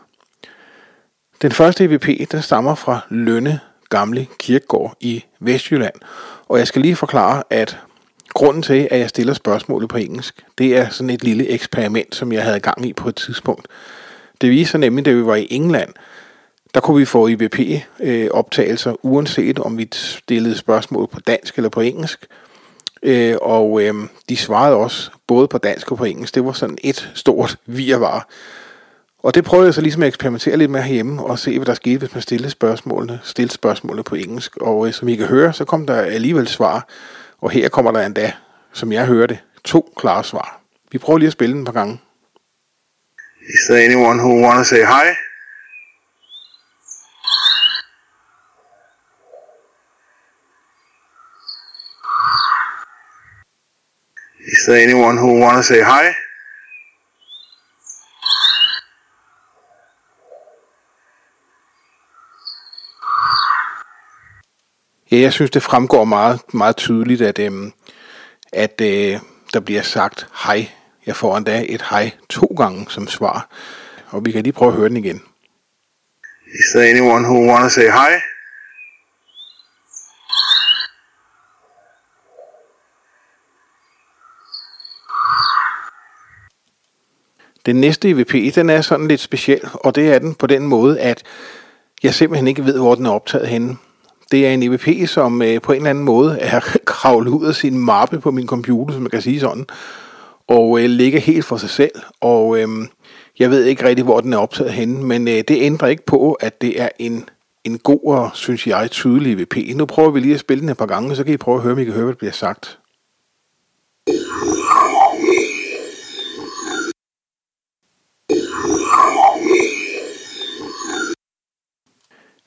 Den 1.44 1.52
første 1.52 1.84
EVP, 1.84 2.32
den 2.32 2.41
stammer 2.41 2.76
fra 2.76 3.00
Lønne 3.10 3.60
Gamle 3.89 4.28
Kirkegård 4.39 4.98
i 5.00 5.24
Vestjylland. 5.39 5.94
Og 6.48 6.58
jeg 6.58 6.68
skal 6.68 6.82
lige 6.82 6.96
forklare, 6.96 7.44
at 7.50 7.80
grunden 8.34 8.64
til, 8.64 8.88
at 8.91 9.00
jeg 9.00 9.10
stiller 9.10 9.34
spørgsmålet 9.34 9.89
på 9.89 9.98
engelsk, 9.98 10.46
det 10.58 10.78
er 10.78 10.89
sådan 10.89 11.10
et 11.10 11.24
lille 11.24 11.50
eksperiment, 11.50 12.16
som 12.16 12.32
jeg 12.32 12.44
havde 12.44 12.60
gang 12.60 12.86
i 12.86 12.94
på 12.94 13.10
et 13.10 13.16
tidspunkt. 13.16 13.68
Det 14.41 14.50
viser 14.50 14.78
nemlig, 14.78 15.06
da 15.06 15.12
vi 15.12 15.26
var 15.26 15.36
i 15.36 15.48
England, 15.52 15.89
der 16.74 16.80
kunne 16.80 16.98
vi 16.98 17.06
få 17.06 17.28
IBP-optagelser, 17.28 18.91
øh, 18.91 18.98
uanset 19.02 19.60
om 19.60 19.78
vi 19.78 19.89
stillede 19.91 20.58
spørgsmål 20.58 21.08
på 21.08 21.20
dansk 21.20 21.58
eller 21.58 21.70
på 21.70 21.82
engelsk. 21.82 22.26
Øh, 23.04 23.36
og 23.41 23.82
øh, 23.82 23.94
de 24.30 24.38
svarede 24.38 24.76
også 24.76 25.12
både 25.28 25.48
på 25.48 25.58
dansk 25.58 25.91
og 25.91 25.98
på 25.98 26.04
engelsk. 26.04 26.36
Det 26.36 26.46
var 26.46 26.52
sådan 26.52 26.78
et 26.84 27.12
stort 27.14 27.58
virvar. 27.66 28.28
Og 29.24 29.36
det 29.36 29.43
prøvede 29.43 29.65
jeg 29.65 29.74
så 29.74 29.82
ligesom 29.82 30.03
at 30.03 30.07
eksperimentere 30.07 30.57
lidt 30.57 30.71
med 30.71 30.82
herhjemme, 30.82 31.24
og 31.26 31.39
se, 31.39 31.57
hvad 31.57 31.65
der 31.65 31.74
skete, 31.74 31.97
hvis 31.97 32.13
man 32.13 32.21
stillede 32.21 32.49
spørgsmålene, 32.49 33.19
stillede 33.24 33.53
spørgsmålene 33.53 34.03
på 34.03 34.15
engelsk. 34.15 34.57
Og 34.57 34.88
øh, 34.88 34.93
som 34.93 35.07
I 35.07 35.15
kan 35.15 35.28
høre, 35.28 35.53
så 35.53 35.65
kom 35.65 35.88
der 35.88 36.01
alligevel 36.01 36.47
svar. 36.47 36.88
Og 37.41 37.51
her 37.51 37.69
kommer 37.69 37.91
der 37.91 38.05
endda, 38.05 38.32
som 38.74 38.91
jeg 38.91 39.05
hørte, 39.05 39.39
to 39.63 39.93
klare 39.97 40.24
svar. 40.24 40.61
Vi 40.91 40.97
prøver 40.97 41.19
lige 41.19 41.28
at 41.28 41.34
spille 41.34 41.53
den 41.53 41.61
et 41.61 41.65
par 41.65 41.74
gange. 41.74 42.01
Is 43.49 43.67
there 43.69 43.86
anyone 43.86 44.19
who 44.21 44.47
want 44.47 44.57
to 44.57 44.63
say 44.63 44.84
hi? 44.86 45.05
Is 54.53 54.59
there 54.67 54.84
anyone 54.84 55.17
who 55.17 55.39
want 55.43 55.57
to 55.57 55.63
say 55.63 55.82
hi? 55.82 56.33
Ja, 65.14 65.20
jeg 65.20 65.34
synes, 65.34 65.51
det 65.51 65.64
fremgår 65.64 66.03
meget, 66.03 66.39
meget 66.53 66.76
tydeligt, 66.76 67.22
at, 67.22 67.39
øhm, 67.39 67.74
at 68.53 68.82
øh, 68.82 69.20
der 69.53 69.59
bliver 69.59 69.82
sagt 69.82 70.28
hej. 70.45 70.70
Jeg 71.05 71.16
får 71.16 71.38
endda 71.38 71.66
et 71.70 71.82
hej 71.89 72.11
to 72.30 72.45
gange 72.57 72.86
som 72.89 73.07
svar. 73.07 73.49
Og 74.07 74.26
vi 74.26 74.32
kan 74.32 74.43
lige 74.43 74.53
prøve 74.53 74.72
at 74.72 74.78
høre 74.78 74.89
den 74.89 74.97
igen. 74.97 75.22
Is 76.47 76.66
there 76.76 76.89
anyone 76.89 77.28
who 77.28 77.51
want 77.51 77.64
to 77.64 77.70
say 77.70 77.91
hi? 77.91 78.11
Den 87.66 87.76
næste 87.76 88.09
EVP, 88.09 88.55
den 88.55 88.70
er 88.70 88.82
sådan 88.82 89.07
lidt 89.07 89.22
speciel, 89.22 89.61
og 89.74 89.95
det 89.95 90.14
er 90.14 90.20
den 90.20 90.36
på 90.36 90.47
den 90.47 90.68
måde, 90.68 90.99
at 90.99 91.24
jeg 92.03 92.14
simpelthen 92.14 92.47
ikke 92.47 92.66
ved, 92.66 92.78
hvor 92.78 92.95
den 92.95 93.05
er 93.05 93.11
optaget 93.11 93.47
henne. 93.47 93.78
Det 94.34 94.48
er 94.48 94.52
en 94.52 94.64
EVP, 94.64 95.08
som 95.08 95.42
øh, 95.42 95.62
på 95.62 95.72
en 95.72 95.78
eller 95.78 95.90
anden 95.90 96.04
måde 96.04 96.40
er 96.40 96.60
kravlet 96.86 97.32
ud 97.32 97.46
af 97.46 97.56
sin 97.56 97.78
mappe 97.78 98.20
på 98.20 98.32
min 98.32 98.48
computer, 98.48 98.94
som 98.94 99.02
man 99.02 99.12
kan 99.12 99.22
sige 99.22 99.40
sådan, 99.40 99.66
og 100.48 100.80
øh, 100.80 100.86
ligger 100.86 101.20
helt 101.20 101.46
for 101.46 101.58
sig 101.58 101.70
selv. 101.70 101.92
Og 102.22 102.60
øh, 102.60 102.68
jeg 103.40 103.50
ved 103.50 103.64
ikke 103.64 103.86
rigtig, 103.86 104.06
hvor 104.06 104.22
den 104.22 104.34
er 104.34 104.38
optaget 104.38 104.74
henne, 104.74 105.04
men 105.04 105.28
øh, 105.28 105.34
det 105.34 105.62
ændrer 105.62 105.88
ikke 105.88 106.06
på, 106.06 106.34
at 106.34 106.62
det 106.62 106.82
er 106.82 106.90
en, 107.00 107.30
en 107.64 107.78
god 107.78 108.00
og, 108.04 108.30
synes 108.34 108.68
jeg, 108.68 108.92
tydelig 108.92 109.34
EVP. 109.34 109.58
Nu 109.76 109.86
prøver 109.86 110.12
vi 110.12 110.20
lige 110.20 110.34
at 110.34 110.40
spille 110.40 110.62
den 110.62 110.70
et 110.70 110.78
par 110.78 110.86
gange, 110.86 111.16
så 111.16 111.24
kan 111.24 111.34
I 111.34 111.38
prøve 111.38 111.58
at 111.58 111.64
høre, 111.64 111.74
om 111.74 111.80
I 111.80 111.84
kan 111.84 111.94
høre, 111.94 112.04
hvad 112.04 112.14
der 112.14 112.18
bliver 112.18 112.32
sagt. 112.32 112.80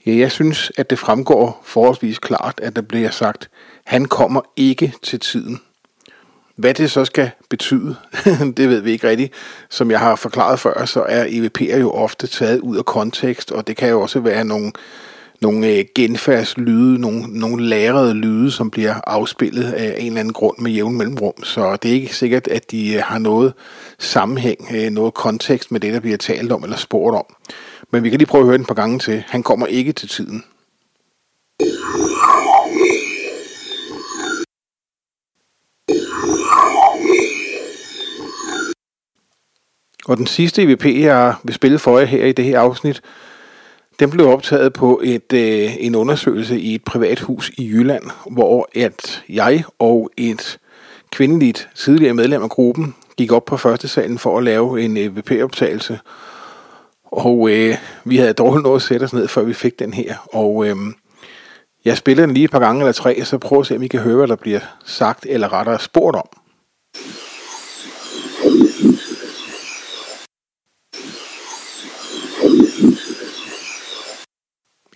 Ja, 0.06 0.16
jeg 0.16 0.32
synes, 0.32 0.72
at 0.76 0.90
det 0.90 0.98
fremgår 0.98 1.62
forholdsvis 1.64 2.18
klart, 2.18 2.60
at 2.62 2.76
der 2.76 2.82
bliver 2.82 3.10
sagt, 3.10 3.50
han 3.84 4.04
kommer 4.04 4.40
ikke 4.56 4.92
til 5.02 5.20
tiden. 5.20 5.60
Hvad 6.56 6.74
det 6.74 6.90
så 6.90 7.04
skal 7.04 7.30
betyde, 7.50 7.96
det 8.56 8.68
ved 8.68 8.80
vi 8.80 8.90
ikke 8.90 9.08
rigtigt. 9.08 9.32
Som 9.70 9.90
jeg 9.90 10.00
har 10.00 10.16
forklaret 10.16 10.60
før, 10.60 10.84
så 10.84 11.02
er 11.08 11.24
EVP'er 11.24 11.76
jo 11.76 11.90
ofte 11.90 12.26
taget 12.26 12.60
ud 12.60 12.76
af 12.76 12.84
kontekst, 12.84 13.52
og 13.52 13.66
det 13.66 13.76
kan 13.76 13.88
jo 13.88 14.00
også 14.00 14.20
være 14.20 14.44
nogle, 14.44 14.72
nogle 15.40 15.68
øh, 15.68 15.84
genfærdslyde, 15.94 17.00
nogle, 17.00 17.22
nogle 17.40 17.64
lærede 17.64 18.14
lyde, 18.14 18.50
som 18.50 18.70
bliver 18.70 18.94
afspillet 19.06 19.72
af 19.72 19.96
en 19.98 20.06
eller 20.06 20.20
anden 20.20 20.32
grund 20.32 20.58
med 20.58 20.70
jævn 20.70 20.96
mellemrum. 20.96 21.44
Så 21.44 21.76
det 21.76 21.88
er 21.88 21.94
ikke 21.94 22.16
sikkert, 22.16 22.48
at 22.48 22.70
de 22.70 22.94
øh, 22.94 23.02
har 23.02 23.18
noget 23.18 23.52
sammenhæng, 23.98 24.68
øh, 24.74 24.90
noget 24.90 25.14
kontekst 25.14 25.72
med 25.72 25.80
det, 25.80 25.94
der 25.94 26.00
bliver 26.00 26.16
talt 26.16 26.52
om 26.52 26.62
eller 26.62 26.76
spurgt 26.76 27.16
om. 27.16 27.24
Men 27.90 28.04
vi 28.04 28.10
kan 28.10 28.18
lige 28.18 28.28
prøve 28.28 28.42
at 28.42 28.46
høre 28.46 28.56
den 28.56 28.62
et 28.62 28.68
par 28.68 28.74
gange 28.74 28.98
til. 28.98 29.24
Han 29.26 29.42
kommer 29.42 29.66
ikke 29.66 29.92
til 29.92 30.08
tiden. 30.08 30.44
Og 40.08 40.16
den 40.16 40.26
sidste 40.26 40.62
EVP, 40.62 40.84
jeg 40.84 41.34
vil 41.44 41.54
spille 41.54 41.78
for 41.78 41.98
jer 41.98 42.06
her 42.06 42.24
i 42.24 42.32
det 42.32 42.44
her 42.44 42.60
afsnit, 42.60 43.02
den 44.00 44.10
blev 44.10 44.28
optaget 44.28 44.72
på 44.72 45.00
et, 45.04 45.32
øh, 45.32 45.76
en 45.78 45.94
undersøgelse 45.94 46.60
i 46.60 46.74
et 46.74 46.84
privat 46.84 47.20
hus 47.20 47.50
i 47.58 47.68
Jylland, 47.68 48.04
hvor 48.30 48.68
at 48.74 49.24
jeg 49.28 49.64
og 49.78 50.10
et 50.16 50.58
kvindeligt 51.10 51.68
tidligere 51.74 52.14
medlem 52.14 52.42
af 52.42 52.50
gruppen 52.50 52.94
gik 53.16 53.32
op 53.32 53.44
på 53.44 53.56
første 53.56 53.88
salen 53.88 54.18
for 54.18 54.38
at 54.38 54.44
lave 54.44 54.82
en 54.82 54.96
øh, 54.96 55.04
EVP-optagelse. 55.04 55.98
Og 57.12 57.50
øh, 57.50 57.76
vi 58.04 58.16
havde 58.16 58.32
dårligt 58.32 58.62
noget 58.62 58.76
at 58.76 58.82
sætte 58.82 59.04
os 59.04 59.12
ned, 59.12 59.28
før 59.28 59.42
vi 59.42 59.54
fik 59.54 59.78
den 59.78 59.92
her. 59.92 60.28
Og 60.32 60.66
øh, 60.66 60.76
jeg 61.84 61.96
spiller 61.96 62.26
den 62.26 62.34
lige 62.34 62.44
et 62.44 62.50
par 62.50 62.58
gange 62.58 62.80
eller 62.80 62.92
tre, 62.92 63.24
så 63.24 63.38
prøv 63.38 63.60
at 63.60 63.66
se, 63.66 63.76
om 63.76 63.82
I 63.82 63.88
kan 63.88 64.00
høre, 64.00 64.16
hvad 64.16 64.28
der 64.28 64.36
bliver 64.36 64.60
sagt 64.84 65.26
eller 65.28 65.52
rettere 65.52 65.78
spurgt 65.78 66.16
om. 66.16 66.28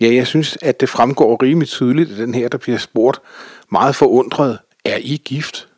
Ja, 0.01 0.13
jeg 0.13 0.27
synes, 0.27 0.57
at 0.61 0.81
det 0.81 0.89
fremgår 0.89 1.43
rimelig 1.43 1.67
tydeligt, 1.67 2.11
at 2.11 2.17
den 2.17 2.33
her, 2.33 2.47
der 2.49 2.57
bliver 2.57 2.77
spurgt 2.77 3.21
meget 3.71 3.95
forundret, 3.95 4.59
er 4.85 4.97
I 5.01 5.21
gift? 5.25 5.70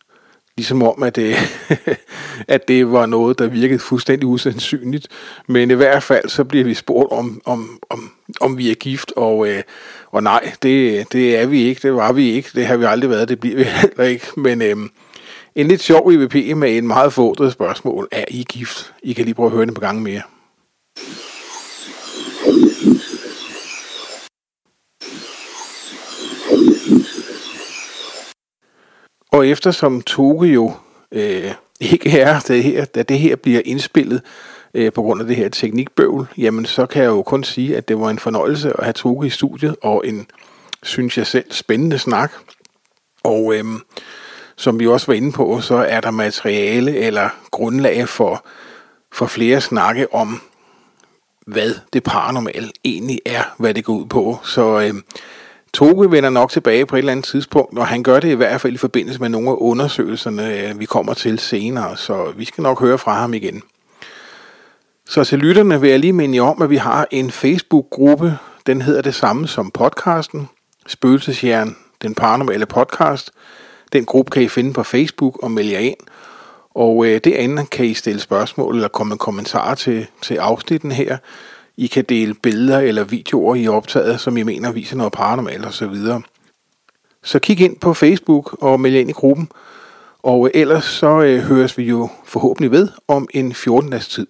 Ligesom 0.58 0.84
om, 0.84 1.04
at 1.04 1.16
det, 1.16 1.36
øh, 1.70 1.96
at 2.48 2.68
det 2.68 2.92
var 2.92 3.06
noget, 3.06 3.40
der 3.40 3.48
virkede 3.48 3.80
fuldstændig 3.80 4.28
usandsynligt. 4.28 5.08
Men 5.48 5.72
i 5.72 5.74
hvert 5.74 6.04
fald, 6.04 6.30
så 6.30 6.44
bliver 6.44 6.66
vi 6.66 6.74
spurgt, 6.74 7.12
om, 7.12 7.42
om, 7.46 7.80
om, 7.90 8.12
om 8.42 8.58
vi 8.58 8.72
er 8.72 8.76
gift, 8.76 9.14
og, 9.16 9.48
øh, 9.48 9.64
og 10.12 10.24
nej, 10.24 10.52
det, 10.64 11.06
det 11.14 11.38
er 11.38 11.46
vi 11.46 11.62
ikke, 11.62 11.80
det 11.84 11.94
var 11.94 12.12
vi 12.12 12.32
ikke, 12.32 12.50
det 12.56 12.66
har 12.66 12.78
vi 12.78 12.86
aldrig 12.86 13.10
været, 13.10 13.30
det 13.30 13.40
bliver 13.40 13.56
vi 13.56 13.64
heller 13.82 14.04
ikke. 14.04 14.28
Men 14.38 14.62
øh, 14.62 14.76
en 15.56 15.68
lidt 15.68 15.82
sjov 15.82 16.12
EVP 16.12 16.58
med 16.58 16.78
en 16.78 16.88
meget 16.88 17.14
fodret 17.14 17.52
spørgsmål, 17.52 18.08
er 18.12 18.26
I 18.28 18.46
gift? 18.50 18.94
I 19.04 19.14
kan 19.14 19.26
lige 19.26 19.36
prøve 19.36 19.48
at 19.48 19.54
høre 19.54 19.66
det 19.66 19.74
på 19.74 19.82
gang 19.82 20.02
mere. 20.02 20.22
Og 29.34 29.48
eftersom 29.48 30.02
Toge 30.02 30.48
jo 30.48 30.74
øh, 31.12 31.52
ikke 31.80 32.20
er, 32.20 32.40
det 32.40 32.64
her, 32.64 32.86
da 32.86 33.04
det 33.04 33.20
her 33.20 33.36
bliver 33.36 33.62
indspillet 33.66 34.22
øh, 34.74 34.94
på 34.94 35.02
grund 35.02 35.22
af 35.22 35.28
det 35.28 35.36
her 35.36 35.50
teknikbøvl, 35.50 36.28
jamen 36.38 36.66
så 36.66 36.86
kan 36.86 37.04
jeg 37.04 37.10
jo 37.10 37.22
kun 37.22 37.44
sige, 37.44 37.78
at 37.78 37.88
det 37.88 38.00
var 38.00 38.10
en 38.10 38.20
fornøjelse 38.20 38.74
at 38.78 38.84
have 38.84 38.94
Toge 38.94 39.28
i 39.28 39.30
studiet, 39.30 39.76
og 39.82 40.08
en, 40.08 40.28
synes 40.84 41.18
jeg 41.18 41.28
selv, 41.28 41.52
spændende 41.52 41.98
snak. 41.98 42.32
Og 43.24 43.56
øh, 43.56 43.66
som 44.56 44.80
vi 44.80 44.88
også 44.88 45.08
var 45.08 45.14
inde 45.14 45.32
på, 45.32 45.62
så 45.62 45.76
er 45.76 46.02
der 46.02 46.12
materiale 46.12 46.98
eller 46.98 47.30
grundlag 47.52 48.10
for, 48.10 48.46
for 49.12 49.26
flere 49.26 49.62
snakke 49.62 50.14
om, 50.14 50.42
hvad 51.48 51.72
det 51.94 52.04
paranormale 52.04 52.72
egentlig 52.84 53.20
er, 53.26 53.44
hvad 53.58 53.74
det 53.74 53.86
går 53.86 53.94
ud 53.94 54.06
på. 54.06 54.40
Så 54.44 54.80
øh, 54.80 54.94
Toge 55.74 56.12
vender 56.12 56.30
nok 56.30 56.52
tilbage 56.52 56.86
på 56.86 56.96
et 56.96 57.00
eller 57.00 57.12
andet 57.12 57.26
tidspunkt, 57.26 57.80
og 57.80 57.88
han 57.88 58.04
gør 58.04 58.20
det 58.20 58.30
i 58.30 58.36
hvert 58.36 58.62
fald 58.62 58.74
i 58.74 58.78
forbindelse 58.78 59.20
med 59.20 59.30
nogle 59.30 59.50
af 59.50 59.56
undersøgelserne, 59.58 60.60
øh, 60.60 60.80
vi 60.80 60.86
kommer 60.86 61.14
til 61.14 61.40
senere, 61.40 61.98
så 61.98 62.34
vi 62.38 62.46
skal 62.46 62.62
nok 62.62 62.80
høre 62.80 62.98
fra 62.98 63.14
ham 63.14 63.34
igen. 63.34 63.64
Så 65.06 65.24
til 65.24 65.40
lytterne 65.40 65.82
vil 65.82 65.90
jeg 65.90 66.00
lige 66.00 66.14
minde 66.14 66.36
jer 66.36 66.42
om, 66.42 66.62
at 66.62 66.70
vi 66.70 66.76
har 66.76 67.08
en 67.12 67.32
Facebook-gruppe. 67.32 68.38
Den 68.66 68.82
hedder 68.82 69.02
det 69.02 69.16
samme 69.16 69.48
som 69.48 69.72
podcasten. 69.72 70.50
Spøgelseshjern, 70.88 71.76
den 72.02 72.16
paranormale 72.16 72.66
podcast. 72.66 73.32
Den 73.94 74.06
gruppe 74.06 74.30
kan 74.30 74.44
I 74.44 74.48
finde 74.48 74.74
på 74.74 74.84
Facebook 74.84 75.44
og 75.44 75.52
melde 75.52 75.72
jer 75.72 75.80
ind. 75.80 75.98
Og 76.76 77.06
øh, 77.06 77.22
andet 77.26 77.70
kan 77.70 77.86
I 77.86 77.94
stille 77.94 78.22
spørgsmål 78.22 78.76
eller 78.76 78.88
komme 78.88 79.18
kommentarer 79.18 79.76
til, 79.76 80.08
til 80.22 80.36
afsnitten 80.36 80.92
her. 80.92 81.18
I 81.78 81.88
kan 81.88 82.06
dele 82.10 82.34
billeder 82.34 82.80
eller 82.80 83.04
videoer, 83.04 83.56
I 83.56 83.68
optaget, 83.68 84.20
som 84.20 84.38
I 84.38 84.44
mener 84.44 84.72
viser 84.72 84.96
noget 84.96 85.14
paranormalt 85.14 85.66
osv. 85.66 85.72
Så, 85.72 85.88
videre. 85.88 86.22
så 87.24 87.40
kig 87.40 87.62
ind 87.62 87.80
på 87.80 87.94
Facebook 87.94 88.58
og 88.62 88.80
meld 88.80 88.96
ind 88.96 89.10
i 89.10 89.14
gruppen. 89.14 89.50
Og 90.24 90.52
ellers 90.54 90.86
så 90.86 91.22
øh, 91.22 91.40
høres 91.40 91.78
vi 91.78 91.84
jo 91.84 92.10
forhåbentlig 92.26 92.72
ved 92.72 92.90
om 93.08 93.28
en 93.34 93.52
14-dags 93.52 94.08
tid. 94.08 94.28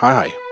Hej 0.00 0.12
hej. 0.12 0.45